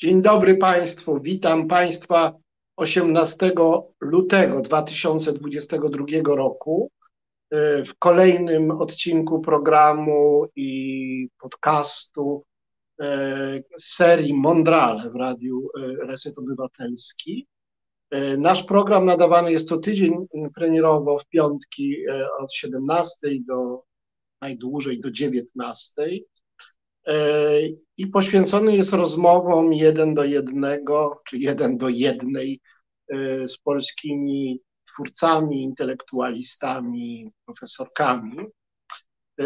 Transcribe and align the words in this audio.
Dzień 0.00 0.22
dobry 0.22 0.56
Państwu. 0.56 1.20
Witam 1.20 1.68
Państwa 1.68 2.32
18 2.76 3.52
lutego 4.00 4.60
2022 4.62 6.34
roku 6.36 6.90
y, 7.54 7.84
w 7.84 7.98
kolejnym 7.98 8.70
odcinku 8.70 9.40
programu 9.40 10.46
i 10.56 11.28
podcastu 11.38 12.44
y, 13.00 13.04
serii 13.78 14.34
Mondrale 14.34 15.10
w 15.10 15.14
Radiu 15.14 15.68
y, 15.78 16.06
Reset 16.06 16.38
Obywatelski. 16.38 17.46
Nasz 18.38 18.62
program 18.62 19.06
nadawany 19.06 19.52
jest 19.52 19.68
co 19.68 19.78
tydzień 19.78 20.26
premierowo 20.54 21.18
w 21.18 21.26
piątki 21.26 21.96
od 22.38 22.54
17 22.54 23.16
do 23.46 23.82
najdłużej 24.40 25.00
do 25.00 25.10
19 25.10 25.92
i 27.96 28.06
poświęcony 28.06 28.76
jest 28.76 28.92
rozmowom 28.92 29.72
jeden 29.72 30.14
do 30.14 30.24
jednego, 30.24 31.22
czy 31.26 31.38
jeden 31.38 31.78
do 31.78 31.88
jednej 31.88 32.60
e, 33.08 33.48
z 33.48 33.58
polskimi 33.58 34.60
twórcami, 34.86 35.62
intelektualistami, 35.62 37.30
profesorkami. 37.44 38.38
E, 39.40 39.44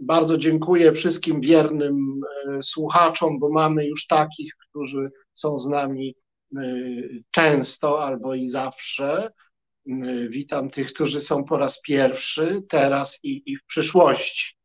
bardzo 0.00 0.38
dziękuję 0.38 0.92
wszystkim 0.92 1.40
wiernym 1.40 2.20
e, 2.48 2.62
słuchaczom, 2.62 3.38
bo 3.38 3.50
mamy 3.50 3.86
już 3.86 4.06
takich, 4.06 4.52
którzy 4.68 5.10
są 5.34 5.58
z 5.58 5.68
nami 5.68 6.14
często 7.30 8.04
albo 8.04 8.34
i 8.34 8.48
zawsze. 8.48 9.32
Witam 10.28 10.70
tych, 10.70 10.92
którzy 10.92 11.20
są 11.20 11.44
po 11.44 11.58
raz 11.58 11.80
pierwszy, 11.80 12.62
teraz 12.68 13.18
i, 13.22 13.42
i 13.46 13.56
w 13.56 13.64
przyszłości. 13.66 14.61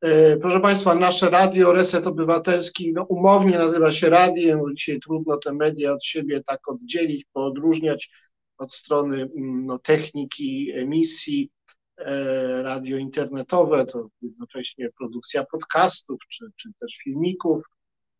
E, 0.00 0.36
proszę 0.36 0.60
Państwa, 0.60 0.94
nasze 0.94 1.30
radio 1.30 1.72
Reset 1.72 2.06
Obywatelski 2.06 2.92
no, 2.92 3.02
umownie 3.02 3.58
nazywa 3.58 3.92
się 3.92 4.10
radiem, 4.10 4.58
bo 4.58 4.72
dzisiaj 4.72 5.00
trudno 5.00 5.36
te 5.36 5.52
media 5.52 5.92
od 5.92 6.04
siebie 6.04 6.42
tak 6.42 6.68
oddzielić, 6.68 7.24
poodróżniać 7.32 8.10
od 8.58 8.72
strony 8.72 9.16
mm, 9.22 9.66
no, 9.66 9.78
techniki 9.78 10.72
emisji. 10.72 11.50
E, 11.98 12.62
radio 12.62 12.96
internetowe 12.96 13.86
to 13.86 14.08
jednocześnie 14.22 14.88
produkcja 14.98 15.44
podcastów 15.44 16.18
czy, 16.28 16.46
czy 16.56 16.68
też 16.80 16.96
filmików. 17.04 17.62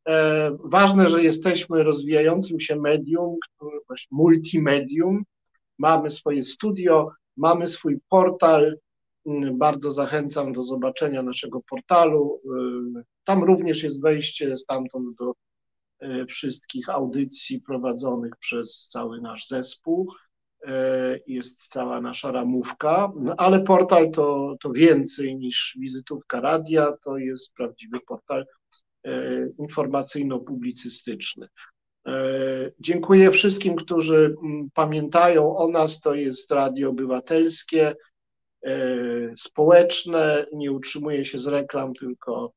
E, 0.08 0.50
ważne, 0.64 1.08
że 1.08 1.22
jesteśmy 1.22 1.82
rozwijającym 1.82 2.60
się 2.60 2.76
medium, 2.76 3.36
multimedium. 4.10 5.24
Mamy 5.78 6.10
swoje 6.10 6.42
studio, 6.42 7.10
mamy 7.36 7.66
swój 7.66 8.00
portal, 8.08 8.76
bardzo 9.52 9.90
zachęcam 9.90 10.52
do 10.52 10.64
zobaczenia 10.64 11.22
naszego 11.22 11.60
portalu. 11.70 12.40
Tam 13.24 13.44
również 13.44 13.82
jest 13.82 14.02
wejście 14.02 14.56
stamtąd 14.56 15.16
do 15.18 15.34
e, 16.00 16.26
wszystkich 16.26 16.88
audycji 16.88 17.60
prowadzonych 17.60 18.32
przez 18.40 18.88
cały 18.92 19.20
nasz 19.20 19.46
zespół. 19.46 20.12
E, 20.66 21.18
jest 21.26 21.66
cała 21.66 22.00
nasza 22.00 22.32
ramówka, 22.32 23.12
no, 23.16 23.34
ale 23.36 23.60
portal 23.60 24.10
to, 24.10 24.56
to 24.60 24.72
więcej 24.72 25.36
niż 25.36 25.76
wizytówka 25.80 26.40
radia, 26.40 26.92
to 27.04 27.18
jest 27.18 27.54
prawdziwy 27.54 28.00
portal 28.00 28.46
e, 29.04 29.46
informacyjno-publicystyczny. 29.58 31.48
Dziękuję 32.80 33.30
wszystkim, 33.30 33.76
którzy 33.76 34.34
pamiętają 34.74 35.56
o 35.56 35.68
nas. 35.68 36.00
To 36.00 36.14
jest 36.14 36.50
Radio 36.50 36.90
Obywatelskie. 36.90 37.94
E, 38.66 38.78
społeczne, 39.36 40.46
nie 40.52 40.72
utrzymuje 40.72 41.24
się 41.24 41.38
z 41.38 41.46
reklam, 41.46 41.94
tylko 41.94 42.52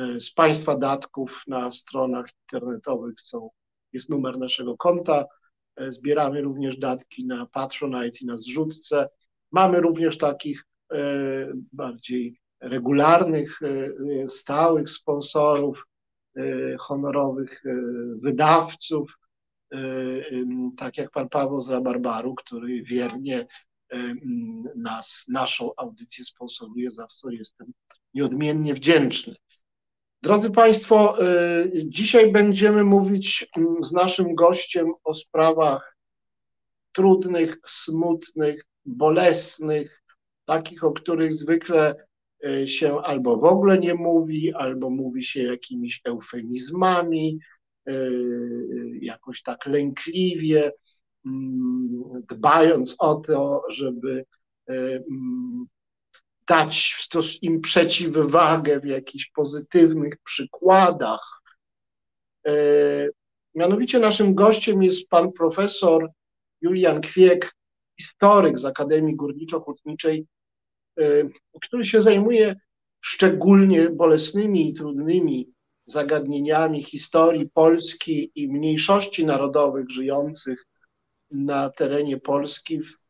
e, 0.00 0.20
z 0.20 0.32
Państwa 0.32 0.76
datków 0.76 1.42
na 1.46 1.70
stronach 1.70 2.26
internetowych 2.42 3.20
są, 3.20 3.50
jest 3.92 4.10
numer 4.10 4.38
naszego 4.38 4.76
konta. 4.76 5.24
E, 5.76 5.92
zbieramy 5.92 6.40
również 6.40 6.76
datki 6.76 7.26
na 7.26 7.46
Patronite 7.46 8.18
i 8.22 8.26
na 8.26 8.36
zrzutce. 8.36 9.08
Mamy 9.52 9.80
również 9.80 10.18
takich 10.18 10.64
bardziej 11.72 12.36
regularnych, 12.60 13.60
stałych 14.28 14.90
sponsorów, 14.90 15.86
honorowych 16.78 17.62
wydawców, 18.22 19.18
tak 20.76 20.98
jak 20.98 21.10
pan 21.10 21.28
Paweł 21.28 21.60
z 21.60 21.70
Rabarbaru, 21.70 22.34
który 22.34 22.82
wiernie 22.82 23.46
nas, 24.76 25.24
naszą 25.28 25.70
audycję 25.76 26.24
sponsoruje, 26.24 26.90
za 26.90 27.06
co 27.06 27.30
jestem 27.30 27.72
nieodmiennie 28.14 28.74
wdzięczny. 28.74 29.34
Drodzy 30.22 30.50
Państwo, 30.50 31.24
y, 31.64 31.72
dzisiaj 31.86 32.32
będziemy 32.32 32.84
mówić 32.84 33.48
z 33.82 33.92
naszym 33.92 34.34
gościem 34.34 34.92
o 35.04 35.14
sprawach 35.14 35.96
trudnych, 36.92 37.56
smutnych, 37.66 38.64
bolesnych, 38.84 40.02
takich, 40.44 40.84
o 40.84 40.92
których 40.92 41.34
zwykle 41.34 41.94
y, 42.46 42.66
się 42.66 43.00
albo 43.00 43.36
w 43.36 43.44
ogóle 43.44 43.78
nie 43.78 43.94
mówi, 43.94 44.54
albo 44.54 44.90
mówi 44.90 45.24
się 45.24 45.42
jakimiś 45.42 46.00
eufemizmami, 46.04 47.38
jakoś 49.00 49.42
tak 49.42 49.66
lękliwie. 49.66 50.72
Mm, 51.26 52.22
dbając 52.28 52.96
o 52.98 53.14
to, 53.14 53.62
żeby 53.70 54.24
e, 54.68 54.72
mm, 54.72 55.66
dać 56.48 57.08
im 57.42 57.60
przeciwwagę 57.60 58.80
w 58.80 58.84
jakichś 58.84 59.30
pozytywnych 59.30 60.14
przykładach. 60.24 61.42
E, 62.46 62.52
mianowicie 63.54 63.98
naszym 63.98 64.34
gościem 64.34 64.82
jest 64.82 65.08
pan 65.08 65.32
profesor 65.32 66.10
Julian 66.60 67.00
Kwiek, 67.00 67.54
historyk 68.00 68.58
z 68.58 68.64
Akademii 68.64 69.16
Górniczo-Hutniczej, 69.16 70.24
e, 71.00 71.04
który 71.62 71.84
się 71.84 72.00
zajmuje 72.00 72.56
szczególnie 73.00 73.90
bolesnymi 73.90 74.70
i 74.70 74.74
trudnymi 74.74 75.52
zagadnieniami 75.86 76.82
historii 76.82 77.50
Polski 77.54 78.32
i 78.34 78.48
mniejszości 78.48 79.24
narodowych 79.24 79.90
żyjących 79.90 80.69
na 81.30 81.70
terenie 81.70 82.16
Polski 82.16 82.82
w 82.82 83.00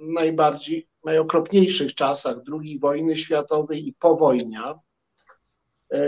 najbardziej, 0.00 0.88
najokropniejszych 1.04 1.94
czasach 1.94 2.36
II 2.52 2.78
wojny 2.78 3.16
światowej 3.16 3.88
i 3.88 3.94
powojnia. 3.94 4.74
E, 5.92 6.00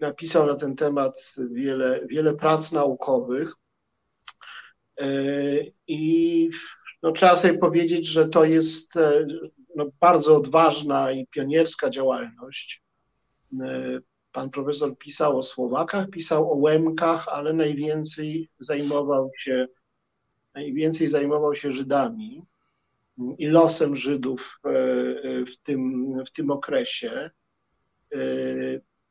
napisał 0.00 0.46
na 0.46 0.54
ten 0.54 0.76
temat 0.76 1.34
wiele, 1.50 2.06
wiele 2.06 2.34
prac 2.34 2.72
naukowych. 2.72 3.54
E, 5.00 5.08
I 5.86 6.50
no, 7.02 7.12
trzeba 7.12 7.36
sobie 7.36 7.58
powiedzieć, 7.58 8.06
że 8.06 8.28
to 8.28 8.44
jest 8.44 8.96
e, 8.96 9.26
no, 9.76 9.86
bardzo 10.00 10.36
odważna 10.36 11.12
i 11.12 11.26
pionierska 11.26 11.90
działalność. 11.90 12.82
Pan 14.32 14.50
profesor 14.50 14.98
pisał 14.98 15.38
o 15.38 15.42
Słowakach, 15.42 16.10
pisał 16.10 16.52
o 16.52 16.56
Łemkach, 16.56 17.28
ale 17.28 17.52
najwięcej 17.52 18.50
zajmował 18.58 19.30
się 19.38 19.66
najwięcej 20.54 21.08
zajmował 21.08 21.54
się 21.54 21.72
Żydami 21.72 22.42
i 23.38 23.46
losem 23.46 23.96
Żydów 23.96 24.60
e, 24.64 24.68
e, 24.68 25.44
w 25.44 25.58
tym, 25.62 26.14
w 26.26 26.30
tym 26.30 26.50
okresie. 26.50 27.30
E, 28.14 28.18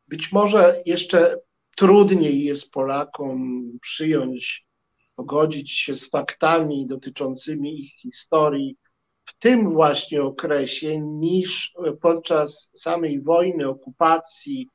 być 0.08 0.32
może 0.32 0.82
jeszcze 0.86 1.40
trudniej 1.76 2.44
jest 2.44 2.72
Polakom 2.72 3.64
przyjąć, 3.82 4.68
pogodzić 5.16 5.72
się 5.72 5.94
z 5.94 6.10
faktami 6.10 6.86
dotyczącymi 6.86 7.80
ich 7.80 7.94
historii 7.94 8.78
w 9.26 9.38
tym 9.40 9.72
właśnie 9.72 10.24
okresie 10.24 11.02
niż 11.02 11.74
podczas 12.02 12.72
samej 12.76 13.22
wojny, 13.22 13.68
okupacji, 13.68 14.68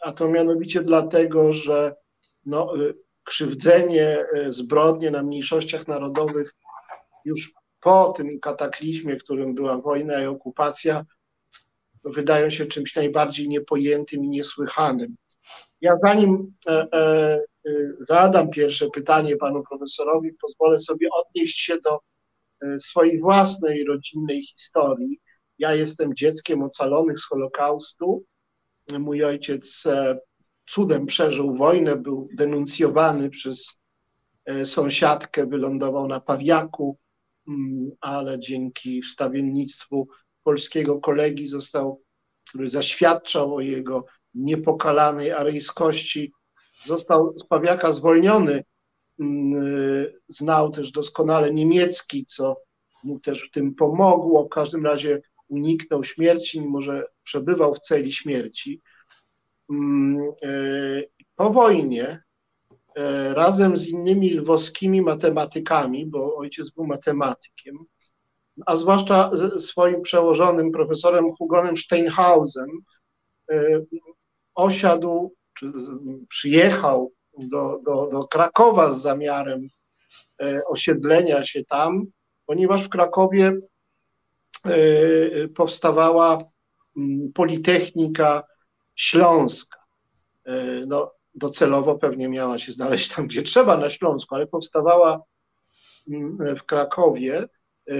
a 0.00 0.12
to 0.12 0.28
mianowicie 0.28 0.82
dlatego, 0.82 1.52
że 1.52 1.94
no, 2.46 2.74
krzywdzenie, 3.24 4.24
e, 4.34 4.52
zbrodnie 4.52 5.10
na 5.10 5.22
mniejszościach 5.22 5.88
narodowych 5.88 6.54
już 7.24 7.52
po 7.80 8.12
tym 8.16 8.40
kataklizmie, 8.40 9.16
którym 9.16 9.54
była 9.54 9.78
wojna 9.78 10.22
i 10.22 10.26
okupacja, 10.26 11.04
wydają 12.04 12.50
się 12.50 12.66
czymś 12.66 12.96
najbardziej 12.96 13.48
niepojętym 13.48 14.24
i 14.24 14.28
niesłychanym. 14.28 15.16
Ja 15.80 15.96
zanim 15.96 16.54
e, 16.66 16.86
e, 16.92 17.40
zadam 18.08 18.50
pierwsze 18.50 18.90
pytanie 18.90 19.36
panu 19.36 19.62
profesorowi, 19.62 20.32
pozwolę 20.42 20.78
sobie 20.78 21.08
odnieść 21.12 21.60
się 21.60 21.78
do 21.80 22.00
swojej 22.78 23.20
własnej 23.20 23.84
rodzinnej 23.84 24.42
historii. 24.42 25.20
Ja 25.58 25.74
jestem 25.74 26.14
dzieckiem 26.14 26.62
ocalonych 26.62 27.20
z 27.20 27.24
Holokaustu. 27.24 28.24
Mój 28.98 29.24
ojciec 29.24 29.84
cudem 30.66 31.06
przeżył 31.06 31.54
wojnę, 31.54 31.96
był 31.96 32.28
denuncjowany 32.36 33.30
przez 33.30 33.80
e, 34.44 34.66
sąsiadkę, 34.66 35.46
wylądował 35.46 36.08
na 36.08 36.20
Pawiaku, 36.20 36.98
mm, 37.48 37.90
ale 38.00 38.38
dzięki 38.38 39.02
wstawiennictwu 39.02 40.08
polskiego 40.42 41.00
kolegi 41.00 41.46
został, 41.46 42.02
który 42.48 42.68
zaświadczał 42.68 43.54
o 43.54 43.60
jego 43.60 44.06
niepokalanej 44.34 45.32
aryjskości. 45.32 46.32
Został 46.84 47.38
z 47.38 47.46
Pawiaka 47.46 47.92
zwolniony. 47.92 48.64
Mm, 49.20 50.06
znał 50.28 50.70
też 50.70 50.92
doskonale 50.92 51.54
niemiecki, 51.54 52.26
co 52.26 52.56
mu 53.04 53.20
też 53.20 53.48
w 53.48 53.50
tym 53.50 53.74
pomogło. 53.74 54.44
W 54.44 54.48
każdym 54.48 54.86
razie 54.86 55.22
uniknął 55.48 56.04
śmierci, 56.04 56.60
mimo 56.60 56.80
że 56.80 57.04
przebywał 57.22 57.74
w 57.74 57.80
celi 57.80 58.12
śmierci. 58.12 58.80
Mm, 59.72 60.32
e, 60.42 60.52
po 61.36 61.50
wojnie 61.50 62.22
e, 62.96 63.34
razem 63.34 63.76
z 63.76 63.88
innymi 63.88 64.34
lwowskimi 64.34 65.02
matematykami, 65.02 66.06
bo 66.06 66.36
ojciec 66.36 66.70
był 66.70 66.86
matematykiem, 66.86 67.78
a 68.66 68.76
zwłaszcza 68.76 69.30
swoim 69.58 70.02
przełożonym 70.02 70.72
profesorem 70.72 71.32
Hugonem 71.32 71.76
Steinhausem, 71.76 72.68
e, 73.50 73.80
osiadł, 74.54 75.34
czy 75.54 75.72
przyjechał 76.28 77.12
do, 77.38 77.80
do, 77.84 78.08
do 78.12 78.26
Krakowa 78.26 78.90
z 78.90 79.02
zamiarem 79.02 79.68
osiedlenia 80.66 81.44
się 81.44 81.64
tam, 81.64 82.06
ponieważ 82.46 82.84
w 82.84 82.88
Krakowie 82.88 83.56
powstawała 85.54 86.38
mm, 86.96 87.32
Politechnika 87.34 88.42
Śląska. 88.94 89.78
E, 90.44 90.86
no, 90.86 91.12
docelowo 91.34 91.98
pewnie 91.98 92.28
miała 92.28 92.58
się 92.58 92.72
znaleźć 92.72 93.14
tam, 93.14 93.26
gdzie 93.26 93.42
trzeba, 93.42 93.76
na 93.76 93.88
Śląsku, 93.88 94.34
ale 94.34 94.46
powstawała 94.46 95.22
mm, 96.10 96.56
w 96.56 96.64
Krakowie 96.64 97.48
e, 97.88 97.94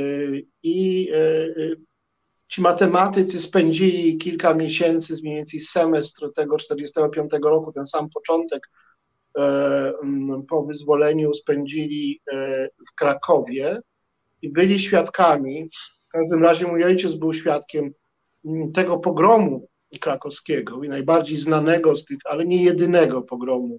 i 0.63 1.09
e, 1.15 1.19
ci 2.49 2.61
matematycy 2.61 3.39
spędzili 3.39 4.19
kilka 4.19 4.55
miesięcy, 4.55 5.15
mniej 5.23 5.37
więcej 5.37 5.61
semestr 5.61 6.33
tego 6.37 6.59
45 6.59 7.31
roku, 7.45 7.73
ten 7.73 7.87
sam 7.87 8.11
początek 8.11 8.69
mm, 9.35 10.47
po 10.49 10.63
wyzwoleniu 10.63 11.35
spędzili 11.35 12.21
w 12.91 12.95
Krakowie 12.95 13.81
i 14.43 14.49
byli 14.49 14.79
świadkami, 14.79 15.69
w 16.05 16.09
każdym 16.09 16.43
razie 16.43 16.67
mój 16.67 16.85
ojciec 16.85 17.15
był 17.15 17.33
świadkiem 17.33 17.93
mm, 18.45 18.73
tego 18.73 18.99
pogromu 18.99 19.69
krakowskiego 19.99 20.85
i 20.85 20.89
najbardziej 20.89 21.39
znanego 21.39 21.97
z 21.97 22.05
tych, 22.05 22.19
ale 22.25 22.47
nie 22.47 22.63
jedynego 22.63 23.23
pogromu 23.23 23.79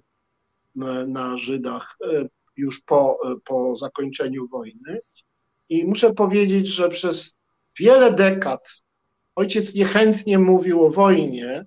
na, 1.06 1.36
Żydach 1.36 1.96
e, 2.04 2.28
już 2.56 2.80
po, 2.80 3.18
e, 3.24 3.34
po 3.44 3.76
zakończeniu 3.76 4.48
wojny. 4.48 5.00
I 5.68 5.84
muszę 5.84 6.14
powiedzieć, 6.14 6.66
że 6.66 6.88
przez 6.88 7.36
wiele 7.78 8.12
dekad 8.12 8.82
ojciec 9.36 9.74
niechętnie 9.74 10.38
mówił 10.38 10.84
o 10.84 10.90
wojnie, 10.90 11.66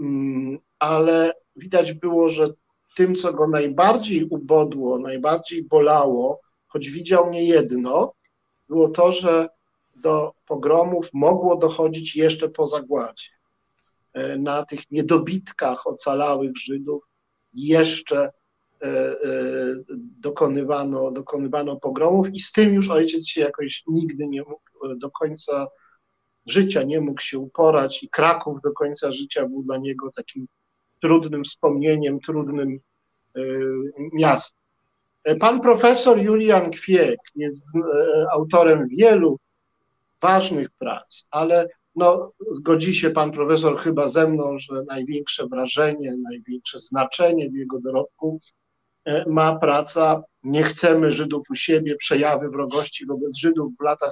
mm, 0.00 0.58
ale 0.78 1.32
widać 1.56 1.92
było, 1.92 2.28
że 2.28 2.48
tym, 2.96 3.14
co 3.14 3.32
go 3.32 3.48
najbardziej 3.48 4.24
ubodło, 4.24 4.98
najbardziej 4.98 5.64
bolało, 5.64 6.40
choć 6.66 6.90
widział 6.90 7.30
nie 7.30 7.44
jedno, 7.44 8.12
było 8.68 8.88
to, 8.88 9.12
że 9.12 9.48
do 9.96 10.32
pogromów 10.46 11.10
mogło 11.12 11.56
dochodzić 11.56 12.16
jeszcze 12.16 12.48
po 12.48 12.66
zagładzie. 12.66 13.35
E, 14.16 14.38
na 14.38 14.64
tych 14.64 14.90
niedobitkach 14.90 15.86
ocalałych 15.86 16.52
Żydów 16.64 17.04
jeszcze 17.54 18.18
e, 18.18 18.86
e, 18.86 19.16
dokonywano, 20.20 21.10
dokonywano 21.10 21.76
pogromów 21.76 22.34
i 22.34 22.40
z 22.40 22.52
tym 22.52 22.74
już 22.74 22.90
ojciec 22.90 23.26
się 23.26 23.40
jakoś 23.40 23.82
nigdy 23.86 24.26
nie 24.26 24.42
mógł 24.42 24.96
do 24.96 25.10
końca 25.10 25.66
życia 26.46 26.82
nie 26.82 27.00
mógł 27.00 27.20
się 27.20 27.38
uporać 27.38 28.02
i 28.02 28.08
Kraków 28.08 28.60
do 28.62 28.72
końca 28.72 29.12
życia 29.12 29.48
był 29.48 29.62
dla 29.62 29.76
niego 29.78 30.10
takim 30.16 30.46
trudnym 31.00 31.44
wspomnieniem, 31.44 32.20
trudnym 32.20 32.80
miastem. 34.12 34.60
Pan 35.40 35.60
profesor 35.60 36.18
Julian 36.18 36.70
Kwiek 36.70 37.18
jest 37.34 37.66
autorem 38.32 38.88
wielu 38.88 39.38
ważnych 40.22 40.70
prac, 40.70 41.28
ale 41.30 41.68
no, 41.96 42.32
zgodzi 42.52 42.94
się 42.94 43.10
pan 43.10 43.30
profesor 43.30 43.78
chyba 43.78 44.08
ze 44.08 44.28
mną, 44.28 44.58
że 44.58 44.82
największe 44.88 45.46
wrażenie, 45.46 46.16
największe 46.16 46.78
znaczenie 46.78 47.50
w 47.50 47.54
jego 47.54 47.80
dorobku 47.80 48.40
e, 49.04 49.24
ma 49.28 49.58
praca 49.58 50.22
Nie 50.42 50.62
chcemy 50.62 51.12
Żydów 51.12 51.44
u 51.50 51.54
siebie, 51.54 51.96
przejawy 51.96 52.48
wrogości 52.48 53.06
wobec 53.06 53.38
Żydów 53.38 53.76
w 53.80 53.84
latach 53.84 54.10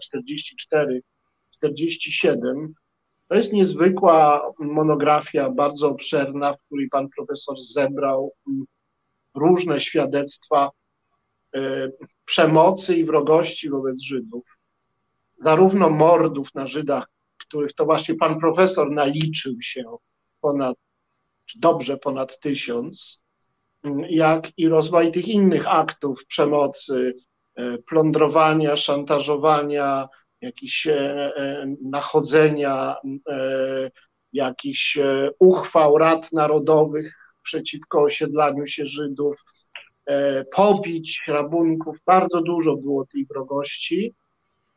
44-47. 1.62 2.69
To 3.28 3.34
jest 3.34 3.52
niezwykła 3.52 4.50
monografia, 4.58 5.50
bardzo 5.50 5.88
obszerna, 5.88 6.54
w 6.54 6.62
której 6.66 6.88
pan 6.88 7.08
profesor 7.16 7.56
zebrał 7.60 8.32
mm, 8.48 8.64
różne 9.34 9.80
świadectwa 9.80 10.70
e, 11.54 11.90
przemocy 12.25 12.94
i 12.94 13.04
wrogości 13.04 13.70
wobec 13.70 14.02
Żydów, 14.02 14.58
zarówno 15.44 15.90
mordów 15.90 16.54
na 16.54 16.66
Żydach 16.66 17.06
których 17.46 17.73
to 17.73 17.85
właśnie 17.85 18.14
pan 18.14 18.41
profesor 18.41 18.91
naliczył 18.91 19.61
się 19.61 19.82
ponad, 20.41 20.76
dobrze 21.61 21.96
ponad 21.96 22.41
tysiąc, 22.41 23.25
jak 24.08 24.58
i 24.58 24.69
rozmaitych 24.69 25.29
innych 25.29 25.69
aktów 25.69 26.26
przemocy, 26.26 27.14
e, 27.56 27.79
plądrowania, 27.79 28.76
szantażowania, 28.76 30.08
jakichś 30.41 30.87
e, 30.87 30.93
e, 31.37 31.67
nachodzenia, 31.82 32.96
jakichś 34.32 34.99
uchwał 35.38 35.99
rad 35.99 36.32
narodowych 36.32 37.14
przeciwko 37.43 38.02
osiedlaniu 38.02 38.67
się 38.67 38.87
Żydów, 38.87 39.43
pobić, 40.56 41.23
rabunków. 41.29 41.97
Bardzo 42.06 42.40
dużo 42.40 42.76
było 42.76 43.06
tej 43.06 43.26
wrogości 43.26 44.14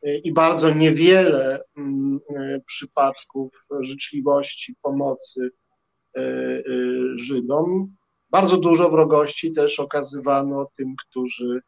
i 0.02 0.32
bardzo 0.32 0.70
niewiele 0.70 1.60
mm, 1.76 2.20
e, 2.36 2.60
przypadków 2.66 3.64
życzliwości, 3.80 4.74
pomocy 4.82 5.50
e, 6.16 6.22
Żydom. 7.14 7.96
Bardzo 8.30 8.56
dużo 8.56 8.90
wrogości 8.90 9.52
też 9.52 9.80
okazywano 9.80 10.66
tym, 10.76 10.94
którzy 11.08 11.60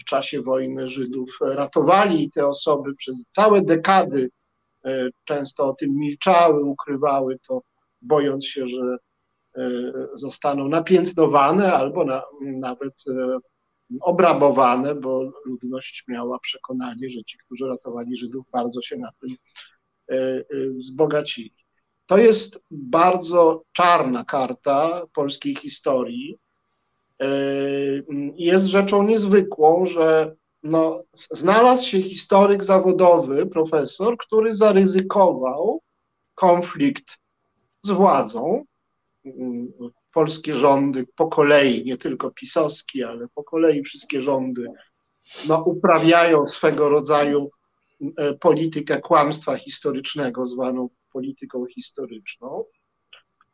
w 0.00 0.04
czasie 0.04 0.42
wojny 0.42 0.88
Żydów 0.88 1.38
ratowali 1.40 2.30
te 2.30 2.46
osoby 2.46 2.94
przez 2.94 3.26
całe 3.30 3.62
dekady 3.62 4.30
często 5.24 5.66
o 5.66 5.74
tym 5.74 5.96
milczały, 5.96 6.64
ukrywały 6.64 7.38
to, 7.48 7.62
bojąc 8.02 8.46
się, 8.46 8.66
że 8.66 8.96
zostaną 10.14 10.68
napiętnowane 10.68 11.72
albo 11.72 12.04
na, 12.04 12.22
nawet 12.40 12.94
obrabowane, 14.00 14.94
bo 14.94 15.32
ludność 15.44 16.04
miała 16.08 16.38
przekonanie, 16.38 17.08
że 17.08 17.24
ci, 17.24 17.38
którzy 17.38 17.68
ratowali 17.68 18.16
Żydów, 18.16 18.46
bardzo 18.52 18.82
się 18.82 18.96
na 18.96 19.10
tym 19.20 19.36
e, 20.10 20.14
e, 20.14 20.44
wzbogacili. 20.78 21.54
To 22.06 22.18
jest 22.18 22.60
bardzo 22.70 23.62
czarna 23.72 24.24
karta 24.24 25.02
polskiej 25.14 25.54
historii. 25.54 26.38
E, 27.22 27.26
jest 28.36 28.66
rzeczą 28.66 29.02
niezwykłą, 29.02 29.86
że 29.86 30.36
no, 30.62 31.02
znalazł 31.30 31.86
się 31.86 32.02
historyk 32.02 32.64
zawodowy, 32.64 33.46
profesor, 33.46 34.16
który 34.18 34.54
zaryzykował 34.54 35.80
konflikt 36.34 37.18
z 37.84 37.90
władzą 37.90 38.64
polskie 40.12 40.54
rządy 40.54 41.06
po 41.16 41.28
kolei, 41.28 41.84
nie 41.84 41.96
tylko 41.96 42.30
pisowski, 42.30 43.04
ale 43.04 43.28
po 43.34 43.44
kolei 43.44 43.82
wszystkie 43.82 44.22
rządy 44.22 44.66
no, 45.48 45.62
uprawiają 45.64 46.46
swego 46.46 46.88
rodzaju 46.88 47.50
e, 48.16 48.34
politykę 48.34 49.00
kłamstwa 49.00 49.56
historycznego, 49.56 50.46
zwaną 50.46 50.88
polityką 51.12 51.66
historyczną, 51.66 52.64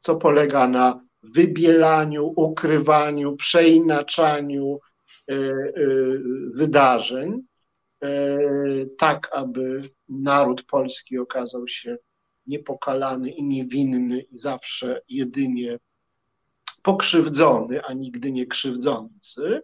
co 0.00 0.16
polega 0.16 0.68
na 0.68 1.00
wybielaniu, 1.22 2.32
ukrywaniu, 2.36 3.36
przeinaczaniu 3.36 4.78
e, 5.30 5.34
e, 5.34 5.38
wydarzeń, 6.54 7.42
tak 8.98 9.28
aby 9.32 9.90
naród 10.08 10.62
polski 10.62 11.18
okazał 11.18 11.68
się 11.68 11.98
niepokalany 12.46 13.30
i 13.30 13.44
niewinny 13.44 14.20
i 14.20 14.36
zawsze 14.36 15.00
jedynie 15.08 15.78
pokrzywdzony, 16.86 17.82
a 17.84 17.92
nigdy 17.92 18.32
nie 18.32 18.46
krzywdzący. 18.46 19.62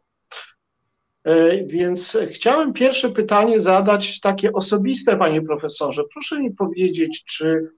E, 1.24 1.64
więc 1.64 2.18
chciałem 2.30 2.72
pierwsze 2.72 3.10
pytanie 3.10 3.60
zadać 3.60 4.20
takie 4.20 4.52
osobiste, 4.52 5.16
panie 5.16 5.42
profesorze. 5.42 6.02
Proszę 6.12 6.40
mi 6.40 6.54
powiedzieć, 6.54 7.24
czy 7.24 7.70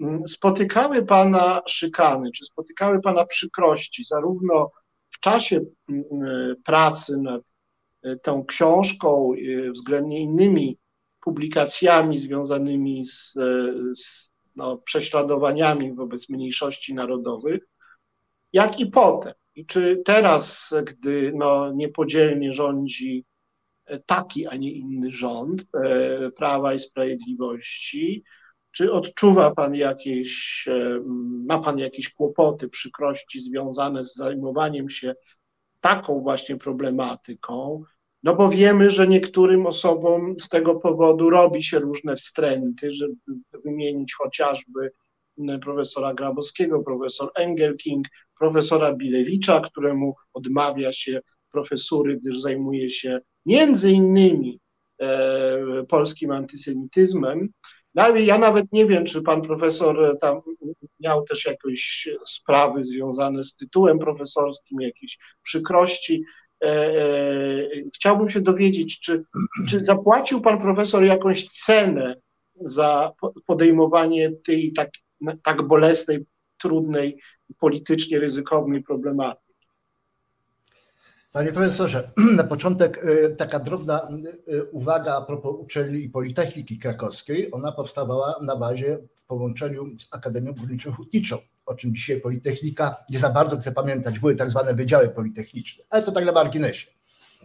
mm, 0.00 0.28
spotykały 0.28 1.06
pana 1.06 1.62
szykany, 1.66 2.30
czy 2.30 2.44
spotykały 2.44 3.00
pana 3.00 3.26
przykrości, 3.26 4.04
zarówno 4.04 4.70
w 5.10 5.20
czasie 5.20 5.60
mm, 5.88 6.56
pracy 6.64 7.16
nad 7.18 7.42
e, 8.02 8.16
tą 8.16 8.44
książką, 8.44 9.32
e, 9.32 9.70
względnie 9.70 10.20
innymi 10.20 10.78
publikacjami 11.20 12.18
związanymi 12.18 13.06
z, 13.06 13.32
z 13.98 14.32
no, 14.56 14.76
prześladowaniami 14.76 15.94
wobec 15.94 16.28
mniejszości 16.28 16.94
narodowych, 16.94 17.75
jak 18.56 18.80
i 18.80 18.86
potem. 18.86 19.32
I 19.54 19.66
czy 19.66 20.02
teraz, 20.04 20.74
gdy 20.84 21.32
no, 21.34 21.72
niepodzielnie 21.72 22.52
rządzi 22.52 23.24
taki, 24.06 24.46
a 24.46 24.56
nie 24.56 24.70
inny 24.70 25.10
rząd 25.10 25.66
e, 25.74 26.30
Prawa 26.30 26.74
i 26.74 26.78
Sprawiedliwości, 26.78 28.24
czy 28.72 28.92
odczuwa 28.92 29.50
Pan 29.50 29.74
jakieś, 29.74 30.64
e, 30.68 31.00
ma 31.46 31.58
Pan 31.58 31.78
jakieś 31.78 32.12
kłopoty, 32.12 32.68
przykrości 32.68 33.40
związane 33.40 34.04
z 34.04 34.14
zajmowaniem 34.14 34.88
się 34.88 35.14
taką 35.80 36.20
właśnie 36.20 36.56
problematyką? 36.56 37.82
No 38.22 38.34
bo 38.34 38.48
wiemy, 38.48 38.90
że 38.90 39.08
niektórym 39.08 39.66
osobom 39.66 40.40
z 40.40 40.48
tego 40.48 40.74
powodu 40.74 41.30
robi 41.30 41.62
się 41.62 41.78
różne 41.78 42.16
wstręty, 42.16 42.92
żeby 42.92 43.14
wymienić 43.64 44.14
chociażby 44.14 44.92
profesora 45.62 46.14
Grabowskiego, 46.14 46.82
profesor 46.82 47.30
Engelking, 47.34 48.06
profesora 48.38 48.94
Bilewicza, 48.94 49.60
któremu 49.60 50.14
odmawia 50.34 50.92
się 50.92 51.20
profesury, 51.52 52.16
gdyż 52.16 52.40
zajmuje 52.40 52.90
się 52.90 53.20
między 53.46 53.90
innymi 53.90 54.60
e, 55.00 55.84
polskim 55.88 56.30
antysemityzmem. 56.30 57.48
No, 57.94 58.16
ja 58.16 58.38
nawet 58.38 58.72
nie 58.72 58.86
wiem, 58.86 59.04
czy 59.04 59.22
pan 59.22 59.42
profesor 59.42 60.18
tam 60.20 60.40
miał 61.00 61.24
też 61.24 61.46
jakieś 61.46 62.08
sprawy 62.26 62.82
związane 62.82 63.44
z 63.44 63.56
tytułem 63.56 63.98
profesorskim, 63.98 64.80
jakieś 64.80 65.18
przykrości. 65.42 66.24
E, 66.64 66.68
e, 66.68 67.68
chciałbym 67.94 68.30
się 68.30 68.40
dowiedzieć, 68.40 69.00
czy, 69.00 69.24
czy 69.68 69.80
zapłacił 69.80 70.40
pan 70.40 70.60
profesor 70.60 71.04
jakąś 71.04 71.48
cenę 71.48 72.14
za 72.60 73.12
podejmowanie 73.46 74.32
tej 74.44 74.72
tak, 74.72 74.90
tak 75.42 75.62
bolesnej, 75.62 76.26
trudnej, 76.58 77.20
politycznie 77.58 78.18
ryzykownej 78.18 78.82
problematyki? 78.82 79.46
Panie 81.36 81.52
profesorze, 81.52 82.10
na 82.36 82.44
początek 82.44 83.04
y, 83.04 83.36
taka 83.36 83.58
drobna 83.58 84.08
y, 84.48 84.64
uwaga 84.64 85.16
a 85.16 85.22
propos 85.22 85.54
uczelni 85.58 86.04
i 86.04 86.10
Politechniki 86.10 86.78
Krakowskiej. 86.78 87.52
Ona 87.52 87.72
powstawała 87.72 88.34
na 88.42 88.56
bazie 88.56 88.98
w 89.14 89.24
połączeniu 89.24 89.86
z 89.98 90.14
Akademią 90.14 90.52
Górniczo-Hutniczą, 90.52 91.36
o 91.66 91.74
czym 91.74 91.94
dzisiaj 91.94 92.20
Politechnika 92.20 92.96
nie 93.10 93.18
za 93.18 93.30
bardzo 93.30 93.56
chce 93.56 93.72
pamiętać. 93.72 94.18
Były 94.18 94.36
tak 94.36 94.50
zwane 94.50 94.74
wydziały 94.74 95.08
politechniczne, 95.08 95.84
ale 95.90 96.02
to 96.02 96.12
tak 96.12 96.24
na 96.24 96.32
marginesie. 96.32 96.90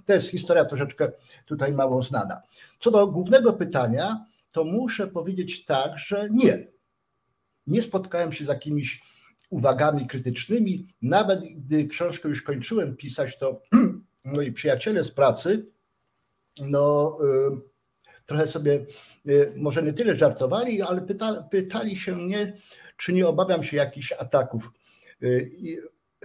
To 0.05 0.13
jest 0.13 0.27
historia 0.27 0.65
troszeczkę 0.65 1.11
tutaj 1.45 1.73
mało 1.73 2.03
znana. 2.03 2.41
Co 2.79 2.91
do 2.91 3.07
głównego 3.07 3.53
pytania, 3.53 4.25
to 4.51 4.63
muszę 4.63 5.07
powiedzieć 5.07 5.65
tak, 5.65 5.97
że 5.97 6.27
nie. 6.29 6.67
Nie 7.71 7.81
spotkałem 7.81 8.31
się 8.31 8.45
z 8.45 8.47
jakimiś 8.47 9.03
uwagami 9.49 10.07
krytycznymi. 10.07 10.85
Nawet 11.01 11.41
gdy 11.55 11.87
książkę 11.87 12.29
już 12.29 12.41
kończyłem 12.41 12.95
pisać, 12.95 13.37
to 13.37 13.61
moi 14.35 14.51
przyjaciele 14.51 15.03
z 15.03 15.11
pracy, 15.11 15.65
no 16.61 17.17
y, 17.23 18.25
trochę 18.25 18.47
sobie 18.47 18.85
y, 19.27 19.53
może 19.57 19.83
nie 19.83 19.93
tyle 19.93 20.15
żartowali, 20.15 20.81
ale 20.81 21.01
pyta, 21.01 21.43
pytali 21.51 21.97
się 21.97 22.15
mnie, 22.15 22.57
czy 22.97 23.13
nie 23.13 23.27
obawiam 23.27 23.63
się 23.63 23.77
jakichś 23.77 24.11
ataków 24.11 24.73
y, 25.23 25.51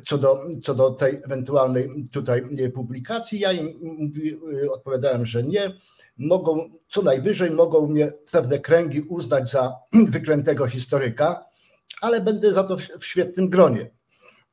co 0.07 0.19
do, 0.19 0.41
co 0.65 0.75
do 0.75 0.91
tej 0.91 1.17
ewentualnej 1.25 1.89
tutaj 2.13 2.43
publikacji. 2.75 3.41
Ja 3.41 3.53
im 3.53 3.73
odpowiadałem, 4.71 5.27
że 5.27 5.45
nie. 5.45 5.73
Mogą, 6.19 6.69
co 6.89 7.03
najwyżej 7.03 7.51
mogą 7.51 7.87
mnie 7.87 8.13
pewne 8.33 8.59
kręgi 8.59 9.01
uznać 9.01 9.51
za 9.51 9.77
wyklętego 10.09 10.67
historyka, 10.67 11.45
ale 12.01 12.21
będę 12.21 12.53
za 12.53 12.65
to 12.65 12.77
w 12.99 13.05
świetnym 13.05 13.49
gronie. 13.49 13.91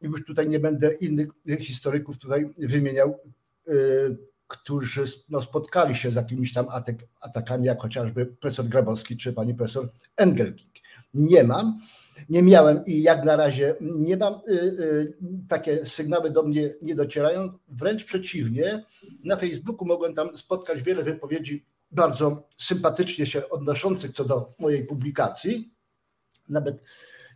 Już 0.02 0.26
tutaj 0.26 0.50
nie 0.50 0.60
będę 0.60 0.94
innych 0.94 1.30
historyków 1.60 2.18
tutaj 2.18 2.50
wymieniał, 2.58 3.20
y, 3.68 4.18
którzy 4.48 5.04
no, 5.30 5.42
spotkali 5.42 5.96
się 5.96 6.12
z 6.12 6.16
jakimiś 6.16 6.54
tam 6.54 6.66
atak, 6.70 6.96
atakami, 7.22 7.66
jak 7.66 7.82
chociażby 7.82 8.26
profesor 8.26 8.66
Grabowski 8.66 9.18
czy 9.18 9.34
pani 9.34 9.54
profesor 9.54 9.90
Engelking. 10.18 10.74
Nie 11.14 11.44
mam, 11.44 11.80
nie 12.30 12.44
miałem 12.44 12.86
i 12.86 13.02
jak 13.02 13.24
na 13.24 13.36
razie 13.36 13.76
nie 13.82 14.18
mam, 14.18 14.34
y, 14.34 14.52
y, 14.52 15.14
takie 15.50 15.86
sygnały 15.86 16.32
do 16.32 16.44
mnie 16.44 16.74
nie 16.82 16.96
docierają. 16.96 17.50
Wręcz 17.68 18.04
przeciwnie, 18.04 18.86
na 19.24 19.36
Facebooku 19.36 19.88
mogłem 19.88 20.16
tam 20.16 20.38
spotkać 20.38 20.84
wiele 20.84 21.04
wypowiedzi 21.04 21.66
bardzo 21.92 22.48
sympatycznie 22.58 23.26
się 23.26 23.50
odnoszących 23.50 24.12
co 24.12 24.26
do 24.26 24.50
mojej 24.60 24.86
publikacji. 24.86 25.74
Nawet 26.50 26.84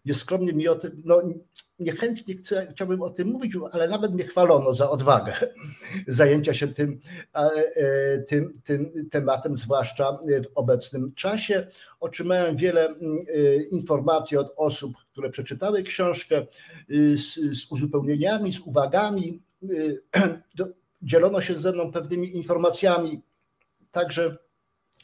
nieskromnie 0.07 0.53
mi 0.53 0.67
o 0.67 0.75
tym, 0.75 1.01
no 1.05 1.21
niechętnie 1.79 2.35
chcę, 2.35 2.67
chciałbym 2.71 3.01
o 3.01 3.09
tym 3.09 3.27
mówić, 3.27 3.53
ale 3.71 3.87
nawet 3.87 4.13
mnie 4.13 4.23
chwalono 4.23 4.73
za 4.73 4.89
odwagę 4.89 5.33
zajęcia 6.07 6.53
się 6.53 6.67
tym, 6.67 6.99
e, 7.33 8.19
tym, 8.27 8.61
tym 8.63 9.09
tematem, 9.11 9.57
zwłaszcza 9.57 10.17
w 10.43 10.47
obecnym 10.55 11.13
czasie. 11.13 11.67
Otrzymałem 11.99 12.55
wiele 12.55 12.87
mm, 12.87 13.17
e, 13.27 13.55
informacji 13.55 14.37
od 14.37 14.53
osób, 14.55 14.93
które 15.11 15.29
przeczytały 15.29 15.83
książkę 15.83 16.45
z, 16.89 17.33
z 17.33 17.71
uzupełnieniami, 17.71 18.53
z 18.53 18.59
uwagami. 18.59 19.39
E, 20.15 20.77
dzielono 21.01 21.41
się 21.41 21.53
ze 21.53 21.71
mną 21.71 21.91
pewnymi 21.91 22.35
informacjami, 22.35 23.21
także 23.91 24.37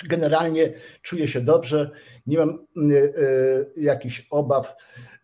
Generalnie 0.07 0.73
czuję 1.01 1.27
się 1.27 1.41
dobrze, 1.41 1.91
nie 2.27 2.37
mam 2.37 2.49
y, 2.49 2.93
y, 2.93 3.81
jakichś 3.81 4.27
obaw 4.29 4.75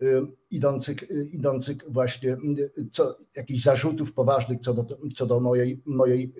y, 0.01 0.21
idących, 0.51 0.97
idących 1.31 1.77
właśnie, 1.87 2.37
co, 2.93 3.17
jakichś 3.35 3.63
zarzutów 3.63 4.13
poważnych 4.13 4.59
co 4.61 4.73
do, 4.73 4.97
co 5.15 5.25
do 5.25 5.39
mojej, 5.39 5.81
mojej 5.85 6.33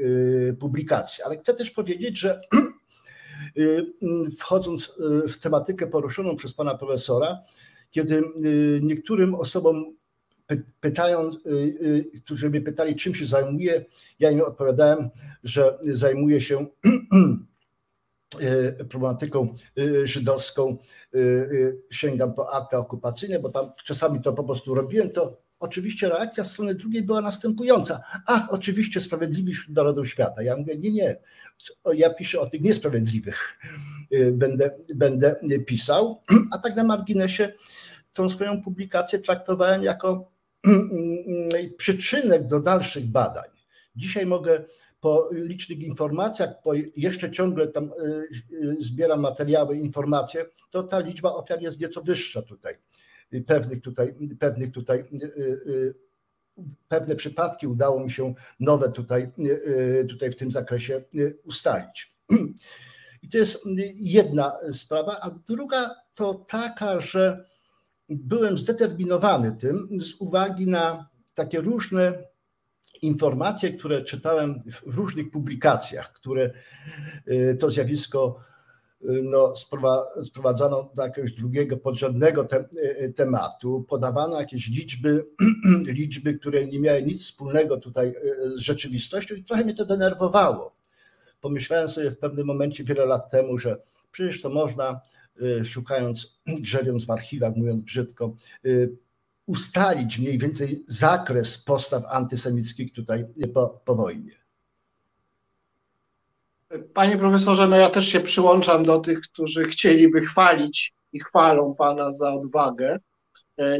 publikacji. 0.60 1.24
Ale 1.24 1.38
chcę 1.38 1.54
też 1.54 1.72
powiedzieć, 1.72 2.20
że 2.20 2.42
wchodząc 4.40 4.94
w 5.30 5.40
tematykę 5.40 5.88
poruszoną 5.88 6.36
przez 6.36 6.54
pana 6.54 6.78
profesora, 6.78 7.40
kiedy 7.92 8.24
niektórym 8.82 9.36
osobom 9.36 9.96
pytają, 10.80 11.32
którzy 12.24 12.50
mnie 12.50 12.62
pytali, 12.62 12.96
czym 12.96 13.16
się 13.16 13.26
zajmuję, 13.26 13.86
ja 14.20 14.32
im 14.32 14.42
odpowiadałem, 14.42 15.10
że 15.44 15.78
zajmuję 15.94 16.42
się 16.42 16.68
E, 16.86 16.90
problematyką 18.90 19.56
e, 19.78 20.08
żydowską 20.08 20.78
e, 21.14 21.20
sięgam 21.92 22.34
po 22.34 22.54
akta 22.54 22.78
okupacyjne, 22.78 23.40
bo 23.40 23.50
tam 23.50 23.72
czasami 23.86 24.22
to 24.22 24.34
po 24.34 24.44
prostu 24.44 24.76
robiłem, 24.76 25.10
to 25.10 25.42
oczywiście 25.60 26.10
reakcja 26.10 26.44
strony 26.44 26.76
drugiej 26.76 27.04
była 27.04 27.22
następująca. 27.22 28.02
Ach, 28.28 28.48
oczywiście 28.50 29.02
sprawiedliwi 29.02 29.54
wśród 29.54 29.76
narodów 29.76 30.10
świata. 30.10 30.42
Ja 30.42 30.58
mówię, 30.58 30.78
nie, 30.78 30.92
nie, 30.92 31.16
ja 31.94 32.14
piszę 32.14 32.40
o 32.40 32.50
tych 32.50 32.62
niesprawiedliwych, 32.62 33.60
będę, 34.32 34.72
będę 34.96 35.36
pisał, 35.68 36.22
a 36.54 36.58
tak 36.58 36.76
na 36.76 36.84
marginesie 36.84 37.54
tą 38.14 38.30
swoją 38.30 38.62
publikację 38.62 39.20
traktowałem 39.20 39.84
jako 39.84 40.32
przyczynek 41.78 42.48
do 42.48 42.60
dalszych 42.60 43.06
badań. 43.06 43.50
Dzisiaj 43.96 44.26
mogę 44.26 44.64
po 45.00 45.30
licznych 45.32 45.80
informacjach, 45.80 46.50
jeszcze 46.96 47.32
ciągle 47.32 47.68
tam 47.68 47.84
y, 47.84 48.30
y, 48.52 48.78
zbieram 48.80 49.20
materiały, 49.20 49.78
informacje, 49.78 50.46
to 50.70 50.84
ta 50.84 51.00
liczba 51.00 51.34
ofiar 51.34 51.62
jest 51.62 51.80
nieco 51.80 52.02
wyższa 52.02 52.42
tutaj. 52.42 52.74
Pewnych 53.48 53.82
tutaj, 53.82 54.14
pewnych 54.40 54.72
tutaj 54.72 55.04
y, 55.24 55.94
pewne 56.88 57.16
przypadki 57.16 57.68
udało 57.68 58.00
mi 58.00 58.12
się 58.12 58.34
nowe 58.60 58.92
tutaj, 58.92 59.32
tutaj 60.10 60.32
w 60.32 60.36
tym 60.36 60.52
zakresie 60.52 61.04
ustalić. 61.44 62.16
I 63.24 63.30
to 63.30 63.38
jest 63.38 63.60
jedna 63.96 64.58
sprawa, 64.72 65.20
a 65.22 65.30
druga 65.30 65.96
to 66.14 66.34
taka, 66.34 67.00
że 67.00 67.46
byłem 68.10 68.58
zdeterminowany 68.58 69.52
tym 69.52 70.02
z 70.02 70.14
uwagi 70.22 70.68
na 70.68 71.10
takie 71.34 71.62
różne 71.62 72.24
informacje, 73.02 73.74
które 73.74 74.04
czytałem 74.04 74.60
w 74.72 74.96
różnych 74.96 75.32
publikacjach, 75.32 76.14
które 76.14 76.52
y, 77.28 77.58
to 77.60 77.70
zjawisko 77.70 78.40
y, 79.02 79.22
no, 79.24 79.54
sprowadzano 80.24 80.92
do 80.96 81.04
jakiegoś 81.04 81.34
drugiego, 81.34 81.78
podrzędnego 81.78 82.44
te, 82.44 82.66
y, 83.02 83.14
tematu, 83.14 83.86
podawano 83.90 84.40
jakieś 84.40 84.70
liczby, 84.70 85.26
liczby, 86.00 86.34
które 86.34 86.68
nie 86.68 86.80
miały 86.80 87.04
nic 87.04 87.24
wspólnego 87.24 87.78
tutaj 87.78 88.14
z 88.56 88.60
rzeczywistością 88.60 89.36
i 89.36 89.44
trochę 89.44 89.64
mnie 89.64 89.74
to 89.74 89.86
denerwowało. 89.86 90.76
Pomyślałem 91.42 91.90
sobie 91.90 92.12
w 92.12 92.18
pewnym 92.18 92.48
momencie 92.48 92.84
wiele 92.84 93.06
lat 93.06 93.32
temu, 93.32 93.58
że 93.58 93.78
przecież 94.12 94.42
to 94.42 94.50
można, 94.50 95.02
szukając, 95.66 96.40
grzebiąc 96.62 97.06
w 97.06 97.12
archiwach, 97.12 97.56
mówiąc 97.56 97.84
brzydko, 97.84 98.36
ustalić 99.50 100.20
mniej 100.20 100.38
więcej 100.38 100.84
zakres 100.88 101.58
postaw 101.58 102.04
antysemickich 102.10 102.94
tutaj 102.94 103.26
po, 103.54 103.82
po 103.86 103.96
wojnie. 103.96 104.32
Panie 106.94 107.18
profesorze, 107.18 107.68
no 107.68 107.76
ja 107.76 107.90
też 107.90 108.08
się 108.08 108.20
przyłączam 108.20 108.84
do 108.84 109.00
tych, 109.00 109.22
którzy 109.22 109.64
chcieliby 109.64 110.22
chwalić 110.22 110.94
i 111.14 111.20
chwalą 111.20 111.76
pana 111.76 112.12
za 112.12 112.34
odwagę. 112.34 113.00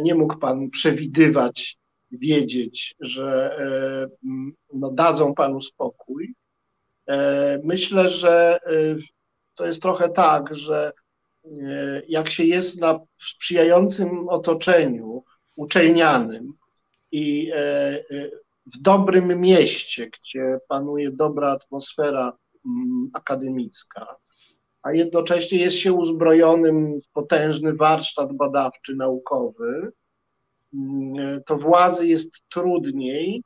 Nie 0.02 0.16
mógł 0.16 0.38
pan 0.38 0.70
przewidywać, 0.70 1.78
wiedzieć, 2.12 2.96
że 3.00 3.58
no, 4.74 4.92
dadzą 4.92 5.34
panu 5.34 5.62
spokój. 5.62 6.36
Myślę, 7.64 8.10
że 8.10 8.60
to 9.56 9.66
jest 9.66 9.82
trochę 9.82 10.10
tak, 10.10 10.56
że 10.56 10.92
jak 12.08 12.30
się 12.30 12.44
jest 12.44 12.82
na 12.82 13.00
sprzyjającym 13.18 14.30
otoczeniu 14.30 15.24
uczelnianym 15.60 16.54
i 17.12 17.52
w 18.66 18.82
dobrym 18.82 19.42
mieście, 19.42 20.10
gdzie 20.10 20.60
panuje 20.68 21.12
dobra 21.12 21.52
atmosfera 21.52 22.38
mm, 22.66 23.10
akademicka, 23.14 24.16
a 24.82 24.92
jednocześnie 24.92 25.58
jest 25.58 25.76
się 25.76 25.94
uzbrojonym 25.94 27.02
w 27.02 27.12
potężny 27.14 27.74
warsztat 27.74 28.34
badawczy, 28.34 28.96
naukowy, 28.96 29.92
mm, 30.74 31.44
to 31.46 31.58
władzy 31.58 32.08
jest 32.08 32.50
trudniej 32.50 33.44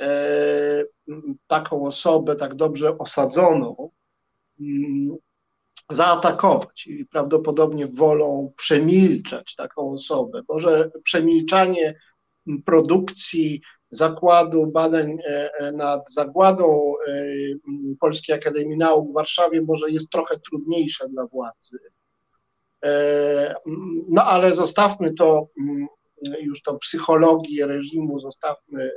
e, 0.00 0.84
taką 1.46 1.84
osobę 1.86 2.36
tak 2.36 2.54
dobrze 2.54 2.98
osadzoną 2.98 3.90
mm, 4.60 5.16
zaatakować 5.90 6.86
i 6.86 7.06
prawdopodobnie 7.06 7.86
wolą 7.86 8.52
przemilczać 8.56 9.54
taką 9.54 9.92
osobę. 9.92 10.42
Może 10.48 10.90
przemilczanie 11.04 11.94
produkcji 12.64 13.62
Zakładu 13.90 14.66
Badań 14.66 15.18
e, 15.26 15.50
e, 15.54 15.72
nad 15.72 16.12
Zagładą 16.12 16.92
e, 17.08 17.12
Polskiej 18.00 18.36
Akademii 18.36 18.76
Nauk 18.76 19.10
w 19.10 19.14
Warszawie 19.14 19.62
może 19.62 19.90
jest 19.90 20.10
trochę 20.10 20.40
trudniejsze 20.50 21.08
dla 21.08 21.26
władzy. 21.26 21.78
No 24.08 24.24
ale 24.24 24.54
zostawmy 24.54 25.14
to, 25.14 25.48
już 26.40 26.62
to 26.62 26.78
psychologię 26.78 27.66
reżimu, 27.66 28.18
zostawmy 28.18 28.90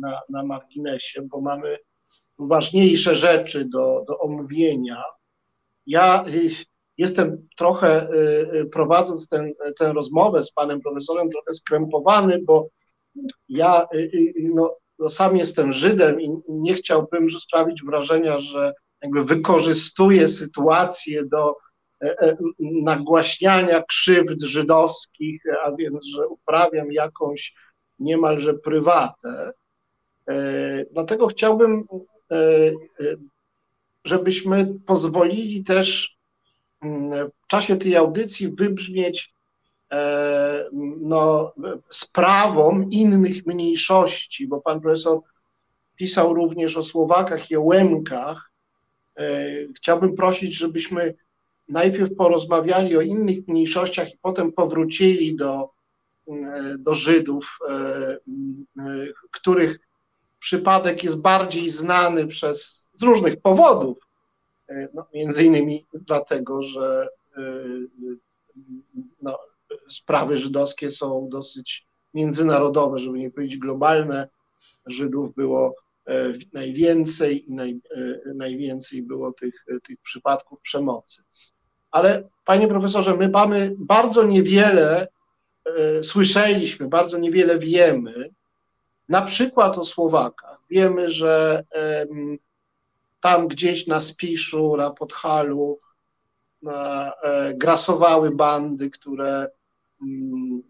na, 0.00 0.20
na 0.28 0.44
marginesie, 0.44 1.22
bo 1.22 1.40
mamy 1.40 1.78
ważniejsze 2.38 3.14
rzeczy 3.14 3.64
do, 3.64 4.04
do 4.08 4.18
omówienia. 4.18 5.02
Ja 5.88 6.24
jestem 6.96 7.48
trochę, 7.56 8.08
prowadząc 8.72 9.28
tę 9.78 9.92
rozmowę 9.92 10.42
z 10.42 10.52
panem 10.52 10.80
profesorem, 10.80 11.30
trochę 11.30 11.52
skrępowany, 11.52 12.42
bo 12.44 12.68
ja 13.48 13.86
y, 13.94 13.98
y, 13.98 14.34
no, 14.54 14.76
no, 14.98 15.08
sam 15.08 15.36
jestem 15.36 15.72
Żydem 15.72 16.20
i 16.20 16.30
nie 16.48 16.74
chciałbym 16.74 17.30
sprawić 17.30 17.82
wrażenia, 17.84 18.38
że 18.38 18.72
jakby 19.02 19.24
wykorzystuję 19.24 20.28
sytuację 20.28 21.24
do 21.24 21.56
e, 22.02 22.18
e, 22.20 22.36
nagłaśniania 22.60 23.82
krzywd 23.82 24.42
żydowskich, 24.42 25.42
a 25.64 25.72
więc, 25.72 26.06
że 26.06 26.28
uprawiam 26.28 26.92
jakąś 26.92 27.54
niemalże 27.98 28.54
prywatę. 28.54 29.52
E, 30.28 30.84
dlatego 30.92 31.26
chciałbym, 31.26 31.84
żebyśmy 34.08 34.74
pozwolili 34.86 35.64
też 35.64 36.16
mm, 36.82 37.30
w 37.44 37.46
czasie 37.46 37.76
tej 37.76 37.96
audycji 37.96 38.48
wybrzmieć 38.48 39.32
E, 39.92 40.68
no, 41.00 41.52
sprawą 41.90 42.88
innych 42.90 43.46
mniejszości, 43.46 44.46
bo 44.46 44.60
pan 44.60 44.80
profesor 44.80 45.20
pisał 45.96 46.34
również 46.34 46.76
o 46.76 46.82
Słowakach 46.82 47.50
i 47.50 47.56
o 47.56 47.62
Łemkach. 47.62 48.50
E, 49.16 49.46
chciałbym 49.76 50.14
prosić, 50.14 50.54
żebyśmy 50.54 51.14
najpierw 51.68 52.16
porozmawiali 52.16 52.96
o 52.96 53.00
innych 53.00 53.48
mniejszościach 53.48 54.14
i 54.14 54.18
potem 54.22 54.52
powrócili 54.52 55.36
do, 55.36 55.70
e, 56.28 56.74
do 56.78 56.94
Żydów, 56.94 57.58
których 59.30 59.78
przypadek 60.38 61.04
jest 61.04 61.20
bardziej 61.20 61.70
znany 61.70 62.26
przez, 62.26 62.87
z 63.00 63.02
różnych 63.02 63.40
powodów. 63.40 63.98
No, 64.94 65.06
między 65.14 65.44
innymi 65.44 65.86
dlatego, 65.92 66.62
że 66.62 67.08
no, 69.22 69.38
sprawy 69.88 70.36
żydowskie 70.36 70.90
są 70.90 71.28
dosyć 71.28 71.86
międzynarodowe, 72.14 72.98
żeby 72.98 73.18
nie 73.18 73.30
powiedzieć 73.30 73.58
globalne. 73.58 74.28
Żydów 74.86 75.34
było 75.34 75.74
e, 76.06 76.32
najwięcej 76.52 77.50
i 77.50 77.54
naj, 77.54 77.80
e, 77.96 78.34
najwięcej 78.34 79.02
było 79.02 79.32
tych, 79.32 79.64
tych 79.82 80.00
przypadków 80.00 80.60
przemocy. 80.60 81.22
Ale 81.90 82.28
panie 82.44 82.68
profesorze, 82.68 83.16
my 83.16 83.28
mamy 83.28 83.74
bardzo 83.78 84.24
niewiele, 84.24 85.08
e, 85.64 86.02
słyszeliśmy, 86.02 86.88
bardzo 86.88 87.18
niewiele 87.18 87.58
wiemy, 87.58 88.30
na 89.08 89.22
przykład 89.22 89.78
o 89.78 89.84
Słowakach. 89.84 90.58
Wiemy, 90.70 91.10
że 91.10 91.64
tam 93.20 93.48
gdzieś 93.48 93.86
na 93.86 94.00
Spiszu, 94.00 94.76
na 94.76 94.90
Podhalu 94.90 95.80
grasowały 97.54 98.30
bandy, 98.30 98.90
które 98.90 99.50
Mm, 100.02 100.62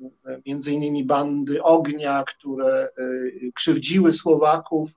między 0.46 0.72
innymi 0.72 1.04
bandy 1.04 1.62
ognia, 1.62 2.24
które 2.26 2.88
e, 2.88 2.90
krzywdziły 3.54 4.12
Słowaków, 4.12 4.90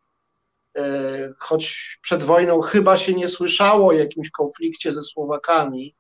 e, 0.78 1.34
choć 1.38 1.98
przed 2.02 2.24
wojną 2.24 2.62
chyba 2.62 2.98
się 2.98 3.14
nie 3.14 3.28
słyszało 3.28 3.88
o 3.88 3.94
jakimś 3.94 4.32
konflikcie 4.32 4.92
ze 4.92 5.02
Słowakami. 5.02 5.96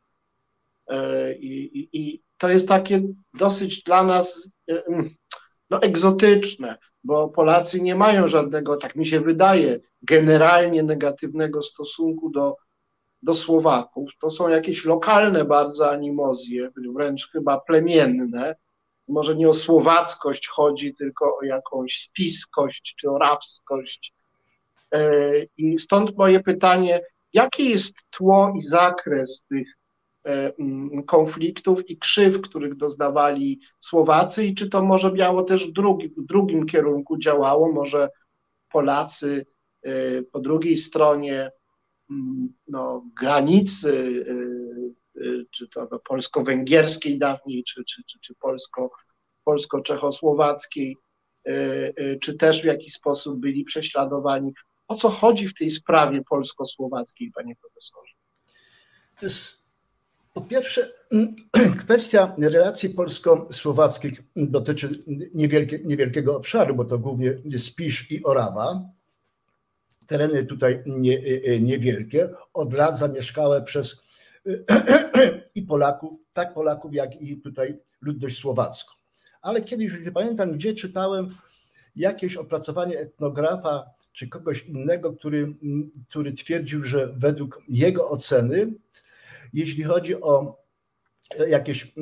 E, 0.87 1.33
I, 1.35 1.79
i, 1.79 1.89
i 1.93 2.21
to 2.37 2.49
jest 2.49 2.67
takie 2.67 3.01
dosyć 3.33 3.83
dla 3.83 4.03
nas 4.03 4.51
mm, 4.67 5.09
no, 5.71 5.81
egzotyczne, 5.81 6.77
bo 7.03 7.29
Polacy 7.29 7.81
nie 7.81 7.95
mają 7.95 8.27
żadnego, 8.27 8.77
tak 8.77 8.95
mi 8.95 9.05
się 9.05 9.19
wydaje, 9.19 9.79
generalnie 10.01 10.84
negatywnego 10.84 11.63
stosunku 11.63 12.29
do 12.29 12.57
do 13.23 13.34
Słowaków. 13.34 14.10
To 14.21 14.31
są 14.31 14.47
jakieś 14.47 14.86
lokalne 14.86 15.45
bardzo 15.45 15.91
animozje, 15.91 16.69
wręcz 16.95 17.31
chyba 17.31 17.60
plemienne. 17.60 18.55
Może 19.07 19.36
nie 19.36 19.49
o 19.49 19.53
słowackość 19.53 20.47
chodzi, 20.47 20.95
tylko 20.95 21.38
o 21.38 21.43
jakąś 21.43 21.99
spiskość 21.99 22.95
czy 22.95 23.10
orawskość. 23.10 24.13
E, 24.93 25.21
I 25.57 25.79
stąd 25.79 26.17
moje 26.17 26.39
pytanie, 26.39 27.01
jakie 27.34 27.69
jest 27.69 27.95
tło 28.10 28.53
i 28.57 28.62
zakres 28.62 29.45
tych 29.49 29.67
konfliktów 31.05 31.89
i 31.89 31.97
krzyw, 31.97 32.41
których 32.41 32.75
doznawali 32.75 33.60
Słowacy 33.79 34.45
i 34.45 34.55
czy 34.55 34.69
to 34.69 34.81
może 34.81 35.12
miało 35.12 35.43
też 35.43 35.69
w 35.69 35.71
drugim, 35.71 36.13
w 36.17 36.25
drugim 36.25 36.65
kierunku 36.65 37.17
działało, 37.17 37.71
może 37.71 38.10
Polacy 38.71 39.45
e, 39.84 40.21
po 40.21 40.39
drugiej 40.39 40.77
stronie 40.77 41.51
no, 42.67 43.05
granicy, 43.19 43.89
y, 45.17 45.45
czy 45.51 45.67
to 45.67 45.99
polsko-węgierskiej 46.07 47.19
dawniej, 47.19 47.63
czy, 47.63 47.84
czy, 47.84 48.03
czy, 48.03 48.19
czy 48.19 48.36
polsko, 48.36 48.91
polsko-czechosłowackiej, 49.43 50.97
czy 52.21 52.38
też 52.38 52.62
w 52.62 52.65
jakiś 52.65 52.93
sposób 52.93 53.39
byli 53.39 53.63
prześladowani. 53.63 54.53
O 54.88 54.95
co 54.95 55.10
chodzi 55.10 55.47
w 55.47 55.53
tej 55.53 55.69
sprawie 55.69 56.21
polsko-słowackiej, 56.29 57.31
panie 57.36 57.55
profesorze? 57.55 58.13
To 59.19 59.25
jest 59.25 59.61
pierwsze, 60.51 60.91
kwestia 61.83 62.35
relacji 62.37 62.89
polsko-słowackich 62.89 64.23
dotyczy 64.35 65.03
niewielkie, 65.33 65.79
niewielkiego 65.85 66.37
obszaru, 66.37 66.75
bo 66.75 66.85
to 66.85 66.99
głównie 66.99 67.37
Spisz 67.59 68.11
i 68.11 68.23
Orawa 68.23 68.81
tereny 70.07 70.45
tutaj 70.45 70.83
nie, 70.85 71.17
y, 71.17 71.41
y, 71.47 71.61
niewielkie, 71.61 72.29
od 72.53 72.73
lat 72.73 72.99
zamieszkałe 72.99 73.61
przez 73.61 73.95
i 75.55 75.61
Polaków, 75.61 76.19
tak 76.33 76.53
Polaków, 76.53 76.93
jak 76.93 77.21
i 77.21 77.37
tutaj 77.37 77.77
ludność 78.01 78.37
słowacką. 78.37 78.93
Ale 79.41 79.61
kiedyś, 79.61 79.91
już 79.91 80.05
nie 80.05 80.11
pamiętam 80.11 80.51
gdzie, 80.51 80.73
czytałem 80.73 81.27
jakieś 81.95 82.37
opracowanie 82.37 82.99
etnografa 82.99 83.85
czy 84.13 84.27
kogoś 84.27 84.65
innego, 84.65 85.13
który, 85.13 85.53
który 86.09 86.33
twierdził, 86.33 86.83
że 86.83 87.07
według 87.07 87.61
jego 87.69 88.09
oceny, 88.09 88.73
jeśli 89.53 89.83
chodzi 89.83 90.21
o 90.21 90.61
jakieś 91.49 91.93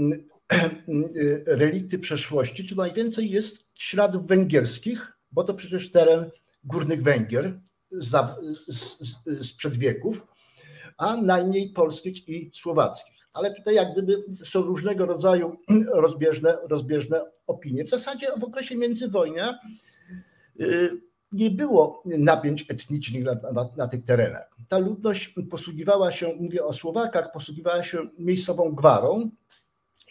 relikty 1.45 1.99
przeszłości, 1.99 2.69
to 2.69 2.75
najwięcej 2.75 3.29
jest 3.29 3.65
śladów 3.73 4.27
węgierskich, 4.27 5.17
bo 5.31 5.43
to 5.43 5.53
przecież 5.53 5.91
teren 5.91 6.29
górnych 6.63 7.03
Węgier, 7.03 7.59
sprzed 9.41 9.77
wieków, 9.77 10.27
a 10.97 11.17
najmniej 11.17 11.69
polskich 11.69 12.29
i 12.29 12.51
słowackich. 12.53 13.27
Ale 13.33 13.53
tutaj 13.53 13.75
jak 13.75 13.93
gdyby 13.93 14.23
są 14.43 14.61
różnego 14.61 15.05
rodzaju 15.05 15.57
rozbieżne, 15.93 16.57
rozbieżne 16.69 17.21
opinie. 17.47 17.85
W 17.85 17.89
zasadzie 17.89 18.27
w 18.39 18.43
okresie 18.43 18.77
międzywojnia 18.77 19.59
y, 20.61 21.01
nie 21.31 21.51
było 21.51 22.03
napięć 22.05 22.65
etnicznych 22.69 23.23
na, 23.23 23.33
na, 23.33 23.69
na 23.77 23.87
tych 23.87 24.05
terenach. 24.05 24.49
ta 24.67 24.77
ludność 24.77 25.35
posługiwała 25.49 26.11
się, 26.11 26.33
mówię 26.39 26.65
o 26.65 26.73
Słowakach, 26.73 27.31
posługiwała 27.31 27.83
się 27.83 27.97
miejscową 28.19 28.71
gwarą 28.71 29.29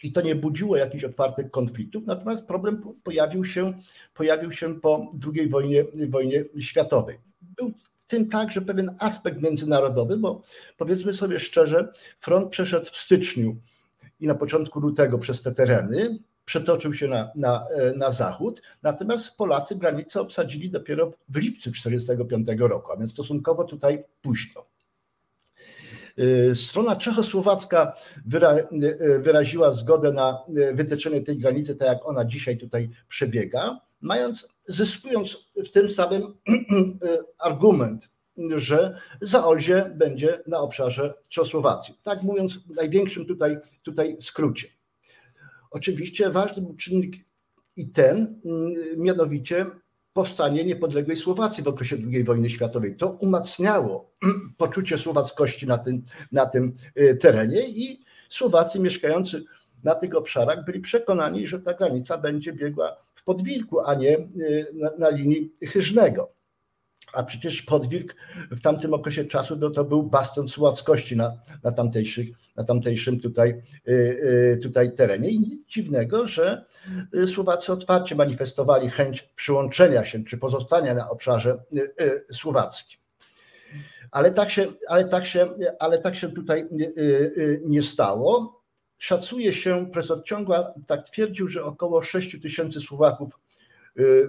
i 0.03 0.11
to 0.11 0.21
nie 0.21 0.35
budziło 0.35 0.77
jakichś 0.77 1.03
otwartych 1.03 1.51
konfliktów, 1.51 2.05
natomiast 2.05 2.45
problem 2.45 2.81
pojawił 3.03 3.45
się, 3.45 3.73
pojawił 4.13 4.51
się 4.51 4.79
po 4.79 5.13
II 5.35 5.49
wojnie, 5.49 5.85
wojnie 6.09 6.45
światowej. 6.59 7.19
Był 7.41 7.73
w 7.97 8.05
tym 8.05 8.29
także 8.29 8.61
pewien 8.61 8.95
aspekt 8.99 9.41
międzynarodowy, 9.41 10.17
bo 10.17 10.41
powiedzmy 10.77 11.13
sobie 11.13 11.39
szczerze, 11.39 11.93
front 12.19 12.49
przeszedł 12.49 12.85
w 12.85 12.97
styczniu 12.97 13.55
i 14.19 14.27
na 14.27 14.35
początku 14.35 14.79
lutego 14.79 15.17
przez 15.17 15.41
te 15.41 15.51
tereny, 15.51 16.19
przetoczył 16.49 16.93
się 16.93 17.07
na, 17.07 17.31
na, 17.35 17.67
na 17.95 18.11
zachód, 18.11 18.61
natomiast 18.83 19.37
Polacy 19.37 19.75
granicę 19.75 20.21
obsadzili 20.21 20.69
dopiero 20.69 21.11
w 21.29 21.37
lipcu 21.37 21.71
1945 21.71 22.59
roku, 22.59 22.91
a 22.91 22.97
więc 22.97 23.11
stosunkowo 23.11 23.63
tutaj 23.63 24.03
późno. 24.21 24.65
Y, 26.19 26.55
strona 26.55 26.95
czechosłowacka 26.95 27.93
y, 28.83 29.19
wyraziła 29.19 29.73
zgodę 29.73 30.11
na 30.11 30.39
wytyczenie 30.73 31.21
tej 31.21 31.37
granicy, 31.37 31.75
tak 31.75 31.87
jak 31.87 32.05
ona 32.05 32.25
dzisiaj 32.25 32.57
tutaj 32.57 32.89
przebiega, 33.07 33.79
mając, 34.01 34.47
zyskując 34.67 35.51
w 35.55 35.69
tym 35.69 35.93
samym 35.93 36.33
argument, 37.49 38.09
że 38.55 38.99
Zaolzie 39.21 39.91
będzie 39.95 40.43
na 40.47 40.59
obszarze 40.59 41.13
Czechosłowacji. 41.29 41.95
Tak 42.03 42.23
mówiąc 42.23 42.53
w 42.57 42.75
największym 42.75 43.25
tutaj, 43.25 43.57
tutaj 43.83 44.17
skrócie. 44.19 44.78
Oczywiście 45.71 46.29
ważny 46.29 46.61
był 46.61 46.75
czynnik 46.75 47.15
i 47.75 47.87
ten, 47.87 48.41
mianowicie 48.97 49.65
powstanie 50.13 50.65
niepodległej 50.65 51.17
Słowacji 51.17 51.63
w 51.63 51.67
okresie 51.67 51.97
II 52.11 52.23
wojny 52.23 52.49
światowej. 52.49 52.95
To 52.95 53.11
umacniało 53.11 54.11
poczucie 54.57 54.97
słowackości 54.97 55.67
na 55.67 55.77
tym, 55.77 56.03
na 56.31 56.45
tym 56.45 56.73
y, 56.99 57.15
terenie 57.15 57.69
i 57.69 57.99
Słowacy 58.29 58.79
mieszkający 58.79 59.43
na 59.83 59.95
tych 59.95 60.15
obszarach 60.15 60.65
byli 60.65 60.79
przekonani, 60.79 61.47
że 61.47 61.59
ta 61.59 61.73
granica 61.73 62.17
będzie 62.17 62.53
biegła 62.53 62.97
w 63.15 63.23
podwilku, 63.23 63.79
a 63.79 63.95
nie 63.95 64.17
y, 64.17 64.67
na, 64.73 64.89
na 64.97 65.09
linii 65.09 65.53
Chyżnego. 65.63 66.31
A 67.13 67.23
przecież 67.23 67.61
Podwilk 67.61 68.15
w 68.51 68.61
tamtym 68.61 68.93
okresie 68.93 69.25
czasu 69.25 69.57
to, 69.57 69.69
to 69.69 69.83
był 69.83 70.03
bastion 70.03 70.49
słowackości 70.49 71.15
na, 71.15 71.37
na, 71.63 71.71
tamtejszych, 71.71 72.27
na 72.55 72.63
tamtejszym 72.63 73.19
tutaj, 73.19 73.61
y, 73.87 73.91
y, 73.91 74.59
tutaj 74.63 74.95
terenie. 74.95 75.29
I 75.29 75.39
nic 75.39 75.67
dziwnego, 75.67 76.27
że 76.27 76.65
y, 77.15 77.27
Słowacy 77.27 77.73
otwarcie 77.73 78.15
manifestowali 78.15 78.89
chęć 78.89 79.21
przyłączenia 79.21 80.05
się 80.05 80.23
czy 80.23 80.37
pozostania 80.37 80.93
na 80.93 81.09
obszarze 81.09 81.63
słowackim. 82.33 82.99
Ale 84.11 84.31
tak 84.31 84.49
się, 84.49 84.67
ale 84.87 85.05
tak 85.05 85.25
się, 85.25 85.49
ale 85.79 85.97
tak 85.97 86.15
się 86.15 86.29
tutaj 86.29 86.67
nie 87.65 87.81
stało. 87.81 88.59
Szacuje 88.97 89.53
się, 89.53 89.91
profesor 89.91 90.23
Ciągła 90.23 90.73
tak 90.87 91.09
twierdził, 91.09 91.47
że 91.47 91.63
około 91.63 92.01
6 92.01 92.41
tysięcy 92.41 92.81
Słowaków 92.81 93.39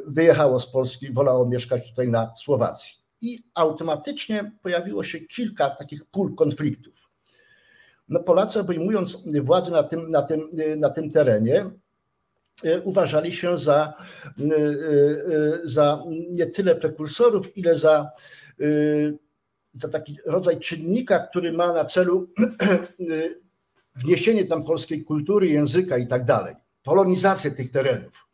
wyjechało 0.06 0.61
z 0.61 0.70
Polski, 0.70 1.12
wolało 1.12 1.46
mieszkać 1.46 1.90
tutaj 1.90 2.09
na 2.09 2.33
Słowacji. 2.37 2.92
I 3.20 3.42
automatycznie 3.54 4.52
pojawiło 4.62 5.02
się 5.02 5.20
kilka 5.20 5.70
takich 5.70 6.04
pól 6.04 6.35
konfliktów. 6.35 7.11
No 8.09 8.20
Polacy 8.20 8.61
obejmując 8.61 9.18
władzę 9.42 9.70
na 9.70 9.83
tym, 9.83 10.11
na 10.11 10.22
tym, 10.22 10.50
na 10.76 10.90
tym 10.90 11.11
terenie, 11.11 11.66
y, 12.64 12.80
uważali 12.85 13.33
się 13.33 13.59
za, 13.59 13.94
y, 14.40 15.61
za 15.64 16.04
nie 16.30 16.46
tyle 16.46 16.74
prekursorów, 16.74 17.56
ile 17.56 17.78
za, 17.78 18.11
za 19.74 19.88
taki 19.88 20.18
rodzaj 20.26 20.61
czynnika, 20.61 21.18
który 21.18 21.52
ma 21.52 21.72
na 21.72 21.85
celu 21.85 22.30
wniesienie 23.96 24.44
tam 24.44 24.64
polskiej 24.64 25.04
kultury, 25.04 25.48
języka 25.48 25.98
i 25.98 26.06
tak 26.06 26.24
dalej, 26.24 26.54
polonizację 26.83 27.50
tych 27.50 27.70
terenów 27.70 28.29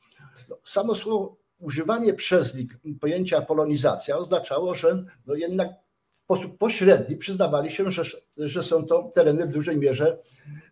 samo 0.77 0.95
słowo, 0.95 1.37
używanie 1.59 2.15
przez 2.15 2.55
nich 2.55 2.71
pojęcia 3.01 3.41
polonizacja 3.41 4.19
oznaczało, 4.19 4.75
że 4.75 5.05
no 5.27 5.35
jednak 5.35 5.69
w 6.15 6.19
sposób 6.21 6.59
pośredni 6.59 7.17
przyznawali 7.17 7.71
się, 7.71 7.91
że, 7.91 8.03
że 8.37 8.63
są 8.63 8.87
to 8.87 9.11
tereny 9.15 9.47
w 9.47 9.51
dużej 9.51 9.77
mierze 9.77 10.19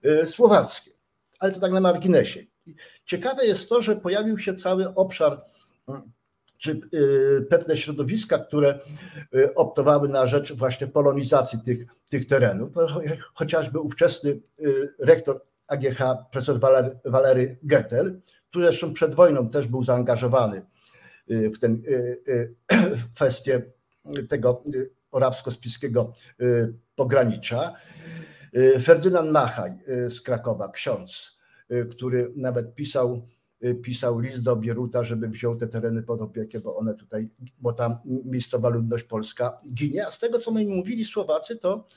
y, 0.05 0.27
słowackie. 0.27 0.91
Ale 1.39 1.53
to 1.53 1.61
tak 1.61 1.73
na 1.73 1.81
marginesie. 1.81 2.41
Ciekawe 3.07 3.47
jest 3.47 3.69
to, 3.69 3.83
że 3.83 3.97
pojawił 3.97 4.39
się 4.39 4.57
cały 4.57 4.95
obszar 4.95 5.45
czy 6.59 6.81
y, 6.95 7.47
pewne 7.51 7.77
środowiska, 7.77 8.39
które 8.39 8.79
y, 9.35 9.55
optowały 9.55 10.09
na 10.09 10.27
rzecz 10.27 10.53
właśnie 10.53 10.87
polonizacji 10.87 11.59
tych, 11.65 11.87
tych 12.09 12.27
terenów. 12.27 12.71
Chociażby 13.35 13.81
ówczesny 13.81 14.41
rektor 14.99 15.41
AGH, 15.67 15.99
profesor 16.31 16.61
Walery, 17.05 17.57
Getter, 17.63 18.15
który 18.55 18.67
zresztą 18.67 18.95
przed 18.95 19.15
wojną 19.15 19.51
też 19.51 19.67
był 19.67 19.85
zaangażowany 19.85 20.63
y, 21.31 21.51
w, 21.51 21.59
ten, 21.59 21.83
y, 21.89 22.17
y, 22.29 22.55
kwestię 23.15 23.63
tego 24.29 24.63
orawsko-spiskiego 25.11 26.13
pogranicza. 26.95 27.75
Ferdynand 28.83 29.31
Machaj 29.31 29.73
z 30.11 30.21
Krakowa, 30.21 30.69
ksiądz, 30.69 31.39
który 31.91 32.33
nawet 32.37 32.75
pisał, 32.75 33.29
pisał 33.83 34.19
list 34.19 34.43
do 34.43 34.57
Bieruta, 34.57 35.05
żeby 35.05 35.29
wziął 35.29 35.57
te 35.57 35.67
tereny 35.67 36.03
pod 36.03 36.21
opiekę, 36.21 36.61
bo 36.61 36.77
one 36.77 36.95
tutaj, 36.95 37.29
bo 37.59 37.73
tam 37.73 37.97
miejscowa 38.05 38.69
ludność 38.69 39.05
polska 39.05 39.59
ginie. 39.75 40.07
A 40.07 40.11
z 40.11 40.19
tego, 40.19 40.39
co 40.39 40.53
mi 40.53 40.67
mówili 40.67 41.05
Słowacy, 41.05 41.57
to 41.57 41.89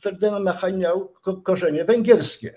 Ferdynand 0.00 0.44
Machaj 0.44 0.74
miał 0.74 1.12
korzenie 1.44 1.84
węgierskie 1.84 2.54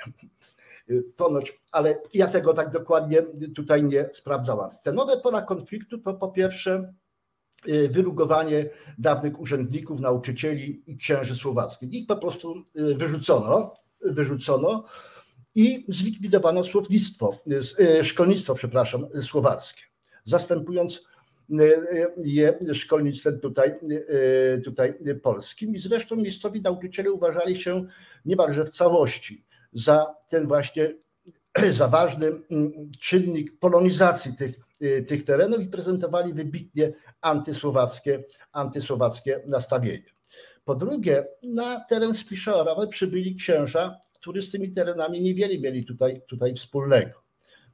ponoć, 1.18 1.60
ale 1.72 1.98
ja 2.14 2.28
tego 2.28 2.54
tak 2.54 2.72
dokładnie 2.72 3.22
tutaj 3.56 3.84
nie 3.84 4.10
sprawdzałam. 4.12 4.70
Te 4.84 4.94
nowe 4.94 5.18
pola 5.18 5.42
konfliktu 5.42 5.98
to 5.98 6.14
po 6.14 6.28
pierwsze 6.28 6.94
y, 7.68 7.90
wyrugowanie 7.90 8.70
dawnych 8.98 9.40
urzędników, 9.40 10.00
nauczycieli 10.00 10.84
i 10.88 10.98
księży 10.98 11.36
słowackich. 11.36 11.94
Ich 11.94 12.08
po 12.08 12.18
prostu 12.18 12.64
y, 12.80 12.96
wyrzucono, 12.96 13.76
wyrzucono 14.02 14.86
i 15.56 15.86
zlikwidowano 15.88 16.64
słownictwo, 16.64 17.40
y, 17.80 18.06
szkolnictwo, 18.06 18.56
przepraszam, 18.56 19.08
słowackie, 19.22 19.82
zastępując 20.26 21.04
je 22.18 22.60
szkolnictwem 22.74 23.40
tutaj, 23.40 23.74
tutaj 24.66 24.94
polskim. 25.24 25.76
I 25.76 25.80
zresztą 25.80 26.16
miejscowi 26.16 26.62
nauczyciele 26.62 27.12
uważali 27.12 27.62
się 27.62 27.86
niemalże 28.26 28.66
w 28.66 28.70
całości 28.70 29.46
za 29.76 30.16
ten 30.30 30.48
właśnie 30.48 30.94
za 31.72 31.88
ważny 31.88 32.28
mm, 32.28 32.92
czynnik 33.00 33.60
polonizacji 33.60 34.36
tych, 34.36 34.60
y, 34.82 35.06
tych 35.08 35.26
terenów 35.26 35.62
i 35.62 35.68
prezentowali 35.68 36.34
wybitnie 36.34 36.94
antysłowackie, 37.22 38.24
antysłowackie 38.52 39.42
nastawienie. 39.48 40.16
Po 40.66 40.76
drugie, 40.76 41.28
na 41.44 41.86
teren 41.90 42.14
Spisza 42.14 42.66
przybyli 42.90 43.36
księża, 43.36 44.00
którzy 44.14 44.42
z 44.42 44.52
tymi 44.52 44.72
terenami 44.72 45.22
niewiele 45.22 45.60
mieli 45.60 45.86
tutaj, 45.86 46.22
tutaj 46.28 46.56
wspólnego. 46.56 47.26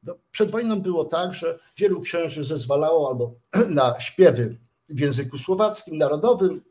No, 0.04 0.16
przed 0.32 0.52
wojną 0.52 0.82
było 0.82 1.06
tak, 1.06 1.34
że 1.34 1.60
wielu 1.78 2.02
księży 2.02 2.44
zezwalało 2.44 3.10
albo 3.10 3.36
na 3.70 4.00
śpiewy 4.00 4.58
w 4.90 5.00
języku 5.00 5.38
słowackim, 5.38 5.98
narodowym, 5.98 6.62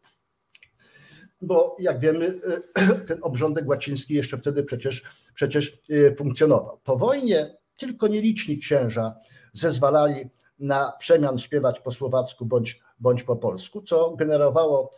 bo 1.43 1.77
jak 1.79 2.01
wiemy, 2.01 2.41
ten 3.09 3.19
obrządek 3.23 3.69
łaciński 3.69 4.15
jeszcze 4.15 4.39
wtedy 4.39 4.63
przecież, 4.63 5.03
przecież 5.35 5.79
y, 5.91 6.15
funkcjonował. 6.19 6.81
Po 6.85 6.97
wojnie 6.97 7.57
tylko 7.77 8.09
nieliczni 8.09 8.59
księża 8.59 9.15
zezwalali 9.53 10.31
na 10.59 10.93
przemian 10.99 11.39
śpiewać 11.39 11.81
po 11.81 11.91
słowacku 11.91 12.47
bądź, 12.47 12.81
bądź 12.99 13.23
po 13.23 13.37
polsku, 13.37 13.83
co 13.83 14.17
generowało 14.17 14.91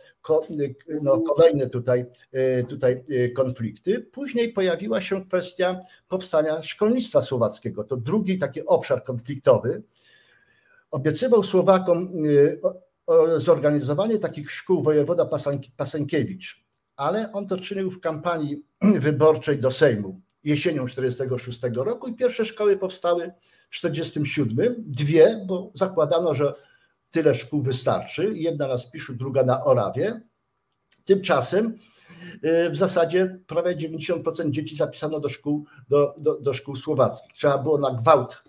no, 1.01 1.21
kolejne 1.21 1.69
tutaj, 1.69 2.05
tutaj 2.69 3.03
konflikty. 3.35 3.99
Później 3.99 4.53
pojawiła 4.53 5.01
się 5.01 5.25
kwestia 5.25 5.81
powstania 6.07 6.63
szkolnictwa 6.63 7.21
słowackiego. 7.21 7.83
To 7.83 7.97
drugi 7.97 8.39
taki 8.39 8.65
obszar 8.65 9.03
konfliktowy. 9.03 9.83
Obiecywał 10.91 11.43
Słowakom 11.43 12.09
zorganizowanie 13.37 14.19
takich 14.19 14.51
szkół 14.51 14.83
wojewoda 14.83 15.29
Pasenkiewicz, 15.77 16.65
ale 16.95 17.31
on 17.31 17.47
to 17.47 17.57
czynił 17.57 17.91
w 17.91 17.99
kampanii 17.99 18.65
wyborczej 18.99 19.59
do 19.59 19.71
Sejmu 19.71 20.21
jesienią 20.43 20.85
1946 20.85 21.75
roku 21.75 22.07
i 22.07 22.15
pierwsze 22.15 22.45
szkoły 22.45 22.77
powstały 22.77 23.31
w 23.69 23.81
1947, 23.81 24.75
dwie, 24.77 25.45
bo 25.47 25.71
zakładano, 25.75 26.33
że 26.33 26.53
tyle 27.11 27.35
szkół 27.35 27.61
wystarczy, 27.61 28.31
jedna 28.35 28.67
na 28.67 28.77
Spiszu, 28.77 29.13
druga 29.13 29.43
na 29.43 29.63
Orawie. 29.63 30.21
Tymczasem 31.05 31.77
y, 32.45 32.69
w 32.69 32.75
zasadzie 32.75 33.39
prawie 33.47 33.75
90% 33.75 34.51
dzieci 34.51 34.75
zapisano 34.75 35.19
do 35.19 35.29
szkół, 35.29 35.65
do, 35.89 36.15
do, 36.17 36.41
do 36.41 36.53
szkół 36.53 36.75
słowackich. 36.75 37.33
Trzeba 37.33 37.57
było 37.57 37.77
na 37.77 37.91
gwałt 37.91 38.43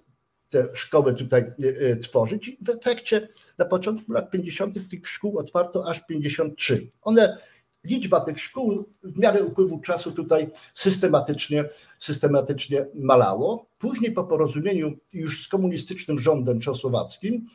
te 0.54 0.68
szkoły 0.74 1.14
tutaj 1.14 1.42
e, 1.42 1.52
e, 1.90 1.96
tworzyć. 1.96 2.48
I 2.48 2.58
w 2.60 2.68
efekcie 2.68 3.28
na 3.58 3.64
początku 3.64 4.12
lat 4.12 4.30
50. 4.30 4.90
tych 4.90 5.08
szkół 5.08 5.38
otwarto 5.38 5.88
aż 5.88 6.06
53. 6.06 6.86
One 7.02 7.38
liczba 7.84 8.20
tych 8.20 8.40
szkół 8.40 8.84
w 9.02 9.18
miarę 9.18 9.42
upływu 9.42 9.80
czasu 9.80 10.12
tutaj 10.12 10.50
systematycznie, 10.74 11.64
systematycznie 11.98 12.86
malało. 12.94 13.66
Później 13.78 14.12
po 14.12 14.24
porozumieniu 14.24 14.96
już 15.12 15.44
z 15.44 15.48
komunistycznym 15.48 16.18
rządem 16.18 16.60
czechosłowackim 16.60 17.46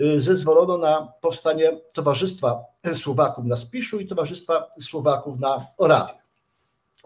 y, 0.00 0.20
zezwolono 0.20 0.78
na 0.78 1.12
powstanie 1.20 1.80
Towarzystwa 1.94 2.64
Słowaków 2.94 3.44
na 3.44 3.56
Spiszu 3.56 4.00
i 4.00 4.06
Towarzystwa 4.06 4.70
Słowaków 4.80 5.40
na 5.40 5.66
Orawie. 5.78 6.20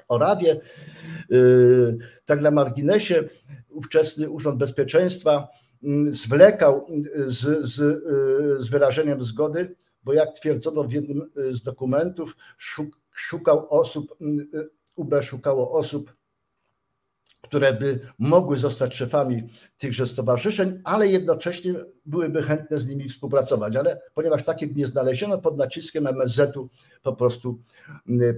Orawie, 0.09 0.61
tak 2.25 2.41
na 2.41 2.51
marginesie, 2.51 3.25
ówczesny 3.75 4.31
Urząd 4.31 4.59
Bezpieczeństwa 4.59 5.49
mm, 5.83 6.13
zwlekał 6.13 6.87
z, 7.27 7.69
z, 7.75 7.81
y, 7.81 8.63
z 8.63 8.69
wyrażeniem 8.69 9.25
zgody 9.25 9.75
bo 10.05 10.13
jak 10.13 10.33
twierdzono 10.33 10.85
w 10.85 10.93
jednym 10.93 11.29
y, 11.39 11.55
z 11.55 11.63
dokumentów, 11.63 12.37
szukał 13.13 13.67
osób, 13.71 14.17
y, 14.21 14.59
y, 14.59 14.71
UB 14.97 15.15
szukało 15.23 15.73
osób, 15.73 16.13
które 17.43 17.73
by 17.73 18.01
mogły 18.19 18.59
zostać 18.59 18.95
szefami 18.95 19.49
tychże 19.79 20.07
stowarzyszeń, 20.07 20.81
ale 20.85 21.09
jednocześnie 21.09 21.75
byłyby 22.07 22.43
chętne 22.43 22.79
z 22.79 22.89
nimi 22.89 23.09
współpracować. 23.09 23.77
Ale 23.77 24.01
ponieważ 24.15 24.45
takich 24.45 24.77
nie 24.77 24.87
znaleziono, 24.87 25.39
pod 25.39 25.57
naciskiem 25.57 26.07
MSZ-u 26.07 26.69
po 27.03 27.13
prostu 27.13 27.59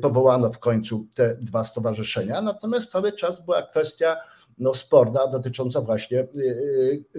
powołano 0.00 0.52
w 0.52 0.58
końcu 0.58 1.06
te 1.14 1.36
dwa 1.40 1.64
stowarzyszenia. 1.64 2.42
Natomiast 2.42 2.90
cały 2.90 3.12
czas 3.12 3.44
była 3.44 3.62
kwestia 3.62 4.16
no, 4.58 4.74
sporna 4.74 5.26
dotycząca 5.26 5.80
właśnie 5.80 6.26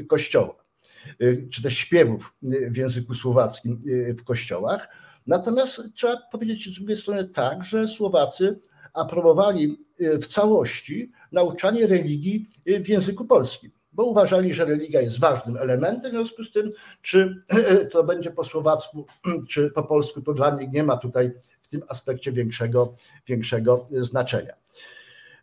Kościoła. 0.08 0.68
Y, 1.22 1.48
czy 1.52 1.64
też 1.64 1.78
śpiewów 1.78 2.36
y, 2.44 2.72
w 2.72 2.78
języku 2.78 3.14
słowackim 3.14 3.82
y, 3.88 4.14
w 4.14 4.24
kościołach. 4.24 4.90
Natomiast 5.28 5.82
trzeba 5.96 6.18
powiedzieć 6.32 6.70
z 6.70 6.76
drugiej 6.76 6.98
strony 6.98 7.28
tak, 7.28 7.64
że 7.64 7.88
Słowacy 7.88 8.60
aprobowali 8.94 9.78
w 10.00 10.28
całości 10.28 11.12
nauczanie 11.32 11.88
religii 11.88 12.50
w 12.66 12.90
języku 12.90 13.26
polskim, 13.26 13.72
bo 13.94 14.06
uważali, 14.06 14.54
że 14.54 14.66
religia 14.66 15.02
jest 15.02 15.20
ważnym 15.20 15.58
elementem, 15.58 16.12
w 16.12 16.14
związku 16.14 16.44
z 16.44 16.52
tym, 16.52 16.72
czy 17.02 17.44
to 17.92 18.04
będzie 18.04 18.32
po 18.32 18.44
słowacku, 18.44 19.06
czy 19.50 19.72
po 19.72 19.84
polsku, 19.84 20.22
to 20.22 20.34
dla 20.34 20.56
mnie 20.56 20.68
nie 20.68 20.84
ma 20.84 20.98
tutaj 20.98 21.32
w 21.62 21.68
tym 21.68 21.82
aspekcie 21.88 22.32
większego, 22.32 22.94
większego 23.28 23.88
znaczenia. 24.02 24.54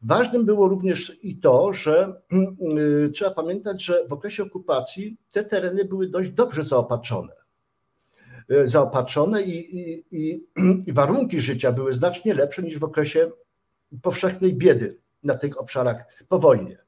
Ważnym 0.04 0.44
było 0.44 0.68
również 0.68 1.18
i 1.22 1.36
to, 1.36 1.72
że 1.72 2.22
mm, 2.32 2.56
y, 2.78 3.10
trzeba 3.14 3.30
pamiętać, 3.30 3.84
że 3.84 4.08
w 4.08 4.12
okresie 4.12 4.42
okupacji 4.42 5.16
te 5.30 5.44
tereny 5.44 5.84
były 5.84 6.08
dość 6.08 6.30
dobrze 6.30 6.64
zaopatrzone. 6.64 7.32
Y, 8.50 8.68
zaopatrzone 8.68 9.42
i, 9.42 9.78
i, 9.78 10.04
i, 10.86 10.92
warunki 10.92 11.40
życia 11.40 11.72
były 11.72 11.94
znacznie 11.94 12.34
lepsze 12.34 12.62
niż 12.62 12.78
w 12.78 12.84
okresie 12.84 13.30
powszechnej 14.02 14.54
biedy 14.54 14.98
na 15.22 15.34
tych 15.34 15.60
obszarach 15.60 16.04
po 16.28 16.38
wojnie. 16.38 16.78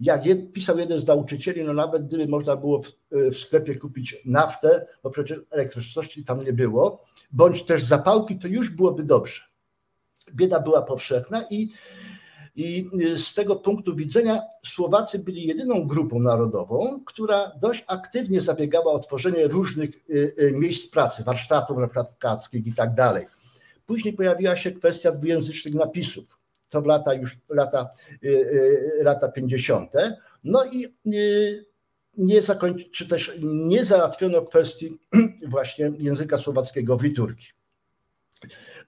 Jak 0.00 0.26
jed, 0.26 0.52
pisał 0.52 0.78
jeden 0.78 1.00
z 1.00 1.06
nauczycieli, 1.06 1.64
no 1.64 1.72
nawet 1.72 2.06
gdyby 2.06 2.28
można 2.28 2.56
było 2.56 2.82
w, 2.82 2.88
y, 3.12 3.30
w 3.30 3.38
sklepie 3.38 3.74
kupić 3.74 4.16
naftę, 4.24 4.86
bo 5.02 5.10
przecież 5.10 5.40
elektryczności 5.50 6.24
tam 6.24 6.44
nie 6.44 6.52
było, 6.52 7.04
bądź 7.32 7.62
też 7.62 7.84
zapałki, 7.84 8.38
to 8.38 8.48
już 8.48 8.70
byłoby 8.70 9.04
dobrze. 9.04 9.42
Bieda 10.34 10.60
była 10.60 10.82
powszechna 10.82 11.44
i 11.50 11.72
i 12.56 12.90
y, 13.00 13.18
z 13.18 13.34
tego 13.34 13.56
punktu 13.56 13.96
widzenia 13.96 14.42
Słowacy 14.66 15.18
byli 15.18 15.46
jedyną 15.46 15.86
grupą 15.86 16.20
narodową, 16.20 17.00
która 17.06 17.52
dość 17.60 17.84
aktywnie 17.86 18.40
zabiegała 18.40 18.92
o 18.92 18.98
tworzenie 18.98 19.46
różnych 19.46 19.90
y, 20.10 20.34
y, 20.38 20.52
miejsc 20.52 20.90
pracy, 20.90 21.24
warsztatów 21.24 21.78
reprezentackich 21.78 22.66
i 22.66 22.74
tak 22.74 22.94
dalej. 22.94 23.26
Później 23.86 24.14
pojawiła 24.14 24.56
się 24.56 24.72
kwestia 24.72 25.12
dwujęzycznych 25.12 25.74
napisów. 25.74 26.24
To 26.70 26.82
w 26.82 26.86
lata 26.86 27.14
już 27.14 27.36
lata, 27.48 27.88
lata 29.02 29.28
50. 29.28 29.92
No 30.44 30.64
i 30.64 30.86
nie 32.18 32.42
zakończy, 32.42 32.90
czy 32.90 33.08
też 33.08 33.38
nie 33.42 33.84
załatwiono 33.84 34.42
kwestii 34.42 34.98
właśnie 35.48 35.90
języka 35.98 36.38
słowackiego 36.38 36.96
w 36.96 37.02
liturgii. 37.02 37.48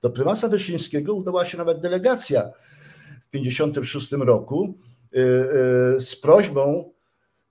Do 0.02 0.10
prymasa 0.10 0.48
Wyszyńskiego 0.48 1.14
udała 1.14 1.44
się 1.44 1.58
nawet 1.58 1.80
delegacja 1.80 2.52
w 3.28 3.30
1956 3.30 4.12
roku 4.12 4.74
y, 5.14 5.18
y, 5.96 6.00
z 6.00 6.16
prośbą 6.16 6.92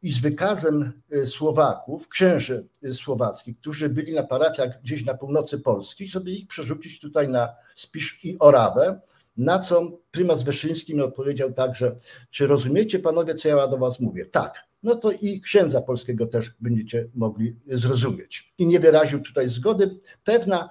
i 0.01 0.11
z 0.11 0.17
wykazem 0.17 0.91
y, 1.13 1.27
Słowaków, 1.27 2.09
księży 2.09 2.67
słowackich, 2.93 3.57
którzy 3.59 3.89
byli 3.89 4.13
na 4.13 4.23
parafiach 4.23 4.81
gdzieś 4.81 5.05
na 5.05 5.13
północy 5.13 5.59
Polski, 5.59 6.07
żeby 6.07 6.31
ich 6.31 6.47
przerzucić 6.47 6.99
tutaj 6.99 7.29
na 7.29 7.49
Spisz 7.75 8.19
i 8.23 8.39
Orawę, 8.39 8.99
na 9.37 9.59
co 9.59 9.91
prymas 10.11 10.43
Wyszyński 10.43 10.95
mi 10.95 11.01
odpowiedział 11.01 11.53
także, 11.53 11.95
czy 12.31 12.47
rozumiecie 12.47 12.99
panowie, 12.99 13.35
co 13.35 13.47
ja 13.47 13.67
do 13.67 13.77
was 13.77 13.99
mówię? 13.99 14.25
Tak. 14.25 14.67
No 14.83 14.95
to 14.95 15.11
i 15.11 15.41
księdza 15.41 15.81
polskiego 15.81 16.27
też 16.27 16.51
będziecie 16.59 17.07
mogli 17.15 17.55
zrozumieć. 17.67 18.53
I 18.57 18.67
nie 18.67 18.79
wyraził 18.79 19.19
tutaj 19.19 19.49
zgody. 19.49 19.99
Pewna 20.23 20.69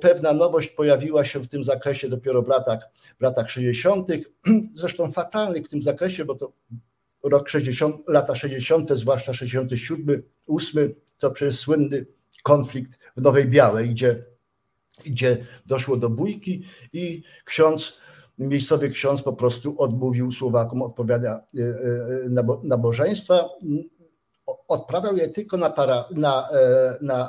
pewna 0.00 0.32
nowość 0.32 0.68
pojawiła 0.68 1.24
się 1.24 1.40
w 1.40 1.48
tym 1.48 1.64
zakresie 1.64 2.08
dopiero 2.08 2.42
w 2.42 2.48
latach, 2.48 2.90
w 3.18 3.22
latach 3.22 3.50
60., 3.50 4.08
zresztą 4.76 5.12
fatalnych 5.12 5.66
w 5.66 5.68
tym 5.68 5.82
zakresie, 5.82 6.24
bo 6.24 6.34
to 6.34 6.52
rok 7.22 7.48
60, 7.48 8.08
lata 8.08 8.34
60., 8.34 8.90
zwłaszcza 8.92 9.32
67, 9.34 10.22
8, 10.46 10.94
to 11.18 11.30
przecież 11.30 11.58
słynny 11.58 12.06
konflikt 12.42 12.98
w 13.16 13.22
Nowej 13.22 13.48
Białej, 13.48 13.90
gdzie, 13.90 14.24
gdzie 15.06 15.46
doszło 15.66 15.96
do 15.96 16.10
bójki 16.10 16.64
i 16.92 17.22
ksiądz, 17.44 17.98
miejscowy 18.38 18.88
ksiądz 18.88 19.22
po 19.22 19.32
prostu 19.32 19.74
odmówił 19.78 20.32
Słowakom 20.32 20.82
odpowiada 20.82 21.46
y, 21.54 21.60
y, 21.60 22.30
nabożeństwa. 22.62 23.48
Odprawiał 24.68 25.16
je 25.16 25.28
tylko 25.28 25.56
na, 25.56 25.70
para, 25.70 26.04
na, 26.10 26.48
na, 27.00 27.28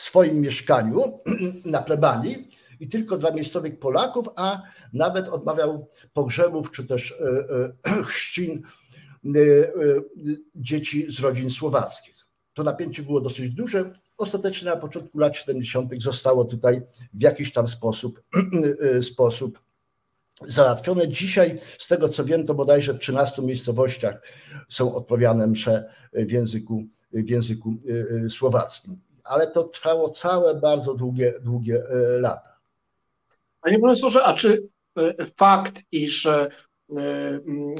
w 0.00 0.02
swoim 0.02 0.40
mieszkaniu 0.40 1.20
na 1.64 1.82
plebanii 1.82 2.48
i 2.80 2.88
tylko 2.88 3.18
dla 3.18 3.30
miejscowych 3.30 3.78
Polaków, 3.78 4.28
a 4.36 4.62
nawet 4.92 5.28
odmawiał 5.28 5.86
pogrzebów 6.12 6.70
czy 6.70 6.84
też 6.84 7.12
e, 7.12 7.26
e, 7.90 8.02
chrzcin 8.10 8.62
e, 9.24 9.30
dzieci 10.54 11.06
z 11.12 11.20
rodzin 11.20 11.50
słowackich. 11.50 12.26
To 12.54 12.62
napięcie 12.62 13.02
było 13.02 13.20
dosyć 13.20 13.50
duże. 13.50 13.92
Ostatecznie 14.16 14.70
na 14.70 14.76
początku 14.76 15.18
lat 15.18 15.36
70. 15.36 16.02
zostało 16.02 16.44
tutaj 16.44 16.82
w 17.14 17.22
jakiś 17.22 17.52
tam 17.52 17.68
sposób, 17.68 18.22
sposób 19.12 19.60
załatwione. 20.48 21.08
Dzisiaj, 21.08 21.60
z 21.78 21.88
tego 21.88 22.08
co 22.08 22.24
wiem, 22.24 22.46
to 22.46 22.54
bodajże 22.54 22.94
w 22.94 22.98
13 22.98 23.42
miejscowościach 23.42 24.22
są 24.68 24.94
odprawiane 24.94 25.46
msze 25.46 25.94
w 26.12 26.30
języku, 26.30 26.84
w 27.12 27.28
języku 27.28 27.74
słowackim 28.30 29.09
ale 29.24 29.46
to 29.46 29.64
trwało 29.64 30.10
całe 30.10 30.54
bardzo 30.54 30.94
długie, 30.94 31.34
długie 31.40 31.82
e, 31.90 32.20
lata. 32.20 32.58
Panie 33.60 33.78
profesorze, 33.78 34.24
a 34.24 34.34
czy 34.34 34.68
e, 34.96 35.26
fakt, 35.36 35.74
iż 35.92 36.26
e, 36.26 36.48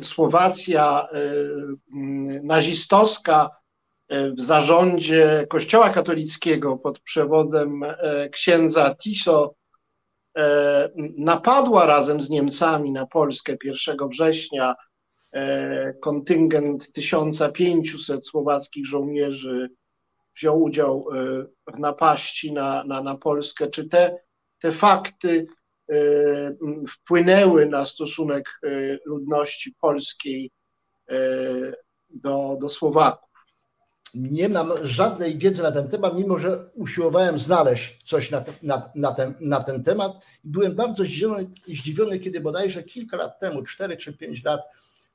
Słowacja 0.02 1.08
nazistowska 2.42 3.50
w 4.10 4.40
zarządzie 4.40 5.46
Kościoła 5.48 5.90
katolickiego 5.90 6.76
pod 6.76 7.00
przewodem 7.00 7.84
księdza 8.32 8.94
Tiso 8.94 9.54
napadła 11.18 11.86
razem 11.86 12.20
z 12.20 12.30
Niemcami 12.30 12.92
na 12.92 13.06
Polskę 13.06 13.56
1 13.64 13.96
września 14.08 14.74
kontyngent 16.00 16.92
1500 16.92 18.26
słowackich 18.26 18.86
żołnierzy 18.86 19.70
wziął 20.36 20.62
udział 20.62 21.06
e, 21.12 21.72
w 21.74 21.78
napaści 21.78 22.52
na, 22.52 22.84
na, 22.84 23.02
na 23.02 23.16
Polskę, 23.16 23.66
czy 23.66 23.88
te, 23.88 24.18
te 24.62 24.72
fakty 24.72 25.46
e, 25.92 25.96
wpłynęły 26.88 27.66
na 27.66 27.86
stosunek 27.86 28.60
e, 28.62 28.68
ludności 29.06 29.74
polskiej 29.80 30.50
do, 32.10 32.56
do 32.60 32.68
Słowaków? 32.68 33.30
Nie 34.14 34.48
mam 34.48 34.72
żadnej 34.82 35.38
wiedzy 35.38 35.62
na 35.62 35.72
ten 35.72 35.88
temat, 35.88 36.14
mimo 36.16 36.38
że 36.38 36.70
usiłowałem 36.74 37.38
znaleźć 37.38 38.02
coś 38.06 38.30
na, 38.30 38.40
te, 38.40 38.52
na, 38.62 38.90
na, 38.94 39.12
ten, 39.12 39.34
na 39.40 39.62
ten 39.62 39.84
temat. 39.84 40.12
Byłem 40.44 40.74
bardzo 40.74 41.04
zdziwiony, 41.04 41.50
zdziwiony, 41.68 42.18
kiedy 42.18 42.40
bodajże 42.40 42.82
kilka 42.82 43.16
lat 43.16 43.40
temu, 43.40 43.62
cztery 43.62 43.96
czy 43.96 44.12
pięć 44.12 44.44
lat, 44.44 44.60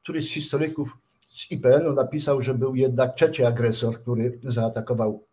któryś 0.04 0.26
z 0.26 0.34
historyków 0.34 0.98
z 1.36 1.52
IPN-u 1.52 1.94
napisał, 1.94 2.42
że 2.42 2.54
był 2.54 2.76
jednak 2.76 3.16
trzeci 3.16 3.44
agresor, 3.44 4.02
który 4.02 4.40
zaatakował 4.44 5.24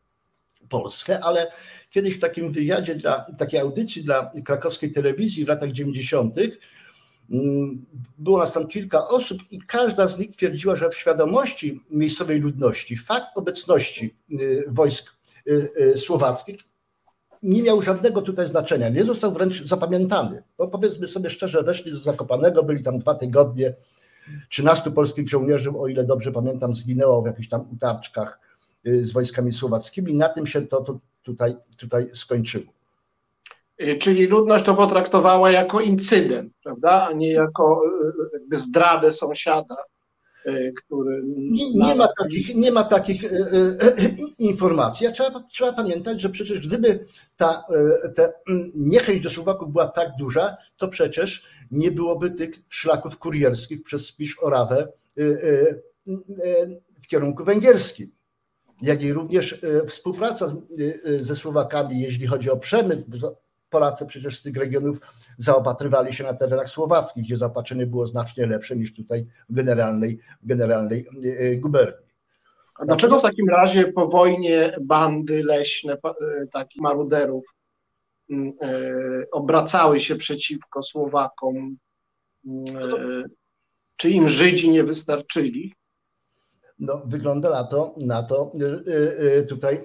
Polskę, 0.68 1.20
ale 1.20 1.52
kiedyś 1.90 2.14
w 2.14 2.20
takim 2.20 2.52
wywiadzie, 2.52 2.94
dla, 2.94 3.26
takiej 3.38 3.60
audycji 3.60 4.04
dla 4.04 4.30
krakowskiej 4.44 4.92
telewizji 4.92 5.44
w 5.44 5.48
latach 5.48 5.72
90. 5.72 6.36
Mm, 7.30 7.86
było 8.18 8.38
nas 8.38 8.52
tam 8.52 8.66
kilka 8.66 9.08
osób 9.08 9.42
i 9.50 9.60
każda 9.60 10.06
z 10.06 10.18
nich 10.18 10.30
twierdziła, 10.30 10.76
że 10.76 10.90
w 10.90 10.96
świadomości 10.96 11.80
miejscowej 11.90 12.40
ludności 12.40 12.96
fakt 12.96 13.26
obecności 13.34 14.16
y, 14.32 14.64
wojsk 14.68 15.14
y, 15.46 15.70
y, 15.80 15.98
słowackich 15.98 16.60
nie 17.42 17.62
miał 17.62 17.82
żadnego 17.82 18.22
tutaj 18.22 18.48
znaczenia, 18.48 18.88
nie 18.88 19.04
został 19.04 19.32
wręcz 19.32 19.64
zapamiętany. 19.64 20.42
Bo 20.58 20.68
powiedzmy 20.68 21.08
sobie 21.08 21.30
szczerze, 21.30 21.62
weszli 21.62 21.92
do 21.92 21.98
Zakopanego, 21.98 22.62
byli 22.62 22.82
tam 22.82 22.98
dwa 22.98 23.14
tygodnie, 23.14 23.74
13 24.48 24.90
polskich 24.90 25.28
żołnierzy, 25.28 25.70
o 25.70 25.88
ile 25.88 26.04
dobrze 26.04 26.32
pamiętam, 26.32 26.74
zginęło 26.74 27.22
w 27.22 27.26
jakichś 27.26 27.48
tam 27.48 27.64
utarczkach 27.72 28.40
y, 28.86 29.04
z 29.04 29.12
wojskami 29.12 29.52
słowackimi. 29.52 30.14
Na 30.14 30.28
tym 30.28 30.46
się 30.46 30.66
to, 30.66 30.80
to 30.80 30.98
tutaj, 31.22 31.56
tutaj 31.78 32.10
skończyło. 32.12 32.64
Y, 33.82 33.98
czyli 33.98 34.26
ludność 34.26 34.64
to 34.64 34.74
potraktowała 34.74 35.50
jako 35.50 35.80
incydent, 35.80 36.52
prawda, 36.62 37.06
a 37.08 37.12
nie 37.12 37.32
jako 37.32 37.82
jakby 38.32 38.58
zdradę 38.58 39.12
sąsiada. 39.12 39.76
Który. 40.76 41.22
Nie, 41.24 41.74
nie, 41.74 41.94
ma 41.94 42.08
takich, 42.22 42.54
nie 42.54 42.72
ma 42.72 42.84
takich 42.84 43.22
informacji. 44.38 45.06
A 45.06 45.12
trzeba, 45.12 45.44
trzeba 45.52 45.72
pamiętać, 45.72 46.20
że 46.20 46.28
przecież 46.28 46.66
gdyby 46.66 47.06
ta, 47.36 47.64
ta 48.16 48.28
niechęć 48.74 49.22
do 49.22 49.30
Słowaków 49.30 49.72
była 49.72 49.88
tak 49.88 50.08
duża, 50.18 50.56
to 50.76 50.88
przecież 50.88 51.46
nie 51.72 51.90
byłoby 51.90 52.30
tych 52.30 52.50
szlaków 52.68 53.18
kurierskich 53.18 53.82
przez 53.82 54.06
Spisz 54.06 54.38
Orawę 54.42 54.88
w 57.02 57.06
kierunku 57.06 57.44
węgierskim. 57.44 58.12
Jak 58.82 59.02
i 59.02 59.12
również 59.12 59.60
współpraca 59.86 60.54
ze 61.20 61.36
Słowakami, 61.36 62.00
jeśli 62.00 62.26
chodzi 62.26 62.50
o 62.50 62.56
przemyt 62.56 63.00
Polacy 63.70 64.06
przecież 64.06 64.38
z 64.38 64.42
tych 64.42 64.56
regionów 64.56 65.00
zaopatrywali 65.38 66.14
się 66.14 66.24
na 66.24 66.34
terenach 66.34 66.68
słowackich, 66.68 67.24
gdzie 67.24 67.36
zaopatrzenie 67.36 67.86
było 67.86 68.06
znacznie 68.06 68.46
lepsze 68.46 68.76
niż 68.76 68.94
tutaj 68.94 69.26
w 69.48 69.54
generalnej, 69.54 70.18
generalnej 70.42 71.06
guberni. 71.56 72.06
A 72.74 72.84
dlaczego 72.84 73.18
w 73.18 73.22
takim 73.22 73.48
razie 73.48 73.92
po 73.92 74.06
wojnie 74.06 74.76
bandy 74.80 75.42
leśne, 75.44 75.98
takich 76.52 76.82
maruderów, 76.82 77.44
obracały 79.32 80.00
się 80.00 80.16
przeciwko 80.16 80.82
Słowakom? 80.82 81.76
Mm, 82.46 83.24
czy 83.96 84.10
im 84.10 84.28
Żydzi 84.28 84.70
nie 84.70 84.84
wystarczyli? 84.84 85.74
No, 86.78 87.02
wygląda 87.04 87.50
na 87.50 87.64
to, 87.64 87.94
na 87.96 88.22
to 88.22 88.52
tutaj, 89.48 89.84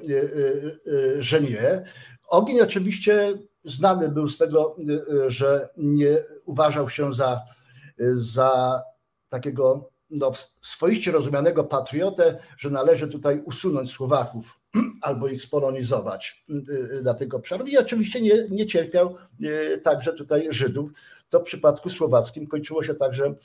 że 1.19 1.41
nie. 1.41 1.83
Ogień 2.27 2.61
oczywiście 2.61 3.33
znany 3.63 4.09
był 4.09 4.29
z 4.29 4.37
tego, 4.37 4.75
że 5.27 5.69
nie 5.77 6.17
uważał 6.45 6.89
się 6.89 7.13
za, 7.13 7.41
za 8.13 8.81
takiego 9.29 9.89
no, 10.09 10.31
swoiście 10.61 11.11
rozumianego 11.11 11.63
patriotę, 11.63 12.39
że 12.57 12.69
należy 12.69 13.07
tutaj 13.07 13.41
usunąć 13.45 13.91
Słowaków 13.91 14.59
albo 15.01 15.27
ich 15.27 15.41
spolonizować 15.41 16.45
na 17.03 17.13
tych 17.13 17.33
obszarach. 17.33 17.67
I 17.67 17.77
oczywiście 17.77 18.21
nie, 18.21 18.47
nie 18.49 18.67
cierpiał 18.67 19.15
e, 19.43 19.77
także 19.77 20.13
tutaj 20.13 20.47
Żydów. 20.49 20.91
To 21.29 21.39
w 21.39 21.43
przypadku 21.43 21.89
słowackim 21.89 22.47
kończyło 22.47 22.83
się 22.83 22.95
także 22.95 23.35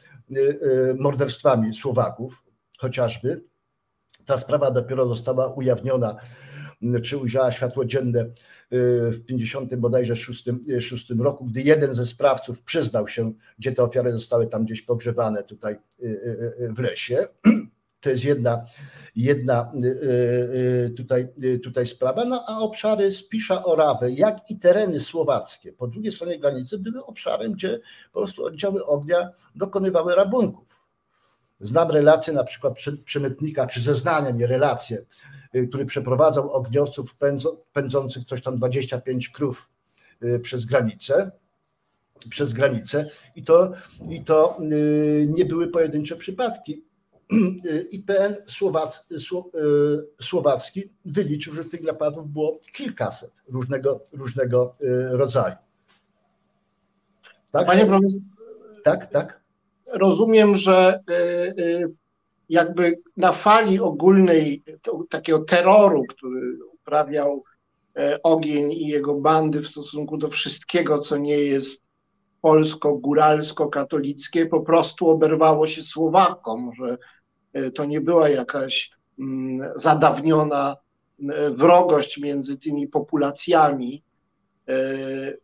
morderstwami 0.99 1.75
Słowaków, 1.75 2.45
chociażby. 2.79 3.45
Ta 4.27 4.39
sprawa 4.39 4.71
dopiero 4.71 5.09
została 5.09 5.47
ujawniona 5.47 6.17
czy 7.03 7.19
ujrzała 7.19 7.53
światło 7.53 7.85
dzienne 7.85 8.21
y, 8.21 8.31
w 9.11 9.25
50 9.27 9.75
bodajże 9.75 10.17
6, 10.17 10.45
6 10.81 11.11
roku, 11.19 11.45
gdy 11.45 11.63
jeden 11.63 11.95
ze 11.95 12.07
sprawców 12.07 12.63
przyznał 12.63 13.09
się, 13.09 13.33
gdzie 13.59 13.73
te 13.73 13.83
ofiary 13.83 14.13
zostały 14.13 14.47
tam 14.47 14.65
gdzieś 14.65 14.83
pogrzebane 14.83 15.43
tutaj 15.43 15.75
y, 16.03 16.07
y, 16.61 16.73
w 16.73 16.79
lesie. 16.79 17.27
To 18.03 18.11
jest 18.11 18.25
jedna, 18.25 18.65
jedna 19.17 19.73
tutaj, 20.97 21.29
tutaj 21.63 21.87
sprawa. 21.87 22.25
No 22.25 22.45
a 22.49 22.59
obszary 22.59 23.13
Spisza 23.13 23.65
Orawy, 23.65 24.13
jak 24.13 24.51
i 24.51 24.59
tereny 24.59 25.01
słowackie 25.01 25.73
po 25.73 25.87
drugiej 25.87 26.13
stronie 26.13 26.39
granicy 26.39 26.79
były 26.79 27.05
obszarem, 27.05 27.53
gdzie 27.53 27.81
po 28.13 28.21
prostu 28.21 28.45
oddziały 28.45 28.87
ognia 28.87 29.31
dokonywały 29.55 30.15
rabunków. 30.15 30.83
Znam 31.61 31.91
relacje 31.91 32.33
na 32.33 32.45
przykład 32.45 32.75
przemytnika, 33.05 33.67
czy 33.67 33.81
zeznania, 33.81 34.31
nie 34.31 34.47
relacje, 34.47 35.05
Y, 35.55 35.69
który 35.69 35.87
przeprowadzał 35.87 36.51
ogniowców 36.51 37.17
pędzących 37.73 38.25
coś 38.25 38.43
tam 38.43 38.57
25 38.57 39.29
krów 39.29 39.71
y, 40.23 40.41
przez 40.41 40.65
granicę 40.65 41.31
przez 42.31 42.53
granicę 42.53 43.11
i 43.37 43.45
to, 43.45 43.73
i 44.11 44.25
to 44.25 44.59
y, 44.73 45.27
nie 45.31 45.45
były 45.45 45.69
pojedyncze 45.69 46.17
przypadki. 46.17 46.85
IPN 47.91 48.35
Słowac, 48.47 49.07
Słowacki 50.21 50.91
wyliczył, 51.05 51.55
że 51.55 51.65
tych 51.65 51.83
napadów 51.83 52.29
było 52.29 52.61
kilkaset 52.73 53.33
różnego, 53.49 54.01
różnego 54.13 54.75
rodzaju. 55.11 55.55
Tak? 57.51 57.67
Panie 57.67 57.87
profesorze, 57.87 58.25
tak, 58.85 59.11
tak. 59.11 59.41
Rozumiem, 59.87 60.55
że 60.55 61.01
jakby 62.53 63.01
na 63.17 63.33
fali 63.33 63.81
ogólnej 63.81 64.63
takiego 65.11 65.45
terroru, 65.45 66.05
który 66.09 66.59
uprawiał 66.75 67.45
e, 67.97 68.23
ogień 68.23 68.73
i 68.73 68.87
jego 68.87 69.15
bandy 69.15 69.61
w 69.61 69.69
stosunku 69.69 70.17
do 70.17 70.29
wszystkiego, 70.29 70.99
co 70.99 71.17
nie 71.17 71.39
jest 71.39 71.83
polsko-góralsko-katolickie, 72.41 74.47
po 74.47 74.61
prostu 74.61 75.11
oberwało 75.11 75.67
się 75.67 75.83
Słowakom, 75.83 76.71
że 76.75 76.87
e, 76.87 76.99
to 77.75 77.85
nie 77.85 78.01
była 78.01 78.29
jakaś 78.29 78.91
mm, 79.19 79.71
zadawniona 79.75 80.77
e, 81.31 81.51
wrogość 81.51 82.19
między 82.19 82.59
tymi 82.59 82.89
populacjami. 82.89 84.03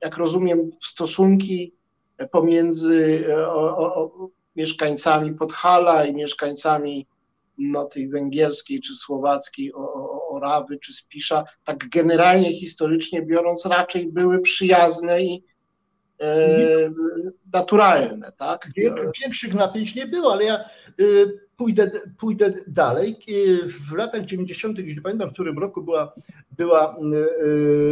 Jak 0.00 0.16
rozumiem, 0.16 0.70
stosunki 0.82 1.74
pomiędzy 2.30 3.24
mieszkańcami 4.56 5.34
Podhala 5.34 6.04
i 6.04 6.14
mieszkańcami 6.14 7.06
no, 7.58 7.84
tej 7.84 8.08
węgierskiej 8.08 8.80
czy 8.80 8.94
słowackiej 8.94 9.72
Orawy 10.30 10.78
czy 10.78 10.92
Spisza, 10.92 11.44
tak 11.64 11.88
generalnie 11.88 12.52
historycznie 12.52 13.22
biorąc, 13.22 13.66
raczej 13.66 14.12
były 14.12 14.40
przyjazne 14.40 15.22
i 15.22 15.44
e, 16.20 16.90
naturalne. 17.52 18.32
Tak? 18.38 18.68
Większych 19.22 19.54
napięć 19.54 19.94
nie 19.94 20.06
było, 20.06 20.32
ale 20.32 20.44
ja 20.44 20.64
y, 21.00 21.47
pójdę, 21.58 21.90
pójdę 22.18 22.52
dalej. 22.66 23.16
W 23.88 23.92
latach 23.92 24.24
90., 24.24 24.78
jeśli 24.78 25.02
pamiętam, 25.02 25.30
w 25.30 25.32
którym 25.32 25.58
roku 25.58 25.82
była, 25.82 26.14
była 26.50 26.96
y, 26.96 27.46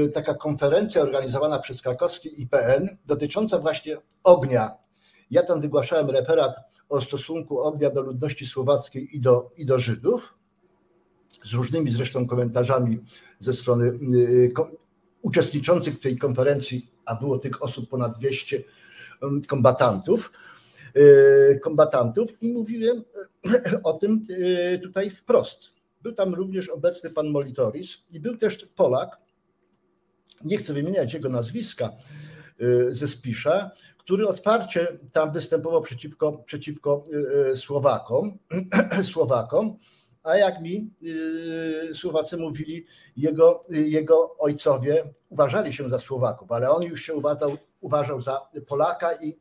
y, 0.04 0.10
taka 0.14 0.34
konferencja 0.34 1.02
organizowana 1.02 1.58
przez 1.58 1.82
krakowski 1.82 2.42
IPN 2.42 2.88
dotycząca 3.06 3.58
właśnie 3.58 3.96
ognia 4.24 4.86
ja 5.30 5.42
tam 5.42 5.60
wygłaszałem 5.60 6.10
referat 6.10 6.54
o 6.88 7.00
stosunku 7.00 7.60
ognia 7.60 7.90
do 7.90 8.02
ludności 8.02 8.46
słowackiej 8.46 9.16
i 9.16 9.20
do, 9.20 9.50
i 9.56 9.66
do 9.66 9.78
Żydów, 9.78 10.38
z 11.44 11.52
różnymi 11.52 11.90
zresztą 11.90 12.26
komentarzami 12.26 12.98
ze 13.40 13.52
strony 13.52 13.86
y, 14.14 14.52
uczestniczących 15.22 15.94
w 15.94 16.00
tej 16.00 16.18
konferencji, 16.18 16.90
a 17.04 17.14
było 17.14 17.38
tych 17.38 17.62
osób 17.62 17.88
ponad 17.88 18.18
200 18.18 18.62
um, 19.22 19.42
kombatantów, 19.42 20.32
y, 20.32 20.45
kombatantów 21.62 22.42
i 22.42 22.52
mówiłem 22.52 23.02
o 23.82 23.92
tym 23.92 24.26
y, 24.30 24.80
tutaj 24.82 25.10
wprost. 25.10 25.60
Był 26.02 26.12
tam 26.12 26.34
również 26.34 26.68
obecny 26.68 27.10
pan 27.10 27.30
Molitoris 27.30 27.98
i 28.10 28.20
był 28.20 28.36
też 28.36 28.66
Polak, 28.76 29.20
nie 30.44 30.56
chcę 30.56 30.72
wymieniać 30.72 31.14
jego 31.14 31.28
nazwiska 31.28 31.92
ze 32.90 33.08
Spisza, 33.08 33.70
który 34.06 34.28
otwarcie 34.28 34.98
tam 35.12 35.32
występował 35.32 35.82
przeciwko, 35.82 36.32
przeciwko 36.32 37.04
y, 37.12 37.50
y, 37.52 37.56
Słowakom, 37.56 38.38
Słowakom, 39.12 39.78
a 40.22 40.36
jak 40.36 40.60
mi 40.62 40.90
y, 41.90 41.94
Słowacy 41.94 42.36
mówili, 42.36 42.86
jego, 43.16 43.64
jego 43.70 44.36
ojcowie 44.38 45.04
uważali 45.28 45.72
się 45.72 45.88
za 45.88 45.98
Słowaków, 45.98 46.52
ale 46.52 46.70
on 46.70 46.82
już 46.82 47.02
się 47.02 47.14
uważał, 47.14 47.56
uważał 47.80 48.20
za 48.20 48.40
Polaka 48.66 49.10
i, 49.22 49.36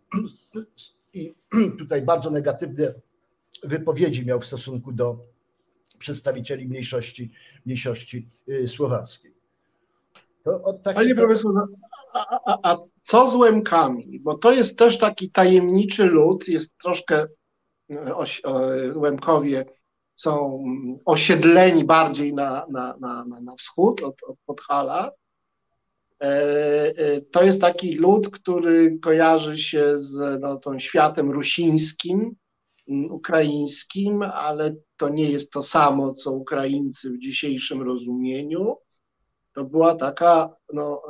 i 1.16 1.34
tutaj 1.80 2.02
bardzo 2.02 2.30
negatywne 2.30 2.94
wypowiedzi 3.64 4.26
miał 4.26 4.40
w 4.40 4.46
stosunku 4.46 4.92
do 4.92 5.18
przedstawicieli 5.98 6.68
mniejszości, 6.68 7.32
mniejszości 7.66 8.30
słowackiej. 8.68 9.36
Tak 10.84 10.96
Panie 10.96 11.16
profesorze, 11.16 11.60
a, 12.14 12.40
a, 12.46 12.58
a, 12.64 12.78
co 13.02 13.32
z 13.32 13.36
Łemkami? 13.36 14.20
Bo 14.20 14.38
to 14.38 14.52
jest 14.52 14.78
też 14.78 14.98
taki 14.98 15.32
tajemniczy 15.32 16.06
lud, 16.06 16.48
jest 16.48 16.78
troszkę, 16.78 17.28
e, 17.92 18.16
oś, 18.16 18.42
Łemkowie 18.96 19.66
są 20.16 20.64
osiedleni 21.06 21.86
bardziej 21.86 22.34
na, 22.34 22.66
na, 22.70 22.98
na, 23.00 23.26
na 23.42 23.56
wschód 23.56 24.04
od, 24.04 24.24
od 24.24 24.38
Podhala. 24.46 25.12
E, 26.22 26.28
e, 26.98 27.22
to 27.22 27.44
jest 27.44 27.62
taki 27.62 27.96
lud, 27.96 28.30
który 28.30 29.00
kojarzy 29.00 29.58
się 29.58 29.98
z 29.98 30.42
no, 30.42 30.58
tą 30.58 30.80
światem 30.80 31.32
rusińskim, 31.32 32.36
ukraińskim, 33.10 34.22
ale 34.22 34.76
to 34.98 35.10
nie 35.10 35.32
jest 35.32 35.52
to 35.52 35.62
samo, 35.62 36.14
co 36.14 36.32
Ukraińcy 36.32 37.12
w 37.12 37.20
dzisiejszym 37.20 37.82
rozumieniu. 37.82 38.76
to 39.54 39.64
była 39.66 39.96
taka 39.96 40.56
no, 40.74 41.02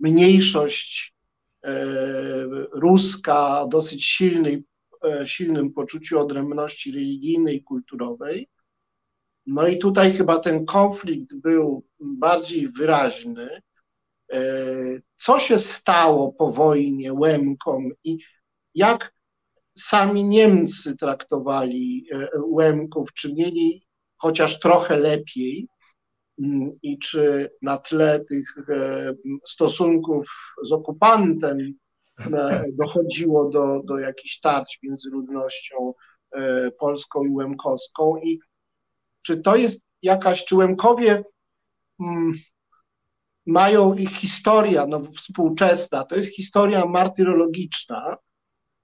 mniejszość 0.00 1.14
ruska, 2.72 3.66
dosyć 3.70 4.04
silnej, 4.04 4.64
silnym 5.24 5.72
poczuciu 5.72 6.18
odrębności 6.18 6.92
religijnej 6.92 7.56
i 7.56 7.62
kulturowej. 7.62 8.48
No 9.46 9.66
i 9.66 9.78
tutaj 9.78 10.12
chyba 10.12 10.40
ten 10.40 10.66
konflikt 10.66 11.34
był 11.34 11.84
bardziej 12.00 12.68
wyraźny. 12.68 13.62
Co 15.16 15.38
się 15.38 15.58
stało 15.58 16.32
po 16.32 16.52
wojnie 16.52 17.12
Łemkom 17.12 17.90
i 18.04 18.18
jak 18.74 19.16
sami 19.78 20.24
Niemcy 20.24 20.96
traktowali 20.96 22.06
e, 22.12 22.28
Łemków, 22.42 23.12
czy 23.12 23.34
mieli 23.34 23.86
chociaż 24.18 24.60
trochę 24.60 24.96
lepiej? 24.96 25.68
Mm, 26.42 26.78
i 26.82 26.98
czy 26.98 27.50
na 27.62 27.78
tle 27.78 28.24
tych 28.24 28.54
e, 28.68 29.14
stosunków 29.46 30.28
z 30.62 30.72
okupantem 30.72 31.58
e, 32.32 32.64
dochodziło 32.78 33.50
do, 33.50 33.82
do 33.84 33.98
jakichś 33.98 34.40
tarć 34.40 34.78
między 34.82 35.10
ludnością 35.10 35.92
polską 36.78 37.24
i 37.24 37.30
łemkowską? 37.30 38.16
I 38.16 38.38
czy 39.26 39.36
to 39.36 39.56
jest 39.56 39.82
jakaś, 40.02 40.44
czy 40.44 40.56
Łemkowie 40.56 41.24
mm, 42.00 42.32
mają 43.46 43.94
ich 43.94 44.10
historia 44.10 44.86
no, 44.86 45.00
współczesna, 45.00 46.04
to 46.04 46.16
jest 46.16 46.34
historia 46.34 46.84
martyrologiczna, 46.84 48.16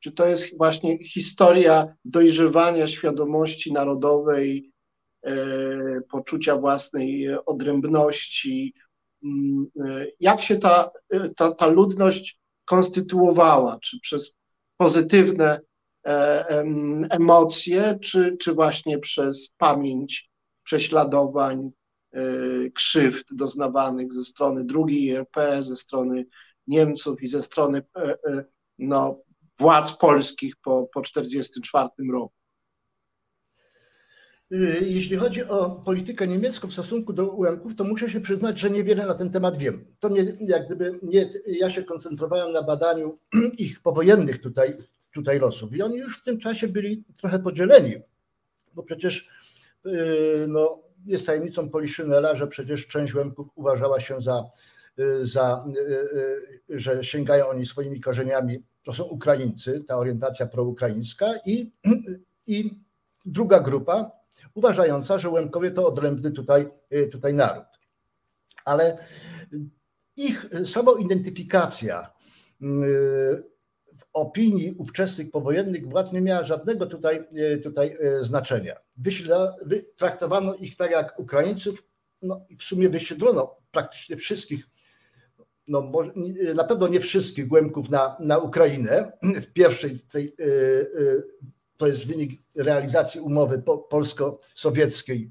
czy 0.00 0.12
to 0.12 0.26
jest 0.26 0.58
właśnie 0.58 1.04
historia 1.04 1.94
dojrzewania 2.04 2.86
świadomości 2.86 3.72
narodowej, 3.72 4.72
e, 5.22 5.36
poczucia 6.10 6.56
własnej 6.56 7.28
odrębności, 7.46 8.74
mm, 9.24 9.66
e, 9.86 10.06
jak 10.20 10.42
się 10.42 10.58
ta, 10.58 10.90
ta, 11.36 11.54
ta 11.54 11.66
ludność 11.66 12.38
konstytuowała, 12.64 13.78
czy 13.82 14.00
przez 14.00 14.34
pozytywne 14.76 15.60
e, 16.06 16.64
emocje, 17.10 17.98
czy, 18.02 18.36
czy 18.36 18.52
właśnie 18.52 18.98
przez 18.98 19.54
pamięć 19.58 20.31
prześladowań, 20.64 21.70
krzywd 22.74 23.34
doznawanych 23.34 24.12
ze 24.12 24.24
strony 24.24 24.64
drugiej 24.64 25.10
RP, 25.10 25.62
ze 25.62 25.76
strony 25.76 26.26
Niemców 26.66 27.22
i 27.22 27.28
ze 27.28 27.42
strony 27.42 27.82
no, 28.78 29.22
władz 29.58 29.96
polskich 29.96 30.56
po 30.56 30.88
1944 30.94 31.88
roku. 32.12 32.34
Y, 34.52 34.84
jeśli 34.86 35.16
chodzi 35.16 35.44
o 35.44 35.70
politykę 35.70 36.26
niemiecką 36.26 36.68
w 36.68 36.72
stosunku 36.72 37.12
do 37.12 37.30
Ułemków, 37.30 37.76
to 37.76 37.84
muszę 37.84 38.10
się 38.10 38.20
przyznać, 38.20 38.58
że 38.58 38.70
niewiele 38.70 39.06
na 39.06 39.14
ten 39.14 39.30
temat 39.30 39.56
wiem. 39.56 39.84
To 39.98 40.10
jak 40.40 40.66
gdyby 40.66 40.98
nie, 41.02 41.30
ja 41.46 41.70
się 41.70 41.82
koncentrowałem 41.82 42.52
na 42.52 42.62
badaniu 42.62 43.18
ich 43.58 43.80
powojennych 43.80 44.40
tutaj, 44.40 44.76
tutaj 45.14 45.38
losów 45.38 45.76
i 45.76 45.82
oni 45.82 45.96
już 45.96 46.18
w 46.18 46.24
tym 46.24 46.38
czasie 46.38 46.68
byli 46.68 47.04
trochę 47.16 47.38
podzieleni, 47.38 47.94
bo 48.74 48.82
przecież 48.82 49.28
no, 50.48 50.82
jest 51.06 51.26
tajemnicą 51.26 51.70
Poliszynela, 51.70 52.36
że 52.36 52.46
przecież 52.46 52.86
część 52.86 53.14
Łemków 53.14 53.48
uważała 53.54 54.00
się 54.00 54.22
za, 54.22 54.50
y, 54.98 55.26
za 55.26 55.64
że 56.68 57.04
sięgają 57.04 57.46
oni 57.48 57.66
swoimi 57.66 58.00
korzeniami 58.00 58.64
to 58.84 58.92
są 58.92 59.04
Ukraińcy, 59.04 59.84
ta 59.88 59.96
orientacja 59.96 60.46
proukraińska 60.46 61.26
i, 61.46 61.72
i 62.46 62.70
druga 63.24 63.60
grupa 63.60 64.10
uważająca, 64.54 65.18
że 65.18 65.30
Łemkowie 65.30 65.70
to 65.70 65.86
odrębny 65.86 66.30
tutaj, 66.30 66.68
tutaj 67.12 67.34
naród. 67.34 67.64
Ale 68.64 68.98
ich 70.16 70.46
samoidentyfikacja 70.64 72.10
opinii 74.12 74.74
ówczesnych 74.78 75.30
powojennych 75.30 75.88
władz 75.88 76.12
nie 76.12 76.20
miała 76.20 76.46
żadnego 76.46 76.86
tutaj, 76.86 77.24
tutaj 77.62 77.98
znaczenia. 78.22 78.76
Wyśla, 78.96 79.56
traktowano 79.96 80.54
ich 80.54 80.76
tak 80.76 80.90
jak 80.90 81.18
Ukraińców, 81.18 81.88
no 82.22 82.46
i 82.48 82.56
w 82.56 82.62
sumie 82.62 82.88
wysiedlono 82.88 83.56
praktycznie 83.70 84.16
wszystkich 84.16 84.66
no, 85.68 85.92
na 86.54 86.64
pewno 86.64 86.88
nie 86.88 87.00
wszystkich 87.00 87.46
głębków 87.46 87.90
na, 87.90 88.16
na 88.20 88.38
Ukrainę. 88.38 89.12
W 89.22 89.52
pierwszej 89.52 90.00
tej, 90.00 90.34
e, 90.40 90.44
e, 90.44 91.22
to 91.76 91.86
jest 91.86 92.06
wynik 92.06 92.42
realizacji 92.56 93.20
umowy 93.20 93.62
polsko-sowieckiej. 93.90 95.30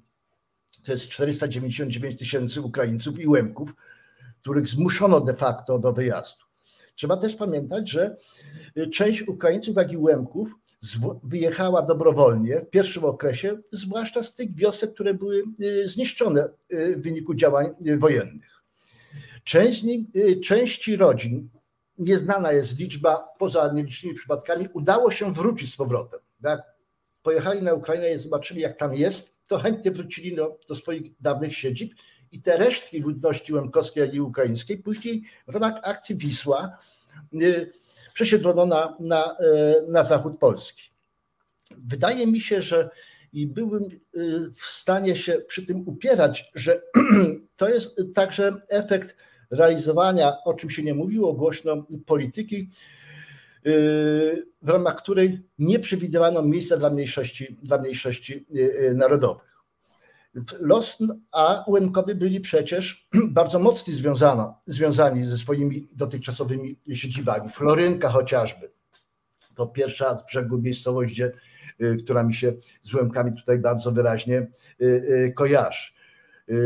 To 0.86 0.92
jest 0.92 1.10
499 1.10 2.20
tysięcy 2.20 2.62
Ukraińców 2.62 3.20
i 3.20 3.28
Łemków, 3.28 3.76
których 4.42 4.68
zmuszono 4.68 5.22
de 5.22 5.34
facto 5.34 5.80
do 5.80 5.94
wyjazdu. 5.94 6.46
Trzeba 6.96 7.18
też 7.18 7.36
pamiętać, 7.36 7.90
że 7.90 8.18
część 8.94 9.28
Ukraińców, 9.28 9.76
jak 9.76 9.92
i 9.92 9.98
Łemków 9.98 10.56
wyjechała 11.24 11.82
dobrowolnie 11.82 12.60
w 12.60 12.70
pierwszym 12.70 13.04
okresie, 13.04 13.58
zwłaszcza 13.72 14.24
z 14.24 14.34
tych 14.34 14.56
wiosek, 14.56 14.94
które 14.94 15.14
były 15.14 15.44
e, 15.84 15.88
zniszczone 15.88 16.50
w 16.98 17.02
wyniku 17.02 17.34
działań 17.34 17.68
wojennych. 17.98 18.52
Część, 19.44 19.84
y, 20.16 20.40
części 20.40 20.96
rodzin, 20.96 21.50
nieznana 21.98 22.52
jest 22.52 22.80
liczba, 22.80 23.28
poza 23.40 23.74
nielicznymi 23.74 24.16
przypadkami, 24.16 24.68
udało 24.74 25.12
się 25.12 25.34
wrócić 25.34 25.74
z 25.74 25.76
powrotem. 25.76 26.20
Jak 26.44 26.62
pojechali 27.24 27.62
na 27.62 27.74
Ukrainę 27.74 28.14
i 28.14 28.20
zobaczyli, 28.20 28.62
jak 28.62 28.78
tam 28.78 28.96
jest, 28.96 29.36
to 29.48 29.58
chętnie 29.58 29.92
wrócili 29.92 30.36
do, 30.36 30.60
do 30.70 30.76
swoich 30.76 31.12
dawnych 31.20 31.56
siedzib 31.56 31.94
i 32.32 32.42
te 32.42 32.58
resztki 32.58 33.00
ludności 33.00 33.54
łemkowskiej, 33.54 34.02
jak 34.02 34.14
i 34.14 34.22
ukraińskiej 34.22 34.78
później 34.78 35.24
w 35.48 35.54
ramach 35.54 35.80
akcji 35.84 36.16
Wisła 36.16 36.78
y, 37.34 37.72
przesiedlono 38.14 38.66
na, 38.66 38.98
na, 39.00 39.32
y, 39.32 39.92
na 39.92 40.04
zachód 40.04 40.40
Polski. 40.40 40.92
Wydaje 41.78 42.28
mi 42.28 42.42
się, 42.42 42.62
że 42.62 42.90
i 43.34 43.48
byłbym 43.48 43.88
w 44.56 44.66
stanie 44.66 45.16
się 45.16 45.34
przy 45.48 45.66
tym 45.66 45.88
upierać, 45.88 46.52
że 46.56 46.82
to 47.58 47.70
jest 47.70 48.02
także 48.16 48.54
efekt 48.70 49.16
realizowania, 49.52 50.34
o 50.46 50.54
czym 50.54 50.70
się 50.70 50.84
nie 50.84 50.94
mówiło 50.94 51.34
głośno, 51.34 51.86
polityki, 52.06 52.70
yy, 53.66 54.48
w 54.62 54.70
ramach 54.70 54.96
której 54.96 55.42
nie 55.60 55.80
przewidywano 55.80 56.42
miejsca 56.42 56.78
dla 56.78 56.90
mniejszości, 56.90 57.58
dla 57.64 57.78
mniejszości 57.78 58.46
narodowych. 58.96 59.51
Los, 60.60 60.98
a 61.32 61.66
Łemkowie 61.68 62.16
byli 62.16 62.42
przecież 62.42 63.10
bardzo 63.40 63.60
mocno 63.60 63.94
związano, 63.94 64.62
związani 64.68 65.28
ze 65.28 65.38
swoimi 65.38 65.88
dotychczasowymi 65.96 66.80
siedzibami. 66.94 67.50
Florynka 67.50 68.10
chociażby, 68.10 68.72
to 69.56 69.68
pierwsza 69.68 70.18
z 70.18 70.26
brzegu 70.26 70.58
miejscowość, 70.58 71.12
gdzie, 71.12 71.32
yy, 71.80 71.98
która 72.04 72.24
mi 72.24 72.34
się 72.34 72.54
z 72.84 72.94
Łemkami 72.94 73.32
tutaj 73.40 73.60
bardzo 73.60 73.92
wyraźnie 73.92 74.48
kojarzy. 75.36 75.92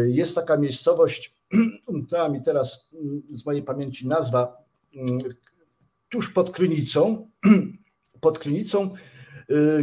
Jest 0.05 0.35
taka 0.35 0.57
miejscowość 0.57 1.35
umknęła 1.87 2.29
mi 2.29 2.41
teraz 2.41 2.89
mm, 2.93 3.21
z 3.29 3.45
mojej 3.45 3.63
pamięci 3.63 4.07
nazwa, 4.07 4.57
mm, 4.95 5.19
tuż 6.09 6.29
pod 6.29 6.51
Krynicą, 6.51 7.29
pod 8.21 8.39
Krynicą, 8.39 8.83
y, 8.83 9.14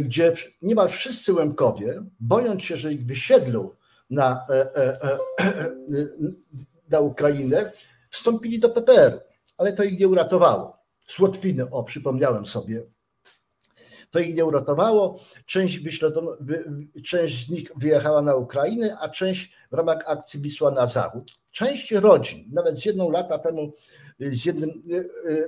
gdzie 0.01 0.33
niemal 0.61 0.89
wszyscy 0.89 1.33
Łemkowie, 1.33 2.03
bojąc 2.19 2.63
się, 2.63 2.77
że 2.77 2.93
ich 2.93 3.05
wysiedlą 3.05 3.69
na, 4.09 4.45
e, 4.49 4.75
e, 4.75 5.01
e, 5.01 5.17
na 6.89 6.99
Ukrainę, 6.99 7.71
wstąpili 8.09 8.59
do 8.59 8.69
PPR, 8.69 9.23
ale 9.57 9.73
to 9.73 9.83
ich 9.83 9.99
nie 9.99 10.07
uratowało. 10.07 10.77
Słotwiny, 11.07 11.69
o, 11.69 11.83
przypomniałem 11.83 12.45
sobie. 12.45 12.83
To 14.11 14.19
ich 14.19 14.35
nie 14.35 14.45
uratowało. 14.45 15.19
Część, 15.45 15.79
część 17.05 17.47
z 17.47 17.49
nich 17.49 17.71
wyjechała 17.75 18.21
na 18.21 18.35
Ukrainę, 18.35 18.97
a 18.99 19.09
część 19.09 19.53
w 19.71 19.73
ramach 19.73 20.03
akcji 20.05 20.41
Wisła 20.41 20.71
na 20.71 20.87
zachód. 20.87 21.31
Część 21.51 21.91
rodzin, 21.91 22.49
nawet 22.51 22.79
z 22.79 22.85
jedną 22.85 23.11
lata 23.11 23.39
temu 23.39 23.73
z, 24.19 24.45
jednym, 24.45 24.83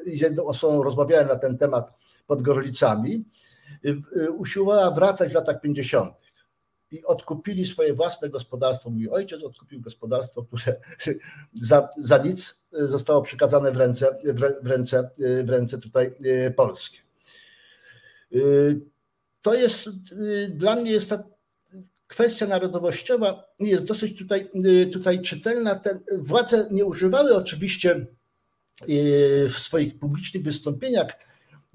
z 0.05 0.21
jedną 0.21 0.45
osobą 0.45 0.83
rozmawiałem 0.83 1.27
na 1.27 1.35
ten 1.35 1.57
temat 1.57 1.93
pod 2.27 2.41
Gorlicami, 2.41 3.25
usiłowała 4.37 4.91
wracać 4.91 5.31
w 5.31 5.35
latach 5.35 5.61
50. 5.61 6.13
I 6.91 7.03
odkupili 7.03 7.65
swoje 7.65 7.93
własne 7.93 8.29
gospodarstwo. 8.29 8.89
Mój 8.89 9.09
ojciec 9.09 9.43
odkupił 9.43 9.81
gospodarstwo, 9.81 10.43
które 10.43 10.75
za, 11.53 11.89
za 11.97 12.17
nic 12.17 12.63
zostało 12.71 13.21
przekazane 13.21 13.71
w 13.71 13.77
ręce, 13.77 14.17
w 14.61 14.67
ręce, 14.67 15.09
w 15.43 15.49
ręce 15.49 15.77
tutaj 15.77 16.11
polskie. 16.55 16.99
To 19.41 19.53
jest 19.53 19.89
dla 20.49 20.75
mnie 20.75 20.91
jest 20.91 21.09
ta 21.09 21.23
kwestia 22.07 22.47
narodowościowa 22.47 23.45
jest 23.59 23.85
dosyć 23.85 24.17
tutaj, 24.17 24.49
y, 24.65 24.85
tutaj 24.85 25.21
czytelna. 25.21 25.75
Te 25.75 25.99
władze 26.17 26.67
nie 26.71 26.85
używały 26.85 27.35
oczywiście 27.35 27.95
y, 28.89 29.49
w 29.49 29.59
swoich 29.59 29.99
publicznych 29.99 30.43
wystąpieniach 30.43 31.13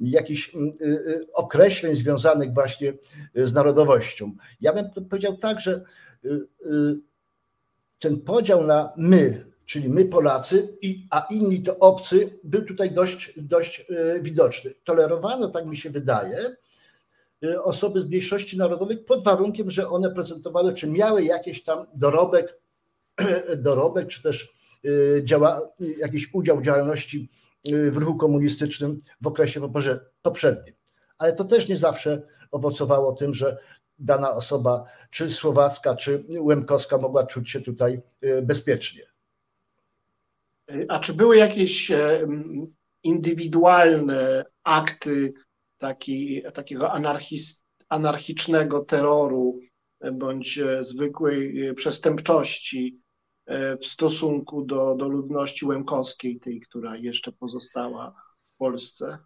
jakichś 0.01 0.55
y, 0.55 1.27
określeń 1.33 1.97
związanych 1.97 2.55
właśnie 2.55 2.93
z 3.35 3.53
narodowością. 3.53 4.33
Ja 4.61 4.73
bym 4.73 4.85
powiedział 5.11 5.37
tak, 5.37 5.61
że 5.61 5.85
ten 7.99 8.21
podział 8.21 8.67
na 8.67 8.93
my, 8.97 9.45
czyli 9.67 9.89
my 9.89 10.05
Polacy, 10.05 10.79
a 11.11 11.27
inni 11.31 11.63
to 11.63 11.79
obcy, 11.79 12.39
był 12.45 12.65
tutaj 12.65 12.91
dość, 12.91 13.33
dość 13.37 13.87
widoczny. 14.21 14.75
Tolerowano, 14.85 15.49
tak 15.49 15.67
mi 15.67 15.77
się 15.77 15.91
wydaje, 15.91 16.57
osoby 17.63 18.01
z 18.01 18.07
mniejszości 18.07 18.59
narodowych 18.59 19.05
pod 19.05 19.25
warunkiem, 19.25 19.71
że 19.71 19.89
one 19.89 20.11
prezentowały, 20.11 20.75
czy 20.75 20.91
miały 20.91 21.25
jakiś 21.25 21.63
tam 21.63 21.87
dorobek, 21.95 22.59
dorobek 23.57 24.09
czy 24.09 24.23
też 24.23 24.55
działa, 25.23 25.73
jakiś 25.99 26.35
udział 26.35 26.59
w 26.59 26.63
działalności 26.63 27.31
w 27.65 27.97
ruchu 27.97 28.17
komunistycznym 28.17 29.01
w 29.21 29.27
okresie 29.27 29.61
poprzednim. 30.23 30.75
Ale 31.19 31.33
to 31.33 31.45
też 31.45 31.69
nie 31.69 31.77
zawsze 31.77 32.23
owocowało 32.51 33.13
tym, 33.13 33.35
że 33.35 33.59
dana 33.99 34.33
osoba, 34.33 34.85
czy 35.11 35.31
słowacka, 35.31 35.97
czy 35.97 36.25
łemkowska, 36.39 36.99
mogła 36.99 37.27
czuć 37.27 37.51
się 37.51 37.61
tutaj 37.61 38.01
e, 38.21 38.43
bezpiecznie. 38.43 39.03
A 40.89 41.01
czy 41.01 41.15
były 41.15 41.37
jakieś 41.37 41.91
e, 41.91 42.27
indywidualne 43.03 44.45
akty 44.65 45.33
taki, 45.79 46.43
takiego 46.55 46.93
anarchicznego 47.89 48.85
terroru 48.85 49.61
bądź 50.13 50.61
zwykłej 50.81 51.75
przestępczości 51.75 53.01
w 53.81 53.87
stosunku 53.87 54.63
do, 54.63 54.95
do 54.95 55.09
ludności 55.09 55.67
łemkowskiej, 55.67 56.41
tej, 56.41 56.61
która 56.61 56.97
jeszcze 56.97 57.33
pozostała 57.33 58.15
w 58.55 58.57
Polsce? 58.59 59.19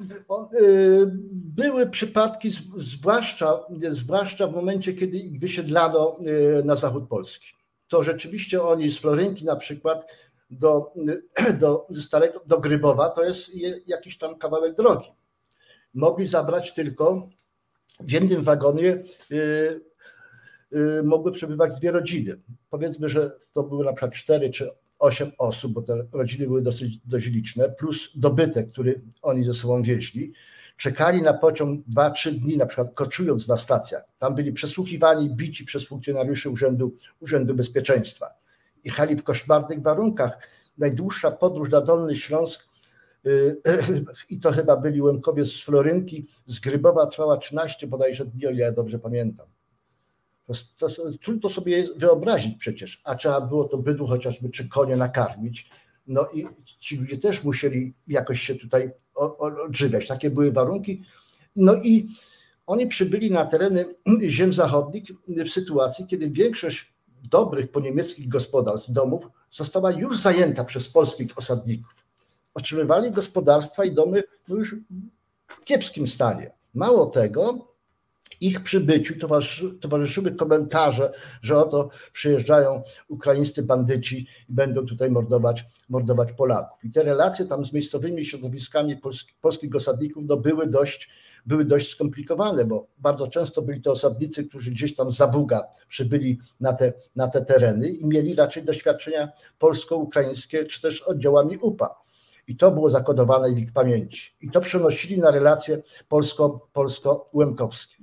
Y, 0.00 1.10
były 1.32 1.86
przypadki, 1.86 2.50
zwłaszcza, 2.76 3.60
zwłaszcza 3.90 4.46
w 4.46 4.54
momencie, 4.54 4.94
kiedy 4.94 5.38
wysiedlano 5.38 6.18
y, 6.60 6.64
na 6.64 6.74
zachód 6.74 7.08
Polski. 7.08 7.46
To 7.88 8.02
rzeczywiście 8.02 8.62
oni 8.62 8.90
z 8.90 8.98
Florynki 8.98 9.44
na 9.44 9.56
przykład 9.56 10.06
do, 10.50 10.92
do, 11.60 11.86
starego, 11.94 12.40
do 12.46 12.60
Grybowa 12.60 13.10
to 13.10 13.24
jest 13.24 13.50
jakiś 13.86 14.18
tam 14.18 14.38
kawałek 14.38 14.76
drogi. 14.76 15.08
Mogli 15.94 16.26
zabrać 16.26 16.74
tylko 16.74 17.28
w 18.00 18.10
jednym 18.10 18.42
wagonie 18.42 19.02
mogły 21.04 21.32
przebywać 21.32 21.80
dwie 21.80 21.90
rodziny. 21.90 22.40
Powiedzmy, 22.70 23.08
że 23.08 23.30
to 23.52 23.62
były 23.62 23.84
na 23.84 23.92
przykład 23.92 24.12
cztery 24.12 24.50
czy 24.50 24.70
8 24.98 25.32
osób, 25.38 25.72
bo 25.72 25.82
te 25.82 26.06
rodziny 26.12 26.46
były 26.46 26.62
dosyć 26.62 26.98
dość 27.04 27.26
liczne, 27.26 27.68
plus 27.68 28.10
dobytek, 28.14 28.70
który 28.70 29.02
oni 29.22 29.44
ze 29.44 29.54
sobą 29.54 29.82
wieźli. 29.82 30.32
Czekali 30.76 31.22
na 31.22 31.34
pociąg 31.34 31.86
2-3 31.94 32.30
dni, 32.30 32.56
na 32.56 32.66
przykład 32.66 32.94
koczując 32.94 33.48
na 33.48 33.56
stacjach. 33.56 34.04
Tam 34.18 34.34
byli 34.34 34.52
przesłuchiwani, 34.52 35.34
bici 35.34 35.64
przez 35.64 35.86
funkcjonariuszy 35.86 36.50
Urzędu, 36.50 36.94
Urzędu 37.20 37.54
Bezpieczeństwa. 37.54 38.26
Jechali 38.84 39.16
w 39.16 39.22
koszmarnych 39.22 39.82
warunkach. 39.82 40.38
Najdłuższa 40.78 41.30
podróż 41.30 41.70
na 41.70 41.80
Dolny 41.80 42.16
Śląsk 42.16 42.68
y, 43.26 43.56
i 44.30 44.40
to 44.40 44.52
chyba 44.52 44.76
byli 44.76 45.02
Łemkowie 45.02 45.44
z 45.44 45.60
Florynki, 45.64 46.26
z 46.46 46.60
Grybowa 46.60 47.06
trwała 47.06 47.36
13 47.36 47.86
bodajże 47.86 48.24
dni, 48.24 48.46
o 48.46 48.50
ile 48.50 48.60
ja 48.60 48.72
dobrze 48.72 48.98
pamiętam. 48.98 49.46
To, 50.46 50.88
to, 50.88 51.12
trudno 51.22 51.50
sobie 51.50 51.84
wyobrazić 51.96 52.58
przecież, 52.58 53.00
a 53.04 53.14
trzeba 53.14 53.40
było 53.40 53.64
to 53.64 53.78
bydło 53.78 54.06
chociażby 54.06 54.50
czy 54.50 54.68
konie 54.68 54.96
nakarmić. 54.96 55.68
No 56.06 56.28
i 56.34 56.46
ci 56.80 56.96
ludzie 56.96 57.18
też 57.18 57.44
musieli 57.44 57.94
jakoś 58.08 58.40
się 58.40 58.54
tutaj 58.54 58.90
odżywiać. 59.38 60.06
Takie 60.06 60.30
były 60.30 60.52
warunki. 60.52 61.02
No 61.56 61.74
i 61.74 62.08
oni 62.66 62.86
przybyli 62.86 63.30
na 63.30 63.46
tereny 63.46 63.84
ziem 64.28 64.52
zachodnich 64.52 65.04
w 65.28 65.48
sytuacji, 65.48 66.06
kiedy 66.06 66.30
większość 66.30 66.94
dobrych 67.30 67.70
po 67.70 67.80
niemieckich 67.80 68.28
gospodarstw, 68.28 68.90
domów 68.90 69.28
została 69.52 69.92
już 69.92 70.20
zajęta 70.22 70.64
przez 70.64 70.88
polskich 70.88 71.38
osadników. 71.38 72.06
Otrzymywali 72.54 73.10
gospodarstwa 73.10 73.84
i 73.84 73.92
domy 73.94 74.22
no 74.48 74.56
już 74.56 74.76
w 75.48 75.64
kiepskim 75.64 76.08
stanie. 76.08 76.50
Mało 76.74 77.06
tego, 77.06 77.68
ich 78.40 78.62
przybyciu 78.62 79.14
towarzyszyły 79.80 80.32
komentarze, 80.32 81.12
że 81.42 81.58
oto 81.58 81.88
przyjeżdżają 82.12 82.82
ukraińscy 83.08 83.62
bandyci 83.62 84.26
i 84.48 84.52
będą 84.52 84.86
tutaj 84.86 85.10
mordować, 85.10 85.64
mordować 85.88 86.32
Polaków. 86.32 86.84
I 86.84 86.90
te 86.90 87.02
relacje 87.02 87.46
tam 87.46 87.64
z 87.64 87.72
miejscowymi 87.72 88.26
środowiskami 88.26 88.96
polskich 89.40 89.76
osadników 89.76 90.24
no 90.26 90.36
były, 90.36 90.66
dość, 90.66 91.10
były 91.46 91.64
dość 91.64 91.90
skomplikowane, 91.90 92.64
bo 92.64 92.86
bardzo 92.98 93.28
często 93.28 93.62
byli 93.62 93.82
to 93.82 93.92
osadnicy, 93.92 94.44
którzy 94.44 94.70
gdzieś 94.70 94.96
tam 94.96 95.12
za 95.12 95.28
Buga 95.28 95.66
przybyli 95.88 96.38
na 96.60 96.72
te, 96.72 96.92
na 97.16 97.28
te 97.28 97.44
tereny 97.44 97.88
i 97.88 98.06
mieli 98.06 98.34
raczej 98.34 98.64
doświadczenia 98.64 99.28
polsko-ukraińskie 99.58 100.64
czy 100.64 100.82
też 100.82 101.02
oddziałami 101.02 101.58
UPA. 101.58 102.06
I 102.48 102.56
to 102.56 102.70
było 102.70 102.90
zakodowane 102.90 103.54
w 103.54 103.58
ich 103.58 103.72
pamięci. 103.72 104.34
I 104.40 104.50
to 104.50 104.60
przenosili 104.60 105.18
na 105.18 105.30
relacje 105.30 105.82
polsko-łemkowskie. 106.72 107.95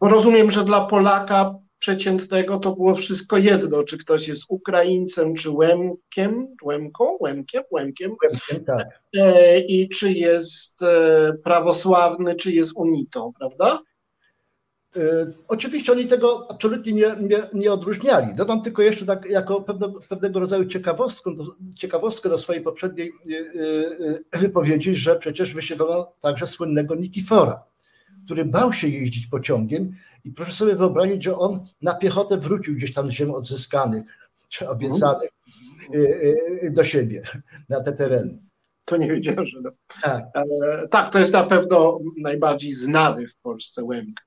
Bo 0.00 0.08
rozumiem, 0.08 0.50
że 0.50 0.64
dla 0.64 0.86
Polaka 0.86 1.54
przeciętnego 1.78 2.58
to 2.58 2.76
było 2.76 2.94
wszystko 2.94 3.36
jedno, 3.36 3.84
czy 3.84 3.98
ktoś 3.98 4.28
jest 4.28 4.44
Ukraińcem, 4.48 5.34
czy 5.34 5.50
Łemkiem, 5.50 6.56
Łemką, 6.62 7.16
Łemkiem, 7.20 7.62
Łemkiem, 7.70 8.16
Łemkiem 8.22 8.64
tak. 8.64 9.02
E, 9.16 9.60
i 9.60 9.88
czy 9.88 10.12
jest 10.12 10.82
e, 10.82 11.32
prawosławny, 11.44 12.36
czy 12.36 12.52
jest 12.52 12.72
unitą, 12.74 13.32
prawda? 13.38 13.82
E, 14.96 15.00
oczywiście 15.48 15.92
oni 15.92 16.08
tego 16.08 16.46
absolutnie 16.50 16.92
nie, 16.92 17.16
nie, 17.20 17.38
nie 17.54 17.72
odróżniali. 17.72 18.34
Dodam 18.34 18.62
tylko 18.62 18.82
jeszcze 18.82 19.06
tak 19.06 19.26
jako 19.26 19.60
pewne, 19.60 19.92
pewnego 20.08 20.40
rodzaju 20.40 20.64
ciekawostkę, 20.64 21.30
ciekawostkę 21.74 22.28
do 22.28 22.38
swojej 22.38 22.62
poprzedniej 22.62 23.12
wypowiedzi, 24.32 24.94
że 24.94 25.16
przecież 25.16 25.54
wysiedlono 25.54 26.12
także 26.20 26.46
słynnego 26.46 26.94
Nikifora 26.94 27.67
który 28.28 28.44
bał 28.44 28.72
się 28.72 28.88
jeździć 28.88 29.26
pociągiem 29.26 29.92
i 30.24 30.30
proszę 30.30 30.52
sobie 30.52 30.74
wyobrazić, 30.74 31.24
że 31.24 31.36
on 31.36 31.60
na 31.82 31.94
piechotę 31.94 32.36
wrócił 32.36 32.74
gdzieś 32.74 32.94
tam 32.94 33.10
z 33.10 33.14
ziem 33.14 33.30
odzyskanych 33.30 34.04
czy 34.48 34.68
obiecanych 34.68 35.30
y, 35.94 35.98
y, 36.62 36.70
do 36.70 36.84
siebie 36.84 37.22
na 37.68 37.80
te 37.80 37.92
tereny. 37.92 38.38
To 38.84 38.96
nie 38.96 39.08
wiedziałem, 39.08 39.46
że 39.46 39.60
no. 39.60 39.70
tak. 40.02 40.24
E, 40.34 40.88
tak, 40.88 41.12
to 41.12 41.18
jest 41.18 41.32
na 41.32 41.44
pewno 41.44 41.98
najbardziej 42.16 42.72
znany 42.72 43.28
w 43.28 43.36
Polsce 43.42 43.84
łęk. 43.84 44.20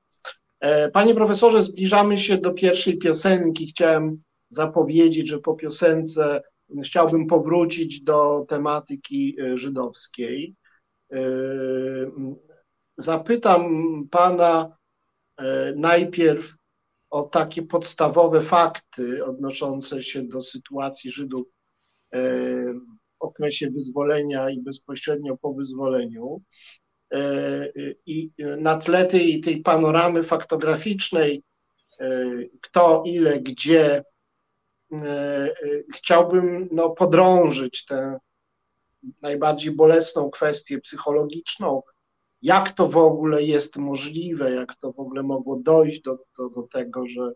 E, 0.59 0.91
panie 0.91 1.15
profesorze, 1.15 1.63
zbliżamy 1.63 2.17
się 2.17 2.37
do 2.37 2.53
pierwszej 2.53 2.97
piosenki. 2.97 3.67
Chciałem 3.67 4.21
zapowiedzieć, 4.49 5.29
że 5.29 5.39
po 5.39 5.53
piosence 5.53 6.41
chciałbym 6.83 7.27
powrócić 7.27 8.01
do 8.01 8.45
tematyki 8.49 9.37
e, 9.41 9.57
żydowskiej 9.57 10.55
zapytam 13.01 13.63
Pana 14.11 14.77
e, 15.37 15.73
najpierw 15.75 16.55
o 17.09 17.23
takie 17.23 17.61
podstawowe 17.63 18.41
fakty 18.41 19.25
odnoszące 19.25 20.03
się 20.03 20.23
do 20.23 20.41
sytuacji 20.41 21.11
Żydów 21.11 21.47
e, 22.13 22.21
w 22.73 23.19
okresie 23.19 23.69
wyzwolenia 23.69 24.49
i 24.49 24.61
bezpośrednio 24.61 25.37
po 25.37 25.53
wyzwoleniu. 25.53 26.41
E, 27.13 27.67
I 28.05 28.31
na 28.57 28.77
tle 28.77 29.05
tej, 29.05 29.41
tej 29.41 29.61
panoramy 29.61 30.23
faktograficznej, 30.23 31.43
kto, 32.61 33.03
ile, 33.05 33.39
gdzie, 33.39 34.03
chciałbym 35.93 36.69
no, 36.71 36.89
podrążyć 36.89 37.85
tę 37.85 38.19
najbardziej 39.21 39.71
bolesną 39.71 40.31
kwestię 40.31 40.81
psychologiczną, 40.81 41.81
jak 42.41 42.71
to 42.73 42.87
w 42.87 42.97
ogóle 42.97 43.43
jest 43.43 43.77
możliwe, 43.77 44.51
jak 44.51 44.75
to 44.75 44.91
w 44.91 44.99
ogóle 44.99 45.23
mogło 45.23 45.55
dojść 45.55 46.01
do, 46.01 46.17
do, 46.37 46.49
do 46.49 46.63
tego, 46.63 47.05
że 47.05 47.33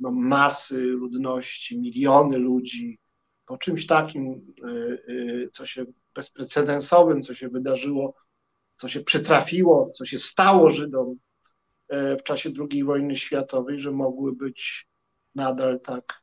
no, 0.00 0.10
masy 0.10 0.82
ludności, 0.82 1.80
miliony 1.80 2.38
ludzi 2.38 2.98
po 3.46 3.58
czymś 3.58 3.86
takim, 3.86 4.54
y, 4.64 4.68
y, 5.08 5.50
co 5.52 5.66
się 5.66 5.84
bezprecedensowym, 6.14 7.22
co 7.22 7.34
się 7.34 7.48
wydarzyło, 7.48 8.14
co 8.76 8.88
się 8.88 9.00
przytrafiło, 9.00 9.90
co 9.90 10.04
się 10.04 10.18
stało 10.18 10.70
Żydom 10.70 11.16
y, 11.92 12.16
w 12.16 12.22
czasie 12.22 12.50
II 12.70 12.84
wojny 12.84 13.14
światowej, 13.14 13.78
że 13.78 13.90
mogły 13.90 14.36
być 14.36 14.88
nadal 15.34 15.80
tak, 15.80 16.22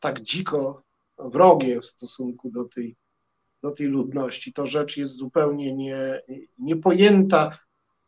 tak 0.00 0.20
dziko 0.20 0.82
wrogie 1.18 1.80
w 1.80 1.86
stosunku 1.86 2.50
do 2.50 2.64
tej 2.64 2.96
do 3.62 3.70
tej 3.70 3.86
ludności. 3.86 4.52
To 4.52 4.66
rzecz 4.66 4.96
jest 4.96 5.16
zupełnie 5.16 5.76
nie, 5.76 6.22
niepojęta, 6.58 7.58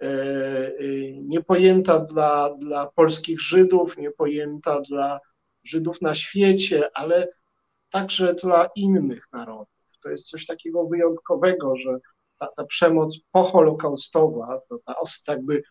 e, 0.03 0.07
e, 0.07 0.73
niepojęta 1.13 1.99
dla, 1.99 2.55
dla 2.55 2.87
polskich 2.87 3.41
Żydów, 3.41 3.97
niepojęta 3.97 4.81
dla 4.81 5.21
Żydów 5.65 6.03
na 6.03 6.15
świecie, 6.15 6.91
ale 6.95 7.29
także 7.91 8.35
dla 8.35 8.69
innych 8.77 9.27
narodów. 9.33 9.99
To 10.03 10.09
jest 10.09 10.31
coś 10.31 10.47
takiego 10.47 10.87
wyjątkowego, 10.87 11.77
że 11.77 11.99
ta, 12.39 12.49
ta 12.57 12.65
przemoc 12.65 13.21
poholokaustowa, 13.31 14.61
to 14.69 14.79
ta 14.79 14.95
jakby 15.29 15.63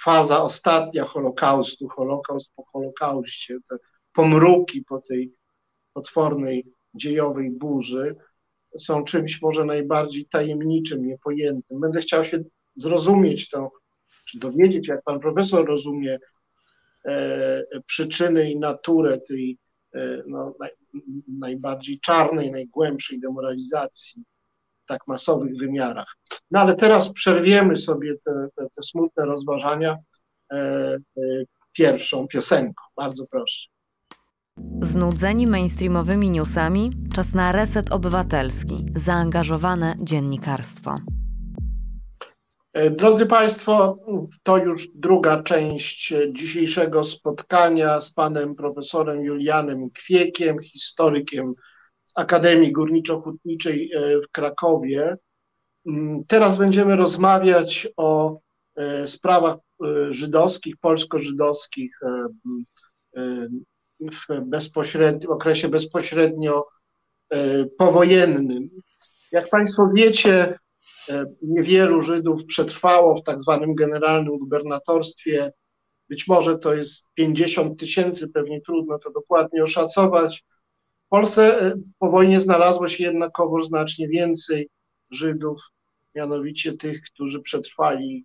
faza 0.00 0.42
ostatnia 0.42 1.04
Holokaustu, 1.04 1.88
Holokaust 1.88 2.52
po 2.56 2.64
Holokauście, 2.64 3.58
te 3.68 3.76
pomruki 4.12 4.84
po 4.84 5.00
tej 5.00 5.34
potwornej 5.92 6.66
dziejowej 6.94 7.50
burzy 7.50 8.16
są 8.78 9.04
czymś 9.04 9.42
może 9.42 9.64
najbardziej 9.64 10.26
tajemniczym, 10.26 11.06
niepojętym. 11.06 11.80
Będę 11.80 12.00
chciał 12.00 12.24
się 12.24 12.42
zrozumieć 12.76 13.48
to, 13.48 13.72
czy 14.28 14.38
dowiedzieć, 14.38 14.88
jak 14.88 15.02
pan 15.02 15.20
profesor 15.20 15.66
rozumie 15.66 16.18
e, 17.04 17.62
przyczyny 17.86 18.50
i 18.50 18.58
naturę 18.58 19.20
tej 19.28 19.58
e, 19.94 20.22
no, 20.26 20.54
naj, 20.60 20.70
najbardziej 21.38 22.00
czarnej, 22.00 22.50
najgłębszej 22.50 23.20
demoralizacji 23.20 24.22
w 24.84 24.86
tak 24.86 25.06
masowych 25.06 25.56
wymiarach. 25.56 26.16
No 26.50 26.60
ale 26.60 26.76
teraz 26.76 27.12
przerwiemy 27.12 27.76
sobie 27.76 28.14
te, 28.24 28.48
te, 28.56 28.66
te 28.76 28.82
smutne 28.82 29.26
rozważania 29.26 29.98
e, 30.52 30.56
e 31.16 31.20
pierwszą 31.72 32.28
piosenką. 32.28 32.84
Bardzo 32.96 33.26
proszę. 33.30 33.68
Znudzeni 34.82 35.46
mainstreamowymi 35.46 36.30
newsami, 36.30 36.90
czas 37.14 37.34
na 37.34 37.52
reset 37.52 37.92
obywatelski, 37.92 38.84
zaangażowane 38.94 39.96
dziennikarstwo. 39.98 40.98
E, 42.72 42.90
drodzy 42.90 43.26
Państwo, 43.26 43.98
to 44.42 44.56
już 44.56 44.88
druga 44.94 45.42
część 45.42 46.14
dzisiejszego 46.32 47.04
spotkania 47.04 48.00
z 48.00 48.12
panem 48.12 48.54
profesorem 48.54 49.24
Julianem 49.24 49.90
Kwiekiem, 49.90 50.58
historykiem 50.58 51.54
z 52.04 52.12
Akademii 52.16 52.72
Górniczo-Hutniczej 52.72 53.88
e, 53.94 54.20
w 54.20 54.30
Krakowie. 54.32 55.16
Mm, 55.86 56.24
teraz 56.24 56.56
będziemy 56.56 56.96
rozmawiać 56.96 57.88
o 57.96 58.38
e, 58.76 59.06
sprawach 59.06 59.56
żydowskich, 60.10 60.76
polsko-żydowskich 60.80 61.98
w, 64.10 64.40
bezpośredni, 64.40 65.26
okresie 65.26 65.68
bezpośrednio 65.68 66.66
e, 67.30 67.64
powojennym. 67.64 68.70
Jak 69.32 69.50
Państwo 69.50 69.90
wiecie, 69.94 70.58
e, 71.08 71.24
niewielu 71.42 72.00
Żydów 72.00 72.44
przetrwało 72.44 73.16
w 73.16 73.22
tak 73.22 73.40
zwanym 73.40 73.74
generalnym 73.74 74.38
gubernatorstwie. 74.38 75.52
Być 76.08 76.28
może 76.28 76.58
to 76.58 76.74
jest 76.74 77.12
50 77.14 77.80
tysięcy, 77.80 78.28
pewnie 78.28 78.60
trudno 78.60 78.98
to 78.98 79.10
dokładnie 79.10 79.62
oszacować. 79.62 80.44
W 81.06 81.08
Polsce 81.08 81.60
e, 81.60 81.74
po 81.98 82.10
wojnie 82.10 82.40
znalazło 82.40 82.88
się 82.88 83.04
jednakowo 83.04 83.62
znacznie 83.62 84.08
więcej 84.08 84.68
Żydów, 85.10 85.60
mianowicie 86.14 86.72
tych, 86.72 87.02
którzy 87.02 87.40
przetrwali 87.40 88.24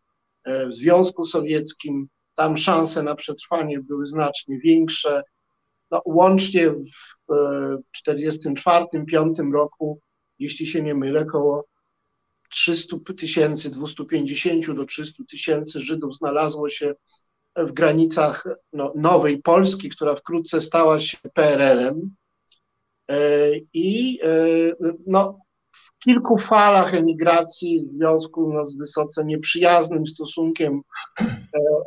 w 0.69 0.73
Związku 0.73 1.23
Sowieckim. 1.23 2.07
Tam 2.35 2.57
szanse 2.57 3.03
na 3.03 3.15
przetrwanie 3.15 3.79
były 3.79 4.07
znacznie 4.07 4.59
większe 4.59 5.23
no, 5.91 6.01
łącznie 6.05 6.69
w 6.69 6.85
1944-1945 8.07 9.53
roku, 9.53 9.99
jeśli 10.39 10.65
się 10.65 10.81
nie 10.81 10.95
mylę, 10.95 11.21
około 11.21 11.65
300 12.49 12.97
tysięcy, 13.17 13.69
250 13.69 14.71
do 14.71 14.85
300 14.85 15.23
tysięcy 15.29 15.81
Żydów 15.81 16.17
znalazło 16.17 16.69
się 16.69 16.95
w 17.57 17.71
granicach 17.71 18.43
no, 18.73 18.93
nowej 18.95 19.41
Polski, 19.41 19.89
która 19.89 20.15
wkrótce 20.15 20.61
stała 20.61 20.99
się 20.99 21.17
PRL-em. 21.33 22.15
E, 23.09 23.51
I 23.73 24.19
e, 24.23 24.29
no, 25.07 25.39
w 25.71 25.99
kilku 25.99 26.37
falach 26.37 26.93
emigracji 26.93 27.79
w 27.79 27.83
związku 27.83 28.53
no, 28.53 28.65
z 28.65 28.77
wysoce 28.77 29.25
nieprzyjaznym 29.25 30.07
stosunkiem 30.07 30.81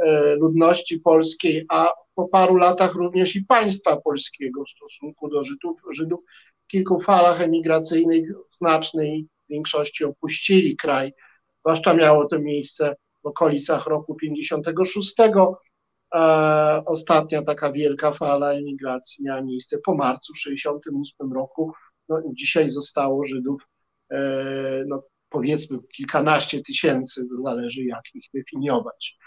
e, 0.07 0.37
ludności 0.37 1.01
polskiej, 1.01 1.67
a 1.69 1.89
po 2.21 2.29
paru 2.29 2.57
latach 2.57 2.95
również 2.95 3.37
i 3.37 3.45
państwa 3.45 3.97
polskiego 3.97 4.65
w 4.65 4.71
stosunku 4.71 5.29
do 5.29 5.43
Żydów. 5.43 5.81
Żydów 5.91 6.21
w 6.65 6.67
kilku 6.67 6.99
falach 6.99 7.41
emigracyjnych 7.41 8.33
w 8.53 8.57
znacznej 8.57 9.27
większości 9.49 10.05
opuścili 10.05 10.77
kraj, 10.77 11.13
zwłaszcza 11.61 11.95
miało 11.95 12.27
to 12.27 12.39
miejsce 12.39 12.97
w 13.23 13.27
okolicach 13.27 13.87
roku 13.87 14.15
56. 14.15 15.15
E, 15.21 16.83
ostatnia 16.87 17.43
taka 17.43 17.73
wielka 17.73 18.13
fala 18.13 18.53
emigracji 18.53 19.25
miała 19.25 19.43
miejsce 19.43 19.79
po 19.85 19.95
marcu 19.95 20.35
68 20.35 21.33
roku. 21.33 21.73
No, 22.09 22.23
dzisiaj 22.33 22.71
zostało 22.71 23.25
Żydów 23.25 23.63
e, 24.11 24.85
no, 24.87 25.03
powiedzmy 25.29 25.79
kilkanaście 25.97 26.63
tysięcy, 26.63 27.23
zależy 27.45 27.85
jak 27.85 28.03
ich 28.15 28.25
definiować. 28.35 29.19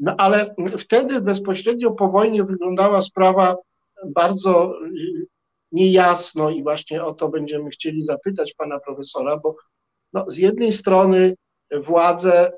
No 0.00 0.14
ale 0.18 0.54
wtedy 0.78 1.20
bezpośrednio 1.20 1.90
po 1.90 2.08
wojnie 2.08 2.44
wyglądała 2.44 3.00
sprawa 3.00 3.56
bardzo 4.06 4.72
y, 4.86 5.26
niejasno 5.72 6.50
i 6.50 6.62
właśnie 6.62 7.04
o 7.04 7.14
to 7.14 7.28
będziemy 7.28 7.70
chcieli 7.70 8.02
zapytać 8.02 8.54
pana 8.54 8.80
profesora, 8.80 9.36
bo 9.36 9.56
no, 10.12 10.24
z 10.30 10.36
jednej 10.36 10.72
strony 10.72 11.34
władze 11.72 12.52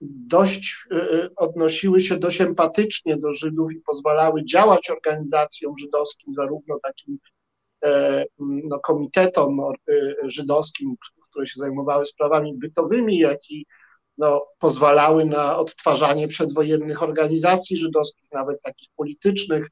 dość 0.00 0.86
y, 0.92 0.96
y, 0.96 1.34
odnosiły 1.36 2.00
się 2.00 2.16
dość 2.16 2.40
empatycznie 2.40 3.16
do 3.16 3.30
Żydów 3.30 3.72
i 3.72 3.80
pozwalały 3.80 4.44
działać 4.44 4.90
organizacjom 4.90 5.76
żydowskim, 5.78 6.34
zarówno 6.34 6.78
takim 6.82 7.18
e, 7.84 8.24
no, 8.38 8.80
komitetom 8.80 9.60
żydowskim, 10.22 10.94
które 11.30 11.46
się 11.46 11.60
zajmowały 11.60 12.06
sprawami 12.06 12.54
bytowymi, 12.58 13.18
jak 13.18 13.50
i 13.50 13.66
no, 14.18 14.46
pozwalały 14.58 15.24
na 15.24 15.58
odtwarzanie 15.58 16.28
przedwojennych 16.28 17.02
organizacji 17.02 17.76
żydowskich, 17.76 18.32
nawet 18.32 18.62
takich 18.62 18.88
politycznych. 18.96 19.68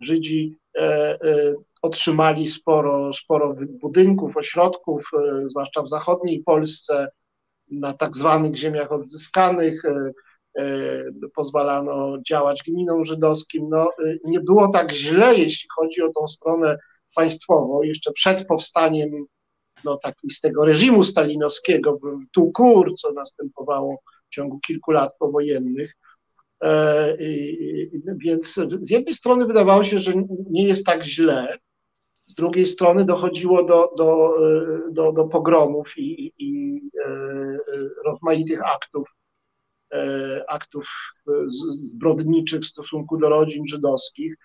Żydzi 0.00 0.56
e, 0.76 0.80
e, 0.80 1.54
otrzymali 1.82 2.48
sporo, 2.48 3.12
sporo 3.12 3.54
budynków, 3.68 4.36
ośrodków, 4.36 5.10
e, 5.14 5.48
zwłaszcza 5.48 5.82
w 5.82 5.88
zachodniej 5.88 6.42
Polsce, 6.42 7.08
na 7.70 7.92
tak 7.92 8.14
zwanych 8.14 8.56
ziemiach 8.56 8.92
odzyskanych. 8.92 9.84
E, 9.84 10.12
e, 10.58 11.04
pozwalano 11.34 12.18
działać 12.28 12.62
gminom 12.68 13.04
żydowskim. 13.04 13.68
No, 13.68 13.90
e, 14.06 14.16
nie 14.24 14.40
było 14.40 14.68
tak 14.68 14.92
źle, 14.92 15.34
jeśli 15.34 15.68
chodzi 15.76 16.02
o 16.02 16.12
tą 16.12 16.26
stronę 16.26 16.78
państwową. 17.14 17.82
Jeszcze 17.82 18.12
przed 18.12 18.46
powstaniem 18.46 19.26
no, 19.84 19.96
taki 19.96 20.30
z 20.30 20.40
tego 20.40 20.64
reżimu 20.64 21.02
stalinowskiego, 21.02 21.98
tu 22.32 22.52
kur, 22.52 22.94
co 22.94 23.12
następowało 23.12 23.98
w 24.30 24.34
ciągu 24.34 24.60
kilku 24.60 24.90
lat 24.90 25.12
powojennych. 25.18 25.96
E, 26.62 27.16
więc 28.16 28.54
z 28.80 28.90
jednej 28.90 29.14
strony 29.14 29.46
wydawało 29.46 29.84
się, 29.84 29.98
że 29.98 30.12
nie 30.50 30.64
jest 30.64 30.86
tak 30.86 31.04
źle, 31.04 31.58
z 32.26 32.34
drugiej 32.34 32.66
strony 32.66 33.04
dochodziło 33.04 33.64
do, 33.64 33.92
do, 33.96 34.38
do, 34.90 35.12
do 35.12 35.24
pogromów 35.24 35.98
i, 35.98 36.32
i 36.38 36.80
e, 37.04 37.28
rozmaitych 38.04 38.60
aktów, 38.66 39.08
e, 39.92 40.44
aktów 40.48 40.88
zbrodniczych 41.68 42.60
w 42.60 42.66
stosunku 42.66 43.18
do 43.18 43.28
rodzin 43.28 43.66
żydowskich 43.66 44.36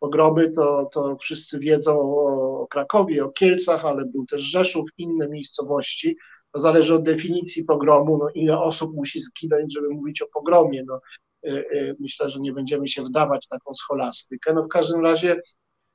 pogromy, 0.00 0.50
to, 0.50 0.90
to 0.92 1.16
wszyscy 1.16 1.58
wiedzą 1.58 2.00
o 2.00 2.66
Krakowie, 2.70 3.24
o 3.24 3.28
Kielcach, 3.30 3.84
ale 3.84 4.04
był 4.04 4.26
też 4.26 4.42
Rzeszów, 4.42 4.88
inne 4.98 5.28
miejscowości. 5.28 6.16
To 6.52 6.60
zależy 6.60 6.94
od 6.94 7.02
definicji 7.02 7.64
pogromu, 7.64 8.18
no, 8.18 8.28
ile 8.34 8.60
osób 8.60 8.94
musi 8.94 9.20
zginąć, 9.20 9.74
żeby 9.74 9.88
mówić 9.88 10.22
o 10.22 10.26
pogromie. 10.26 10.84
No, 10.86 11.00
y, 11.46 11.50
y, 11.50 11.96
myślę, 12.00 12.28
że 12.28 12.40
nie 12.40 12.52
będziemy 12.52 12.88
się 12.88 13.02
wdawać 13.02 13.46
w 13.46 13.48
taką 13.48 13.74
scholastykę. 13.74 14.54
No, 14.54 14.62
w 14.62 14.68
każdym 14.68 15.00
razie 15.00 15.40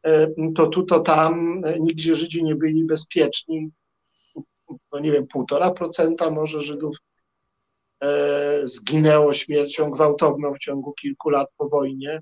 y, 0.07 0.35
to 0.55 0.67
tu, 0.67 0.83
to 0.83 0.99
tam, 0.99 1.61
nigdzie 1.79 2.15
Żydzi 2.15 2.43
nie 2.43 2.55
byli 2.55 2.85
bezpieczni. 2.85 3.71
No 4.91 4.99
nie 4.99 5.11
wiem, 5.11 5.27
półtora 5.27 5.71
procenta 5.71 6.29
może 6.29 6.61
Żydów 6.61 6.97
zginęło 8.63 9.33
śmiercią 9.33 9.91
gwałtowną 9.91 10.53
w 10.53 10.59
ciągu 10.59 10.93
kilku 10.93 11.29
lat 11.29 11.49
po 11.57 11.69
wojnie 11.69 12.21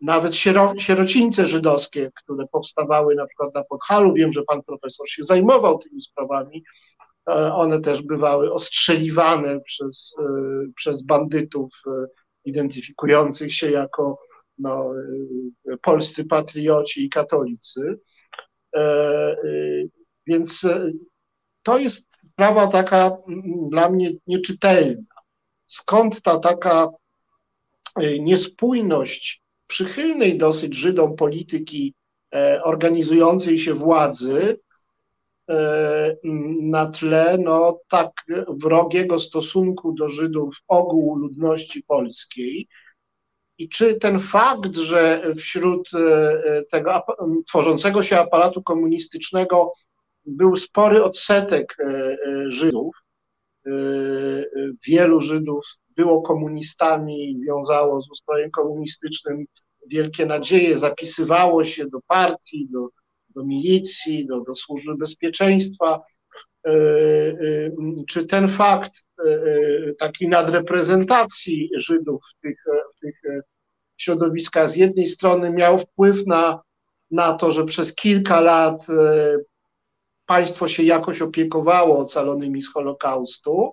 nawet 0.00 0.36
sierocińce 0.78 1.46
żydowskie, 1.46 2.10
które 2.14 2.46
powstawały 2.52 3.14
na 3.14 3.26
przykład 3.26 3.54
na 3.54 3.64
Podhalu, 3.64 4.14
wiem, 4.14 4.32
że 4.32 4.42
pan 4.42 4.62
profesor 4.62 5.08
się 5.10 5.24
zajmował 5.24 5.78
tymi 5.78 6.02
sprawami, 6.02 6.64
e, 7.28 7.54
one 7.54 7.80
też 7.80 8.02
bywały 8.02 8.52
ostrzeliwane 8.52 9.60
przez, 9.60 10.16
e, 10.18 10.24
przez 10.76 11.02
bandytów 11.02 11.70
e, 11.86 11.90
identyfikujących 12.44 13.54
się 13.54 13.70
jako 13.70 14.18
no, 14.58 14.90
polscy 15.82 16.24
patrioci 16.24 17.04
i 17.04 17.08
katolicy. 17.08 17.98
Więc 20.26 20.66
to 21.62 21.78
jest 21.78 22.06
sprawa 22.32 22.66
taka 22.66 23.16
dla 23.70 23.90
mnie 23.90 24.10
nieczytelna. 24.26 25.02
Skąd 25.66 26.22
ta 26.22 26.38
taka 26.38 26.88
niespójność 28.20 29.42
przychylnej 29.68 30.38
dosyć 30.38 30.74
Żydom 30.74 31.16
polityki 31.16 31.94
e, 32.34 32.62
organizującej 32.64 33.58
się 33.58 33.74
władzy 33.74 34.60
e, 35.50 36.16
na 36.62 36.90
tle 36.90 37.38
no, 37.38 37.80
tak 37.88 38.10
wrogiego 38.48 39.18
stosunku 39.18 39.92
do 39.92 40.08
Żydów 40.08 40.56
ogółu 40.68 41.16
ludności 41.16 41.82
polskiej. 41.82 42.68
I 43.58 43.68
czy 43.68 43.94
ten 43.94 44.20
fakt, 44.20 44.76
że 44.76 45.22
wśród 45.36 45.90
tego 46.70 47.02
tworzącego 47.46 48.02
się 48.02 48.18
aparatu 48.18 48.62
komunistycznego 48.62 49.72
był 50.26 50.56
spory 50.56 51.04
odsetek 51.04 51.76
Żydów, 52.46 52.96
wielu 54.86 55.20
Żydów 55.20 55.64
było 55.96 56.22
komunistami, 56.22 57.40
wiązało 57.46 58.00
z 58.00 58.10
ustrojem 58.10 58.50
komunistycznym 58.50 59.44
wielkie 59.86 60.26
nadzieje, 60.26 60.78
zapisywało 60.78 61.64
się 61.64 61.86
do 61.86 62.00
partii, 62.06 62.68
do, 62.70 62.88
do 63.28 63.44
milicji, 63.44 64.26
do, 64.26 64.40
do 64.40 64.56
służby 64.56 64.96
bezpieczeństwa. 64.96 66.00
E, 66.66 66.72
czy 68.08 68.26
ten 68.26 68.48
fakt 68.48 68.92
takiej 69.98 70.28
nadreprezentacji 70.28 71.70
Żydów 71.76 72.22
w 72.36 72.40
tych, 72.42 72.64
w 72.96 73.00
tych 73.00 73.14
środowiskach 73.96 74.70
z 74.70 74.76
jednej 74.76 75.06
strony 75.06 75.50
miał 75.50 75.78
wpływ 75.78 76.26
na, 76.26 76.60
na 77.10 77.32
to, 77.32 77.50
że 77.50 77.64
przez 77.64 77.94
kilka 77.94 78.40
lat 78.40 78.86
państwo 80.28 80.68
się 80.68 80.82
jakoś 80.82 81.22
opiekowało 81.22 81.98
ocalonymi 81.98 82.62
z 82.62 82.72
Holokaustu, 82.72 83.72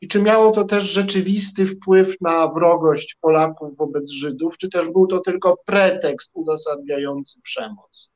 i 0.00 0.08
czy 0.08 0.22
miało 0.22 0.52
to 0.52 0.64
też 0.64 0.84
rzeczywisty 0.84 1.66
wpływ 1.66 2.20
na 2.20 2.48
wrogość 2.48 3.16
Polaków 3.20 3.76
wobec 3.76 4.10
Żydów, 4.10 4.58
czy 4.58 4.68
też 4.68 4.88
był 4.88 5.06
to 5.06 5.20
tylko 5.20 5.56
pretekst 5.66 6.30
uzasadniający 6.34 7.40
przemoc? 7.42 8.10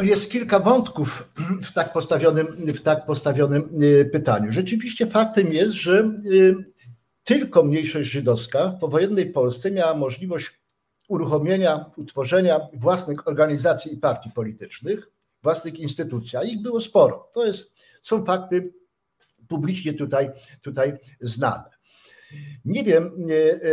Jest 0.00 0.32
kilka 0.32 0.58
wątków 0.58 1.32
w 1.68 1.72
tak 1.72 1.92
postawionym, 1.92 2.46
w 2.46 2.82
tak 2.82 3.06
postawionym 3.06 3.68
y, 3.82 4.10
pytaniu. 4.12 4.52
Rzeczywiście 4.52 5.06
faktem 5.06 5.52
jest, 5.52 5.72
że 5.72 6.10
y, 6.32 6.56
tylko 7.24 7.62
mniejszość 7.62 8.10
żydowska 8.10 8.68
w 8.68 8.78
powojennej 8.78 9.32
Polsce 9.32 9.70
miała 9.70 9.94
możliwość 9.94 10.60
uruchomienia, 11.08 11.84
utworzenia 11.96 12.60
własnych 12.74 13.28
organizacji 13.28 13.94
i 13.94 13.96
partii 13.96 14.30
politycznych, 14.30 15.10
własnych 15.42 15.78
instytucji, 15.78 16.38
a 16.38 16.42
ich 16.42 16.62
było 16.62 16.80
sporo. 16.80 17.30
To 17.34 17.46
jest, 17.46 17.72
są 18.02 18.24
fakty 18.24 18.72
publicznie 19.48 19.94
tutaj, 19.94 20.30
tutaj 20.62 20.92
znane. 21.20 21.70
Nie 22.64 22.84
wiem, 22.84 23.26
e, 23.30 23.34
e, 23.34 23.68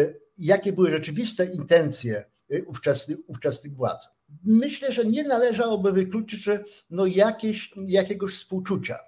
e, 0.00 0.14
jakie 0.38 0.72
były 0.72 0.90
rzeczywiste 0.90 1.46
intencje 1.46 2.24
ówczesnych, 2.66 3.18
ówczesnych 3.26 3.76
władz. 3.76 4.08
Myślę, 4.44 4.92
że 4.92 5.04
nie 5.04 5.24
należałoby 5.24 5.92
wykluczyć, 5.92 6.42
że 6.42 6.64
no 6.90 7.06
jakieś, 7.06 7.74
jakiegoś 7.86 8.34
współczucia, 8.34 8.98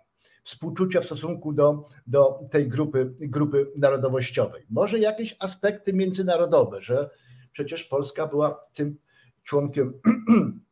współczucia 0.44 1.00
w 1.00 1.04
stosunku 1.04 1.52
do, 1.52 1.84
do 2.06 2.40
tej 2.50 2.68
grupy, 2.68 3.14
grupy 3.20 3.66
narodowościowej. 3.78 4.62
Może 4.70 4.98
jakieś 4.98 5.36
aspekty 5.38 5.92
międzynarodowe, 5.92 6.82
że 6.82 7.10
przecież 7.52 7.84
Polska 7.84 8.26
była 8.26 8.62
tym 8.74 8.98
członkiem 9.42 9.92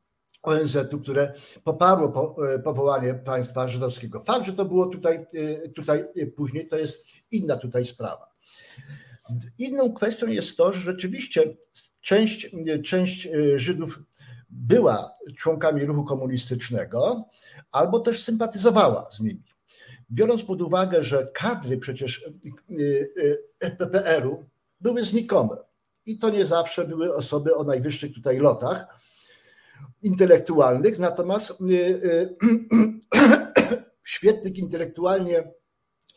ONZ-u, 0.44 1.00
które 1.00 1.32
poparło 1.64 2.36
e, 2.54 2.58
powołanie 2.58 3.14
państwa 3.14 3.68
żydowskiego. 3.68 4.20
Fakt, 4.20 4.46
że 4.46 4.52
to 4.52 4.64
było 4.64 4.86
tutaj, 4.86 5.26
e, 5.64 5.68
tutaj 5.68 6.04
e, 6.16 6.26
później, 6.26 6.68
to 6.68 6.78
jest 6.78 7.04
inna 7.30 7.56
tutaj 7.56 7.84
sprawa. 7.84 8.34
Inną 9.58 9.92
kwestią 9.92 10.26
jest 10.26 10.56
to, 10.56 10.72
że 10.72 10.80
rzeczywiście 10.80 11.56
część, 12.00 12.50
część 12.84 13.28
Żydów 13.56 14.02
była 14.50 15.14
członkami 15.38 15.84
ruchu 15.84 16.04
komunistycznego 16.04 17.24
albo 17.72 18.00
też 18.00 18.22
sympatyzowała 18.22 19.08
z 19.10 19.20
nimi. 19.20 19.42
Biorąc 20.10 20.42
pod 20.42 20.62
uwagę, 20.62 21.04
że 21.04 21.28
kadry 21.34 21.78
przecież 21.78 22.30
PPR-u 23.78 24.44
były 24.80 25.02
znikome 25.02 25.56
i 26.06 26.18
to 26.18 26.30
nie 26.30 26.46
zawsze 26.46 26.88
były 26.88 27.14
osoby 27.14 27.56
o 27.56 27.64
najwyższych 27.64 28.14
tutaj 28.14 28.38
lotach, 28.38 28.86
intelektualnych, 30.04 30.98
natomiast 30.98 31.60
y, 31.60 31.74
y, 31.74 32.36
świetnych 34.04 34.58
intelektualnie 34.58 35.52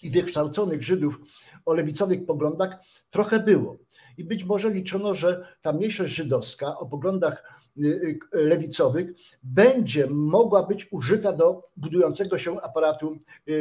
i 0.03 0.09
wykształconych 0.09 0.83
Żydów 0.83 1.21
o 1.65 1.73
lewicowych 1.73 2.25
poglądach 2.25 2.77
trochę 3.09 3.39
było. 3.39 3.77
I 4.17 4.23
być 4.23 4.43
może 4.43 4.69
liczono, 4.69 5.15
że 5.15 5.47
ta 5.61 5.73
mniejszość 5.73 6.15
żydowska 6.15 6.77
o 6.77 6.85
poglądach 6.85 7.43
y, 7.77 8.19
lewicowych 8.31 9.09
będzie 9.43 10.07
mogła 10.09 10.63
być 10.63 10.87
użyta 10.91 11.33
do 11.33 11.63
budującego 11.77 12.37
się 12.37 12.61
aparatu 12.61 13.17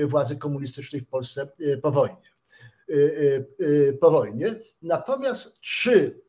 władzy 0.07 0.37
komunistycznej 0.37 1.01
w 1.01 1.09
Polsce 1.09 1.49
po 1.83 1.91
wojnie. 1.91 2.16
Po 4.01 4.11
wojnie. 4.11 4.55
Natomiast 4.83 5.61
czy 5.61 6.20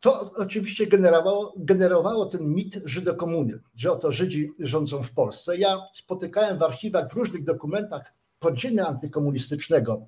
to 0.00 0.32
oczywiście 0.36 0.86
generowało, 0.86 1.54
generowało 1.56 2.26
ten 2.26 2.54
mit 2.54 2.80
Żydokomuny, 2.84 3.58
że 3.76 3.92
oto 3.92 4.12
Żydzi 4.12 4.52
rządzą 4.58 5.02
w 5.02 5.14
Polsce. 5.14 5.56
Ja 5.56 5.78
spotykałem 5.94 6.58
w 6.58 6.62
archiwach, 6.62 7.10
w 7.10 7.14
różnych 7.14 7.44
dokumentach 7.44 8.12
podziemia 8.38 8.86
antykomunistycznego 8.86 10.06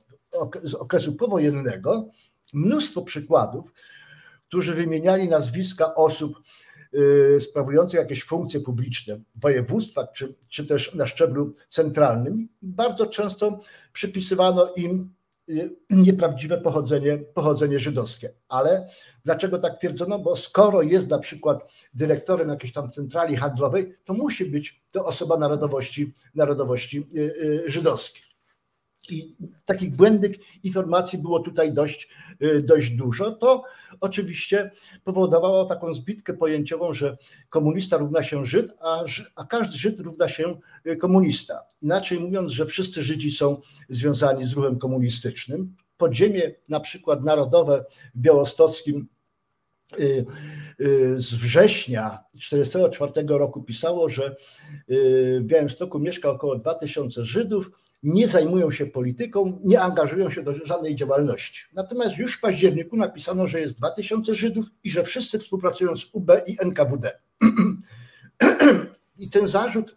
z 0.62 0.74
okresu 0.74 1.12
powojennego 1.12 2.08
mnóstwo 2.52 3.02
przykładów, 3.02 3.74
którzy 4.48 4.74
wymieniali 4.74 5.28
nazwiska 5.28 5.94
osób 5.94 6.42
y, 6.94 7.40
sprawujących 7.40 8.00
jakieś 8.00 8.24
funkcje 8.24 8.60
publiczne 8.60 9.20
w 9.34 9.40
województwach 9.40 10.06
czy, 10.14 10.34
czy 10.48 10.66
też 10.66 10.94
na 10.94 11.06
szczeblu 11.06 11.52
centralnym. 11.70 12.48
Bardzo 12.62 13.06
często 13.06 13.60
przypisywano 13.92 14.72
im 14.72 15.14
nieprawdziwe 15.90 16.58
pochodzenie, 16.58 17.18
pochodzenie 17.18 17.78
żydowskie. 17.78 18.34
Ale 18.48 18.88
dlaczego 19.24 19.58
tak 19.58 19.78
twierdzono? 19.78 20.18
Bo 20.18 20.36
skoro 20.36 20.82
jest 20.82 21.08
na 21.08 21.18
przykład 21.18 21.72
dyrektorem 21.94 22.48
jakiejś 22.48 22.72
tam 22.72 22.90
centrali 22.90 23.36
handlowej, 23.36 23.94
to 24.04 24.14
musi 24.14 24.44
być 24.44 24.82
to 24.92 25.06
osoba 25.06 25.36
narodowości, 25.36 26.12
narodowości 26.34 27.06
y, 27.14 27.18
y, 27.20 27.70
żydowskiej. 27.70 28.31
I 29.10 29.34
takich 29.64 29.96
błędnych 29.96 30.64
informacji 30.64 31.18
było 31.18 31.40
tutaj 31.40 31.72
dość, 31.72 32.08
dość 32.62 32.90
dużo. 32.90 33.32
To 33.32 33.64
oczywiście 34.00 34.70
powodowało 35.04 35.64
taką 35.64 35.94
zbitkę 35.94 36.34
pojęciową, 36.34 36.94
że 36.94 37.16
komunista 37.50 37.96
równa 37.96 38.22
się 38.22 38.46
Żyd, 38.46 38.72
a, 38.80 39.04
a 39.36 39.44
każdy 39.44 39.76
Żyd 39.76 40.00
równa 40.00 40.28
się 40.28 40.58
y, 40.86 40.96
komunista. 40.96 41.62
Inaczej 41.82 42.20
mówiąc, 42.20 42.52
że 42.52 42.66
wszyscy 42.66 43.02
Żydzi 43.02 43.32
są 43.32 43.60
związani 43.88 44.44
z 44.44 44.52
ruchem 44.52 44.78
komunistycznym. 44.78 45.76
Podziemie 45.96 46.54
na 46.68 46.80
przykład 46.80 47.24
narodowe 47.24 47.84
w 48.14 48.20
Białostockim 48.20 49.06
y, 50.00 50.26
y, 50.80 51.20
z 51.20 51.34
września 51.34 52.18
1944 52.32 53.38
roku 53.38 53.62
pisało, 53.62 54.08
że 54.08 54.36
w 54.88 55.42
Białymstoku 55.42 55.98
mieszka 55.98 56.30
około 56.30 56.56
2000 56.56 57.24
Żydów, 57.24 57.70
nie 58.02 58.28
zajmują 58.28 58.70
się 58.70 58.86
polityką, 58.86 59.58
nie 59.64 59.80
angażują 59.80 60.30
się 60.30 60.42
do 60.42 60.52
żadnej 60.66 60.96
działalności. 60.96 61.64
Natomiast 61.72 62.18
już 62.18 62.36
w 62.36 62.40
październiku 62.40 62.96
napisano, 62.96 63.46
że 63.46 63.60
jest 63.60 63.78
2000 63.78 64.34
Żydów 64.34 64.66
i 64.84 64.90
że 64.90 65.04
wszyscy 65.04 65.38
współpracują 65.38 65.96
z 65.96 66.06
UB 66.12 66.32
i 66.46 66.56
NKWD. 66.60 67.10
I 69.18 69.30
ten 69.30 69.48
zarzut 69.48 69.96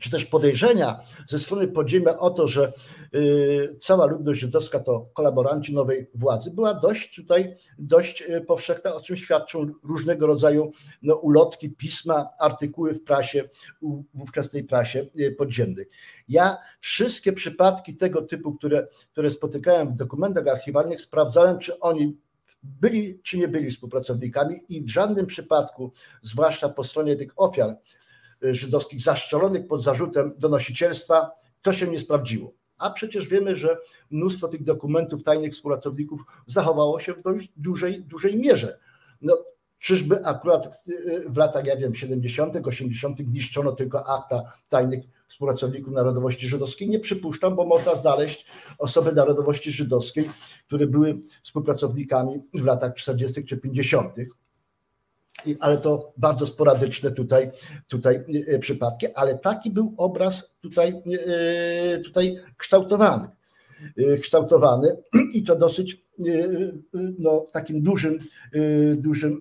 czy 0.00 0.10
też 0.10 0.24
podejrzenia 0.26 1.00
ze 1.28 1.38
strony 1.38 1.68
podziemia 1.68 2.18
o 2.18 2.30
to, 2.30 2.48
że 2.48 2.72
y, 3.14 3.76
cała 3.80 4.06
ludność 4.06 4.40
żydowska 4.40 4.80
to 4.80 5.10
kolaboranci 5.14 5.74
nowej 5.74 6.10
władzy, 6.14 6.50
była 6.50 6.74
dość 6.74 7.14
tutaj 7.14 7.56
dość 7.78 8.22
y, 8.22 8.40
powszechna, 8.40 8.94
o 8.94 9.00
czym 9.00 9.16
świadczą 9.16 9.66
różnego 9.82 10.26
rodzaju 10.26 10.72
no, 11.02 11.14
ulotki, 11.14 11.70
pisma, 11.70 12.28
artykuły 12.40 12.94
w 12.94 13.04
prasie, 13.04 13.48
w 14.14 14.22
ówczesnej 14.22 14.64
prasie 14.64 15.06
y, 15.20 15.34
podziemnej. 15.38 15.86
Ja 16.28 16.56
wszystkie 16.80 17.32
przypadki 17.32 17.96
tego 17.96 18.22
typu, 18.22 18.54
które, 18.54 18.86
które 19.12 19.30
spotykałem 19.30 19.92
w 19.92 19.96
dokumentach 19.96 20.46
archiwalnych, 20.46 21.00
sprawdzałem, 21.00 21.58
czy 21.58 21.80
oni 21.80 22.16
byli 22.62 23.20
czy 23.22 23.38
nie 23.38 23.48
byli 23.48 23.70
współpracownikami 23.70 24.60
i 24.68 24.82
w 24.82 24.88
żadnym 24.88 25.26
przypadku, 25.26 25.92
zwłaszcza 26.22 26.68
po 26.68 26.84
stronie 26.84 27.16
tych 27.16 27.32
ofiar, 27.36 27.76
żydowskich 28.42 29.02
zaszczelonych 29.02 29.66
pod 29.66 29.84
zarzutem 29.84 30.34
donosicielstwa, 30.38 31.30
to 31.62 31.72
się 31.72 31.86
nie 31.86 31.98
sprawdziło. 31.98 32.52
A 32.78 32.90
przecież 32.90 33.28
wiemy, 33.28 33.56
że 33.56 33.78
mnóstwo 34.10 34.48
tych 34.48 34.64
dokumentów 34.64 35.22
tajnych 35.22 35.52
współpracowników 35.52 36.20
zachowało 36.46 37.00
się 37.00 37.14
w 37.14 37.22
dość 37.22 37.48
dużej, 37.56 38.02
dużej 38.02 38.36
mierze. 38.36 38.78
No, 39.22 39.44
czyżby 39.78 40.26
akurat 40.26 40.66
y, 40.88 40.92
y, 40.92 41.28
w 41.28 41.36
latach, 41.36 41.66
ja 41.66 41.76
wiem, 41.76 41.94
70., 41.94 42.66
80. 42.66 43.18
niszczono 43.32 43.72
tylko 43.72 44.08
akta 44.08 44.52
tajnych 44.68 45.04
współpracowników 45.28 45.92
narodowości 45.92 46.48
żydowskiej? 46.48 46.88
Nie 46.88 47.00
przypuszczam, 47.00 47.56
bo 47.56 47.66
można 47.66 47.94
znaleźć 47.94 48.46
osoby 48.78 49.12
narodowości 49.12 49.70
żydowskiej, 49.70 50.30
które 50.66 50.86
były 50.86 51.18
współpracownikami 51.42 52.42
w 52.54 52.64
latach 52.64 52.94
40. 52.94 53.44
czy 53.44 53.56
50 53.56 54.14
ale 55.60 55.76
to 55.76 56.12
bardzo 56.16 56.46
sporadyczne 56.46 57.10
tutaj, 57.10 57.50
tutaj 57.88 58.24
przypadki, 58.60 59.06
ale 59.14 59.38
taki 59.38 59.70
był 59.70 59.94
obraz 59.96 60.54
tutaj, 60.60 61.02
tutaj 62.04 62.36
kształtowany. 62.56 63.28
Kształtowany 64.20 64.88
i 65.32 65.42
to 65.42 65.56
dosyć 65.56 66.06
no, 67.18 67.46
takim 67.52 67.82
dużym, 67.82 68.18
dużym 68.96 69.40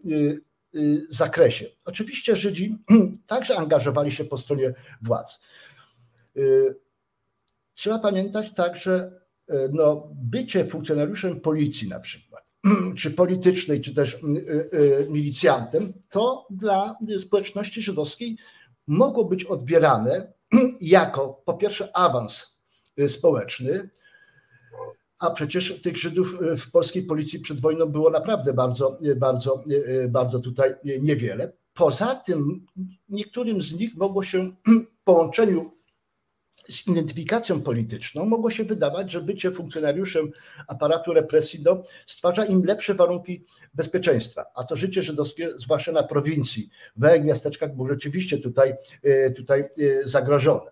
zakresie. 1.09 1.65
Oczywiście 1.85 2.35
Żydzi 2.35 2.77
także 3.27 3.57
angażowali 3.57 4.11
się 4.11 4.25
po 4.25 4.37
stronie 4.37 4.73
władz. 5.01 5.39
Trzeba 7.73 7.99
pamiętać 7.99 8.53
także 8.53 9.11
no, 9.71 10.09
bycie 10.15 10.65
funkcjonariuszem 10.65 11.39
policji 11.39 11.87
na 11.87 11.99
przykład, 11.99 12.43
czy 12.99 13.11
politycznej, 13.11 13.81
czy 13.81 13.95
też 13.95 14.17
milicjantem, 15.09 15.93
to 16.09 16.47
dla 16.49 16.95
społeczności 17.19 17.81
żydowskiej 17.81 18.37
mogło 18.87 19.25
być 19.25 19.45
odbierane 19.45 20.33
jako 20.81 21.41
po 21.45 21.53
pierwsze 21.53 21.97
awans 21.97 22.57
społeczny, 23.07 23.89
a 25.19 25.31
przecież 25.31 25.81
tych 25.81 25.97
Żydów 25.97 26.37
w 26.57 26.71
polskiej 26.71 27.03
policji 27.03 27.39
przed 27.39 27.61
wojną 27.61 27.85
było 27.85 28.09
naprawdę 28.09 28.53
bardzo, 28.53 28.97
bardzo, 29.17 29.63
bardzo 30.09 30.39
tutaj 30.39 30.73
niewiele. 31.01 31.53
Poza 31.73 32.15
tym 32.15 32.65
niektórym 33.09 33.61
z 33.61 33.71
nich 33.71 33.95
mogło 33.95 34.23
się 34.23 34.51
w 35.01 35.03
połączeniu 35.03 35.77
z 36.67 36.87
identyfikacją 36.87 37.61
polityczną 37.61 38.25
mogło 38.25 38.49
się 38.49 38.63
wydawać, 38.63 39.11
że 39.11 39.21
bycie 39.21 39.51
funkcjonariuszem 39.51 40.31
aparatu 40.67 41.13
represji 41.13 41.59
no, 41.65 41.83
stwarza 42.05 42.45
im 42.45 42.65
lepsze 42.65 42.93
warunki 42.93 43.45
bezpieczeństwa. 43.73 44.45
A 44.55 44.63
to 44.63 44.75
życie 44.75 45.03
żydowskie, 45.03 45.49
zwłaszcza 45.57 45.91
na 45.91 46.03
prowincji, 46.03 46.69
w 46.95 47.23
miasteczkach, 47.23 47.75
było 47.75 47.87
rzeczywiście 47.87 48.37
tutaj, 48.37 48.73
e, 49.03 49.31
tutaj 49.31 49.61
e, 49.61 50.07
zagrożone. 50.07 50.71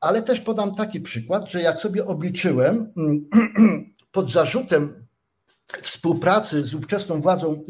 Ale 0.00 0.22
też 0.22 0.40
podam 0.40 0.74
taki 0.74 1.00
przykład, 1.00 1.50
że 1.50 1.62
jak 1.62 1.80
sobie 1.80 2.06
obliczyłem, 2.06 2.92
pod 4.12 4.32
zarzutem 4.32 5.06
współpracy 5.82 6.64
z 6.64 6.74
ówczesną 6.74 7.20
władzą 7.20 7.62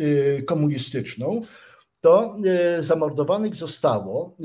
komunistyczną, 0.47 1.41
to 2.01 2.37
zamordowanych 2.81 3.55
zostało 3.55 4.37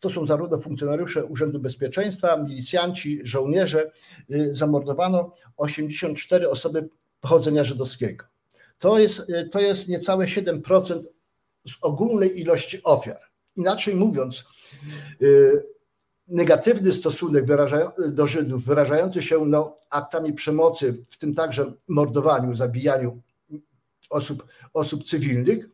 to 0.00 0.10
są 0.10 0.26
zarówno 0.26 0.60
funkcjonariusze 0.60 1.24
Urzędu 1.24 1.60
Bezpieczeństwa, 1.60 2.36
milicjanci, 2.36 3.20
żołnierze. 3.24 3.90
Y, 4.30 4.54
zamordowano 4.54 5.32
84 5.56 6.50
osoby 6.50 6.88
pochodzenia 7.20 7.64
żydowskiego. 7.64 8.24
To 8.78 8.98
jest, 8.98 9.30
y, 9.30 9.48
to 9.48 9.60
jest 9.60 9.88
niecałe 9.88 10.26
7% 10.26 11.00
z 11.66 11.72
ogólnej 11.82 12.40
ilości 12.40 12.82
ofiar. 12.82 13.20
Inaczej 13.56 13.94
mówiąc, 13.94 14.44
y, 15.22 15.62
negatywny 16.30 16.92
stosunek 16.92 17.44
do 18.08 18.26
Żydów, 18.26 18.64
wyrażający 18.64 19.22
się 19.22 19.46
no, 19.46 19.76
aktami 19.90 20.32
przemocy, 20.32 21.02
w 21.08 21.18
tym 21.18 21.34
także 21.34 21.72
mordowaniu, 21.88 22.56
zabijaniu 22.56 23.22
osób, 24.10 24.46
osób 24.74 25.04
cywilnych, 25.04 25.68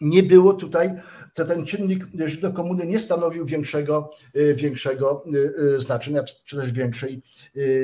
nie 0.00 0.22
było 0.22 0.54
tutaj 0.54 0.90
to 1.38 1.44
ten 1.44 1.66
czynnik 1.66 2.06
Żydokomuny 2.24 2.86
nie 2.86 3.00
stanowił 3.00 3.46
większego, 3.46 4.10
y, 4.36 4.54
większego 4.54 5.24
y, 5.26 5.36
y, 5.76 5.80
znaczenia, 5.80 6.22
czy 6.44 6.56
też 6.56 6.72
większej, 6.72 7.22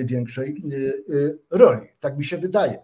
większej 0.05 0.63
roli. 1.51 1.87
Tak 2.01 2.19
mi 2.19 2.25
się 2.25 2.39
wydaje. 2.39 2.79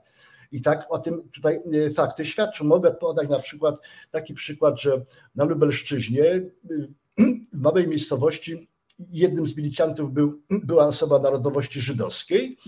I 0.53 0.63
tak 0.63 0.87
o 0.89 0.99
tym 0.99 1.29
tutaj 1.35 1.61
fakty 1.95 2.25
świadczą. 2.25 2.65
Mogę 2.65 2.91
podać 2.91 3.29
na 3.29 3.39
przykład 3.39 3.77
taki 4.11 4.35
przykład, 4.35 4.81
że 4.81 5.05
na 5.35 5.45
Lubelszczyźnie, 5.45 6.23
w 7.53 7.61
małej 7.61 7.89
miejscowości, 7.89 8.70
jednym 9.11 9.47
z 9.47 9.57
milicjantów 9.57 10.13
był, 10.13 10.43
była 10.51 10.87
osoba 10.87 11.19
narodowości 11.19 11.81
żydowskiej. 11.81 12.59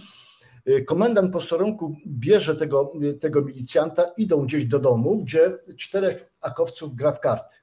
Komendant 0.87 1.33
posterunku 1.33 1.97
bierze 2.07 2.57
tego, 2.57 2.93
tego 3.21 3.43
milicjanta, 3.43 4.05
idą 4.17 4.47
gdzieś 4.47 4.65
do 4.65 4.79
domu, 4.79 5.25
gdzie 5.25 5.59
czterech 5.77 6.33
akowców 6.41 6.95
gra 6.95 7.13
w 7.13 7.21
karty 7.21 7.63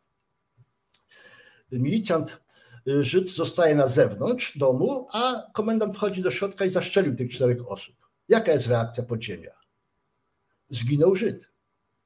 milicjant 1.71 2.41
y, 2.87 3.03
Żyd 3.03 3.29
zostaje 3.29 3.75
na 3.75 3.87
zewnątrz 3.87 4.57
domu, 4.57 5.07
a 5.11 5.43
komendant 5.53 5.95
wchodzi 5.95 6.21
do 6.21 6.31
środka 6.31 6.65
i 6.65 6.69
zaszczelił 6.69 7.15
tych 7.15 7.31
czterech 7.31 7.71
osób. 7.71 7.95
Jaka 8.29 8.51
jest 8.51 8.67
reakcja 8.67 9.03
podziemia? 9.03 9.51
Zginął 10.69 11.15
Żyd. 11.15 11.49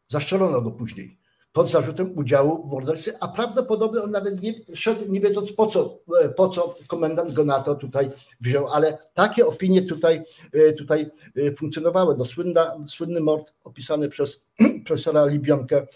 Zaszczelono 0.07 0.61
go 0.61 0.71
później 0.71 1.17
pod 1.53 1.71
zarzutem 1.71 2.17
udziału 2.17 2.67
w 2.67 2.71
morderstwie, 2.71 3.13
a 3.19 3.27
prawdopodobnie 3.27 4.01
on 4.01 4.11
nawet 4.11 4.41
nie 4.41 4.53
szedł, 4.73 5.11
nie 5.11 5.19
wiedząc 5.19 5.51
po 5.51 5.67
co, 5.67 5.99
e, 6.21 6.29
po 6.29 6.49
co 6.49 6.75
komendant 6.87 7.31
go 7.31 7.45
na 7.45 7.59
to 7.59 7.75
tutaj 7.75 8.09
wziął, 8.41 8.67
ale 8.67 8.97
takie 9.13 9.47
opinie 9.47 9.81
tutaj, 9.81 10.23
e, 10.53 10.73
tutaj 10.73 11.11
e, 11.35 11.51
funkcjonowały. 11.51 12.15
No, 12.17 12.25
słynna, 12.25 12.75
słynny 12.87 13.19
mord 13.19 13.53
opisany 13.63 14.09
przez 14.09 14.41
profesora 14.85 15.25
Libionkę 15.25 15.87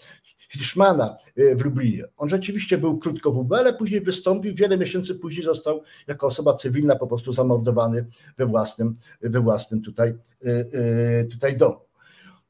Hirschmana 0.50 1.16
w 1.56 1.64
Lublinie. 1.64 2.04
On 2.16 2.28
rzeczywiście 2.28 2.78
był 2.78 2.98
krótko 2.98 3.32
w 3.32 3.38
UB, 3.38 3.52
ale 3.52 3.74
później 3.74 4.00
wystąpił, 4.00 4.54
wiele 4.54 4.78
miesięcy 4.78 5.14
później 5.14 5.44
został 5.44 5.82
jako 6.06 6.26
osoba 6.26 6.54
cywilna 6.54 6.96
po 6.96 7.06
prostu 7.06 7.32
zamordowany 7.32 8.06
we 8.36 8.46
własnym, 8.46 8.96
we 9.20 9.40
własnym 9.40 9.82
tutaj, 9.82 10.14
tutaj 11.30 11.56
domu. 11.56 11.76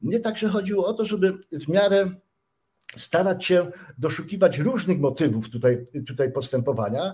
Mnie 0.01 0.19
także 0.19 0.49
chodziło 0.49 0.87
o 0.87 0.93
to, 0.93 1.05
żeby 1.05 1.37
w 1.51 1.67
miarę 1.67 2.11
starać 2.97 3.45
się 3.45 3.71
doszukiwać 3.97 4.57
różnych 4.57 4.99
motywów 4.99 5.49
tutaj, 5.49 5.85
tutaj 6.07 6.31
postępowania, 6.31 7.13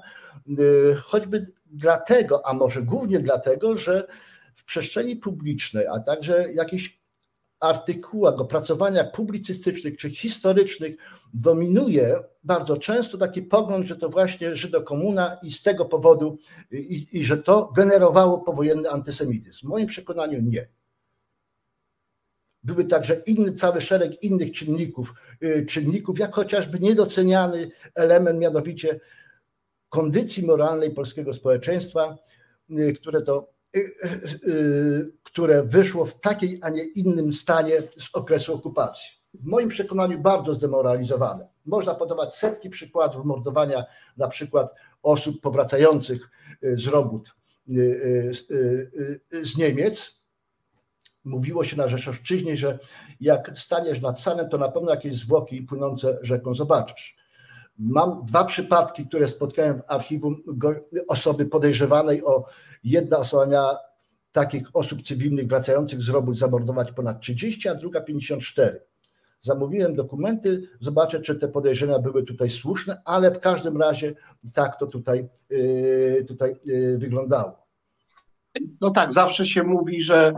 choćby 1.03 1.45
dlatego, 1.65 2.47
a 2.47 2.53
może 2.53 2.81
głównie 2.81 3.19
dlatego, 3.19 3.77
że 3.77 4.07
w 4.55 4.65
przestrzeni 4.65 5.15
publicznej, 5.15 5.87
a 5.87 5.99
także 5.99 6.53
jakieś 6.53 6.99
artykułach, 7.59 8.41
opracowaniach 8.41 9.11
publicystycznych 9.11 9.97
czy 9.97 10.09
historycznych 10.09 10.95
dominuje 11.33 12.15
bardzo 12.43 12.77
często 12.77 13.17
taki 13.17 13.41
pogląd, 13.41 13.87
że 13.87 13.95
to 13.95 14.09
właśnie 14.09 14.55
Żydokomuna 14.55 15.37
i 15.43 15.51
z 15.51 15.61
tego 15.61 15.85
powodu, 15.85 16.37
i, 16.71 17.07
i 17.11 17.23
że 17.23 17.37
to 17.37 17.71
generowało 17.75 18.37
powojenny 18.37 18.89
antysemityzm. 18.89 19.67
W 19.67 19.69
moim 19.69 19.87
przekonaniu 19.87 20.41
nie. 20.41 20.67
Były 22.65 22.85
także 22.85 23.15
inny, 23.25 23.53
cały 23.53 23.81
szereg 23.81 24.23
innych 24.23 24.51
czynników, 24.51 25.13
y, 25.43 25.65
czynników, 25.65 26.19
jak 26.19 26.35
chociażby 26.35 26.79
niedoceniany 26.79 27.71
element, 27.95 28.39
mianowicie 28.39 28.99
kondycji 29.89 30.45
moralnej 30.45 30.91
polskiego 30.91 31.33
społeczeństwa, 31.33 32.17
y, 32.69 32.93
które 32.93 33.21
to 33.21 33.55
Y, 33.75 35.11
które 35.23 35.63
wyszło 35.63 36.05
w 36.05 36.19
takiej, 36.19 36.59
a 36.61 36.69
nie 36.69 36.83
innym 36.83 37.33
stanie 37.33 37.81
z 37.81 38.09
okresu 38.13 38.53
okupacji. 38.53 39.09
W 39.33 39.45
moim 39.45 39.69
przekonaniu 39.69 40.19
bardzo 40.19 40.53
zdemoralizowane. 40.53 41.47
Można 41.65 41.95
podawać 41.95 42.35
setki 42.35 42.69
przykładów 42.69 43.25
mordowania 43.25 43.85
na 44.17 44.27
przykład 44.27 44.73
osób 45.03 45.41
powracających 45.41 46.29
z 46.61 46.87
robót 46.87 47.35
z 49.43 49.57
Niemiec. 49.57 50.21
Mówiło 51.25 51.63
się 51.63 51.77
na 51.77 51.87
Rzeszowszczyźnie, 51.87 52.57
że 52.57 52.79
jak 53.21 53.51
staniesz 53.55 54.01
nad 54.01 54.21
Sanem, 54.21 54.49
to 54.49 54.57
na 54.57 54.71
pewno 54.71 54.89
jakieś 54.91 55.15
zwłoki 55.15 55.61
płynące 55.61 56.17
rzeką 56.21 56.55
zobaczysz. 56.55 57.15
Mam 57.77 58.25
dwa 58.25 58.43
przypadki, 58.43 59.07
które 59.07 59.27
spotkałem 59.27 59.77
w 59.77 59.83
archiwum 59.87 60.35
osoby 61.07 61.45
podejrzewanej 61.45 62.25
o 62.25 62.45
Jedna 62.83 63.17
osoba 63.17 63.45
miała 63.45 63.79
takich 64.31 64.75
osób 64.75 65.01
cywilnych 65.01 65.47
wracających 65.47 66.01
z 66.01 66.09
robót 66.09 66.37
zamordować 66.37 66.91
ponad 66.91 67.21
30, 67.21 67.69
a 67.69 67.75
druga 67.75 68.01
54. 68.01 68.81
Zamówiłem 69.41 69.95
dokumenty, 69.95 70.69
zobaczę, 70.81 71.21
czy 71.21 71.35
te 71.35 71.47
podejrzenia 71.47 71.99
były 71.99 72.23
tutaj 72.23 72.49
słuszne, 72.49 73.01
ale 73.05 73.31
w 73.31 73.39
każdym 73.39 73.81
razie 73.81 74.13
tak 74.53 74.79
to 74.79 74.87
tutaj, 74.87 75.29
yy, 75.49 76.25
tutaj 76.27 76.55
yy, 76.65 76.97
wyglądało. 76.97 77.67
No 78.81 78.91
tak, 78.91 79.13
zawsze 79.13 79.45
się 79.45 79.63
mówi, 79.63 80.01
że 80.01 80.33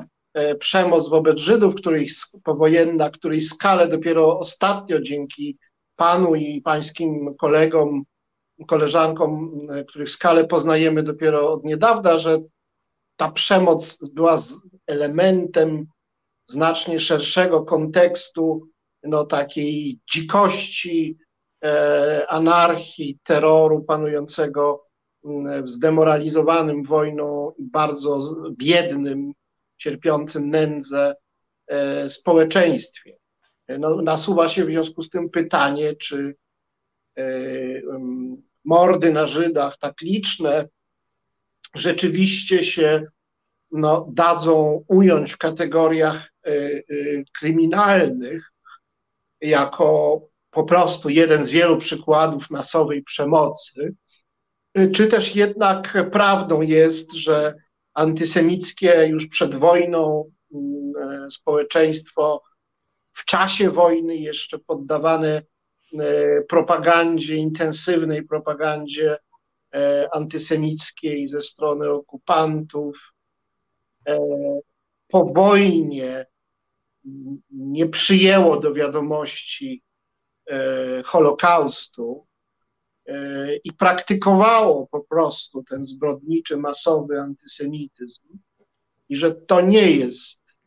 przemoc 0.59 1.09
wobec 1.09 1.39
Żydów, 1.39 1.75
której 1.75 2.09
powojenna, 2.43 3.09
której 3.09 3.41
skalę 3.41 3.88
dopiero 3.88 4.39
ostatnio 4.39 4.99
dzięki 4.99 5.57
panu 5.95 6.35
i 6.35 6.61
pańskim 6.61 7.35
kolegom 7.35 8.03
koleżankom, 8.67 9.57
e, 9.69 9.83
których 9.83 10.09
skalę 10.09 10.47
poznajemy 10.47 11.03
dopiero 11.03 11.53
od 11.53 11.63
niedawna, 11.63 12.17
że 12.17 12.39
ta 13.15 13.31
przemoc 13.31 14.09
była 14.13 14.38
elementem 14.88 15.85
znacznie 16.45 16.99
szerszego 16.99 17.61
kontekstu 17.61 18.67
no, 19.03 19.25
takiej 19.25 19.99
dzikości, 20.13 21.17
e, 21.63 22.25
anarchii, 22.29 23.19
terroru 23.23 23.83
panującego 23.83 24.88
w 25.63 25.69
zdemoralizowanym 25.69 26.83
wojną 26.83 27.51
bardzo 27.59 28.35
biednym, 28.51 29.33
cierpiącym 29.78 30.49
nędzę 30.49 31.15
e, 31.67 32.09
społeczeństwie. 32.09 33.17
No, 33.80 34.01
nasuwa 34.01 34.49
się 34.49 34.65
w 34.65 34.69
związku 34.69 35.01
z 35.01 35.09
tym 35.09 35.30
pytanie, 35.30 35.95
czy 35.95 36.36
mordy 38.65 39.11
na 39.11 39.25
Żydach 39.25 39.78
tak 39.78 40.01
liczne 40.01 40.67
rzeczywiście 41.75 42.63
się 42.63 43.05
no, 43.71 44.07
dadzą 44.11 44.84
ująć 44.88 45.32
w 45.32 45.38
kategoriach 45.38 46.32
kryminalnych 47.39 48.51
jako 49.41 50.21
po 50.49 50.63
prostu 50.63 51.09
jeden 51.09 51.45
z 51.45 51.49
wielu 51.49 51.78
przykładów 51.78 52.49
masowej 52.49 53.03
przemocy, 53.03 53.95
czy 54.93 55.07
też 55.07 55.36
jednak 55.36 56.09
prawdą 56.11 56.61
jest, 56.61 57.13
że 57.13 57.55
antysemickie 57.98 59.08
już 59.08 59.28
przed 59.28 59.56
wojną 59.56 60.32
mm, 60.54 61.32
społeczeństwo 61.32 62.43
w 63.12 63.26
czasie 63.26 63.70
wojny 63.70 64.18
jeszcze 64.18 64.60
poddawane 64.60 65.41
e, 66.00 66.41
propagandzie, 66.41 67.36
intensywnej 67.36 68.24
propagandzie 68.24 69.18
e, 69.76 70.10
antysemickiej 70.14 71.28
ze 71.28 71.41
strony 71.41 71.89
okupantów. 71.89 73.14
E, 74.08 74.20
po 75.08 75.26
wojnie 75.26 76.26
nie 77.50 77.88
przyjęło 77.88 78.60
do 78.60 78.74
wiadomości 78.74 79.84
Holokaustu 81.06 82.26
i 83.64 83.74
praktykowało 83.74 84.88
po 84.88 85.03
prostu 85.03 85.64
ten 85.64 85.86
zbrodniczy, 85.86 86.58
masowy 86.58 87.20
antysemityzm, 87.20 88.28
i 89.10 89.16
że 89.16 89.36
to 89.36 89.62
nie 89.62 89.91
jest 89.91 90.60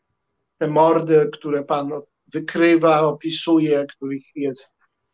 te 0.57 0.67
mordy, 0.67 1.29
które 1.33 1.63
pan 1.63 1.91
wykrywa, 2.33 3.01
opisuje, 3.01 3.85
których 3.85 4.23
jest 4.35 4.71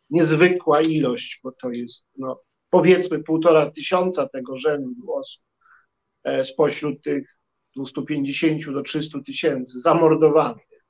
niezwykła 0.09 0.81
ilość, 0.81 1.39
bo 1.43 1.51
to 1.51 1.69
jest 1.69 2.07
no, 2.17 2.41
powiedzmy 2.69 3.23
półtora 3.23 3.71
tysiąca 3.71 4.29
tego 4.29 4.55
rzędu 4.55 5.13
osób 5.13 5.43
e, 6.23 6.45
spośród 6.45 7.03
tych 7.03 7.37
250 7.75 8.73
do 8.73 8.81
300 8.81 9.19
tysięcy 9.25 9.79
zamordowanych, 9.79 10.83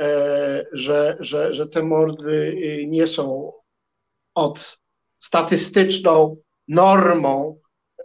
e, 0.00 0.66
że, 0.72 1.16
że, 1.20 1.54
że 1.54 1.68
te 1.68 1.82
mordy 1.82 2.32
y, 2.32 2.86
nie 2.88 3.06
są 3.06 3.52
od 4.34 4.83
statystyczną 5.24 6.36
normą 6.68 7.60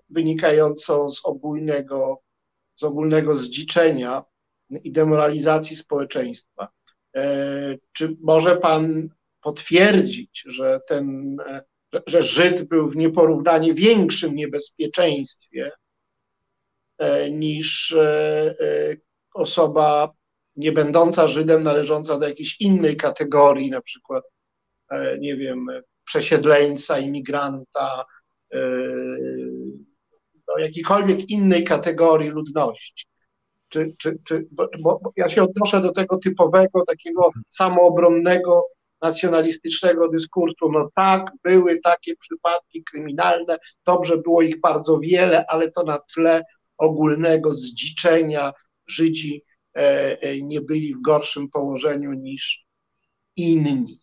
wynikającą 0.09 1.09
z 1.09 1.25
ogólnego, 1.25 2.21
z 2.75 2.83
ogólnego 2.83 3.35
zdziczenia 3.35 4.23
i 4.83 4.91
demoralizacji 4.91 5.75
społeczeństwa. 5.75 6.67
E, 7.15 7.77
czy 7.91 8.17
może 8.21 8.57
pan 8.57 9.09
potwierdzić, 9.41 10.43
że 10.47 10.79
ten, 10.87 11.37
że 12.07 12.23
Żyd 12.23 12.63
był 12.63 12.89
w 12.89 12.95
nieporównanie 12.95 13.73
większym 13.73 14.35
niebezpieczeństwie 14.35 15.71
e, 16.97 17.31
niż 17.31 17.91
e, 17.91 18.55
osoba 19.33 20.13
nie 20.55 20.71
będąca 20.71 21.27
Żydem, 21.27 21.63
należąca 21.63 22.19
do 22.19 22.27
jakiejś 22.27 22.61
innej 22.61 22.97
kategorii, 22.97 23.69
na 23.69 23.81
przykład, 23.81 24.23
nie 25.19 25.35
wiem, 25.35 25.67
przesiedleńca, 26.09 26.99
imigranta, 26.99 28.05
do 30.47 30.57
jakiejkolwiek 30.57 31.29
innej 31.29 31.63
kategorii 31.63 32.29
ludności 32.29 33.05
czy, 33.69 33.95
czy, 33.97 34.17
czy 34.23 34.47
bo, 34.51 34.69
bo 34.79 34.99
ja 35.15 35.29
się 35.29 35.43
odnoszę 35.43 35.81
do 35.81 35.91
tego 35.91 36.17
typowego, 36.17 36.85
takiego 36.85 37.29
samoobronnego, 37.49 38.63
nacjonalistycznego 39.01 40.09
dyskursu. 40.09 40.71
No 40.71 40.89
tak, 40.95 41.31
były 41.43 41.79
takie 41.79 42.15
przypadki 42.15 42.83
kryminalne, 42.83 43.57
dobrze 43.85 44.17
było 44.17 44.41
ich 44.41 44.59
bardzo 44.59 44.99
wiele, 44.99 45.45
ale 45.47 45.71
to 45.71 45.83
na 45.83 45.99
tle 46.13 46.43
ogólnego 46.77 47.53
zdziczenia 47.53 48.53
Żydzi 48.87 49.43
e, 49.75 50.21
e, 50.21 50.41
nie 50.41 50.61
byli 50.61 50.93
w 50.93 51.01
gorszym 51.01 51.49
położeniu 51.49 52.13
niż 52.13 52.65
inni. 53.35 54.01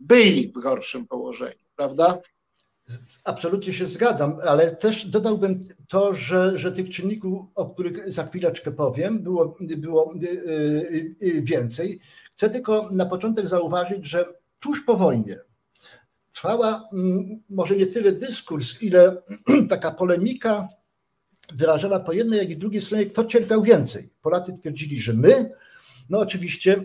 Byli 0.00 0.48
w 0.48 0.52
gorszym 0.52 1.06
położeniu, 1.06 1.64
prawda? 1.76 2.20
Absolutnie 3.24 3.72
się 3.72 3.86
zgadzam, 3.86 4.36
ale 4.48 4.76
też 4.76 5.06
dodałbym 5.06 5.68
to, 5.88 6.14
że, 6.14 6.58
że 6.58 6.72
tych 6.72 6.90
czynników, 6.90 7.46
o 7.54 7.70
których 7.70 8.12
za 8.12 8.26
chwileczkę 8.26 8.72
powiem, 8.72 9.22
było, 9.22 9.56
było 9.60 10.14
y, 10.14 10.26
y, 10.26 11.16
y, 11.22 11.42
więcej. 11.42 12.00
Chcę 12.36 12.50
tylko 12.50 12.88
na 12.92 13.06
początek 13.06 13.48
zauważyć, 13.48 14.06
że 14.06 14.24
tuż 14.60 14.84
po 14.84 14.96
wojnie 14.96 15.36
trwała 16.32 16.88
mm, 16.92 17.42
może 17.50 17.76
nie 17.76 17.86
tyle 17.86 18.12
dyskurs, 18.12 18.82
ile 18.82 19.22
taka 19.68 19.90
polemika 19.90 20.68
wyrażana 21.54 22.00
po 22.00 22.12
jednej, 22.12 22.38
jak 22.38 22.50
i 22.50 22.56
drugiej 22.56 22.80
stronie, 22.80 23.06
kto 23.06 23.24
cierpiał 23.24 23.62
więcej. 23.62 24.10
Polacy 24.22 24.52
twierdzili, 24.52 25.00
że 25.00 25.14
my, 25.14 25.50
no 26.10 26.18
oczywiście 26.18 26.76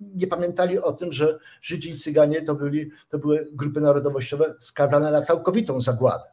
nie 0.00 0.26
pamiętali 0.26 0.78
o 0.78 0.92
tym, 0.92 1.12
że 1.12 1.38
Żydzi 1.62 1.90
i 1.90 1.98
Cyganie 1.98 2.42
to, 2.42 2.54
byli, 2.54 2.90
to 3.08 3.18
były 3.18 3.48
grupy 3.52 3.80
narodowościowe 3.80 4.54
skazane 4.60 5.12
na 5.12 5.22
całkowitą 5.22 5.82
zagładę. 5.82 6.24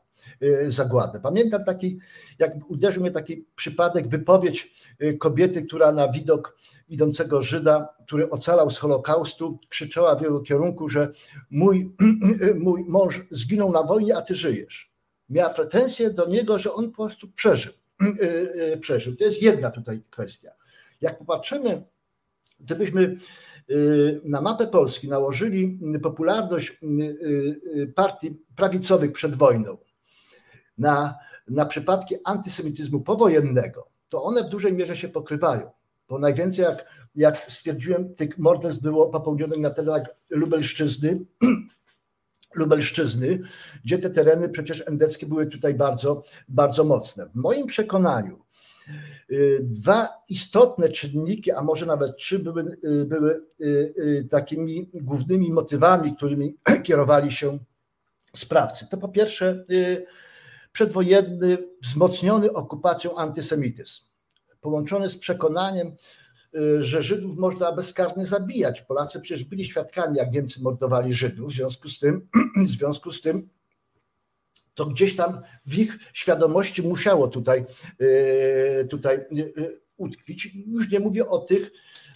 Y, 0.44 0.72
zagładę. 0.72 1.20
Pamiętam 1.20 1.64
taki, 1.64 2.00
jak 2.40 2.52
uderzył 2.68 3.02
mnie 3.02 3.12
taki 3.12 3.46
przypadek, 3.56 4.08
wypowiedź 4.08 4.74
y, 5.02 5.18
kobiety, 5.18 5.64
która 5.64 5.92
na 5.92 6.12
widok 6.12 6.58
idącego 6.90 7.42
Żyda, 7.42 7.90
który 8.06 8.30
ocalał 8.30 8.72
z 8.72 8.78
Holokaustu, 8.78 9.60
krzyczała 9.70 10.16
w 10.16 10.22
jego 10.22 10.40
kierunku, 10.40 10.90
że 10.90 11.12
mój, 11.50 11.96
mój 12.56 12.86
mąż 12.88 13.22
zginął 13.32 13.72
na 13.72 13.84
wojnie, 13.84 14.18
a 14.18 14.22
ty 14.22 14.36
żyjesz. 14.36 14.92
Miała 15.30 15.50
pretensje 15.50 16.10
do 16.10 16.28
niego, 16.28 16.60
że 16.60 16.74
on 16.74 16.92
po 16.92 16.96
prostu 16.96 17.28
przeżył. 17.28 17.74
Y, 18.74 18.78
przeżył. 18.78 19.16
To 19.16 19.24
jest 19.24 19.42
jedna 19.42 19.72
tutaj 19.72 20.04
kwestia. 20.10 20.52
Jak 21.02 21.18
popatrzymy, 21.18 21.84
gdybyśmy 22.60 23.16
na 24.24 24.42
mapę 24.42 24.68
Polski 24.68 25.10
nałożyli 25.10 25.80
popularność 26.04 26.70
y, 26.70 26.76
y, 27.76 27.94
partii 27.96 28.36
prawicowych 28.56 29.12
przed 29.12 29.36
wojną 29.36 29.78
na, 30.78 31.16
na 31.48 31.66
przypadki 31.66 32.16
antysemityzmu 32.24 33.02
powojennego, 33.02 33.88
to 34.10 34.24
one 34.24 34.44
w 34.44 34.50
dużej 34.50 34.74
mierze 34.74 34.96
się 34.96 35.10
pokrywają. 35.10 35.72
Bo 36.10 36.20
najwięcej, 36.20 36.66
jak, 36.66 36.86
jak 37.16 37.38
stwierdziłem, 37.38 38.16
tych 38.16 38.38
morderstw 38.38 38.82
było 38.82 39.10
popełnionych 39.10 39.60
na 39.60 39.70
terenach 39.70 40.08
Lubelszczyzny, 40.30 41.26
Lubelszczyzny, 42.56 43.40
gdzie 43.86 43.98
te 43.98 44.10
tereny 44.10 44.50
przecież 44.50 44.84
endeckie 44.88 45.26
były 45.26 45.48
tutaj 45.48 45.74
bardzo, 45.74 46.24
bardzo 46.50 46.84
mocne. 46.84 47.30
W 47.30 47.36
moim 47.36 47.68
przekonaniu 47.68 48.46
Y, 48.75 48.75
dwa 49.62 50.10
istotne 50.30 50.90
czynniki, 50.90 51.52
a 51.52 51.62
może 51.62 51.86
nawet 51.86 52.18
trzy, 52.18 52.40
były, 52.40 52.78
y, 52.84 53.06
były 53.06 53.42
y, 53.62 54.28
takimi 54.32 54.90
głównymi 54.94 55.52
motywami, 55.52 56.16
którymi 56.16 56.58
kierowali 56.84 57.32
się 57.32 57.60
sprawcy. 58.36 58.88
To 58.92 58.98
po 58.98 59.08
pierwsze 59.08 59.66
przedwojenny, 60.72 61.58
wzmocniony 61.84 62.54
okupacją 62.54 63.18
antysemityzm, 63.18 64.02
połączony 64.62 65.10
z 65.10 65.18
przekonaniem, 65.18 65.96
że 66.80 67.04
Żydów 67.04 67.38
można 67.38 67.72
bezkarnie 67.72 68.26
zabijać. 68.26 68.82
Polacy 68.82 69.22
przecież 69.22 69.44
byli 69.44 69.64
świadkami, 69.64 70.18
jak 70.18 70.32
Niemcy 70.32 70.62
mordowali 70.62 71.14
Żydów, 71.14 71.52
w 71.52 71.56
związku 71.56 71.90
z 71.90 72.00
tym, 72.00 72.28
w 72.66 72.70
związku 72.70 73.12
z 73.12 73.22
tym 73.22 73.50
to 74.76 74.86
gdzieś 74.86 75.16
tam 75.16 75.42
w 75.66 75.78
ich 75.78 75.98
świadomości 76.14 76.82
musiało 76.84 77.28
tutaj, 77.28 77.66
e, 78.00 78.86
tutaj 78.86 79.16
e, 79.16 79.24
utkwić. 79.98 80.56
Już 80.68 80.92
nie 80.92 81.00
mówię 81.00 81.28
o 81.28 81.40
tych 81.40 81.72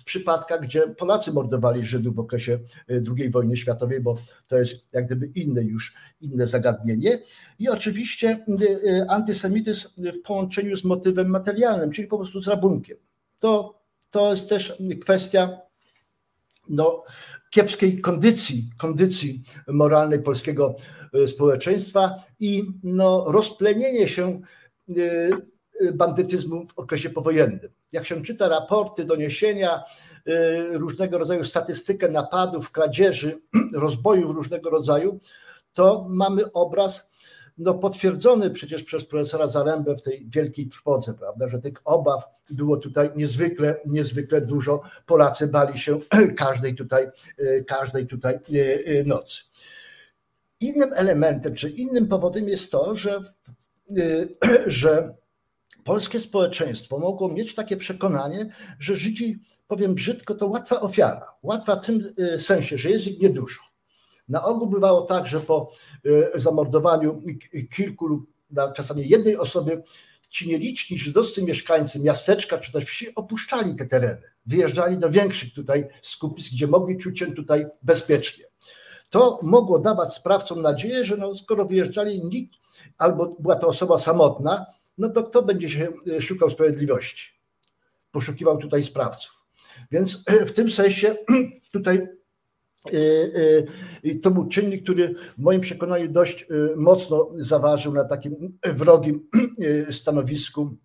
przypadkach, 0.06 0.62
gdzie 0.62 0.88
Polacy 0.88 1.34
mordowali 1.34 1.86
Żydów 1.86 2.16
w 2.16 2.20
okresie 2.20 2.60
e, 2.90 3.02
II 3.18 3.30
wojny 3.30 3.58
światowej, 3.58 4.02
bo 4.02 4.18
to 4.48 4.58
jest 4.58 4.74
jak 4.92 5.06
gdyby 5.06 5.26
inne 5.36 5.64
już, 5.64 5.94
inne 6.22 6.48
zagadnienie. 6.48 7.20
I 7.60 7.70
oczywiście 7.70 8.46
antysemityzm 9.08 9.90
w 9.98 10.22
połączeniu 10.22 10.76
z 10.76 10.84
motywem 10.84 11.30
materialnym, 11.30 11.92
czyli 11.92 12.08
po 12.08 12.18
prostu 12.18 12.42
z 12.42 12.48
rabunkiem. 12.48 12.98
To, 13.40 13.80
to 14.12 14.32
jest 14.32 14.50
też 14.50 14.78
kwestia 15.02 15.60
no, 16.70 17.04
kiepskiej 17.50 18.02
kondycji, 18.02 18.70
kondycji 18.78 19.44
moralnej 19.68 20.24
polskiego 20.24 20.76
e, 21.14 21.28
społeczeństwa 21.28 22.16
i 22.40 22.64
no, 22.84 23.26
rozplenienie 23.28 24.08
się 24.08 24.42
e, 24.90 25.02
e, 25.82 25.94
bandytyzmu 25.94 26.66
w 26.66 26.80
okresie 26.80 27.10
powojennym. 27.10 27.70
Jak 27.92 28.06
się 28.06 28.24
czyta 28.24 28.48
raporty, 28.48 29.06
doniesienia, 29.06 29.84
różnego 30.72 31.18
rodzaju 31.18 31.46
statystykę 31.46 32.10
napadów, 32.10 32.72
kradzieży, 32.72 33.42
rozbojów 33.74 34.36
różnego 34.36 34.70
rodzaju, 34.70 35.20
to 35.74 36.06
mamy 36.10 36.52
obraz 36.52 37.09
no, 37.60 37.74
potwierdzony 37.74 38.50
przecież 38.50 38.84
przez 38.84 39.06
profesora 39.06 39.48
Zarębę 39.48 39.96
w 39.96 40.02
tej 40.02 40.26
wielkiej 40.30 40.68
trwodze, 40.68 41.14
prawda, 41.14 41.48
że 41.48 41.60
tych 41.60 41.74
obaw 41.86 42.24
było 42.50 42.78
tutaj 42.78 43.10
niezwykle, 43.16 43.76
niezwykle 43.86 44.42
dużo. 44.42 44.82
Polacy 45.06 45.48
bali 45.48 45.80
się 45.80 45.98
każdej 46.38 46.76
tutaj, 46.76 47.08
e, 47.38 47.64
każdej 47.64 48.08
tutaj 48.08 48.36
e, 48.36 48.40
e, 48.86 49.04
nocy. 49.04 49.42
Innym 50.60 50.90
elementem, 50.96 51.56
czy 51.56 51.70
innym 51.70 52.08
powodem 52.08 52.50
jest 52.50 52.72
to, 52.72 52.96
że 52.96 53.22
że 54.68 55.16
polskie 55.84 56.20
społeczeństwo 56.20 56.98
mogło 56.98 57.30
mieć 57.30 57.56
takie 57.56 57.78
przekonanie, 57.78 58.54
że 58.80 58.96
Żydzi, 58.96 59.40
powiem 59.68 59.96
brzydko, 59.96 60.36
to 60.36 60.48
łatwa 60.48 60.80
ofiara. 60.80 61.36
Łatwa 61.44 61.76
w 61.76 61.86
tym 61.86 62.14
sensie, 62.40 62.78
że 62.78 62.90
jest 62.90 63.08
ich 63.08 63.20
niedużo. 63.20 63.69
Na 64.30 64.44
ogół 64.44 64.68
bywało 64.68 65.02
tak, 65.02 65.28
że 65.28 65.40
po 65.40 65.72
zamordowaniu 66.36 67.22
kilku 67.76 68.08
lub 68.08 68.30
czasami 68.76 69.10
jednej 69.10 69.38
osoby 69.38 69.84
ci 70.30 70.50
nieliczni 70.50 70.98
żydowscy 70.98 71.44
mieszkańcy 71.44 72.00
miasteczka 72.00 72.58
czy 72.58 72.72
też 72.72 72.86
wsi 72.86 73.16
opuszczali 73.16 73.76
te 73.76 73.86
tereny, 73.86 74.22
wyjeżdżali 74.46 74.98
do 74.98 75.10
większych 75.10 75.54
tutaj 75.54 75.88
skupisk, 76.02 76.52
gdzie 76.52 76.68
mogli 76.68 76.98
czuć 76.98 77.20
się 77.20 77.34
tutaj 77.34 77.66
bezpiecznie. 77.84 78.46
To 79.10 79.40
mogło 79.44 79.80
dawać 79.80 80.14
sprawcom 80.14 80.62
nadzieję, 80.62 81.06
że 81.06 81.18
no, 81.18 81.36
skoro 81.36 81.66
wyjeżdżali 81.66 82.24
nikt, 82.24 82.54
albo 82.98 83.36
była 83.40 83.56
to 83.56 83.68
osoba 83.68 83.98
samotna, 83.98 84.66
no 84.98 85.10
to 85.10 85.24
kto 85.24 85.44
będzie 85.44 85.70
się 85.70 85.88
e, 86.18 86.22
szukał 86.22 86.50
sprawiedliwości? 86.50 87.32
Poszukiwał 88.12 88.58
tutaj 88.58 88.84
sprawców. 88.84 89.46
Więc 89.92 90.24
e, 90.26 90.46
w 90.46 90.54
tym 90.54 90.72
sensie 90.72 91.16
tutaj 91.74 92.08
e, 92.86 94.16
to 94.16 94.32
był 94.32 94.48
czynnik, 94.48 94.84
który 94.84 95.16
w 95.38 95.42
moim 95.42 95.62
przekonaniu 95.62 96.12
dość 96.12 96.48
mocno 96.76 97.32
zaważył 97.38 97.94
na 97.94 98.06
takim 98.06 98.60
wrogim 98.66 99.30
stanowisku 99.92 100.78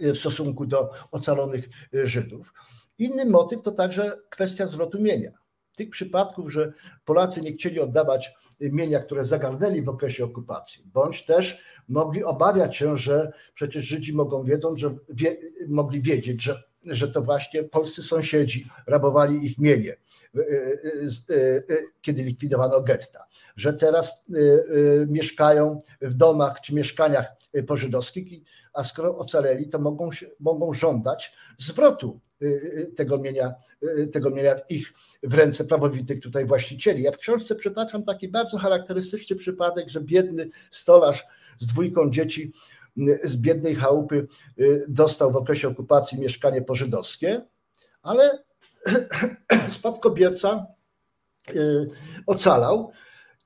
w 0.00 0.16
stosunku 0.16 0.66
do 0.66 0.90
ocalonych 1.10 1.68
Żydów. 1.92 2.54
Inny 2.98 3.24
motyw 3.24 3.62
to 3.62 3.72
także 3.72 4.18
kwestia 4.30 4.66
zwrotu 4.66 5.02
mienia 5.02 5.46
tych 5.76 5.90
przypadków, 5.90 6.52
że 6.52 6.72
Polacy 7.04 7.40
nie 7.40 7.52
chcieli 7.52 7.80
oddawać 7.80 8.34
mienia, 8.60 9.00
które 9.00 9.24
zagarnęli 9.24 9.82
w 9.82 9.88
okresie 9.88 10.24
okupacji, 10.24 10.84
bądź 10.94 11.26
też 11.26 11.64
mogli 11.88 12.24
obawiać 12.24 12.76
się, 12.76 12.98
że 12.98 13.32
przecież 13.54 13.84
Żydzi 13.84 14.14
mogą 14.14 14.44
wiedząc, 14.44 14.80
że 14.80 14.96
wie, 15.08 15.36
mogli 15.68 16.00
wiedzieć, 16.00 16.42
że, 16.42 16.62
że 16.84 17.08
to 17.08 17.22
właśnie 17.22 17.62
polscy 17.62 18.02
sąsiedzi 18.02 18.68
rabowali 18.86 19.46
ich 19.46 19.58
mienie, 19.58 19.96
kiedy 22.00 22.22
likwidowano 22.22 22.82
getta, 22.82 23.26
że 23.56 23.72
teraz 23.72 24.10
mieszkają 25.06 25.80
w 26.00 26.14
domach 26.14 26.60
czy 26.60 26.74
mieszkaniach 26.74 27.26
pożydowskich, 27.66 28.42
a 28.72 28.84
skoro 28.84 29.18
ocaleli, 29.18 29.68
to 29.68 29.78
mogą, 29.78 30.10
mogą 30.40 30.74
żądać 30.74 31.32
zwrotu 31.58 32.20
tego 32.96 33.18
mienia, 33.18 33.54
tego 34.12 34.30
mienia 34.30 34.54
ich 34.68 34.92
w 35.22 35.34
ręce 35.34 35.64
prawowitych 35.64 36.20
tutaj 36.20 36.46
właścicieli. 36.46 37.02
Ja 37.02 37.12
w 37.12 37.18
książce 37.18 37.54
przytaczam 37.54 38.04
taki 38.04 38.28
bardzo 38.28 38.58
charakterystyczny 38.58 39.36
przypadek, 39.36 39.88
że 39.88 40.00
biedny 40.00 40.48
stolarz 40.70 41.26
z 41.58 41.66
dwójką 41.66 42.10
dzieci 42.10 42.52
z 43.24 43.36
biednej 43.36 43.74
chałupy 43.74 44.26
dostał 44.88 45.32
w 45.32 45.36
okresie 45.36 45.68
okupacji 45.68 46.20
mieszkanie 46.20 46.62
pożydowskie, 46.62 47.42
ale 48.02 48.38
spadkobierca 49.68 50.66
y, 51.54 51.90
ocalał 52.26 52.90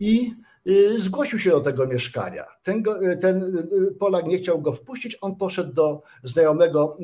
i 0.01 0.35
y, 0.69 0.99
zgłosił 0.99 1.39
się 1.39 1.51
do 1.51 1.61
tego 1.61 1.87
mieszkania. 1.87 2.45
Ten, 2.63 2.83
ten 3.21 3.57
Polak 3.99 4.27
nie 4.27 4.39
chciał 4.39 4.63
go 4.63 4.73
wpuścić, 4.73 5.19
on 5.21 5.37
poszedł 5.37 5.73
do 5.73 6.03
znajomego 6.25 6.97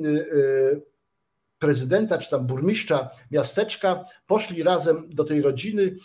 prezydenta 1.58 2.18
czy 2.18 2.30
tam 2.30 2.46
burmistrza 2.46 3.10
miasteczka, 3.30 4.04
poszli 4.26 4.62
razem 4.62 5.08
do 5.10 5.24
tej 5.24 5.42
rodziny. 5.42 5.96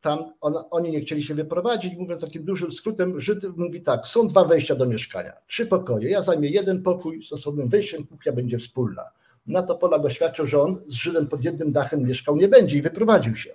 Tam 0.00 0.18
on, 0.40 0.54
oni 0.70 0.90
nie 0.90 1.00
chcieli 1.00 1.22
się 1.22 1.34
wyprowadzić, 1.34 1.96
mówiąc 1.96 2.22
takim 2.22 2.44
dużym 2.44 2.72
skrótem, 2.72 3.20
Żyd 3.20 3.56
mówi 3.56 3.82
tak, 3.82 4.06
są 4.06 4.28
dwa 4.28 4.44
wejścia 4.44 4.74
do 4.74 4.86
mieszkania, 4.86 5.32
trzy 5.46 5.66
pokoje, 5.66 6.10
ja 6.10 6.22
zajmę 6.22 6.46
jeden 6.46 6.82
pokój 6.82 7.22
z 7.22 7.32
osobnym 7.32 7.68
wejściem, 7.68 8.06
kuchnia 8.06 8.32
będzie 8.32 8.58
wspólna. 8.58 9.02
Na 9.46 9.62
to 9.62 9.74
Polak 9.74 10.04
oświadczył, 10.04 10.46
że 10.46 10.60
on 10.60 10.82
z 10.86 10.94
Żydem 10.94 11.26
pod 11.26 11.44
jednym 11.44 11.72
dachem 11.72 12.02
mieszkał 12.02 12.36
nie 12.36 12.48
będzie 12.48 12.76
i 12.76 12.82
wyprowadził 12.82 13.36
się. 13.36 13.50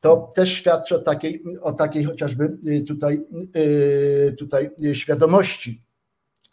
To 0.00 0.30
też 0.34 0.52
świadczy 0.52 0.96
o 0.96 0.98
takiej, 0.98 1.42
o 1.62 1.72
takiej 1.72 2.04
chociażby 2.04 2.58
tutaj, 2.86 3.26
tutaj 4.38 4.70
świadomości 4.92 5.80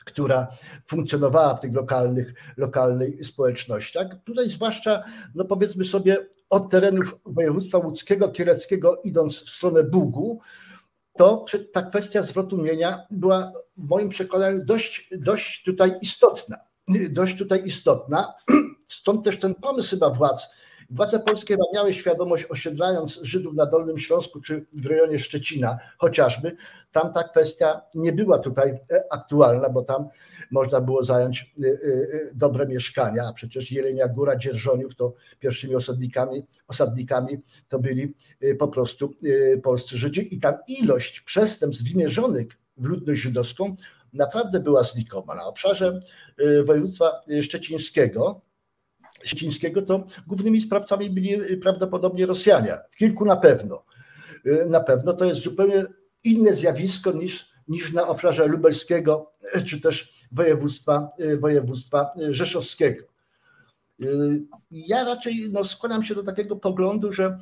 która 0.06 0.48
funkcjonowała 0.86 1.56
w 1.56 1.62
tych 1.62 1.74
lokalnych, 1.74 2.34
lokalnych 2.58 3.26
społecznościach. 3.26 4.08
Tutaj 4.24 4.50
zwłaszcza, 4.50 5.04
no 5.36 5.46
powiedzmy 5.46 5.86
sobie, 5.86 6.18
od 6.50 6.70
terenów 6.70 7.20
województwa 7.26 7.78
łódzkiego, 7.78 8.30
kieleckiego 8.30 9.02
idąc 9.02 9.36
w 9.44 9.50
stronę 9.50 9.84
Bugu, 9.84 10.40
to 11.18 11.46
ta 11.74 11.82
kwestia 11.82 12.22
zwrotu 12.22 12.58
mienia 12.58 13.06
była 13.12 13.52
w 13.78 13.90
moim 13.90 14.10
przekonaniu 14.10 14.66
dość, 14.66 15.10
dość 15.18 15.64
tutaj 15.64 15.92
istotna. 16.02 16.58
Dość 17.10 17.38
tutaj 17.38 17.66
istotna. 17.66 18.34
Stąd 18.90 19.26
też 19.26 19.40
ten 19.40 19.56
pomysł 19.56 19.90
chyba 19.90 20.10
władz. 20.10 20.50
Władze 20.90 21.20
polskie 21.20 21.58
miały 21.74 21.94
świadomość, 21.94 22.46
osiedlając 22.50 23.20
Żydów 23.22 23.54
na 23.54 23.66
Dolnym 23.66 23.98
Śląsku 23.98 24.42
czy 24.42 24.66
w 24.74 24.86
rejonie 24.86 25.20
Szczecina 25.20 25.78
chociażby, 25.98 26.56
tam 26.92 27.14
ta 27.14 27.24
kwestia 27.24 27.82
nie 27.96 28.14
była 28.14 28.40
tutaj 28.40 28.70
e, 28.70 29.04
aktualna, 29.10 29.70
bo 29.70 29.82
tam 29.82 30.08
można 30.52 30.82
było 30.82 31.04
zająć 31.04 31.54
e, 31.64 31.68
e, 31.68 31.78
dobre 32.34 32.68
mieszkania, 32.68 33.24
a 33.28 33.34
przecież 33.34 33.72
Jelenia 33.72 34.08
Góra, 34.08 34.36
Dzierżoniów 34.36 34.96
to 34.96 35.14
pierwszymi 35.40 35.76
osadnikami, 35.76 36.46
osadnikami 36.68 37.38
to 37.70 37.80
byli 37.80 38.14
po 38.60 38.68
prostu 38.68 39.12
polscy 39.64 39.98
Żydzi. 39.98 40.36
I 40.36 40.40
tam 40.40 40.54
ilość 40.68 41.22
przestępstw 41.22 41.84
wymierzonych 41.84 42.48
w 42.78 42.86
ludność 42.86 43.22
żydowską 43.22 43.76
naprawdę 44.16 44.60
była 44.60 44.84
znikoma. 44.84 45.36
Na 45.36 45.46
obszarze 45.46 46.02
województwa 46.66 47.22
szczecińskiego 47.42 48.42
Ścińskiego, 49.24 49.82
to 49.82 50.06
głównymi 50.28 50.62
sprawcami 50.62 51.10
byli 51.10 51.58
prawdopodobnie 51.58 52.26
Rosjanie. 52.26 52.78
W 52.90 52.96
kilku 52.96 53.26
na 53.26 53.36
pewno. 53.36 53.84
Y, 54.46 54.66
na 54.70 54.80
pewno 54.80 55.14
to 55.14 55.26
jest 55.26 55.44
zupełnie 55.44 55.84
inne 56.24 56.54
zjawisko 56.54 57.12
niż, 57.12 57.50
niż 57.68 57.94
na 57.94 58.08
obszarze 58.08 58.48
lubelskiego 58.48 59.32
czy 59.68 59.82
też 59.82 60.26
województwa, 60.32 61.10
y, 61.20 61.38
województwa 61.38 62.14
rzeszowskiego. 62.30 63.04
Y, 64.02 64.42
ja 64.72 65.04
raczej 65.04 65.50
no, 65.52 65.64
skłaniam 65.64 66.04
się 66.04 66.16
do 66.16 66.24
takiego 66.24 66.56
poglądu, 66.56 67.14
że 67.14 67.40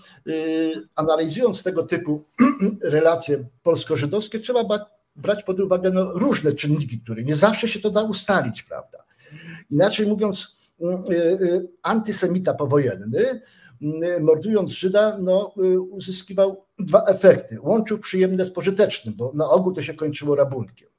analizując 0.95 1.63
tego 1.63 1.83
typu 1.83 2.23
relacje 2.81 3.45
polsko-żydowskie, 3.63 4.39
trzeba 4.39 4.63
brać 5.15 5.43
pod 5.43 5.59
uwagę 5.59 5.91
no, 5.91 6.13
różne 6.13 6.53
czynniki, 6.53 6.99
które 6.99 7.23
nie 7.23 7.35
zawsze 7.35 7.67
się 7.67 7.79
to 7.79 7.89
da 7.89 8.03
ustalić, 8.03 8.63
prawda? 8.63 9.03
Inaczej 9.69 10.07
mówiąc, 10.07 10.55
Y, 10.81 11.15
y, 11.15 11.69
antysemita 11.81 12.53
powojenny, 12.53 13.41
y, 13.81 14.19
mordując 14.21 14.71
Żyda, 14.71 15.17
no, 15.21 15.53
uzyskiwał 15.89 16.65
dwa 16.79 17.03
efekty. 17.03 17.61
Łączył 17.61 17.99
przyjemne 17.99 18.45
z 18.45 18.51
pożytecznym, 18.51 19.15
bo 19.15 19.31
na 19.35 19.49
ogół 19.49 19.73
to 19.73 19.81
się 19.81 19.93
kończyło 19.93 20.35
rabunkiem. 20.35 20.89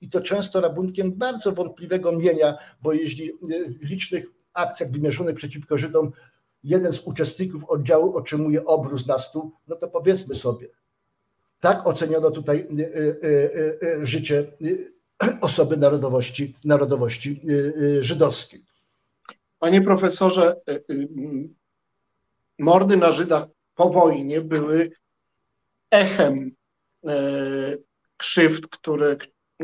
I 0.00 0.10
to 0.10 0.20
często 0.20 0.60
rabunkiem 0.60 1.12
bardzo 1.12 1.52
wątpliwego 1.52 2.12
mienia, 2.12 2.58
bo 2.82 2.92
jeśli 2.92 3.32
w 3.68 3.84
licznych 3.84 4.24
akcjach 4.52 4.90
wymierzonych 4.90 5.36
przeciwko 5.36 5.78
Żydom 5.78 6.12
jeden 6.64 6.92
z 6.92 7.00
uczestników 7.00 7.64
oddziału 7.64 8.16
otrzymuje 8.16 8.64
obrus 8.64 9.06
na 9.06 9.18
stół, 9.18 9.52
no 9.68 9.76
to 9.76 9.88
powiedzmy 9.88 10.34
sobie, 10.34 10.68
tak 11.62 11.86
oceniono 11.86 12.30
tutaj 12.30 12.66
życie 14.02 14.46
osoby 15.40 15.76
narodowości, 15.76 16.54
narodowości 16.64 17.40
żydowskiej. 18.00 18.64
Panie 19.58 19.82
profesorze, 19.82 20.56
y, 20.70 20.84
y, 20.90 21.08
mordy 22.58 22.96
na 22.96 23.10
Żydach 23.10 23.46
po 23.74 23.90
wojnie 23.90 24.40
były 24.40 24.90
echem 25.90 26.50
krzywd, 28.16 28.66
które, 28.66 29.16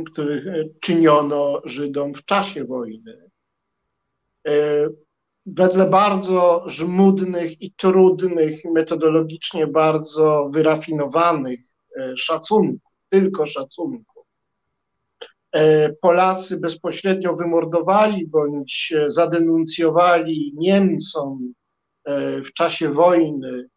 których 0.07 0.45
czyniono 0.81 1.63
Żydom 1.65 2.15
w 2.15 2.25
czasie 2.25 2.65
wojny. 2.65 3.31
Wedle 5.47 5.91
bardzo 5.91 6.65
żmudnych 6.67 7.63
i 7.63 7.73
trudnych, 7.73 8.65
metodologicznie 8.65 9.67
bardzo 9.67 10.51
wyrafinowanych 10.53 11.68
e, 11.99 12.17
szacunków, 12.17 12.93
tylko 13.11 13.47
szacunków, 13.47 14.19
E, 15.53 15.93
Polacy 15.93 16.61
bezpośrednio 16.61 17.35
wymordowali 17.35 18.27
bądź 18.27 18.95
zadenuncjowali 19.07 20.53
Niemcom 20.57 21.53
e, 22.05 22.43
w 22.43 22.53
czasie 22.53 22.93
wojny 22.93 23.69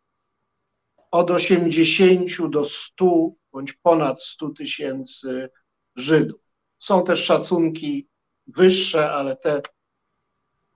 od 1.11 1.31
80 1.31 2.49
do 2.49 2.65
100 2.65 3.31
bądź 3.52 3.73
ponad 3.73 4.23
100 4.23 4.49
tysięcy 4.49 5.49
Żydów. 5.95 6.41
Są 6.80 7.03
też 7.03 7.23
szacunki 7.23 8.07
wyższe, 8.48 9.11
ale 9.11 9.35
te, 9.35 9.61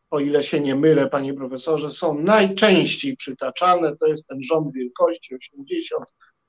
o 0.09 0.19
ile 0.19 0.43
się 0.43 0.59
nie 0.59 0.76
mylę, 0.76 1.09
panie 1.09 1.34
profesorze, 1.34 1.91
są 1.91 2.22
najczęściej 2.22 3.17
przytaczane. 3.17 3.97
To 3.97 4.07
jest 4.07 4.27
ten 4.27 4.43
rząd 4.43 4.73
wielkości 4.73 5.35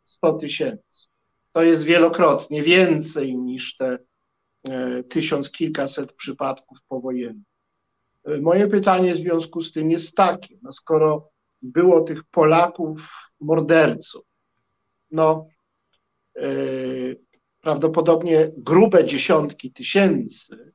80-100 0.07 0.41
tysięcy. 0.41 1.09
To 1.53 1.62
jest 1.62 1.83
wielokrotnie 1.83 2.62
więcej 2.62 3.39
niż 3.39 3.77
te 3.77 3.99
tysiąc 5.09 5.51
kilkaset 5.51 6.12
przypadków 6.12 6.78
powojennych. 6.89 7.47
Moje 8.41 8.69
pytanie 8.69 9.15
w 9.15 9.16
związku 9.16 9.61
z 9.61 9.73
tym 9.73 9.91
jest 9.91 10.16
takie, 10.16 10.59
no 10.62 10.73
skoro 10.73 11.31
było 11.62 12.01
tych 12.01 12.24
Polaków 12.24 12.99
morderców, 13.41 14.24
no 15.11 15.47
yy, 16.35 17.20
prawdopodobnie 17.61 18.53
grube 18.57 19.05
dziesiątki 19.05 19.73
tysięcy, 19.73 20.73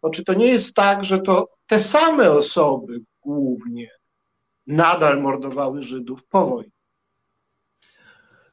to 0.00 0.10
czy 0.10 0.24
to 0.24 0.34
nie 0.34 0.46
jest 0.46 0.74
tak, 0.74 1.04
że 1.04 1.20
to 1.20 1.48
te 1.66 1.80
same 1.80 2.30
osoby 2.30 3.00
głównie 3.20 3.90
nadal 4.66 5.22
mordowały 5.22 5.82
Żydów 5.82 6.26
po 6.26 6.46
wojnie? 6.46 6.79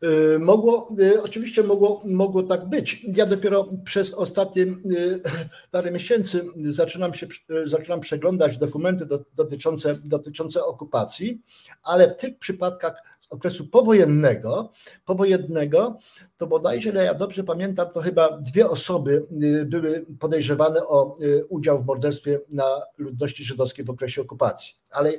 Y, 0.04 0.40
mogło, 0.40 0.90
y, 1.00 1.24
oczywiście 1.24 1.64
mogło, 1.64 2.02
mogło 2.06 2.44
tak 2.44 2.70
być. 2.70 3.06
Ja 3.14 3.26
dopiero 3.26 3.66
przez 3.86 4.14
ostatnie 4.14 4.64
y, 4.64 5.22
parę 5.72 5.92
miesięcy 5.92 6.46
zaczynam, 6.56 7.14
się, 7.14 7.28
zaczynam 7.66 8.00
przeglądać 8.00 8.58
dokumenty 8.58 9.08
dotyczące, 9.36 9.96
dotyczące 10.04 10.66
okupacji, 10.66 11.42
ale 11.84 12.10
w 12.10 12.18
tych 12.18 12.38
przypadkach 12.38 13.04
z 13.22 13.28
okresu 13.34 13.68
powojennego, 13.68 14.72
powojennego, 15.06 16.00
to 16.38 16.48
bodajże, 16.48 16.90
ile 16.90 17.04
ja 17.04 17.14
dobrze 17.14 17.44
pamiętam, 17.44 17.88
to 17.94 18.02
chyba 18.02 18.38
dwie 18.38 18.70
osoby 18.70 19.26
były 19.66 20.06
podejrzewane 20.20 20.88
o 20.88 21.18
udział 21.50 21.80
w 21.80 21.86
morderstwie 21.86 22.40
na 22.50 22.82
ludności 22.98 23.44
żydowskiej 23.44 23.86
w 23.86 23.90
okresie 23.90 24.22
okupacji. 24.22 24.74
Ale 24.92 25.12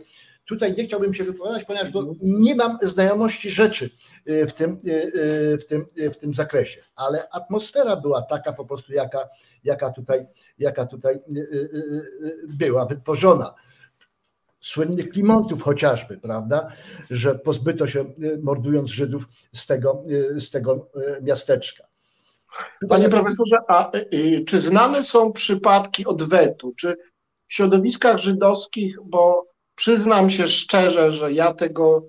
Tutaj 0.48 0.74
nie 0.76 0.84
chciałbym 0.84 1.14
się 1.14 1.24
wypowiadać, 1.24 1.64
ponieważ 1.64 1.88
nie 2.22 2.54
mam 2.54 2.78
znajomości 2.82 3.50
rzeczy 3.50 3.90
y, 4.28 4.46
w 4.46 4.52
tym, 4.54 4.78
y, 4.84 4.90
y, 4.90 5.58
w 5.58 5.66
tym, 5.66 5.86
w 6.12 6.16
tym 6.16 6.34
zakresie, 6.34 6.80
ale 6.96 7.28
atmosfera 7.30 7.96
była 7.96 8.22
taka 8.22 8.52
po 8.52 8.64
prostu, 8.64 8.92
jaka, 8.92 9.28
jaka, 9.64 9.90
tutaj, 9.90 10.26
jaka 10.58 10.86
tutaj 10.86 11.18
była 12.48 12.86
wytworzona. 12.86 13.54
Słynnych 14.60 15.08
klimatów 15.08 15.62
chociażby, 15.62 16.18
prawda, 16.18 16.72
że 17.10 17.34
pozbyto 17.34 17.86
się, 17.86 18.04
mordując 18.42 18.90
Żydów 18.90 19.28
z 19.54 19.66
tego, 19.66 20.04
z 20.38 20.50
tego 20.50 20.90
miasteczka. 21.22 21.84
Panie 22.88 23.08
profesorze, 23.08 23.56
a 23.68 23.90
czy 24.46 24.60
znane 24.60 25.02
są 25.02 25.32
przypadki 25.32 26.06
odwetu? 26.06 26.74
Czy 26.76 26.96
w 27.48 27.54
środowiskach 27.54 28.18
żydowskich, 28.18 28.96
bo 29.04 29.48
Przyznam 29.78 30.30
się 30.30 30.48
szczerze, 30.48 31.12
że 31.12 31.32
ja 31.32 31.54
tego 31.54 32.08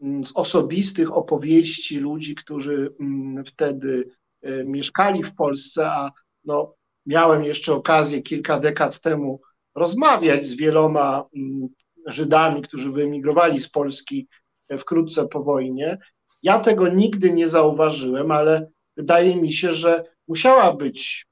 mm, 0.00 0.24
z 0.24 0.32
osobistych 0.34 1.16
opowieści 1.16 1.96
ludzi, 1.96 2.34
którzy 2.34 2.94
mm, 3.00 3.44
wtedy 3.44 4.08
e, 4.42 4.64
mieszkali 4.64 5.22
w 5.22 5.34
Polsce, 5.34 5.90
a 5.90 6.10
no, 6.44 6.74
miałem 7.06 7.44
jeszcze 7.44 7.74
okazję 7.74 8.22
kilka 8.22 8.60
dekad 8.60 9.00
temu 9.00 9.40
rozmawiać 9.74 10.44
z 10.44 10.52
wieloma 10.52 11.24
mm, 11.36 11.68
Żydami, 12.06 12.62
którzy 12.62 12.90
wyemigrowali 12.90 13.60
z 13.60 13.68
Polski 13.68 14.28
e, 14.68 14.78
wkrótce 14.78 15.28
po 15.28 15.42
wojnie. 15.42 15.98
Ja 16.42 16.60
tego 16.60 16.88
nigdy 16.88 17.32
nie 17.32 17.48
zauważyłem, 17.48 18.30
ale 18.30 18.70
wydaje 18.96 19.36
mi 19.36 19.52
się, 19.52 19.74
że 19.74 20.04
musiała 20.28 20.76
być 20.76 21.26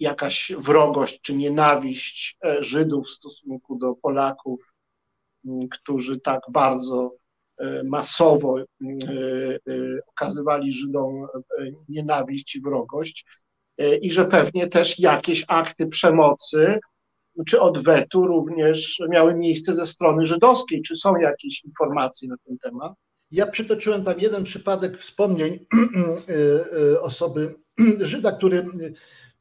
jakaś 0.00 0.52
wrogość 0.58 1.20
czy 1.20 1.34
nienawiść 1.34 2.36
e, 2.44 2.64
Żydów 2.64 3.06
w 3.06 3.10
stosunku 3.10 3.78
do 3.78 3.94
Polaków 3.94 4.75
którzy 5.70 6.20
tak 6.20 6.40
bardzo 6.50 7.14
e, 7.58 7.82
masowo 7.84 8.58
e, 8.60 8.64
e, 8.64 9.58
okazywali 10.06 10.72
Żydom 10.72 11.26
nienawiść 11.88 12.56
i 12.56 12.60
wrogość 12.60 13.26
i 14.02 14.10
że 14.10 14.24
pewnie 14.24 14.68
też 14.68 14.98
jakieś 14.98 15.44
akty 15.48 15.86
przemocy 15.86 16.78
czy 17.46 17.60
odwetu 17.60 18.26
również 18.26 19.02
miały 19.10 19.34
miejsce 19.34 19.74
ze 19.74 19.86
strony 19.86 20.24
żydowskiej. 20.24 20.82
Czy 20.82 20.96
są 20.96 21.16
jakieś 21.16 21.64
informacje 21.64 22.28
na 22.28 22.36
ten 22.46 22.58
temat? 22.58 22.92
Ja 23.30 23.46
przytoczyłem 23.46 24.04
tam 24.04 24.14
jeden 24.20 24.44
przypadek 24.44 24.96
wspomnień 24.96 25.58
osoby 27.00 27.54
Żyda, 28.00 28.32
który 28.32 28.66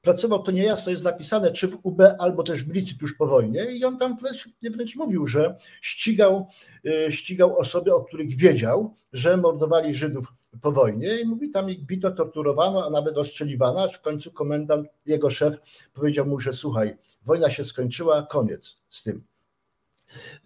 pracował, 0.06 0.44
to 0.44 0.52
niejasno 0.52 0.91
jest 0.91 1.03
napisane, 1.03 1.52
czy 1.52 1.68
w 1.68 1.77
UB, 1.84 2.02
albo 2.19 2.44
też 2.44 2.64
w 2.64 2.68
milicji 2.68 2.98
tuż 2.98 3.14
po 3.14 3.27
wojnie 3.27 3.65
i 3.72 3.86
on 3.86 3.98
tam 3.98 4.18
wręcz, 4.18 4.49
wręcz 4.61 4.95
mówił, 4.95 5.27
że 5.27 5.57
ścigał, 5.82 6.48
e, 6.86 7.11
ścigał 7.11 7.57
osoby, 7.57 7.94
o 7.94 8.03
których 8.03 8.36
wiedział, 8.36 8.94
że 9.14 9.38
mordowali 9.38 9.94
Żydów 9.94 10.34
po 10.61 10.72
wojnie 10.72 11.22
i 11.22 11.26
mówi, 11.26 11.52
tam 11.52 11.69
ich 11.69 11.86
bito, 11.86 12.11
torturowano, 12.11 12.86
a 12.86 12.90
nawet 12.90 13.18
ostrzeliwano, 13.18 13.84
aż 13.84 13.94
w 13.94 14.02
końcu 14.02 14.32
komendant, 14.32 14.88
jego 15.06 15.30
szef 15.30 15.56
powiedział 15.94 16.26
mu, 16.26 16.40
że 16.40 16.53
słuchaj, 16.53 16.98
wojna 17.26 17.49
się 17.49 17.64
skończyła, 17.64 18.27
koniec 18.32 18.76
z 18.90 19.03
tym. 19.03 19.23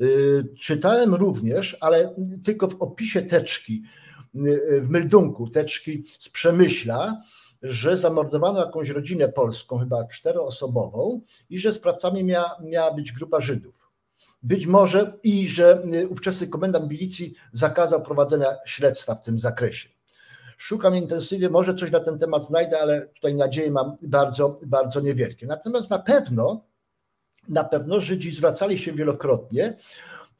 E, 0.01 0.05
czytałem 0.59 1.15
również, 1.15 1.77
ale 1.81 2.15
tylko 2.45 2.67
w 2.67 2.81
opisie 2.81 3.21
teczki, 3.21 3.83
e, 4.35 4.81
w 4.81 4.89
meldunku 4.89 5.49
teczki 5.49 6.03
z 6.19 6.29
Przemyśla, 6.29 7.21
że 7.61 7.97
zamordowano 7.97 8.59
jakąś 8.59 8.89
rodzinę 8.89 9.29
polską, 9.29 9.77
chyba 9.77 10.07
czteroosobową, 10.07 11.21
i 11.49 11.59
że 11.59 11.73
sprawcami 11.73 12.23
miała, 12.23 12.55
miała 12.63 12.93
być 12.93 13.11
grupa 13.11 13.41
Żydów. 13.41 13.89
Być 14.43 14.65
może 14.65 15.13
i 15.23 15.47
że 15.47 15.83
y, 15.93 16.07
ówczesny 16.07 16.47
komendant 16.47 16.89
milicji 16.91 17.33
zakazał 17.53 18.01
prowadzenia 18.01 18.47
śledztwa 18.65 19.15
w 19.15 19.23
tym 19.23 19.39
zakresie. 19.39 19.89
Szukam 20.57 20.95
intensywnie, 20.95 21.49
może 21.49 21.75
coś 21.75 21.91
na 21.91 21.99
ten 21.99 22.19
temat 22.19 22.47
znajdę, 22.47 22.79
ale 22.79 23.01
tutaj 23.01 23.35
nadzieję 23.35 23.71
mam 23.71 23.97
bardzo, 24.01 24.59
bardzo 24.65 24.99
niewielkie. 24.99 25.47
Natomiast 25.47 25.89
na 25.89 25.99
pewno, 25.99 26.65
na 27.49 27.63
pewno 27.63 27.99
Żydzi 27.99 28.31
zwracali 28.31 28.79
się 28.79 28.91
wielokrotnie, 28.91 29.77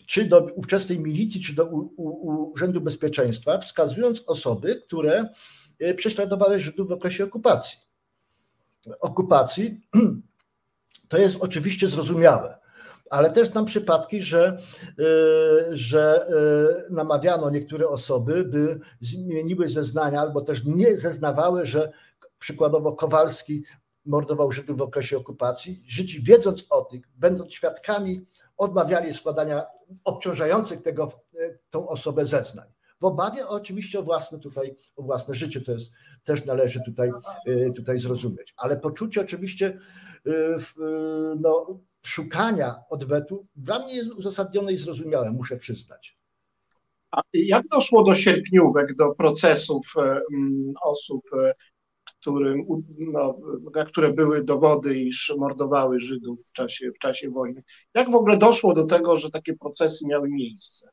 czy 0.06 0.26
do 0.26 0.42
ówczesnej 0.56 1.00
milicji, 1.00 1.42
czy 1.42 1.56
do 1.56 1.66
Urzędu 1.66 2.82
Bezpieczeństwa, 2.82 3.58
wskazując 3.58 4.24
osoby, 4.28 4.76
które 4.76 5.30
prześladowały 5.98 6.60
Żydów 6.60 6.90
w 6.90 6.92
okresie 6.92 7.24
okupacji. 7.24 7.80
Okupacji 9.00 9.82
to 11.10 11.18
jest 11.18 11.36
oczywiście 11.40 11.88
zrozumiałe, 11.88 12.58
ale 13.10 13.32
też 13.32 13.50
znam 13.50 13.66
przypadki, 13.66 14.24
że, 14.24 14.58
e, 15.00 15.04
że 15.72 16.28
e, 16.28 16.94
namawiano 16.94 17.50
niektóre 17.50 17.88
osoby, 17.88 18.44
by 18.44 18.80
zmieniły 19.02 19.70
zeznania 19.70 20.22
albo 20.22 20.42
też 20.42 20.66
nie 20.66 20.98
zeznawały, 20.98 21.66
że 21.66 21.92
przykładowo 22.40 22.94
Kowalski 22.94 23.64
mordował 24.06 24.52
Żydów 24.52 24.78
w 24.78 24.82
okresie 24.82 25.18
okupacji. 25.18 25.84
Żydzi 25.88 26.24
wiedząc 26.24 26.66
o 26.70 26.82
tych, 26.82 27.02
będąc 27.16 27.54
świadkami, 27.54 28.26
odmawiali 28.58 29.14
składania 29.14 29.66
obciążających 30.04 30.82
tego, 30.82 31.12
tą 31.70 31.90
osobę 31.90 32.26
zeznań 32.26 32.68
w 33.00 33.04
obawie 33.04 33.48
oczywiście 33.48 34.00
o 34.00 34.04
własne 34.04 34.40
tutaj, 34.40 34.76
o 34.96 35.04
własne 35.04 35.34
życie, 35.34 35.62
to 35.62 35.72
jest 35.72 35.92
też 36.24 36.46
należy 36.46 36.82
tutaj, 36.86 37.12
y, 37.48 37.72
tutaj 37.76 38.00
zrozumieć. 38.00 38.54
Ale 38.58 38.78
poczucie 38.78 39.22
oczywiście 39.22 39.68
y, 40.28 40.32
y, 40.32 40.60
no, 41.40 41.80
szukania 42.06 42.76
odwetu 42.90 43.48
dla 43.56 43.80
mnie 43.80 43.96
jest 43.96 44.12
uzasadnione 44.12 44.74
i 44.74 44.78
zrozumiałe, 44.78 45.32
muszę 45.32 45.58
przyznać. 45.58 46.20
A 47.12 47.22
jak 47.34 47.68
doszło 47.68 48.04
do 48.04 48.16
sierpniówek, 48.16 48.96
do 48.96 49.16
procesów 49.16 49.94
e, 49.98 50.22
osób, 50.84 51.22
e, 51.34 51.54
którym, 52.20 52.66
no, 53.00 53.40
które 53.88 54.14
były 54.14 54.44
dowody, 54.44 55.00
iż 55.00 55.34
mordowały 55.38 56.00
Żydów 56.00 56.46
w 56.46 56.52
czasie, 56.52 56.92
w 56.92 57.00
czasie 57.00 57.30
wojny? 57.30 57.64
Jak 57.94 58.12
w 58.12 58.16
ogóle 58.16 58.38
doszło 58.38 58.74
do 58.74 58.86
tego, 58.86 59.18
że 59.18 59.30
takie 59.30 59.54
procesy 59.54 60.08
miały 60.08 60.30
miejsce? 60.30 60.90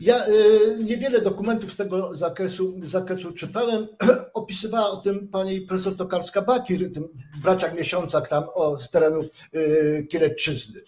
Ja 0.00 0.26
y, 0.28 0.84
niewiele 0.84 1.20
dokumentów 1.20 1.72
z 1.72 1.76
tego 1.76 2.16
zakresu, 2.16 2.80
zakresu 2.86 3.32
czytałem. 3.32 3.86
Opisywała 4.34 4.90
o 4.90 4.96
tym 4.96 5.28
pani 5.28 5.60
profesor 5.60 5.96
Tokarska-Bakir, 5.96 6.90
w 7.36 7.42
braciach 7.42 7.74
miesiącach 7.74 8.28
tam 8.28 8.44
o, 8.54 8.78
z 8.82 8.90
terenu 8.90 9.28
y, 9.54 10.06
Kielecczyzny. 10.10 10.80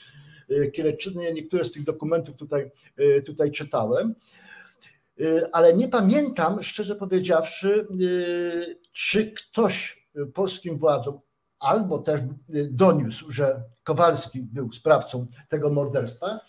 Y, 0.50 1.34
niektóre 1.34 1.64
z 1.64 1.72
tych 1.72 1.84
dokumentów 1.84 2.36
tutaj, 2.36 2.70
tutaj 3.26 3.50
czytałem, 3.50 4.14
ale 5.52 5.74
nie 5.74 5.88
pamiętam, 5.88 6.62
szczerze 6.62 6.96
powiedziawszy, 6.96 7.86
czy 8.92 9.32
ktoś 9.32 10.06
polskim 10.34 10.78
władzom 10.78 11.20
albo 11.58 11.98
też 11.98 12.20
doniósł, 12.70 13.32
że 13.32 13.62
Kowalski 13.82 14.42
był 14.42 14.72
sprawcą 14.72 15.26
tego 15.48 15.70
morderstwa, 15.70 16.40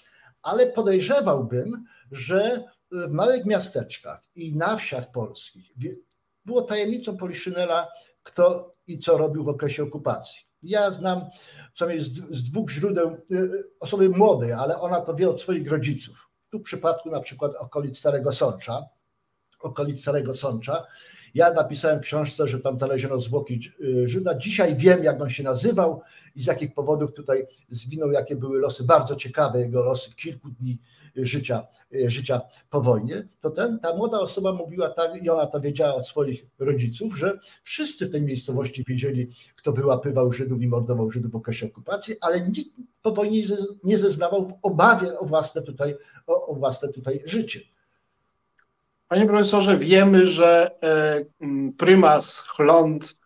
ale 0.41 0.67
podejrzewałbym, 0.67 1.85
że 2.11 2.63
w 2.91 3.11
małych 3.11 3.45
miasteczkach 3.45 4.23
i 4.35 4.55
na 4.55 4.77
wsiach 4.77 5.11
polskich 5.11 5.71
było 6.45 6.61
tajemnicą 6.61 7.17
Poliszynela, 7.17 7.87
kto 8.23 8.73
i 8.87 8.99
co 8.99 9.17
robił 9.17 9.43
w 9.43 9.49
okresie 9.49 9.83
okupacji. 9.83 10.41
Ja 10.63 10.91
znam 10.91 11.21
co 11.75 11.85
najmniej 11.85 12.05
z 12.31 12.43
dwóch 12.43 12.71
źródeł 12.71 13.17
y, 13.31 13.63
osoby 13.79 14.09
młodej, 14.09 14.53
ale 14.53 14.79
ona 14.79 15.01
to 15.01 15.15
wie 15.15 15.29
od 15.29 15.41
swoich 15.41 15.71
rodziców. 15.71 16.29
Tu 16.51 16.59
w 16.59 16.63
przypadku 16.63 17.09
na 17.09 17.19
przykład 17.19 17.55
okolic 17.55 17.97
Starego 17.97 18.31
Sącza, 18.31 18.85
okolic 19.59 20.01
Starego 20.01 20.35
Sącza 20.35 20.85
Ja 21.35 21.53
napisałem 21.53 21.99
w 21.99 22.01
książce, 22.01 22.47
że 22.47 22.59
tam 22.59 22.77
znaleziono 22.77 23.19
zwłoki 23.19 23.59
Żyda. 24.05 24.37
Dzisiaj 24.37 24.75
wiem, 24.75 25.03
jak 25.03 25.21
on 25.21 25.29
się 25.29 25.43
nazywał 25.43 26.01
i 26.35 26.43
z 26.43 26.45
jakich 26.45 26.73
powodów 26.73 27.13
tutaj 27.13 27.47
zwinął, 27.69 28.11
jakie 28.11 28.35
były 28.35 28.59
losy, 28.59 28.83
bardzo 28.83 29.15
ciekawe 29.15 29.61
jego 29.61 29.83
losy, 29.83 30.15
kilku 30.15 30.49
dni 30.49 30.77
życia, 31.15 31.67
życia 32.05 32.41
po 32.69 32.81
wojnie, 32.81 33.27
to 33.41 33.49
ten, 33.49 33.79
ta 33.79 33.95
młoda 33.95 34.19
osoba 34.19 34.53
mówiła 34.53 34.89
tak, 34.89 35.23
i 35.23 35.29
ona 35.29 35.47
to 35.47 35.61
wiedziała 35.61 35.95
od 35.95 36.07
swoich 36.07 36.45
rodziców, 36.59 37.17
że 37.17 37.39
wszyscy 37.63 38.05
w 38.05 38.11
tej 38.11 38.21
miejscowości 38.21 38.83
wiedzieli, 38.87 39.29
kto 39.55 39.71
wyłapywał 39.71 40.31
Żydów 40.31 40.61
i 40.61 40.67
mordował 40.67 41.11
Żydów 41.11 41.31
w 41.31 41.35
okresie 41.35 41.65
okupacji, 41.65 42.15
ale 42.21 42.41
nikt 42.41 42.71
po 43.01 43.11
wojnie 43.11 43.43
nie 43.83 43.97
zeznawał 43.97 44.45
w 44.45 44.53
obawie 44.61 45.19
o 45.19 45.25
własne 45.25 45.61
tutaj, 45.61 45.95
o, 46.27 46.47
o 46.47 46.55
własne 46.55 46.89
tutaj 46.89 47.23
życie. 47.25 47.59
Panie 49.07 49.25
profesorze, 49.25 49.77
wiemy, 49.77 50.27
że 50.27 50.71
e, 50.83 51.25
prymas 51.77 52.39
Chląd 52.39 53.17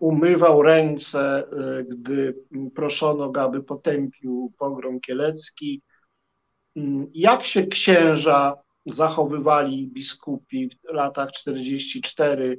umywał 0.00 0.62
ręce, 0.62 1.20
e, 1.20 1.44
gdy 1.84 2.34
proszono 2.74 3.30
go, 3.30 3.42
aby 3.42 3.62
potępił 3.62 4.52
pogrom 4.58 5.00
kielecki. 5.00 5.82
Jak 7.14 7.42
się 7.42 7.66
księża 7.66 8.54
zachowywali 8.86 9.88
biskupi 9.88 10.68
w 10.68 10.78
latach 10.92 11.30
44-47, 11.30 12.56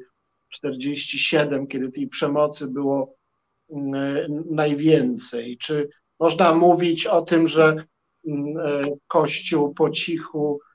kiedy 1.68 1.92
tej 1.92 2.08
przemocy 2.08 2.68
było 2.68 3.16
najwięcej? 4.50 5.58
Czy 5.58 5.90
można 6.20 6.54
mówić 6.54 7.06
o 7.06 7.22
tym, 7.22 7.48
że 7.48 7.76
e, 7.76 7.86
Kościół 9.08 9.74
po 9.74 9.90
cichu 9.90 10.60
E, 10.60 10.69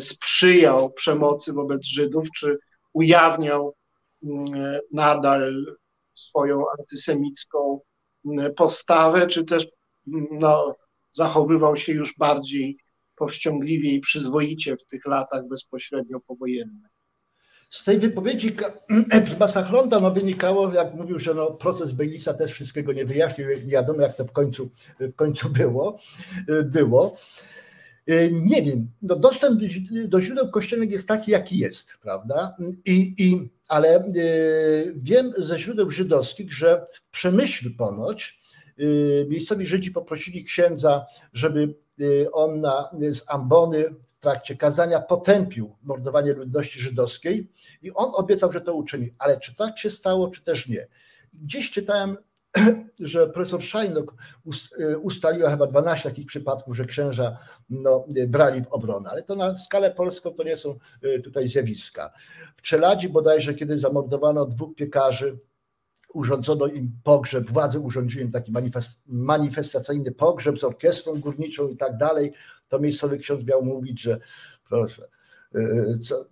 sprzyjał 0.00 0.92
przemocy 0.92 1.52
wobec 1.52 1.84
Żydów, 1.84 2.26
czy 2.36 2.58
ujawniał 2.92 3.74
mm, 4.24 4.54
e, 4.54 4.80
nadal 4.92 5.76
swoją 6.14 6.64
antysemicką 6.78 7.80
mm, 8.26 8.54
postawę, 8.54 9.26
czy 9.26 9.44
też 9.44 9.66
mm, 10.08 10.26
no, 10.32 10.76
zachowywał 11.12 11.76
się 11.76 11.92
już 11.92 12.14
bardziej 12.18 12.78
powściągliwie 13.16 13.90
i 13.90 14.00
przyzwoicie 14.00 14.76
w 14.76 14.90
tych 14.90 15.06
latach 15.06 15.48
bezpośrednio 15.48 16.20
powojennych. 16.20 16.90
Z 17.70 17.84
tej 17.84 17.98
wypowiedzi 17.98 18.56
prymasa 19.26 19.62
Chlonda 19.68 20.00
no, 20.00 20.10
wynikało, 20.10 20.72
jak 20.72 20.94
mówił, 20.94 21.18
że 21.18 21.34
no, 21.34 21.50
proces 21.50 21.92
Bejlisa 21.92 22.34
też 22.34 22.52
wszystkiego 22.52 22.92
nie 22.92 23.04
wyjaśnił, 23.04 23.48
nie 23.48 23.56
wiadomo 23.56 24.02
jak 24.02 24.16
to 24.16 24.24
w 24.24 24.32
końcu, 24.32 24.70
w 25.00 25.14
końcu 25.14 25.50
było. 25.50 25.98
było. 26.64 27.16
E, 28.06 28.30
nie 28.32 28.62
wiem, 28.62 28.90
no 29.02 29.16
dostęp 29.16 29.60
do 30.08 30.20
źródeł 30.20 30.50
kościelnych 30.50 30.90
jest 30.90 31.08
taki, 31.08 31.30
jaki 31.30 31.58
jest, 31.58 31.92
prawda? 32.02 32.56
I, 32.84 33.14
i, 33.18 33.50
ale 33.68 33.96
e, 33.96 34.02
wiem 34.96 35.32
ze 35.38 35.58
źródeł 35.58 35.90
żydowskich, 35.90 36.52
że 36.52 36.86
w 36.92 37.10
Przemyślu 37.10 37.70
ponoć 37.78 38.42
e, 38.78 38.82
miejscowi 39.28 39.66
Żydzi 39.66 39.90
poprosili 39.90 40.44
księdza, 40.44 41.06
żeby 41.32 41.74
on 42.32 42.60
na, 42.60 42.90
z 43.12 43.30
ambony 43.30 43.84
w 44.06 44.18
trakcie 44.18 44.56
kazania 44.56 45.00
potępił 45.00 45.76
mordowanie 45.82 46.32
ludności 46.32 46.80
żydowskiej 46.80 47.48
i 47.82 47.92
on 47.92 48.10
obiecał, 48.14 48.52
że 48.52 48.60
to 48.60 48.74
uczyni. 48.74 49.10
Ale 49.18 49.40
czy 49.40 49.54
tak 49.56 49.78
się 49.78 49.90
stało, 49.90 50.28
czy 50.28 50.44
też 50.44 50.68
nie? 50.68 50.86
Gdzieś 51.34 51.70
czytałem 51.70 52.16
że 53.00 53.28
profesor 53.28 53.62
Szajnok 53.62 54.14
e, 54.78 54.98
ustaliła 54.98 55.50
chyba 55.50 55.66
12 55.66 56.08
takich 56.08 56.26
przypadków, 56.26 56.76
że 56.76 56.84
księża 56.84 57.38
no, 57.70 58.06
brali 58.28 58.64
w 58.64 58.68
obronę, 58.68 59.10
ale 59.10 59.22
to 59.22 59.36
na 59.36 59.58
skalę 59.58 59.90
polską 59.90 60.30
to 60.30 60.42
nie 60.42 60.56
są 60.56 60.78
e, 61.02 61.18
tutaj 61.20 61.48
zjawiska. 61.48 62.12
W 62.56 62.62
Czeladzi 62.62 63.08
bodajże, 63.08 63.54
kiedy 63.54 63.78
zamordowano 63.78 64.46
dwóch 64.46 64.74
piekarzy, 64.74 65.38
urządzono 66.14 66.66
im 66.66 66.92
pogrzeb, 67.04 67.50
władze 67.50 67.80
urządziły 67.80 68.24
im 68.24 68.32
taki 68.32 68.52
manifestacyjny 69.06 70.12
pogrzeb 70.12 70.58
z 70.58 70.64
orkiestrą 70.64 71.20
górniczą 71.20 71.68
i 71.68 71.76
tak 71.76 71.96
dalej, 71.96 72.32
to 72.68 72.78
miejscowy 72.78 73.18
ksiądz 73.18 73.46
miał 73.46 73.64
mówić, 73.64 74.02
że 74.02 74.20
proszę, 74.68 75.08
co, 76.04 76.24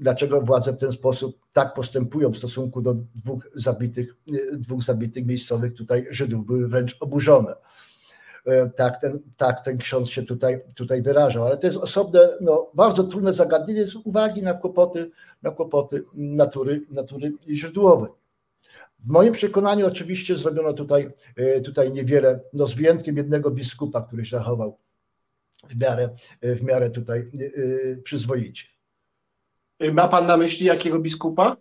dlaczego 0.00 0.40
władze 0.40 0.72
w 0.72 0.78
ten 0.78 0.92
sposób 0.92 1.38
tak 1.52 1.74
postępują 1.74 2.30
w 2.30 2.38
stosunku 2.38 2.82
do 2.82 2.94
dwóch 3.14 3.50
zabitych, 3.54 4.16
dwóch 4.52 4.82
zabitych 4.82 5.26
miejscowych 5.26 5.74
tutaj 5.74 6.06
Żydów. 6.10 6.46
Były 6.46 6.68
wręcz 6.68 6.96
oburzone. 7.00 7.54
E, 8.46 8.70
tak 8.70 9.00
ten, 9.00 9.18
tak 9.36 9.60
ten 9.60 9.78
ksiądz 9.78 10.08
się 10.08 10.22
tutaj, 10.22 10.60
tutaj 10.74 11.02
wyrażał. 11.02 11.44
Ale 11.44 11.56
to 11.56 11.66
jest 11.66 11.78
osobne, 11.78 12.28
no, 12.40 12.70
bardzo 12.74 13.04
trudne 13.04 13.32
zagadnienie 13.32 13.86
z 13.86 13.96
uwagi 13.96 14.42
na 14.42 14.54
kłopoty, 14.54 15.10
na 15.42 15.50
kłopoty 15.50 16.02
natury, 16.14 16.86
natury 16.90 17.32
źródłowej. 17.48 18.10
W 18.98 19.08
moim 19.08 19.32
przekonaniu 19.32 19.86
oczywiście 19.86 20.36
zrobiono 20.36 20.72
tutaj, 20.72 21.10
e, 21.36 21.60
tutaj 21.60 21.92
niewiele, 21.92 22.40
no 22.52 22.66
z 22.66 22.74
wyjątkiem 22.74 23.16
jednego 23.16 23.50
biskupa, 23.50 24.02
który 24.02 24.26
się 24.26 24.36
zachował 24.36 24.78
w 25.70 25.80
miarę, 25.80 26.08
w 26.42 26.62
miarę 26.62 26.90
tutaj 26.90 27.20
e, 27.20 27.96
przyzwoicie. 27.96 28.79
Ma 29.92 30.08
pan 30.08 30.26
na 30.26 30.36
myśli 30.36 30.66
jakiego 30.66 30.98
biskupa? 30.98 31.56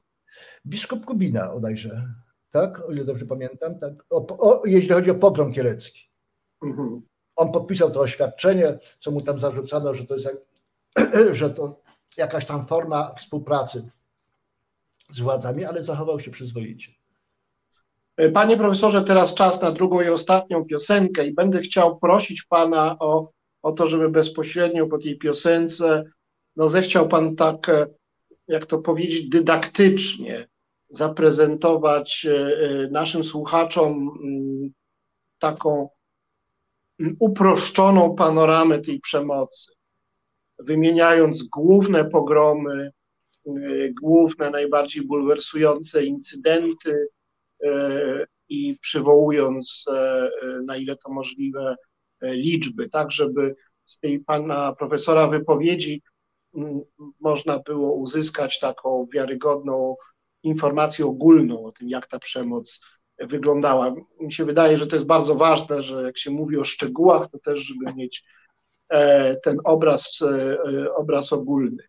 Biskup 0.66 1.06
Kubina 1.06 1.54
odajże, 1.54 2.14
tak? 2.52 2.90
O 2.90 2.92
ile 2.92 3.06
dobrze 3.06 3.26
pamiętam. 3.26 3.80
Tak? 3.80 3.94
O, 4.10 4.26
o, 4.40 4.66
jeśli 4.66 4.90
chodzi 4.90 5.12
o 5.12 5.16
pogrom 5.16 5.54
kielecki. 5.54 6.10
Mhm. 6.64 7.02
On 7.36 7.52
podpisał 7.52 7.92
to 7.92 8.00
oświadczenie, 8.00 8.80
co 9.00 9.12
mu 9.12 9.22
tam 9.22 9.40
zarzucano, 9.40 9.94
że 9.94 10.06
to 10.06 10.14
jest 10.14 10.26
jak, 10.26 10.36
że 11.36 11.50
to 11.50 11.82
jakaś 12.18 12.46
tam 12.46 12.68
forma 12.68 13.14
współpracy 13.14 13.90
z 15.10 15.20
władzami, 15.20 15.66
ale 15.66 15.84
zachował 15.84 16.20
się 16.20 16.32
przyzwoicie. 16.32 16.92
Panie 18.34 18.58
profesorze, 18.58 19.04
teraz 19.04 19.34
czas 19.34 19.62
na 19.62 19.72
drugą 19.72 20.02
i 20.02 20.10
ostatnią 20.10 20.66
piosenkę 20.66 21.28
i 21.28 21.34
będę 21.34 21.62
chciał 21.62 22.00
prosić 22.00 22.44
pana 22.44 22.96
o, 23.00 23.32
o 23.62 23.72
to, 23.72 23.88
żeby 23.88 24.10
bezpośrednio 24.10 24.88
po 24.88 24.98
tej 24.98 25.18
piosence 25.18 26.04
no 26.56 26.68
zechciał 26.68 27.08
pan 27.08 27.36
tak 27.36 27.70
e, 27.70 27.88
jak 28.50 28.66
to 28.66 28.80
powiedzieć, 28.80 29.30
dydaktycznie 29.30 30.48
zaprezentować 30.90 32.26
e, 32.26 32.32
e, 32.34 32.88
naszym 32.92 33.24
słuchaczom 33.24 34.10
mm, 34.24 34.70
taką 35.40 35.90
mm, 37.00 37.16
uproszczoną 37.20 38.16
panoramę 38.16 38.82
tej 38.82 39.00
przemocy, 39.00 39.72
wymieniając 40.60 41.44
główne 41.44 42.06
pogromy, 42.06 42.92
e, 43.48 43.52
główne, 44.02 44.50
najbardziej 44.50 45.06
bulwersujące 45.06 46.06
incydenty 46.06 47.08
i 48.50 48.78
przywołując, 48.82 49.86
na 50.66 50.78
ile 50.78 50.96
to 50.96 51.12
możliwe, 51.12 51.76
liczby, 52.22 52.90
tak 52.90 53.12
żeby 53.12 53.56
z 53.86 54.00
tej 54.00 54.20
pana 54.20 54.76
profesora 54.76 55.28
wypowiedzi 55.28 56.02
można 57.20 57.60
było 57.60 57.94
uzyskać 57.94 58.60
taką 58.60 59.08
wiarygodną 59.14 59.96
informację 60.44 61.06
ogólną 61.06 61.66
o 61.66 61.72
tym, 61.72 61.90
jak 61.90 62.08
ta 62.08 62.20
przemoc 62.20 62.82
wyglądała. 63.20 63.96
Mi 64.20 64.34
się 64.34 64.46
wydaje, 64.46 64.78
że 64.78 64.88
to 64.88 64.96
jest 64.96 65.06
bardzo 65.06 65.36
ważne, 65.36 65.82
że 65.82 66.04
jak 66.04 66.18
się 66.18 66.32
mówi 66.32 66.58
o 66.58 66.64
szczegółach, 66.64 67.30
to 67.32 67.40
też, 67.40 67.60
żeby 67.60 67.94
mieć 67.94 68.24
e, 68.90 69.36
ten 69.36 69.58
obraz, 69.64 70.16
e, 70.22 70.96
obraz 70.96 71.34
ogólny. 71.34 71.84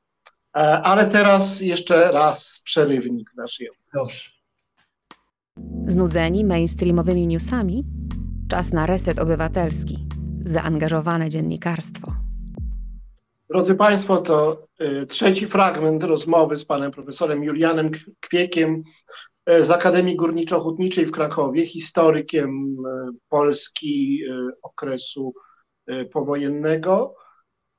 E, 0.56 0.60
ale 0.82 1.06
teraz 1.06 1.60
jeszcze 1.60 2.12
raz 2.12 2.60
przerywnik 2.64 3.30
naszej 3.36 3.68
Dobrze. 3.94 4.30
Znudzeni 5.86 6.44
mainstreamowymi 6.44 7.26
newsami? 7.26 7.84
Czas 8.48 8.72
na 8.72 8.86
reset 8.86 9.18
obywatelski. 9.18 10.06
Zaangażowane 10.44 11.28
dziennikarstwo. 11.28 12.29
Drodzy 13.50 13.74
Państwo, 13.74 14.16
to 14.16 14.66
y, 14.80 15.06
trzeci 15.06 15.46
fragment 15.46 16.04
rozmowy 16.04 16.56
z 16.56 16.64
panem 16.64 16.90
profesorem 16.92 17.44
Julianem 17.44 17.90
Kwiekiem 18.20 18.82
y, 19.50 19.64
z 19.64 19.70
Akademii 19.70 20.16
Górniczo-Hutniczej 20.16 21.06
w 21.06 21.10
Krakowie, 21.10 21.66
historykiem 21.66 22.76
y, 22.86 23.16
Polski 23.28 24.22
okresu 24.62 25.34
powojennego. 26.12 27.14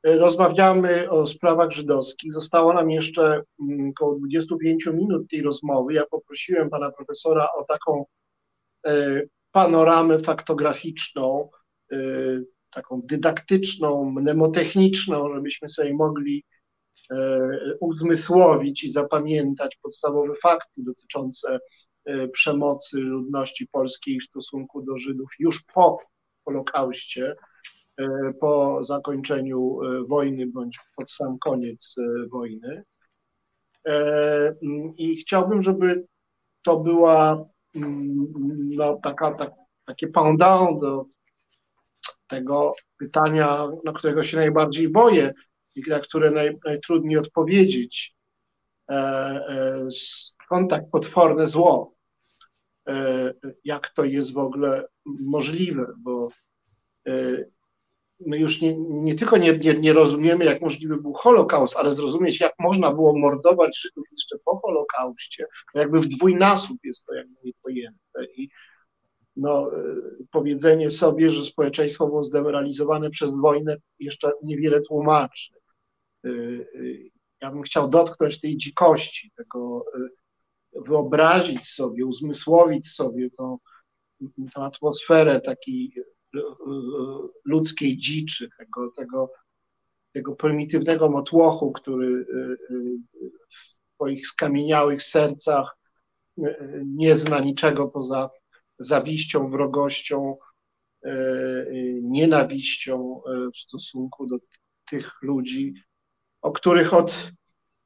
Rozmawiamy 0.04 1.10
o 1.10 1.26
sprawach 1.26 1.72
żydowskich. 1.72 2.34
Zostało 2.34 2.74
nam 2.74 2.92
jeszcze 2.92 3.42
mm, 3.62 3.90
około 3.90 4.16
25 4.20 4.86
minut 4.86 5.30
tej 5.30 5.42
rozmowy. 5.42 5.94
Ja 5.94 6.06
poprosiłem 6.06 6.70
pana 6.70 6.92
profesora 6.92 7.48
o 7.58 7.64
taką 7.64 8.06
panoramę 9.52 10.20
faktograficzną 10.20 11.50
taką 12.72 13.02
dydaktyczną, 13.04 14.12
mnemotechniczną, 14.12 15.34
żebyśmy 15.36 15.68
sobie 15.68 15.94
mogli 15.94 16.44
e, 17.12 17.50
uzmysłowić 17.80 18.84
i 18.84 18.90
zapamiętać 18.90 19.76
podstawowe 19.82 20.34
fakty 20.44 20.84
dotyczące 20.84 21.60
e, 22.06 22.28
przemocy 22.28 23.00
ludności 23.00 23.68
polskiej 23.68 24.20
w 24.20 24.26
stosunku 24.26 24.82
do 24.82 24.98
Żydów 24.98 25.30
już 25.40 25.64
po 25.74 26.00
Holokauście, 26.46 27.36
e, 27.98 28.34
po 28.40 28.84
zakończeniu 28.84 29.78
wojny 30.10 30.48
bądź 30.48 30.80
pod 30.98 31.12
sam 31.12 31.38
koniec 31.40 31.96
wojny. 32.32 32.84
I 34.98 35.16
chciałbym, 35.16 35.62
żeby 35.62 36.06
to 36.62 36.80
była 36.80 37.46
no, 38.76 39.00
taka, 39.04 39.32
tak, 39.32 39.52
takie 39.86 40.08
pendant 40.08 40.82
do 40.82 41.06
tego 42.28 42.76
pytania, 42.98 43.68
na 43.86 43.94
którego 43.94 44.24
się 44.24 44.38
najbardziej 44.38 44.90
boję 44.90 45.34
i 45.76 45.82
na 45.90 46.00
które 46.00 46.32
naj, 46.32 46.58
najtrudniej 46.66 47.18
odpowiedzieć. 47.18 48.16
E, 48.90 48.94
e, 48.94 49.88
skąd 49.92 50.70
tak 50.70 50.90
potworne 50.92 51.48
zło? 51.48 51.96
E, 52.88 53.34
jak 53.64 53.90
to 53.90 54.04
jest 54.04 54.34
w 54.34 54.38
ogóle 54.38 54.88
możliwe? 55.06 55.86
Bo 55.98 56.28
my 58.26 58.38
już 58.38 58.62
nie, 58.62 58.78
nie 58.78 59.16
tylko 59.16 59.38
nie, 59.38 59.58
nie, 59.58 59.74
nie, 59.74 59.94
rozumiemy, 59.94 60.46
jak 60.46 60.62
możliwy 60.62 60.98
był 60.98 61.14
Holokaust, 61.14 61.76
ale 61.76 61.94
zrozumieć, 61.94 62.40
jak 62.40 62.54
można 62.60 62.92
było 62.92 63.18
mordować 63.18 63.80
Żydów 63.80 64.06
jeszcze 64.12 64.38
po 64.46 64.58
Holokauście, 64.58 65.46
jakby 65.74 66.00
w 66.00 66.08
dwójnasób 66.08 66.78
jest 66.84 67.06
to 67.06 67.14
jakby 67.14 67.36
niepojęte. 67.44 68.26
I 68.36 68.50
no, 69.36 69.72
powiedzenie 70.32 70.90
sobie, 70.90 71.30
że 71.30 71.44
społeczeństwo 71.44 72.08
było 72.08 72.24
zdemoralizowane 72.24 73.10
przez 73.10 73.36
wojnę, 73.36 73.78
jeszcze 74.00 74.32
niewiele 74.44 74.82
tłumaczy. 74.82 75.54
Ja 77.42 77.52
bym 77.52 77.62
chciał 77.62 77.90
dotknąć 77.90 78.42
tej 78.42 78.58
dzikości, 78.58 79.32
tego 79.36 79.86
wyobrazić 80.88 81.68
sobie, 81.68 82.06
uzmysłowić 82.06 82.92
sobie 82.92 83.30
tą, 83.30 83.58
tą 84.54 84.64
atmosferę 84.64 85.42
takiej 85.42 85.94
ludzkiej 87.46 87.98
dziczy, 87.98 88.50
tego, 88.58 88.92
tego, 88.98 89.32
tego 90.14 90.36
prymitywnego 90.36 91.10
motłochu, 91.10 91.72
który 91.72 92.26
w 93.50 93.80
swoich 93.96 94.28
skamieniałych 94.28 95.04
sercach 95.04 95.78
nie 96.86 97.18
zna 97.18 97.40
niczego 97.40 97.88
poza 97.88 98.30
zawiścią, 98.84 99.48
wrogością, 99.48 100.38
nienawiścią 102.02 103.22
w 103.56 103.58
stosunku 103.58 104.28
do 104.28 104.38
tych 104.90 105.12
ludzi, 105.22 105.74
o 106.42 106.52
których 106.52 106.94
od 106.94 107.32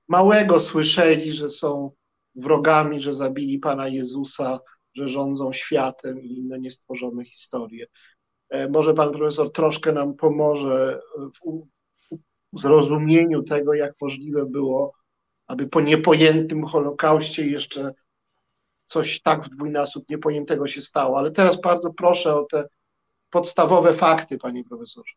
małego 0.07 0.59
słyszeli, 0.59 1.31
że 1.31 1.49
są 1.49 1.91
wrogami, 2.35 2.99
że 2.99 3.13
zabili 3.13 3.59
Pana 3.59 3.87
Jezusa, 3.87 4.59
że 4.93 5.07
rządzą 5.07 5.51
światem 5.53 6.21
i 6.21 6.37
inne 6.37 6.59
niestworzone 6.59 7.25
historie. 7.25 7.85
E, 8.49 8.69
może 8.69 8.93
pan 8.93 9.11
profesor 9.11 9.51
troszkę 9.51 9.93
nam 9.93 10.13
pomoże 10.13 11.01
w 12.53 12.59
zrozumieniu 12.59 13.43
tego, 13.43 13.73
jak 13.73 13.93
możliwe 14.01 14.45
było, 14.45 14.93
aby 15.47 15.67
po 15.67 15.81
niepojętym 15.81 16.65
Holokauście 16.65 17.47
jeszcze 17.47 17.93
coś 18.85 19.21
tak 19.21 19.45
w 19.45 19.49
dwójnasób 19.49 20.09
niepojętego 20.09 20.67
się 20.67 20.81
stało. 20.81 21.17
Ale 21.17 21.31
teraz 21.31 21.61
bardzo 21.61 21.93
proszę 21.93 22.35
o 22.35 22.45
te 22.51 22.67
podstawowe 23.29 23.93
fakty, 23.93 24.37
panie 24.37 24.63
profesorze. 24.63 25.13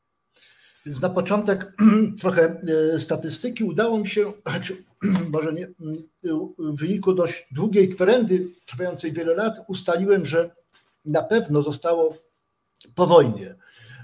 Więc 0.86 1.00
na 1.00 1.08
początek 1.08 1.72
trochę 2.20 2.60
e, 2.94 2.98
statystyki. 2.98 3.64
Udało 3.64 3.98
mi 3.98 4.06
się, 4.06 4.32
może 5.32 5.52
nie, 5.52 5.68
w 6.58 6.80
wyniku 6.80 7.14
dość 7.14 7.46
długiej 7.50 7.88
kwerendy 7.88 8.48
trwającej 8.66 9.12
wiele 9.12 9.34
lat, 9.34 9.54
ustaliłem, 9.68 10.26
że 10.26 10.50
na 11.04 11.22
pewno 11.22 11.62
zostało 11.62 12.16
po 12.94 13.06
wojnie 13.06 13.54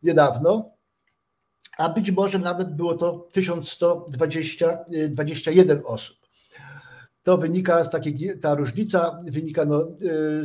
niedawno, 0.03 0.71
a 1.77 1.89
być 1.89 2.11
może 2.11 2.39
nawet 2.39 2.75
było 2.75 2.97
to 2.97 3.27
1121 3.33 5.81
osób. 5.85 6.17
To 7.23 7.37
wynika 7.37 7.83
z 7.83 7.89
takiej, 7.89 8.39
ta 8.41 8.55
różnica 8.55 9.19
wynika 9.23 9.65
no, 9.65 9.87
y, 9.89 9.95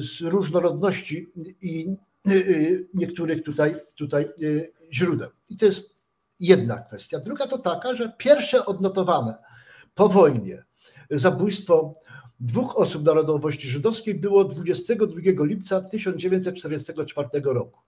z 0.01 0.21
różnorodności 0.21 1.33
i 1.61 1.97
Y, 2.31 2.35
y, 2.35 2.89
niektórych 2.95 3.43
tutaj, 3.43 3.75
tutaj 3.95 4.29
y, 4.43 4.73
źródeł. 4.93 5.29
I 5.49 5.57
to 5.57 5.67
jest 5.67 5.95
jedna 6.41 6.79
kwestia. 6.79 7.19
Druga 7.19 7.47
to 7.47 7.59
taka, 7.59 7.95
że 7.95 8.13
pierwsze 8.19 8.67
odnotowane 8.67 9.35
po 9.95 10.09
wojnie 10.09 10.65
zabójstwo 11.19 11.95
dwóch 12.41 12.77
osób 12.77 13.05
narodowości 13.05 13.69
żydowskiej 13.69 14.15
było 14.15 14.45
22 14.45 15.45
lipca 15.45 15.81
1944 15.81 17.29
roku. 17.45 17.81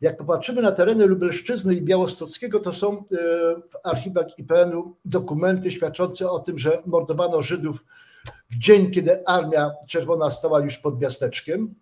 Jak 0.00 0.16
popatrzymy 0.16 0.62
na 0.62 0.72
tereny 0.72 1.06
Lubelszczyzny 1.06 1.74
i 1.74 1.82
Białostockiego, 1.82 2.60
to 2.60 2.72
są 2.72 3.04
w 3.70 3.86
archiwach 3.86 4.38
IPN-u 4.38 4.96
dokumenty 5.04 5.70
świadczące 5.70 6.30
o 6.30 6.38
tym, 6.38 6.58
że 6.58 6.82
mordowano 6.86 7.42
Żydów 7.42 7.84
w 8.50 8.58
dzień, 8.58 8.90
kiedy 8.90 9.26
Armia 9.26 9.70
Czerwona 9.88 10.30
stała 10.30 10.60
już 10.60 10.78
pod 10.78 11.00
miasteczkiem 11.00 11.74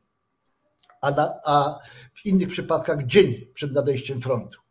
a, 1.00 1.10
na, 1.10 1.34
a 1.44 1.78
w 2.14 2.26
innych 2.26 2.48
przypadkach 2.48 3.06
dzień 3.06 3.46
przed 3.54 3.72
nadejściem 3.72 4.20
frontu. 4.20 4.61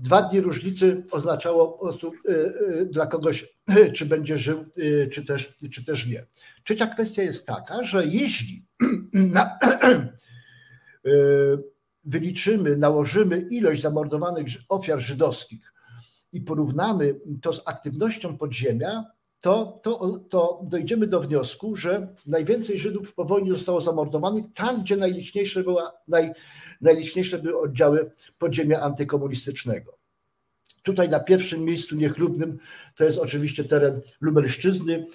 Dwa 0.00 0.22
dni 0.22 0.40
różnicy 0.40 1.02
oznaczało 1.10 1.90
y, 1.92 2.32
y, 2.32 2.86
dla 2.86 3.06
kogoś, 3.06 3.56
czy 3.96 4.06
będzie 4.06 4.36
żył, 4.36 4.64
y, 4.78 5.08
czy 5.12 5.24
też, 5.24 5.54
czy 5.72 5.84
też 5.84 6.06
nie. 6.06 6.26
Trzecia 6.64 6.86
kwestia 6.86 7.22
jest 7.22 7.46
taka, 7.46 7.82
że 7.82 8.06
jeśli 8.06 8.64
na, 9.12 9.58
wyliczymy, 12.04 12.76
nałożymy 12.76 13.46
ilość 13.50 13.82
zamordowanych 13.82 14.46
ofiar 14.68 15.00
żydowskich 15.00 15.72
i 16.32 16.40
porównamy 16.40 17.20
to 17.42 17.52
z 17.52 17.62
aktywnością 17.66 18.38
podziemia, 18.38 19.04
to, 19.40 19.80
to, 19.82 20.20
to 20.30 20.60
dojdziemy 20.64 21.06
do 21.06 21.20
wniosku, 21.20 21.76
że 21.76 22.14
najwięcej 22.26 22.78
Żydów 22.78 23.14
po 23.14 23.24
wojnie 23.24 23.52
zostało 23.52 23.80
zamordowanych 23.80 24.44
tam, 24.54 24.82
gdzie 24.82 24.96
najliczniejsze, 24.96 25.62
była, 25.62 25.92
naj, 26.08 26.32
najliczniejsze 26.80 27.38
były 27.38 27.60
oddziały 27.60 28.10
podziemia 28.38 28.80
antykomunistycznego. 28.80 29.98
Tutaj 30.82 31.08
na 31.08 31.20
pierwszym 31.20 31.64
miejscu 31.64 31.96
niechlubnym 31.96 32.58
to 32.96 33.04
jest 33.04 33.18
oczywiście 33.18 33.64
teren 33.64 34.00
Lubelszczyzny. 34.20 35.06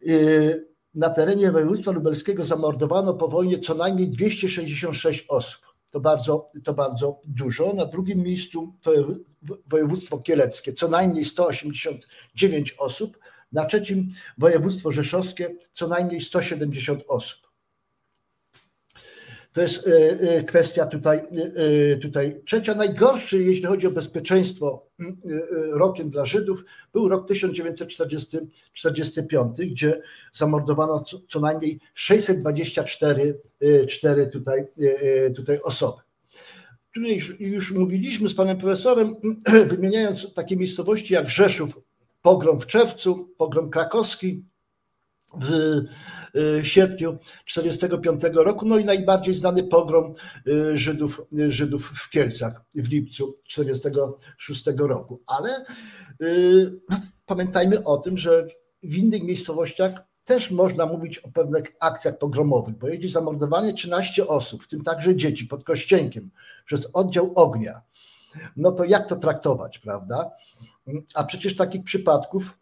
Yy, 0.00 0.70
na 0.94 1.10
terenie 1.10 1.52
województwa 1.52 1.90
lubelskiego 1.90 2.44
zamordowano 2.44 3.14
po 3.14 3.28
wojnie 3.28 3.58
co 3.58 3.74
najmniej 3.74 4.08
266 4.08 5.24
osób. 5.28 5.60
To 5.92 6.00
bardzo, 6.00 6.50
to 6.64 6.74
bardzo 6.74 7.20
dużo. 7.24 7.72
Na 7.72 7.86
drugim 7.86 8.18
miejscu 8.18 8.74
to 8.80 8.92
województwo 9.66 10.18
kieleckie, 10.18 10.72
co 10.72 10.88
najmniej 10.88 11.24
189 11.24 12.74
osób, 12.78 13.18
na 13.52 13.64
trzecim 13.64 14.08
województwo 14.38 14.92
rzeszowskie 14.92 15.56
co 15.74 15.88
najmniej 15.88 16.20
170 16.20 17.04
osób. 17.08 17.49
To 19.52 19.62
jest 19.62 19.88
e, 19.88 20.20
e, 20.20 20.44
kwestia 20.44 20.86
tutaj, 20.86 21.18
e, 21.18 21.22
tutaj 21.96 22.40
trzecia. 22.44 22.74
Najgorszy, 22.74 23.42
jeśli 23.42 23.66
chodzi 23.66 23.86
o 23.86 23.90
bezpieczeństwo 23.90 24.86
rokiem 25.72 26.10
dla 26.10 26.24
Żydów, 26.24 26.64
był 26.92 27.08
rok 27.08 27.28
1945, 27.28 29.56
gdzie 29.56 30.02
zamordowano 30.32 31.04
co 31.28 31.40
najmniej 31.40 31.80
624 31.94 33.40
4 33.88 34.26
tutaj, 34.26 34.66
tutaj 35.36 35.58
osoby. 35.64 36.02
Tutaj 36.94 37.14
już, 37.14 37.40
już 37.40 37.72
mówiliśmy 37.72 38.28
z 38.28 38.34
panem 38.34 38.58
profesorem, 38.58 39.14
wymieniając 39.70 40.34
takie 40.34 40.56
miejscowości 40.56 41.14
jak 41.14 41.30
Rzeszów, 41.30 41.80
pogrom 42.22 42.60
w 42.60 42.66
czerwcu, 42.66 43.28
pogrom 43.38 43.70
krakowski 43.70 44.42
w 45.34 45.52
y, 46.36 46.64
sierpniu 46.64 47.18
1945 47.46 48.22
roku, 48.34 48.66
no 48.66 48.78
i 48.78 48.84
najbardziej 48.84 49.34
znany 49.34 49.64
pogrom 49.64 50.14
y, 50.46 50.76
Żydów, 50.76 51.26
Żydów 51.48 51.90
w 51.94 52.10
Kielcach 52.10 52.64
w 52.74 52.88
lipcu 52.88 53.38
1946 53.44 54.64
roku. 54.78 55.20
Ale 55.26 55.64
y, 56.22 56.80
pamiętajmy 57.26 57.84
o 57.84 57.98
tym, 57.98 58.18
że 58.18 58.46
w 58.82 58.96
innych 58.96 59.22
miejscowościach 59.22 59.92
też 60.24 60.50
można 60.50 60.86
mówić 60.86 61.18
o 61.18 61.30
pewnych 61.30 61.76
akcjach 61.80 62.18
pogromowych, 62.18 62.78
bo 62.78 62.88
jeśli 62.88 63.08
zamordowanie 63.08 63.74
13 63.74 64.26
osób, 64.28 64.64
w 64.64 64.68
tym 64.68 64.84
także 64.84 65.16
dzieci 65.16 65.46
pod 65.46 65.64
Kościenkiem 65.64 66.30
przez 66.64 66.88
oddział 66.92 67.32
ognia, 67.34 67.82
no 68.56 68.72
to 68.72 68.84
jak 68.84 69.08
to 69.08 69.16
traktować, 69.16 69.78
prawda? 69.78 70.30
A 71.14 71.24
przecież 71.24 71.56
takich 71.56 71.84
przypadków 71.84 72.58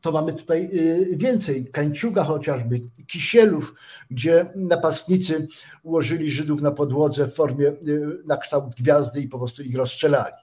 to 0.00 0.12
mamy 0.12 0.32
tutaj 0.32 0.70
y, 0.74 1.16
więcej. 1.16 1.66
Kańciuga 1.72 2.24
chociażby, 2.24 2.80
Kisielów, 3.06 3.74
gdzie 4.10 4.46
napastnicy 4.56 5.48
ułożyli 5.82 6.30
Żydów 6.30 6.62
na 6.62 6.70
podłodze 6.70 7.26
w 7.26 7.34
formie 7.34 7.68
y, 7.68 8.18
na 8.24 8.36
kształt 8.36 8.74
gwiazdy 8.74 9.20
i 9.20 9.28
po 9.28 9.38
prostu 9.38 9.62
ich 9.62 9.76
rozstrzelali. 9.76 10.34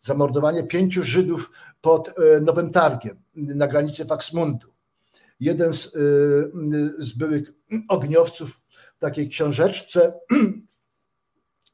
Zamordowanie 0.00 0.62
pięciu 0.62 1.02
Żydów 1.02 1.52
pod 1.80 2.08
y, 2.08 2.40
Nowym 2.40 2.70
Targiem 2.70 3.16
na 3.34 3.68
granicy 3.68 4.04
Faksmundu. 4.04 4.66
jeden 5.40 5.72
z, 5.72 5.92
z 6.98 7.12
byłych 7.12 7.52
ogniowców 7.88 8.60
w 8.96 8.98
takiej 8.98 9.28
książeczce 9.28 10.12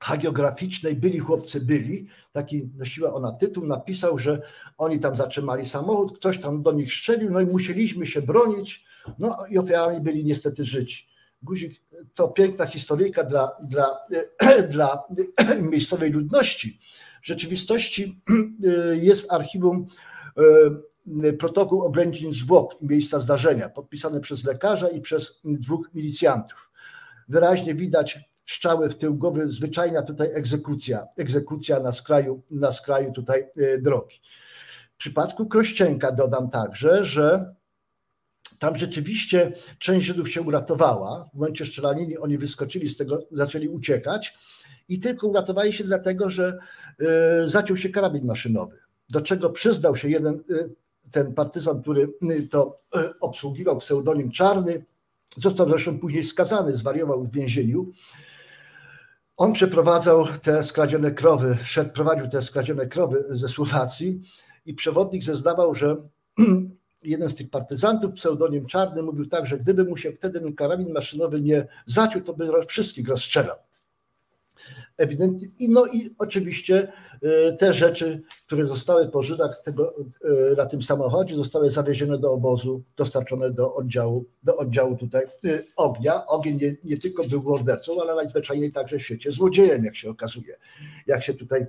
hagiograficznej 0.02 0.96
Byli 0.96 1.18
chłopcy 1.18 1.60
byli, 1.60 2.06
taki 2.32 2.70
nosiła 2.76 3.14
ona 3.14 3.32
tytuł, 3.32 3.66
napisał, 3.66 4.18
że 4.18 4.42
oni 4.78 5.00
tam 5.00 5.16
zatrzymali 5.16 5.64
samochód, 5.64 6.18
ktoś 6.18 6.38
tam 6.38 6.62
do 6.62 6.72
nich 6.72 6.92
strzelił, 6.92 7.30
no 7.30 7.40
i 7.40 7.46
musieliśmy 7.46 8.06
się 8.06 8.22
bronić, 8.22 8.84
no 9.18 9.46
i 9.50 9.58
ofiarami 9.58 10.00
byli 10.00 10.24
niestety 10.24 10.64
życi. 10.64 11.08
Guzik 11.42 11.80
to 12.14 12.28
piękna 12.28 12.66
historyjka 12.66 13.24
dla, 13.24 13.50
dla, 13.62 13.98
dla 14.74 15.02
miejscowej 15.72 16.10
ludności. 16.10 16.78
W 17.22 17.26
rzeczywistości 17.26 18.22
jest 19.08 19.22
w 19.22 19.32
archiwum 19.32 19.86
e, 21.22 21.32
protokół 21.32 21.82
oględzin 21.82 22.34
zwłok 22.34 22.82
i 22.82 22.86
miejsca 22.86 23.20
zdarzenia, 23.20 23.68
podpisany 23.68 24.20
przez 24.20 24.44
lekarza 24.44 24.88
i 24.88 25.00
przez 25.00 25.40
dwóch 25.44 25.90
milicjantów. 25.94 26.70
Wyraźnie 27.28 27.74
widać 27.74 28.31
strzały 28.47 28.89
w 28.89 28.98
tył 28.98 29.14
głowy, 29.14 29.52
zwyczajna 29.52 30.02
tutaj 30.02 30.28
egzekucja, 30.32 31.06
egzekucja 31.16 31.81
na 31.81 31.93
skraju, 31.93 32.43
na 32.51 32.73
skraju 32.73 33.12
tutaj 33.12 33.44
e, 33.56 33.78
drogi. 33.78 34.20
W 34.94 34.97
przypadku 34.97 35.47
Krościenka 35.47 36.12
dodam 36.12 36.51
także, 36.51 37.05
że 37.05 37.55
tam 38.59 38.77
rzeczywiście 38.78 39.52
część 39.78 40.06
Żydów 40.06 40.32
się 40.32 40.43
uratowała. 40.43 41.31
W 41.35 41.39
momencie 41.39 41.64
strzelaniny 41.64 42.20
oni 42.20 42.39
wyskoczyli 42.39 42.89
z 42.89 42.97
tego, 42.97 43.27
zaczęli 43.31 43.69
uciekać 43.69 44.39
i 44.89 45.01
tylko 45.01 45.27
uratowali 45.27 45.73
się 45.73 45.85
dlatego, 45.85 46.31
że 46.31 46.59
e, 47.01 47.48
zaciął 47.48 47.77
się 47.77 47.89
karabin 47.89 48.27
maszynowy, 48.27 48.78
do 49.09 49.20
czego 49.20 49.51
przyznał 49.51 49.97
się 49.97 50.09
jeden 50.09 50.35
e, 50.35 50.69
ten 51.10 51.35
partyzant, 51.35 51.82
który 51.82 52.09
to 52.51 52.77
obsługiwał 53.20 53.78
pseudonim 53.78 54.31
Czarny, 54.31 54.85
został 55.36 55.69
zresztą 55.69 55.98
później 55.98 56.24
skazany, 56.24 56.73
zwariował 56.73 57.24
w 57.24 57.32
więzieniu 57.32 57.93
on 59.43 59.52
przeprowadzał 59.52 60.27
te 60.43 60.62
skradzione 60.62 61.10
krowy, 61.10 61.56
szedł, 61.64 61.90
prowadził 61.90 62.28
te 62.28 62.43
skradzione 62.43 62.86
krowy 62.86 63.24
ze 63.31 63.48
Słowacji 63.48 64.23
i 64.66 64.74
przewodnik 64.74 65.24
zeznawał, 65.24 65.74
że 65.74 65.97
jeden 67.02 67.28
z 67.28 67.35
tych 67.35 67.51
partyzantów, 67.51 68.12
pseudonim 68.12 68.66
Czarny, 68.66 69.02
mówił 69.02 69.27
tak, 69.27 69.47
że 69.47 69.59
gdyby 69.59 69.85
mu 69.85 69.97
się 69.97 70.12
wtedy 70.12 70.40
ten 70.40 70.55
karabin 70.55 70.93
maszynowy 70.93 71.40
nie 71.40 71.66
zaciął, 71.86 72.23
to 72.23 72.35
by 72.35 72.66
wszystkich 72.66 73.09
rozstrzelał 73.09 73.56
ewidentnie. 74.97 75.48
I 75.59 75.69
no 75.69 75.86
i 75.86 76.14
oczywiście 76.19 76.93
e, 77.23 77.52
te 77.52 77.73
rzeczy, 77.73 78.23
które 78.47 78.66
zostały 78.66 79.09
po 79.09 79.23
Żydach 79.23 79.62
tego, 79.64 79.94
e, 80.24 80.56
na 80.56 80.66
tym 80.66 80.82
samochodzie, 80.82 81.36
zostały 81.36 81.70
zawiezione 81.70 82.19
do 82.19 82.32
obozu, 82.32 82.82
dostarczone 82.97 83.51
do 83.51 83.74
oddziału, 83.74 84.24
do 84.43 84.56
oddziału 84.56 84.97
tutaj 84.97 85.24
e, 85.24 85.62
ognia. 85.77 86.27
Ogień 86.27 86.59
nie, 86.62 86.77
nie 86.85 86.97
tylko 86.97 87.24
był 87.24 87.43
mordercą, 87.43 87.93
ale 88.02 88.14
najzwyczajniej 88.14 88.73
także 88.73 88.98
w 88.98 89.02
świecie 89.02 89.31
złodziejem, 89.31 89.85
jak 89.85 89.97
się 89.97 90.10
okazuje, 90.10 90.55
jak 91.06 91.23
się 91.23 91.35
tutaj 91.35 91.66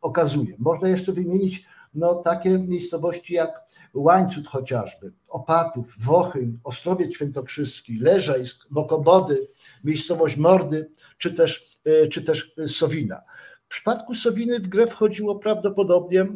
okazuje. 0.00 0.54
Można 0.58 0.88
jeszcze 0.88 1.12
wymienić 1.12 1.64
no, 1.94 2.14
takie 2.14 2.58
miejscowości 2.58 3.34
jak 3.34 3.62
Łańcut 3.94 4.46
chociażby, 4.46 5.12
Opatów, 5.28 5.94
Wochyn, 5.98 6.58
Ostrowiec 6.64 7.14
Świętokrzyski, 7.14 7.98
Leżajsk, 7.98 8.66
Mokobody, 8.70 9.48
miejscowość 9.84 10.36
Mordy, 10.36 10.90
czy 11.18 11.34
też 11.34 11.71
czy 12.10 12.24
też 12.24 12.54
Sowina. 12.66 13.22
W 13.72 13.74
przypadku 13.74 14.14
Sowiny 14.14 14.58
w 14.60 14.68
grę 14.68 14.86
wchodziło 14.86 15.38
prawdopodobnie, 15.38 16.20
e, 16.20 16.26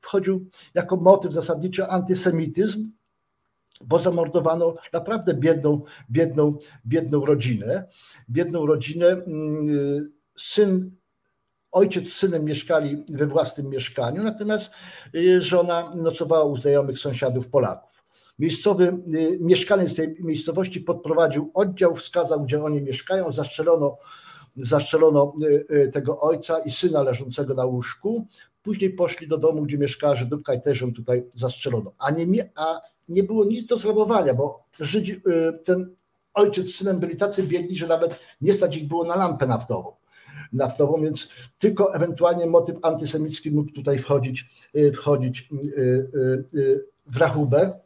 wchodził 0.00 0.46
jako 0.74 0.96
motyw 0.96 1.32
zasadniczy 1.32 1.86
antysemityzm, 1.86 2.90
bo 3.80 3.98
zamordowano 3.98 4.74
naprawdę 4.92 5.34
biedną, 5.34 5.82
biedną, 6.10 6.58
biedną 6.86 7.26
rodzinę. 7.26 7.88
Biedną 8.30 8.66
rodzinę. 8.66 9.06
Mm, 9.06 10.12
syn, 10.38 10.90
ojciec 11.72 12.08
z 12.08 12.16
synem 12.16 12.44
mieszkali 12.44 13.04
we 13.08 13.26
własnym 13.26 13.68
mieszkaniu, 13.68 14.22
natomiast 14.22 14.70
e, 15.14 15.40
żona 15.40 15.94
nocowała 15.94 16.44
u 16.44 16.56
znajomych 16.56 16.98
sąsiadów 16.98 17.50
Polaków. 17.50 18.04
Miejscowy 18.38 19.02
mieszkaniec 19.40 19.94
tej 19.94 20.16
miejscowości 20.20 20.80
podprowadził 20.80 21.50
oddział, 21.54 21.96
wskazał, 21.96 22.44
gdzie 22.44 22.64
oni 22.64 22.82
mieszkają, 22.82 23.32
zastrzelono 23.32 23.98
Zaszczelono 24.56 25.34
y, 25.42 25.66
y, 25.76 25.88
tego 25.88 26.20
ojca 26.20 26.58
i 26.58 26.70
syna 26.70 27.02
leżącego 27.02 27.54
na 27.54 27.64
łóżku. 27.64 28.26
Później 28.62 28.90
poszli 28.90 29.28
do 29.28 29.38
domu, 29.38 29.62
gdzie 29.62 29.78
mieszkała 29.78 30.14
Żydówka 30.14 30.54
i 30.54 30.62
też 30.62 30.80
ją 30.80 30.92
tutaj 30.92 31.24
zastrzelono. 31.34 31.92
A 31.98 32.10
nie, 32.10 32.50
a 32.54 32.80
nie 33.08 33.22
było 33.22 33.44
nic 33.44 33.66
do 33.66 33.76
zrabowania, 33.76 34.34
bo 34.34 34.64
Żydzi, 34.80 35.12
y, 35.12 35.58
ten 35.64 35.94
ojciec 36.34 36.66
z 36.68 36.74
synem 36.74 36.98
byli 36.98 37.16
tacy 37.16 37.42
biedni, 37.42 37.76
że 37.76 37.86
nawet 37.86 38.20
nie 38.40 38.52
stać 38.54 38.76
ich 38.76 38.88
było 38.88 39.04
na 39.04 39.16
lampę 39.16 39.46
naftową. 39.46 39.92
naftową 40.52 41.02
więc 41.02 41.28
tylko 41.58 41.94
ewentualnie 41.94 42.46
motyw 42.46 42.76
antysemicki 42.82 43.50
mógł 43.50 43.72
tutaj 43.72 43.98
wchodzić, 43.98 44.68
wchodzić 44.94 45.48
w 47.06 47.16
rachubę 47.16 47.80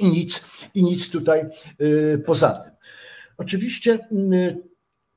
i 0.00 0.06
nic, 0.06 0.44
i 0.74 0.84
nic 0.84 1.10
tutaj 1.10 1.44
poza 2.26 2.50
tym. 2.50 2.72
Oczywiście 3.38 3.98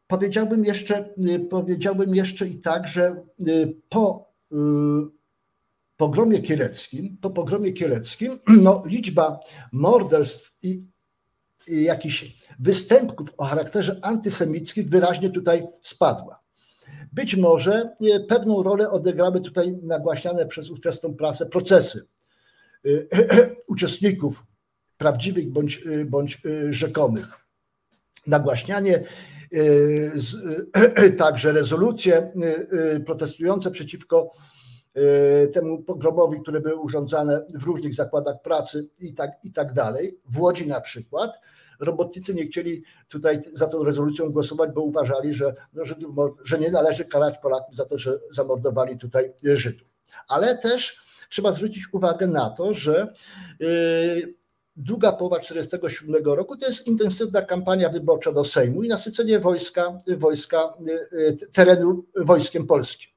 Powiedziałbym 0.07 0.65
jeszcze, 0.65 1.09
y, 1.17 1.39
powiedziałbym 1.39 2.15
jeszcze 2.15 2.47
i 2.47 2.61
tak, 2.61 2.87
że 2.87 3.23
y, 3.47 3.81
po 3.89 4.33
y, 4.51 4.55
pogromie 5.97 6.41
kieleckim, 6.41 7.17
po 7.21 7.29
pogromie 7.29 7.73
kieleckim, 7.73 8.39
no, 8.63 8.83
liczba 8.85 9.39
morderstw 9.71 10.57
i, 10.63 10.87
i 11.67 11.83
jakichś 11.83 12.35
występków 12.59 13.33
o 13.37 13.45
charakterze 13.45 13.99
antysemickim 14.01 14.89
wyraźnie 14.89 15.29
tutaj 15.29 15.67
spadła. 15.83 16.39
Być 17.13 17.35
może 17.35 17.95
pewną 18.27 18.63
rolę 18.63 18.89
odegrały 18.89 19.41
tutaj 19.41 19.77
nagłaśniane 19.83 20.45
przez 20.45 20.69
ówczesną 20.69 21.13
prasę 21.13 21.45
procesy 21.45 22.05
uczestników 23.67 24.45
prawdziwych 24.97 25.51
bądź, 25.51 25.83
bądź 26.05 26.41
rzekomych. 26.69 27.45
Nagłaśnianie 28.27 29.03
także 31.17 31.51
rezolucje 31.51 32.31
y, 32.35 32.95
y, 32.95 32.99
protestujące 32.99 33.71
przeciwko 33.71 34.31
temu 35.53 35.83
pogromowi, 35.83 36.41
które 36.41 36.61
były 36.61 36.75
urządzane 36.75 37.45
w 37.53 37.63
różnych 37.63 37.95
zakładach 37.95 38.41
pracy 38.41 38.87
i 38.99 39.13
tak, 39.13 39.31
i 39.43 39.51
tak 39.51 39.73
dalej. 39.73 40.19
W 40.29 40.39
Łodzi 40.39 40.67
na 40.67 40.81
przykład 40.81 41.31
robotnicy 41.79 42.33
nie 42.33 42.47
chcieli 42.47 42.83
tutaj 43.07 43.41
za 43.53 43.67
tą 43.67 43.83
rezolucją 43.83 44.29
głosować, 44.29 44.71
bo 44.71 44.81
uważali, 44.81 45.33
że, 45.33 45.55
no, 45.73 45.85
Żydów, 45.85 46.15
że 46.43 46.59
nie 46.59 46.71
należy 46.71 47.05
karać 47.05 47.37
Polaków 47.37 47.75
za 47.75 47.85
to, 47.85 47.97
że 47.97 48.19
zamordowali 48.31 48.97
tutaj 48.97 49.33
Żydów. 49.43 49.87
Ale 50.27 50.57
też 50.57 51.03
trzeba 51.29 51.51
zwrócić 51.51 51.93
uwagę 51.93 52.27
na 52.27 52.49
to, 52.49 52.73
że 52.73 53.13
druga 54.75 55.11
połowa 55.11 55.39
1947 55.39 56.35
roku 56.35 56.57
to 56.57 56.67
jest 56.67 56.87
intensywna 56.87 57.41
kampania 57.41 57.89
wyborcza 57.89 58.31
do 58.31 58.45
Sejmu 58.45 58.83
i 58.83 58.87
nasycenie 58.87 59.39
wojska, 59.39 59.97
wojska 60.17 60.69
y, 61.13 61.37
terenu 61.53 62.05
wojskiem 62.15 62.67
polskim. 62.67 63.09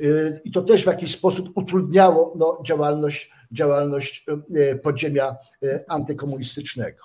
Y, 0.00 0.40
I 0.44 0.52
to 0.52 0.62
też 0.62 0.82
w 0.82 0.86
jakiś 0.86 1.16
sposób 1.16 1.50
utrudniało 1.54 2.34
no, 2.38 2.58
działalność, 2.66 3.32
działalność 3.52 4.26
y, 4.56 4.80
podziemia 4.82 5.36
antykomunistycznego. 5.88 7.04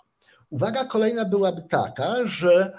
Uwaga 0.50 0.86
kolejna 0.86 1.26
byłaby 1.26 1.62
taka, 1.70 2.16
że, 2.26 2.78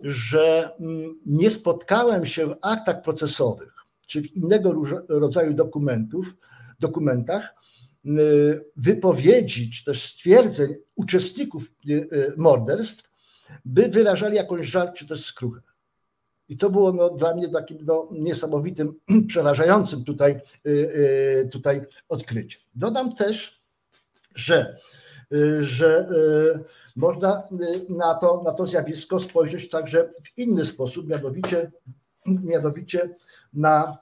że 0.00 0.70
mm, 0.80 1.14
nie 1.26 1.50
spotkałem 1.50 2.26
się 2.26 2.46
w 2.46 2.56
aktach 2.62 3.02
procesowych 3.02 3.72
czy 4.06 4.22
w 4.22 4.36
innego 4.36 4.74
rodzaju 5.08 5.54
dokumentów, 5.54 6.36
dokumentach 6.80 7.54
wypowiedzi, 8.76 9.70
czy 9.70 9.84
też 9.84 10.14
stwierdzeń 10.14 10.74
uczestników 10.94 11.72
y, 11.88 11.92
y, 11.92 12.32
morderstw, 12.36 13.10
by 13.64 13.88
wyrażali 13.88 14.36
jakąś 14.36 14.66
żal, 14.66 14.92
czy 14.92 15.06
też 15.06 15.24
skruchę. 15.26 15.60
I 16.48 16.56
to 16.56 16.70
było 16.70 16.92
no, 16.92 17.10
dla 17.10 17.34
mnie 17.34 17.48
takim 17.48 17.78
no, 17.82 18.08
niesamowitym, 18.12 18.94
przerażającym 19.28 20.04
tutaj, 20.04 20.40
tutaj 21.50 21.80
odkryciem. 22.08 22.60
Dodam 22.74 23.14
też, 23.14 23.62
że, 24.34 24.76
że 25.60 26.08
można 26.96 27.42
na 27.88 28.14
to, 28.14 28.42
na 28.44 28.52
to 28.52 28.66
zjawisko 28.66 29.20
spojrzeć 29.20 29.70
także 29.70 30.10
w 30.24 30.38
inny 30.38 30.64
sposób, 30.64 31.08
mianowicie, 31.08 31.70
mianowicie 32.26 33.10
na 33.52 33.98
Y, 33.98 34.01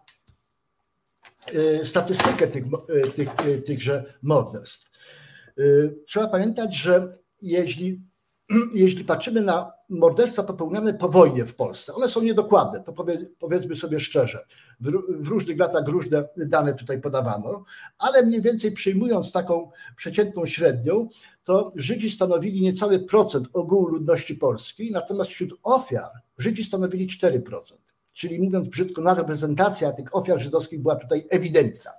statystykę 1.84 2.48
tych, 2.48 2.64
y, 3.06 3.10
tych, 3.10 3.46
y, 3.46 3.62
tychże 3.62 4.14
morderstw. 4.22 4.90
Trzeba 6.06 6.28
pamiętać, 6.28 6.76
że 6.76 7.18
jeśli 7.42 8.00
jeśli 8.74 9.04
patrzymy 9.04 9.40
na 9.42 9.72
morderstwa 9.88 10.42
popełniane 10.42 10.94
po 10.94 11.08
wojnie 11.08 11.44
w 11.44 11.54
Polsce, 11.54 11.94
one 11.94 12.08
są 12.08 12.22
niedokładne, 12.22 12.80
to 12.80 12.94
powiedzmy 13.38 13.76
sobie 13.76 14.00
szczerze. 14.00 14.38
W, 14.80 15.28
różnych 15.28 15.58
latach 15.58 15.88
różne 15.88 16.28
dane 16.36 16.74
tutaj 16.74 17.00
podawano, 17.00 17.64
ale 17.98 18.26
mniej 18.26 18.42
więcej 18.42 18.72
przyjmując 18.72 19.32
taką 19.32 19.70
przeciętną 19.96 20.46
średnią, 20.46 21.08
to 21.44 21.72
Żydzi 21.76 22.10
stanowili 22.10 22.60
niecały 22.60 22.98
procent 22.98 23.48
ogółu 23.52 23.86
ludności 23.86 24.34
polskiej, 24.34 24.90
natomiast 24.90 25.30
wśród 25.30 25.60
ofiar 25.62 26.10
Żydzi 26.38 26.64
stanowili 26.64 27.08
4%. 27.08 27.40
Czyli 28.12 28.40
mówiąc 28.40 28.68
brzydko, 28.68 29.02
nadreprezentacja 29.02 29.92
tych 29.92 30.16
ofiar 30.16 30.38
żydowskich 30.38 30.82
była 30.82 30.96
tutaj 30.96 31.26
ewidentna. 31.30 31.90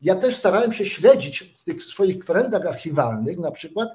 Ja 0.00 0.16
też 0.16 0.36
starałem 0.36 0.72
się 0.72 0.86
śledzić 0.86 1.54
w 1.56 1.64
tych 1.64 1.82
swoich 1.82 2.18
kwerendach 2.18 2.66
archiwalnych, 2.66 3.38
na 3.38 3.50
przykład, 3.50 3.88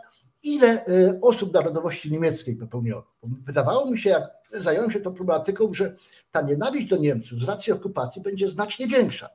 ile 0.44 0.86
e, 0.86 1.22
osób 1.22 1.54
narodowości 1.54 2.12
niemieckiej 2.12 2.56
popełniono. 2.56 3.04
Wydawało 3.24 3.92
mi 3.92 3.98
się, 3.98 4.10
jak 4.10 4.24
zająłem 4.52 4.92
się 4.92 5.00
tą 5.00 5.14
problematyką, 5.14 5.74
że 5.74 5.96
ta 6.32 6.42
nienawiść 6.42 6.88
do 6.88 6.98
Niemców 6.98 7.40
z 7.40 7.44
racji 7.44 7.74
okupacji 7.74 8.22
będzie 8.22 8.50
znacznie 8.50 8.88
większa. 8.88 9.30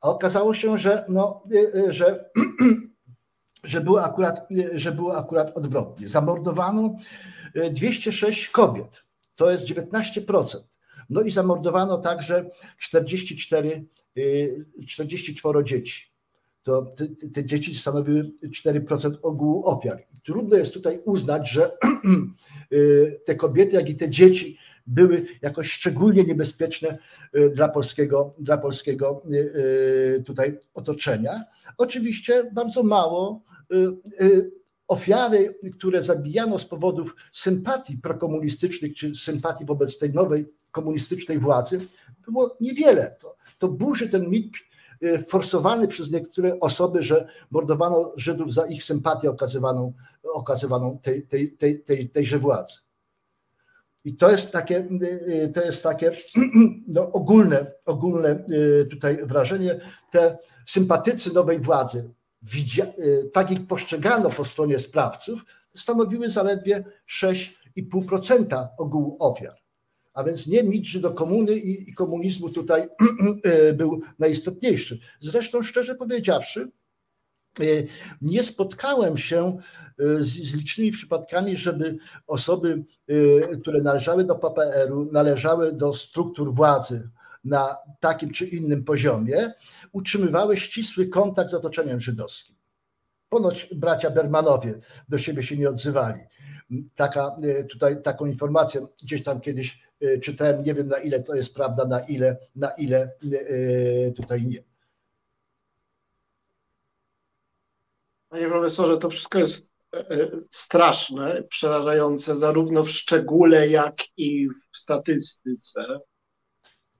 A 0.00 0.08
okazało 0.08 0.54
się, 0.54 0.78
że, 0.78 1.04
no, 1.08 1.42
e, 1.52 1.86
e, 1.88 1.92
że, 1.92 2.30
że, 3.64 3.80
było 3.80 4.04
akurat, 4.04 4.48
że 4.74 4.92
było 4.92 5.16
akurat 5.16 5.56
odwrotnie. 5.56 6.08
Zamordowano 6.08 6.96
206 7.72 8.48
kobiet, 8.48 9.02
to 9.38 9.50
jest 9.50 9.64
19%. 9.64 10.56
No 11.10 11.22
i 11.22 11.30
zamordowano 11.30 11.98
także 11.98 12.50
44, 12.78 13.84
44 14.86 15.64
dzieci 15.64 16.18
to 16.62 16.82
te, 16.82 17.28
te, 17.28 17.44
dzieci 17.44 17.74
stanowiły 17.74 18.32
4% 18.64 19.14
ogółu 19.22 19.66
ofiar. 19.66 20.04
I 20.16 20.20
trudno 20.20 20.56
jest 20.56 20.74
tutaj 20.74 21.00
uznać, 21.04 21.50
że 21.50 21.70
y, 22.72 23.20
te 23.24 23.34
kobiety, 23.34 23.76
jak 23.76 23.88
i 23.88 23.96
te 23.96 24.10
dzieci 24.10 24.58
były 24.86 25.26
jakoś 25.42 25.70
szczególnie 25.72 26.24
niebezpieczne 26.24 26.98
y, 27.36 27.50
dla 27.50 27.68
polskiego, 27.68 28.34
dla 28.38 28.58
polskiego 28.58 29.22
y, 30.16 30.22
tutaj 30.26 30.58
otoczenia. 30.74 31.44
Oczywiście 31.78 32.50
bardzo 32.54 32.82
mało 32.82 33.42
ofiary, 34.88 35.58
które 35.78 36.02
zabijano 36.02 36.58
z 36.58 36.64
powodów 36.64 37.16
sympatii 37.32 37.98
prokomunistycznych 37.98 38.96
czy 38.96 39.16
sympatii 39.16 39.64
wobec 39.64 39.98
tej 39.98 40.12
nowej 40.12 40.46
komunistycznej 40.70 41.38
władzy, 41.38 41.80
było 42.24 42.56
niewiele. 42.60 43.16
To, 43.20 43.36
to 43.58 43.68
burzy 43.68 44.08
ten 44.08 44.30
mit 44.30 44.52
Y, 45.04 45.18
forsowany 45.18 45.88
przez 45.88 46.10
niektóre 46.10 46.60
osoby, 46.60 47.02
że 47.02 47.28
mordowano 47.50 48.12
Żydów 48.16 48.54
za 48.54 48.66
ich 48.66 48.84
sympatię 48.84 49.30
okazywaną, 49.30 49.92
okazywaną 50.34 50.98
tej, 51.02 51.26
tej, 51.26 51.52
tej, 51.52 51.80
tej, 51.80 52.10
tejże 52.10 52.38
władzy. 52.38 52.74
I 54.04 54.16
to 54.16 54.30
jest 54.30 54.50
takie, 54.50 54.88
y, 55.44 55.52
to 55.54 55.62
jest 55.62 55.82
takie 55.82 56.12
no, 56.88 57.12
ogólne, 57.12 57.72
ogólne 57.86 58.44
tutaj 58.90 59.26
wrażenie. 59.26 59.80
Te 60.12 60.38
sympatycy 60.66 61.34
nowej 61.34 61.60
władzy, 61.60 62.10
tak 63.32 63.50
ich 63.50 63.66
postrzegano 63.66 64.30
po 64.30 64.44
stronie 64.44 64.78
sprawców, 64.78 65.44
stanowiły 65.76 66.30
zaledwie 66.30 66.84
6,5% 67.08 68.66
ogółu 68.78 69.16
ofiar 69.20 69.54
a 70.18 70.24
więc 70.24 70.46
nie 70.46 70.62
mit 70.62 70.98
do 71.00 71.10
komuny 71.10 71.58
i, 71.58 71.90
i 71.90 71.94
komunizmu 71.94 72.50
tutaj 72.50 72.88
e, 73.44 73.72
był 73.80 74.00
najistotniejszy. 74.18 74.98
Zresztą 75.20 75.62
szczerze 75.62 75.94
powiedziawszy, 75.94 76.70
e, 77.60 77.64
nie 78.22 78.42
spotkałem 78.42 79.16
się 79.16 79.58
z, 80.18 80.26
z, 80.26 80.54
licznymi 80.54 80.90
przypadkami, 80.92 81.56
żeby 81.56 81.98
osoby, 82.26 82.84
które 83.60 83.82
należały 83.82 84.24
do 84.24 84.34
PPR-u, 84.34 85.12
należały 85.12 85.72
do 85.72 85.94
struktur 85.94 86.54
władzy 86.54 87.08
na 87.48 87.76
takim 88.00 88.30
czy 88.30 88.46
innym 88.46 88.84
poziomie, 88.84 89.52
utrzymywały 89.92 90.56
ścisły 90.56 91.06
kontakt 91.08 91.50
z 91.50 91.54
otoczeniem 91.54 92.00
żydowskim. 92.00 92.56
Ponoć 93.28 93.68
bracia 93.74 94.10
Bermanowie 94.10 94.80
do 95.08 95.18
siebie 95.18 95.42
się 95.42 95.56
nie 95.56 95.68
odzywali. 95.68 96.20
Taka, 96.94 97.36
tutaj 97.70 98.02
taką 98.02 98.26
informację 98.26 98.86
gdzieś 99.02 99.22
tam 99.22 99.40
kiedyś 99.40 99.88
Y, 100.02 100.20
czytałem, 100.20 100.64
nie 100.64 100.74
wiem 100.74 100.88
na 100.88 100.98
ile 100.98 101.22
to 101.22 101.34
jest 101.34 101.54
prawda, 101.54 101.84
na 101.84 102.00
ile, 102.00 102.36
na 102.56 102.70
ile 102.70 103.10
y, 103.24 104.12
tutaj 104.16 104.46
nie. 104.46 104.58
Panie 108.28 108.48
profesorze, 108.48 108.98
to 108.98 109.10
wszystko 109.10 109.38
jest 109.38 109.70
e, 109.94 109.98
e, 109.98 110.30
straszne, 110.50 111.42
przerażające, 111.42 112.36
zarówno 112.36 112.84
w 112.84 112.90
szczególe, 112.90 113.68
jak 113.68 113.96
i 114.16 114.48
w 114.48 114.78
statystyce. 114.78 115.80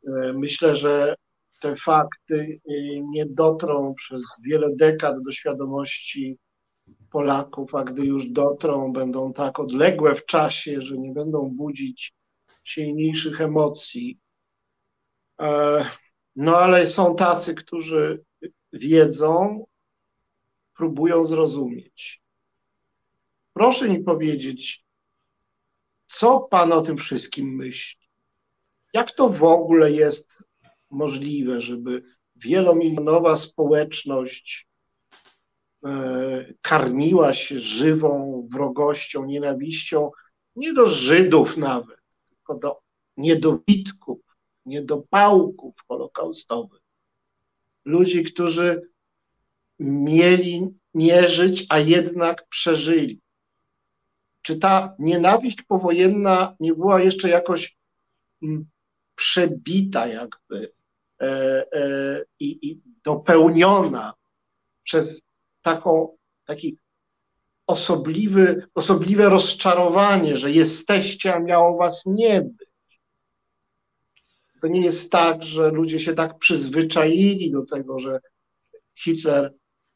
E, 0.08 0.32
myślę, 0.32 0.74
że 0.74 1.14
te 1.60 1.76
fakty 1.76 2.60
nie 3.02 3.26
dotrą 3.26 3.94
przez 3.94 4.22
wiele 4.44 4.68
dekad 4.76 5.22
do 5.22 5.32
świadomości 5.32 6.38
Polaków, 7.10 7.74
a 7.74 7.84
gdy 7.84 8.06
już 8.06 8.28
dotrą, 8.28 8.92
będą 8.92 9.32
tak 9.32 9.60
odległe 9.60 10.14
w 10.14 10.24
czasie, 10.24 10.80
że 10.80 10.98
nie 10.98 11.12
będą 11.12 11.50
budzić 11.50 12.12
silniejszych 12.64 13.40
emocji. 13.40 14.18
E, 15.40 15.84
no 16.36 16.56
ale 16.56 16.86
są 16.86 17.16
tacy, 17.16 17.54
którzy 17.54 18.24
wiedzą, 18.72 19.66
próbują 20.76 21.24
zrozumieć. 21.24 22.22
Proszę 23.52 23.88
mi 23.88 24.04
powiedzieć, 24.04 24.84
co 26.06 26.40
Pan 26.40 26.72
o 26.72 26.82
tym 26.82 26.96
wszystkim 26.96 27.56
myśli? 27.56 28.07
Jak 28.94 29.12
to 29.12 29.28
w 29.28 29.44
ogóle 29.44 29.92
jest 29.92 30.44
możliwe, 30.90 31.60
żeby 31.60 32.02
wielomilionowa 32.36 33.36
społeczność 33.36 34.68
e, 35.84 36.54
karmiła 36.60 37.34
się 37.34 37.58
żywą 37.58 38.42
wrogością, 38.52 39.24
nienawiścią, 39.24 40.10
nie 40.56 40.72
do 40.72 40.88
Żydów 40.88 41.56
nawet, 41.56 41.98
tylko 42.28 42.54
do 42.54 42.80
niedobitków, 43.16 44.18
niedopałków 44.66 45.74
holokaustowych. 45.88 46.82
Ludzi, 47.84 48.24
którzy 48.24 48.90
mieli 49.78 50.68
nie 50.94 51.28
żyć, 51.28 51.66
a 51.68 51.78
jednak 51.78 52.48
przeżyli. 52.48 53.20
Czy 54.42 54.56
ta 54.56 54.94
nienawiść 54.98 55.62
powojenna 55.62 56.56
nie 56.60 56.74
była 56.74 57.02
jeszcze 57.02 57.28
jakoś 57.28 57.76
mm, 58.42 58.66
przebita 59.18 60.06
jakby 60.06 60.72
e, 61.20 61.26
e, 61.72 62.24
i, 62.40 62.70
i 62.70 62.80
dopełniona 63.04 64.14
przez 64.82 65.22
taką, 65.62 66.16
taki 66.44 66.78
osobliwy, 67.66 68.68
osobliwe 68.74 69.28
rozczarowanie, 69.28 70.36
że 70.36 70.50
jesteście, 70.50 71.34
a 71.34 71.40
miało 71.40 71.76
was 71.76 72.02
nie 72.06 72.40
być. 72.40 72.68
To 74.60 74.68
nie 74.68 74.80
jest 74.80 75.12
tak, 75.12 75.42
że 75.42 75.70
ludzie 75.70 75.98
się 75.98 76.14
tak 76.14 76.38
przyzwyczaili 76.38 77.50
do 77.50 77.66
tego, 77.66 77.98
że 77.98 78.18
Hitler 78.94 79.54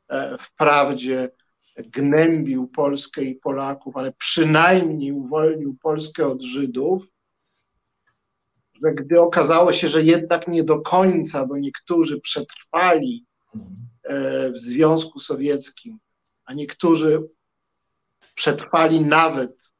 e, 0.08 0.38
wprawdzie 0.38 1.30
gnębił 1.78 2.68
Polskę 2.68 3.22
i 3.22 3.34
Polaków, 3.34 3.96
ale 3.96 4.12
przynajmniej 4.12 5.12
uwolnił 5.12 5.76
Polskę 5.82 6.26
od 6.26 6.42
Żydów, 6.42 7.11
że 8.82 8.94
gdy 8.94 9.20
okazało 9.20 9.72
się, 9.72 9.88
że 9.88 10.02
jednak 10.02 10.48
nie 10.48 10.64
do 10.64 10.80
końca, 10.80 11.46
bo 11.46 11.58
niektórzy 11.58 12.20
przetrwali 12.20 13.26
e, 14.02 14.50
w 14.50 14.58
Związku 14.58 15.18
Sowieckim, 15.18 15.98
a 16.44 16.54
niektórzy 16.54 17.28
przetrwali 18.34 19.00
nawet 19.00 19.70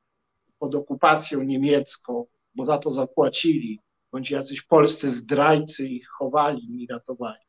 pod 0.59 0.75
okupacją 0.75 1.43
niemiecką, 1.43 2.27
bo 2.55 2.65
za 2.65 2.79
to 2.79 2.91
zapłacili, 2.91 3.81
bądź 4.13 4.31
jacyś 4.31 4.63
polscy 4.63 5.09
zdrajcy 5.09 5.87
ich 5.87 6.09
chowali 6.09 6.83
i 6.83 6.87
ratowali. 6.87 7.45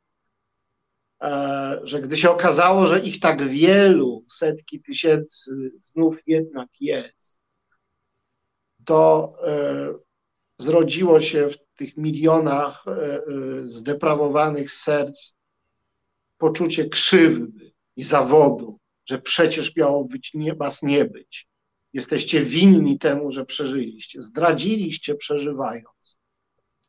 E, 1.22 1.80
że 1.84 2.02
gdy 2.02 2.18
się 2.18 2.32
okazało, 2.32 2.88
że 2.88 3.00
ich 3.00 3.20
tak 3.20 3.48
wielu, 3.48 4.26
setki 4.32 4.82
tysięcy 4.82 5.72
znów 5.82 6.16
jednak 6.28 6.70
jest, 6.80 7.40
to 8.86 9.34
e, 9.48 9.94
zrodziło 10.64 11.20
się 11.20 11.50
w 11.50 11.58
tych 11.78 11.98
milionach 11.98 12.86
e, 12.88 13.22
zdeprawowanych 13.64 14.72
serc 14.72 15.34
poczucie 16.38 16.90
krzywdy 16.90 17.72
i 17.96 18.04
zawodu, 18.04 18.80
że 19.10 19.20
przecież 19.20 19.76
miało 19.76 20.06
być 20.06 20.34
nie, 20.34 20.56
was 20.56 20.84
nie 20.84 21.06
być. 21.06 21.48
Jesteście 21.94 22.42
winni 22.42 23.00
temu, 23.00 23.32
że 23.32 23.46
przeżyliście. 23.46 24.22
Zdradziliście 24.22 25.16
przeżywając. 25.16 26.18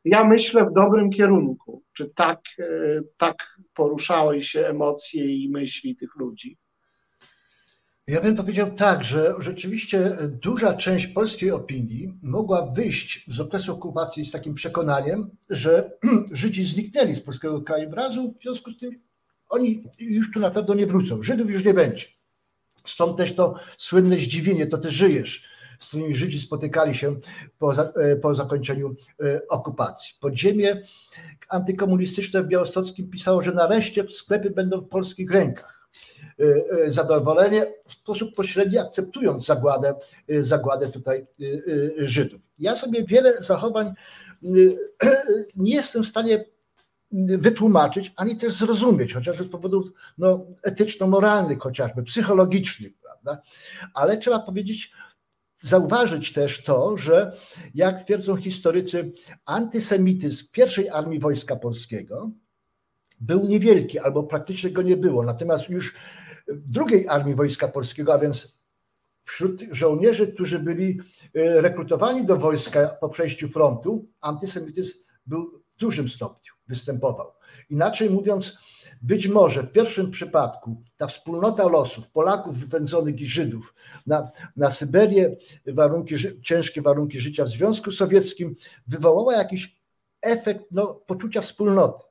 Ja 0.05 0.23
myślę 0.23 0.65
w 0.65 0.73
dobrym 0.73 1.09
kierunku. 1.09 1.83
Czy 1.93 2.09
tak, 2.15 2.41
e, 2.59 2.65
tak 3.17 3.57
poruszały 3.73 4.41
się 4.41 4.67
emocje 4.67 5.35
i 5.35 5.49
myśli 5.49 5.95
tych 5.95 6.15
ludzi? 6.15 6.57
Ja 8.07 8.21
bym 8.21 8.35
powiedział 8.35 8.71
tak, 8.71 9.03
że 9.03 9.35
rzeczywiście 9.39 10.17
duża 10.41 10.73
część 10.73 11.07
polskiej 11.07 11.51
opinii 11.51 12.13
mogła 12.23 12.65
wyjść 12.65 13.25
z 13.27 13.39
okresu 13.39 13.73
okupacji 13.73 14.25
z 14.25 14.31
takim 14.31 14.53
przekonaniem, 14.53 15.29
że 15.49 15.91
Żydzi 16.31 16.65
zniknęli 16.65 17.15
z 17.15 17.21
polskiego 17.21 17.61
krajobrazu, 17.61 18.33
w 18.39 18.43
związku 18.43 18.71
z 18.71 18.79
tym 18.79 18.91
oni 19.49 19.83
już 19.99 20.31
tu 20.31 20.39
na 20.39 20.51
pewno 20.51 20.73
nie 20.73 20.87
wrócą, 20.87 21.23
Żydów 21.23 21.49
już 21.49 21.65
nie 21.65 21.73
będzie. 21.73 22.05
Stąd 22.85 23.17
też 23.17 23.35
to 23.35 23.55
słynne 23.77 24.17
zdziwienie, 24.17 24.67
to 24.67 24.77
ty 24.77 24.89
żyjesz, 24.89 25.43
z 25.79 25.87
którymi 25.87 26.15
Żydzi 26.15 26.39
spotykali 26.39 26.95
się 26.95 27.15
po, 27.59 27.73
e, 27.73 28.15
po 28.15 28.35
zakończeniu 28.35 28.95
e, 29.23 29.41
okupacji. 29.49 30.15
Podziemie 30.19 30.81
antykomunistyczne 31.49 32.43
w 32.43 32.47
Białostockim 32.47 33.09
pisało, 33.09 33.41
że 33.41 33.51
nareszcie 33.51 34.05
sklepy 34.11 34.49
będą 34.49 34.81
w 34.81 34.87
polskich 34.87 35.31
rękach. 35.31 35.74
E, 36.39 36.91
zadowolenie 36.91 37.65
w 37.87 37.93
sposób 37.93 38.35
pośredni 38.35 38.77
akceptując 38.77 39.45
zagładę, 39.45 39.95
zagładę 40.39 40.89
tutaj 40.89 41.25
Żydów. 41.97 42.41
Ja 42.59 42.75
sobie 42.75 43.03
wiele 43.03 43.33
zachowań 43.43 43.93
nie 45.55 45.75
jestem 45.75 46.03
w 46.03 46.07
stanie 46.07 46.45
wytłumaczyć, 47.37 48.13
ani 48.15 48.37
też 48.37 48.53
zrozumieć, 48.53 49.13
chociażby 49.13 49.43
z 49.43 49.47
powodów 49.47 49.91
no, 50.17 50.45
etyczno-moralnych, 50.63 51.59
chociażby 51.59 52.03
psychologicznych, 52.03 52.91
prawda? 53.01 53.41
Ale 53.93 54.17
trzeba 54.17 54.39
powiedzieć, 54.39 54.91
zauważyć 55.61 56.33
też 56.33 56.63
to, 56.63 56.97
że 56.97 57.37
jak 57.75 58.03
twierdzą 58.03 58.35
historycy, 58.35 59.11
antysemityzm 59.45 60.45
pierwszej 60.51 60.89
armii 60.89 61.19
Wojska 61.19 61.55
Polskiego 61.55 62.31
był 63.19 63.45
niewielki 63.45 63.99
albo 63.99 64.23
praktycznie 64.23 64.69
go 64.69 64.81
nie 64.81 64.97
było. 64.97 65.23
Natomiast 65.23 65.69
już 65.69 65.95
w 66.47 66.69
drugiej 66.69 67.07
armii 67.07 67.35
Wojska 67.35 67.67
Polskiego, 67.67 68.13
a 68.13 68.19
więc 68.19 68.65
wśród 69.23 69.61
żołnierzy, 69.71 70.27
którzy 70.27 70.59
byli 70.59 70.99
e, 71.35 71.61
rekrutowani 71.61 72.25
do 72.25 72.37
wojska 72.37 72.87
po 72.87 73.09
przejściu 73.09 73.49
frontu, 73.49 74.07
antysemityzm 74.21 74.97
był 75.25 75.63
w 75.75 75.79
dużym 75.79 76.09
stopniu 76.09 76.53
występował. 76.67 77.31
Inaczej 77.69 78.09
mówiąc, 78.09 78.57
być 79.01 79.27
może 79.27 79.63
w 79.63 79.71
pierwszym 79.71 80.11
przypadku 80.11 80.83
ta 80.97 81.07
wspólnota 81.07 81.67
losów 81.67 82.11
Polaków 82.11 82.57
wypędzonych 82.57 83.21
i 83.21 83.27
Żydów 83.27 83.75
na, 84.07 84.31
na 84.55 84.71
Syberię, 84.71 85.35
warunki, 85.67 86.15
ciężkie 86.43 86.81
warunki 86.81 87.19
życia 87.19 87.45
w 87.45 87.49
Związku 87.49 87.91
Sowieckim 87.91 88.55
wywołała 88.87 89.33
jakiś 89.33 89.81
efekt 90.21 90.63
no, 90.71 90.93
poczucia 91.07 91.41
wspólnoty. 91.41 92.03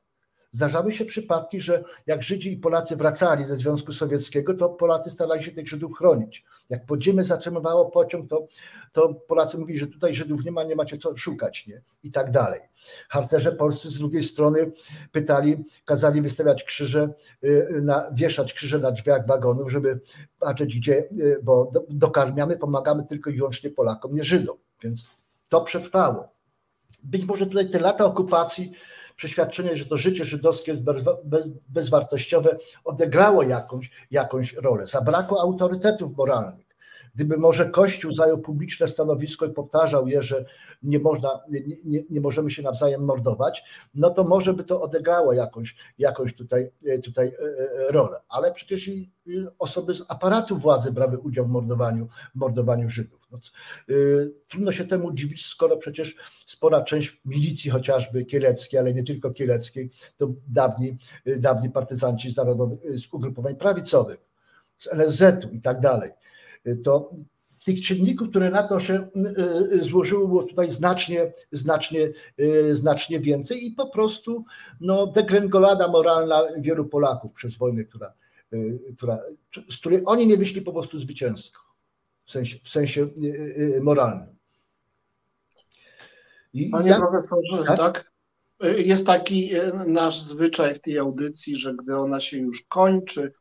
Zdarzały 0.55 0.93
się 0.93 1.05
przypadki, 1.05 1.61
że 1.61 1.85
jak 2.07 2.23
Żydzi 2.23 2.53
i 2.53 2.57
Polacy 2.57 2.97
wracali 2.97 3.45
ze 3.45 3.57
Związku 3.57 3.93
Sowieckiego, 3.93 4.55
to 4.55 4.69
Polacy 4.69 5.11
starali 5.11 5.43
się 5.43 5.53
tych 5.53 5.69
Żydów 5.69 5.99
chronić. 5.99 6.45
Jak 6.71 6.87
podziemie 6.87 7.25
zatrzymywało 7.25 7.91
pociąg, 7.91 8.31
to, 8.31 8.47
to 8.93 9.15
Polacy 9.15 9.59
mówili, 9.59 9.79
że 9.79 9.87
tutaj 9.87 10.15
Żydów 10.15 10.45
nie 10.45 10.53
ma, 10.53 10.65
nie 10.65 10.77
macie 10.77 10.99
co 10.99 11.17
szukać, 11.17 11.67
nie? 11.67 11.83
I 12.03 12.11
tak 12.11 12.31
dalej. 12.31 12.61
Harcerze 13.09 13.53
polscy 13.53 13.91
z 13.91 13.99
drugiej 13.99 14.25
strony 14.25 14.73
pytali, 15.13 15.65
kazali 15.85 16.23
wystawiać 16.23 16.65
krzyże, 16.65 17.09
y, 17.45 17.81
na, 17.83 18.11
wieszać 18.13 18.55
krzyże 18.55 18.79
na 18.79 18.91
drzwiach 18.93 19.27
wagonów, 19.27 19.73
żeby 19.73 20.01
patrzeć 20.39 20.79
gdzie, 20.79 20.99
y, 20.99 21.41
bo 21.43 21.73
dokarmiamy, 21.89 22.57
pomagamy 22.57 23.05
tylko 23.07 23.31
i 23.31 23.37
wyłącznie 23.37 23.71
Polakom, 23.71 24.15
nie 24.15 24.25
Żydom. 24.25 24.57
Więc 24.83 25.05
to 25.49 25.61
przetrwało. 25.61 26.29
Być 27.03 27.27
może 27.27 27.47
tutaj 27.47 27.71
te 27.71 27.81
lata 27.81 28.05
okupacji 28.05 28.73
przeświadczenie, 29.17 29.77
że 29.77 29.87
to 29.87 29.97
życie 29.97 30.25
żydowskie 30.25 30.73
jest 30.73 30.85
bezwartościowe, 31.69 32.57
odegrało 32.85 33.43
jakąś, 33.43 33.91
jakąś 34.11 34.53
rolę. 34.53 34.87
Zabrakło 34.87 35.41
autorytetów 35.41 36.17
moralnych. 36.17 36.64
Gdyby 37.15 37.37
może 37.37 37.71
Kościół 37.71 38.15
zajął 38.15 38.39
publiczne 38.39 38.89
stanowisko 38.89 39.47
i 39.47 39.51
powtarzał 39.51 40.09
je, 40.09 40.23
że 40.23 40.45
nie, 40.83 40.99
można, 40.99 41.41
nie, 41.51 41.61
nie, 41.85 42.01
nie, 42.11 42.21
możemy 42.21 42.51
się 42.51 42.63
nawzajem 42.63 43.05
mordować, 43.05 43.65
no 43.95 44.11
to 44.11 44.25
może 44.25 44.55
by 44.55 44.65
to 44.65 44.83
odegrało 44.83 45.33
jakąś, 45.33 45.77
jakąś 45.99 46.35
tutaj, 46.35 46.71
tutaj 47.05 47.29
e, 47.29 47.33
e, 47.89 47.93
rolę. 47.93 48.21
Ale 48.29 48.53
przecież 48.53 48.89
i 48.89 49.11
osoby 49.59 49.95
z 49.95 50.05
aparatu 50.09 50.59
władzy 50.59 50.93
brały 50.93 51.19
udział 51.19 51.47
w 51.47 51.49
mordowaniu, 51.49 52.09
mordowaniu 52.35 52.91
Żydów. 52.91 53.21
No, 53.31 53.39
trudno 54.49 54.73
się 54.73 54.85
temu 54.85 55.13
dziwić, 55.13 55.47
skoro 55.47 55.77
przecież 55.77 56.17
spora 56.47 56.83
część 56.83 57.21
milicji 57.25 57.71
chociażby 57.71 58.25
kieleckiej, 58.25 58.81
ale 58.81 58.95
nie 58.95 59.05
tylko 59.05 59.31
kieleckiej, 59.31 59.91
to 60.17 60.29
dawni, 60.49 60.97
dawni 61.27 61.71
partyzanci 61.71 62.33
z, 62.33 62.35
z 63.01 63.13
ugrupowań 63.13 63.57
prawicowych, 63.57 64.19
z 64.79 64.93
NSZ-u 64.93 65.49
i 65.51 65.61
tak 65.61 65.81
dalej. 65.81 66.11
Y, 66.67 66.77
to 66.77 67.11
tych 67.65 67.81
czynników, 67.81 68.29
które 68.29 68.51
na 68.51 68.63
to 68.63 68.81
się 68.81 69.09
złożyło, 69.81 70.29
było 70.29 70.43
tutaj 70.43 70.71
znacznie, 70.71 71.33
znacznie, 71.53 72.09
znacznie 72.73 73.21
więcej 73.21 73.67
i 73.67 73.71
po 73.71 73.87
prostu 73.87 74.45
no, 74.81 75.07
degrengolada 75.07 75.89
moralna 75.89 76.43
wielu 76.59 76.85
Polaków 76.85 77.33
przez 77.33 77.57
wojnę, 77.57 77.85
która, 77.85 78.13
która, 78.97 79.19
z 79.71 79.77
której 79.77 80.03
oni 80.07 80.27
nie 80.27 80.37
wyszli 80.37 80.63
po 80.63 80.73
prostu 80.73 80.99
zwycięsko 80.99 81.65
w 82.25 82.31
sensie, 82.31 82.59
w 82.63 82.69
sensie 82.69 83.03
y, 83.03 83.25
y, 83.25 83.77
y, 83.77 83.81
moralnym. 83.83 84.37
I 86.53 86.71
Panie 86.71 86.91
ja, 86.91 86.99
profesorze, 86.99 87.65
tak? 87.67 87.79
tak? 87.79 88.13
Jest 88.61 89.07
taki 89.07 89.51
nasz 89.87 90.23
zwyczaj 90.23 90.75
w 90.75 90.81
tej 90.81 90.99
audycji, 90.99 91.57
że 91.57 91.75
gdy 91.75 91.97
ona 91.97 92.21
się 92.21 92.39
już 92.39 92.63
kończy, 92.63 93.33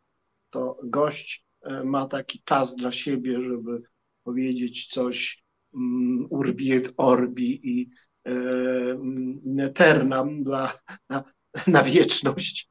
to 0.50 0.80
gość 0.84 1.43
ma 1.84 2.08
taki 2.08 2.42
czas 2.46 2.76
dla 2.76 2.92
siebie, 2.92 3.42
żeby 3.42 3.82
powiedzieć 4.24 4.88
coś 4.88 5.44
um, 5.74 6.28
urbi 6.30 6.72
et 6.72 6.94
orbi 6.98 7.80
i 7.80 7.90
um, 8.26 9.60
eternam 9.60 10.44
dla, 10.44 10.74
na, 11.10 11.24
na 11.68 11.84
wieczność. 11.84 12.70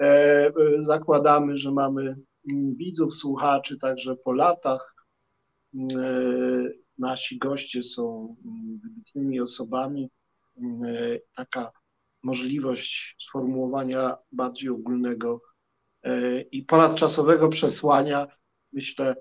E, 0.00 0.52
zakładamy, 0.82 1.56
że 1.56 1.72
mamy 1.72 2.16
widzów, 2.76 3.14
słuchaczy 3.14 3.78
także 3.78 4.16
po 4.16 4.32
latach. 4.32 4.94
E, 5.74 5.84
nasi 6.98 7.38
goście 7.38 7.82
są 7.82 8.36
mm, 8.44 8.80
wybitnymi 8.82 9.40
osobami. 9.40 10.10
Mm, 10.56 10.84
e, 10.84 11.18
taka 11.36 11.72
możliwość 12.22 13.16
sformułowania 13.20 14.16
bardziej 14.32 14.68
ogólnego 14.70 15.34
e, 15.34 15.49
i 16.52 16.62
ponadczasowego 16.62 17.48
przesłania, 17.48 18.26
myślę, 18.72 19.16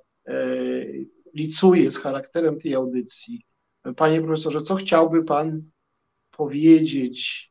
licuje 1.34 1.92
z 1.92 1.98
charakterem 1.98 2.60
tej 2.60 2.76
audycji. 2.76 3.46
Panie 3.96 4.22
profesorze, 4.22 4.62
co 4.62 4.76
chciałby 4.76 5.24
Pan 5.24 5.62
powiedzieć 6.32 7.50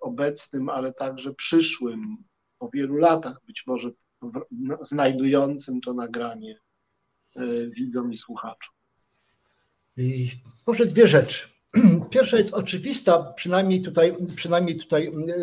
obecnym, 0.00 0.68
ale 0.68 0.92
także 0.92 1.34
przyszłym, 1.34 2.16
po 2.58 2.70
wielu 2.70 2.96
latach 2.96 3.40
być 3.46 3.66
może 3.66 3.90
znajdującym 4.80 5.80
to 5.80 5.94
nagranie 5.94 6.60
E, 7.36 7.70
widzom 7.70 8.12
i 8.12 8.16
słuchaczom? 8.16 8.74
I 9.96 10.30
może 10.66 10.86
dwie 10.86 11.08
rzeczy. 11.08 11.48
Pierwsza 12.10 12.38
jest 12.38 12.54
oczywista, 12.54 13.32
przynajmniej 13.36 13.82
tutaj, 13.82 14.16
przynajmniej 14.36 14.76
tutaj 14.76 15.06
e, 15.06 15.34
e, 15.34 15.42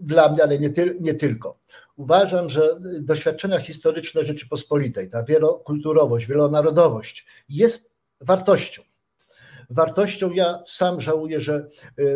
dla 0.00 0.32
mnie, 0.32 0.42
ale 0.42 0.58
nie, 0.58 0.70
ty, 0.70 0.96
nie 1.00 1.14
tylko. 1.14 1.58
Uważam, 1.96 2.50
że 2.50 2.80
doświadczenia 3.00 3.58
historyczne 3.58 4.24
Rzeczypospolitej, 4.24 5.10
ta 5.10 5.22
wielokulturowość, 5.22 6.26
wielonarodowość 6.26 7.26
jest 7.48 7.90
wartością. 8.20 8.82
Wartością 9.70 10.32
ja 10.32 10.62
sam 10.66 11.00
żałuję, 11.00 11.40
że, 11.40 11.68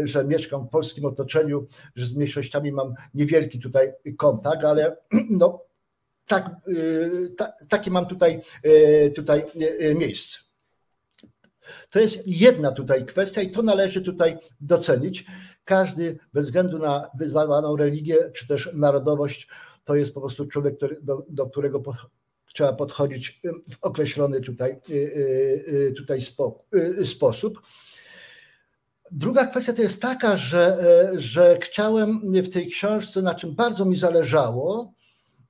że 0.04 0.24
mieszkam 0.24 0.66
w 0.66 0.70
polskim 0.70 1.04
otoczeniu, 1.04 1.66
że 1.96 2.06
z 2.06 2.14
mniejszościami 2.14 2.72
mam 2.72 2.94
niewielki 3.14 3.60
tutaj 3.60 3.92
kontakt, 4.16 4.64
ale 4.64 4.96
no, 5.30 5.62
tak, 6.26 6.50
ta, 7.36 7.52
takie 7.68 7.90
mam 7.90 8.06
tutaj, 8.06 8.40
tutaj 9.14 9.44
miejsce. 9.94 10.43
To 11.90 12.00
jest 12.00 12.18
jedna 12.26 12.72
tutaj 12.72 13.04
kwestia 13.04 13.42
i 13.42 13.50
to 13.50 13.62
należy 13.62 14.02
tutaj 14.02 14.36
docenić. 14.60 15.26
Każdy 15.64 16.18
bez 16.32 16.44
względu 16.44 16.78
na 16.78 17.10
wyznawaną 17.18 17.76
religię 17.76 18.30
czy 18.34 18.48
też 18.48 18.70
narodowość, 18.74 19.48
to 19.84 19.96
jest 19.96 20.14
po 20.14 20.20
prostu 20.20 20.46
człowiek, 20.46 20.76
który, 20.76 20.98
do, 21.02 21.26
do 21.28 21.46
którego 21.46 21.80
po, 21.80 21.96
trzeba 22.54 22.72
podchodzić 22.72 23.40
w 23.70 23.78
określony 23.82 24.40
tutaj, 24.40 24.80
tutaj 25.96 26.20
spo, 26.20 26.64
sposób. 27.04 27.62
Druga 29.10 29.46
kwestia 29.46 29.72
to 29.72 29.82
jest 29.82 30.02
taka, 30.02 30.36
że, 30.36 30.78
że 31.14 31.58
chciałem 31.60 32.32
w 32.32 32.50
tej 32.50 32.66
książce, 32.66 33.22
na 33.22 33.34
czym 33.34 33.54
bardzo 33.54 33.84
mi 33.84 33.96
zależało, 33.96 34.94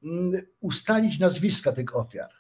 Mm, 0.05 0.43
ustalić 0.61 1.19
nazwiska 1.19 1.73
tych 1.73 1.97
ofiar, 1.97 2.31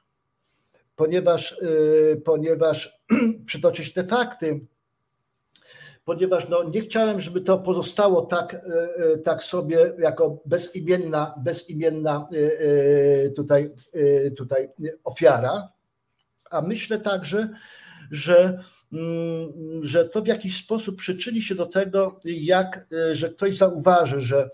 ponieważ, 0.96 1.52
y, 1.52 2.22
ponieważ 2.24 3.02
przytoczyć 3.46 3.92
te 3.92 4.04
fakty, 4.04 4.66
ponieważ 6.04 6.48
no, 6.48 6.64
nie 6.64 6.80
chciałem, 6.80 7.20
żeby 7.20 7.40
to 7.40 7.58
pozostało 7.58 8.22
tak, 8.22 8.66
tak 9.24 9.42
sobie 9.42 9.92
jako 9.98 10.42
bezimienna, 10.46 11.34
bezimienna 11.44 12.28
tutaj, 13.36 13.70
tutaj 14.36 14.68
ofiara, 15.04 15.68
a 16.50 16.60
myślę 16.62 16.98
także, 16.98 17.48
że 18.10 18.64
że 19.82 20.04
to 20.04 20.22
w 20.22 20.26
jakiś 20.26 20.64
sposób 20.64 20.96
przyczyni 20.96 21.42
się 21.42 21.54
do 21.54 21.66
tego, 21.66 22.20
jak, 22.24 22.86
e, 22.92 23.16
że 23.16 23.30
ktoś 23.30 23.56
zauważy, 23.56 24.20
że 24.20 24.50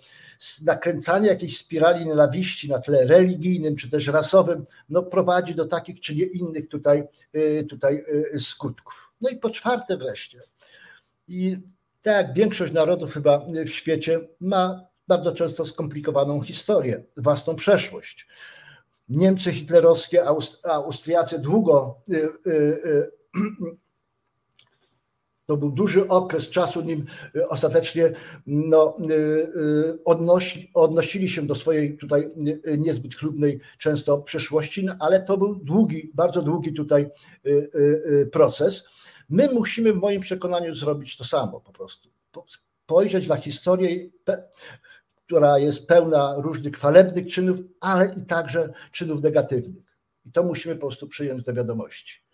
nakręcanie 0.63 1.29
jakiejś 1.29 1.59
spirali 1.59 2.07
nienawiści 2.07 2.69
na 2.69 2.79
tle 2.79 3.07
religijnym 3.07 3.77
czy 3.77 3.91
też 3.91 4.07
rasowym 4.07 4.67
no, 4.89 5.03
prowadzi 5.03 5.55
do 5.55 5.67
takich 5.67 6.01
czy 6.01 6.17
nie 6.17 6.25
innych 6.25 6.69
tutaj, 6.69 7.03
e, 7.33 7.65
tutaj 7.65 8.05
e, 8.35 8.41
skutków. 8.41 9.13
No 9.21 9.31
i 9.31 9.37
po 9.37 9.51
czwarte 9.51 9.97
wreszcie, 9.97 10.41
i 11.29 11.59
tak 12.03 12.27
jak 12.27 12.35
większość 12.35 12.73
narodów 12.73 13.15
chyba 13.15 13.47
w 13.67 13.69
świecie 13.69 14.21
ma 14.41 14.87
bardzo 15.09 15.33
często 15.33 15.65
skomplikowaną 15.65 16.43
historię, 16.43 17.05
własną 17.17 17.57
przeszłość. 17.57 18.29
Niemcy 19.09 19.53
hitlerowskie, 19.53 20.25
Austriacy 20.65 21.39
długo 21.39 22.01
to 25.51 25.57
był 25.57 25.71
duży 25.71 26.09
okres 26.09 26.51
czasu, 26.51 26.81
nim 26.81 27.07
y, 27.37 27.49
ostatecznie 27.49 28.13
no, 28.47 28.97
y, 29.11 29.13
y, 29.15 30.05
odnosi, 30.05 30.71
odnosili 30.75 31.29
się 31.29 31.43
do 31.43 31.55
swojej 31.55 31.97
tutaj 31.97 32.29
niezbyt 32.79 33.15
chlubnej 33.15 33.61
często 33.79 34.19
przeszłości, 34.19 34.85
no, 34.85 34.97
ale 35.01 35.21
to 35.21 35.39
był 35.39 35.55
długi, 35.55 36.11
bardzo 36.15 36.43
długi 36.43 36.73
tutaj 36.73 37.11
proces. 38.33 38.85
My 39.29 39.49
musimy 39.55 39.93
w 39.93 39.97
moim 39.97 40.21
przekonaniu 40.21 40.75
zrobić 40.75 41.17
to 41.17 41.25
samo 41.25 41.61
po 41.61 41.73
prostu. 41.73 42.09
Spojrzeć 42.85 43.29
na 43.29 43.37
historię, 43.37 44.11
która 45.27 45.59
jest 45.59 45.87
pełna 45.87 46.35
różnych 46.39 46.75
chwalebnych 46.75 47.27
czynów, 47.33 47.61
ale 47.81 48.15
i 48.17 48.27
także 48.27 48.73
czynów 48.93 49.23
negatywnych. 49.23 49.97
I 50.25 50.33
to 50.33 50.43
musimy 50.43 50.75
po 50.75 50.87
prostu 50.87 51.09
przyjąć 51.09 51.43
do 51.43 51.55
wiadomości. 51.55 52.30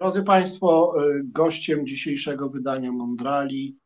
Drodzy 0.00 0.22
Państwo, 0.22 0.94
y, 1.06 1.22
gościem 1.24 1.86
dzisiejszego 1.86 2.48
wydania 2.48 2.92
Mondrali 2.92 3.78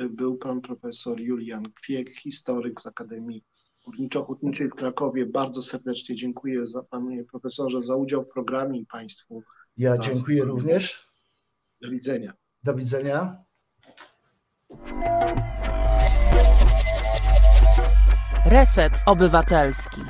y, 0.00 0.08
był 0.08 0.36
pan 0.36 0.60
profesor 0.60 1.20
Julian 1.20 1.72
Kwiek, 1.72 2.10
historyk 2.10 2.80
z 2.80 2.86
Akademii 2.86 3.44
Górniczo-Hutniczej 3.86 4.68
w 4.68 4.74
Krakowie. 4.74 5.26
Bardzo 5.26 5.62
serdecznie 5.62 6.14
dziękuję 6.14 6.66
za 6.66 6.82
panie 6.82 7.24
profesorze 7.24 7.82
za 7.82 7.96
udział 7.96 8.24
w 8.24 8.28
programie 8.28 8.80
i 8.80 8.86
Państwu. 8.86 9.42
Ja 9.76 9.98
dziękuję 9.98 10.44
również. 10.44 11.08
Do 11.82 11.90
widzenia. 11.90 12.32
Do 12.64 12.74
widzenia. 12.74 13.36
Reset 18.46 18.92
Obywatelski. 19.06 20.00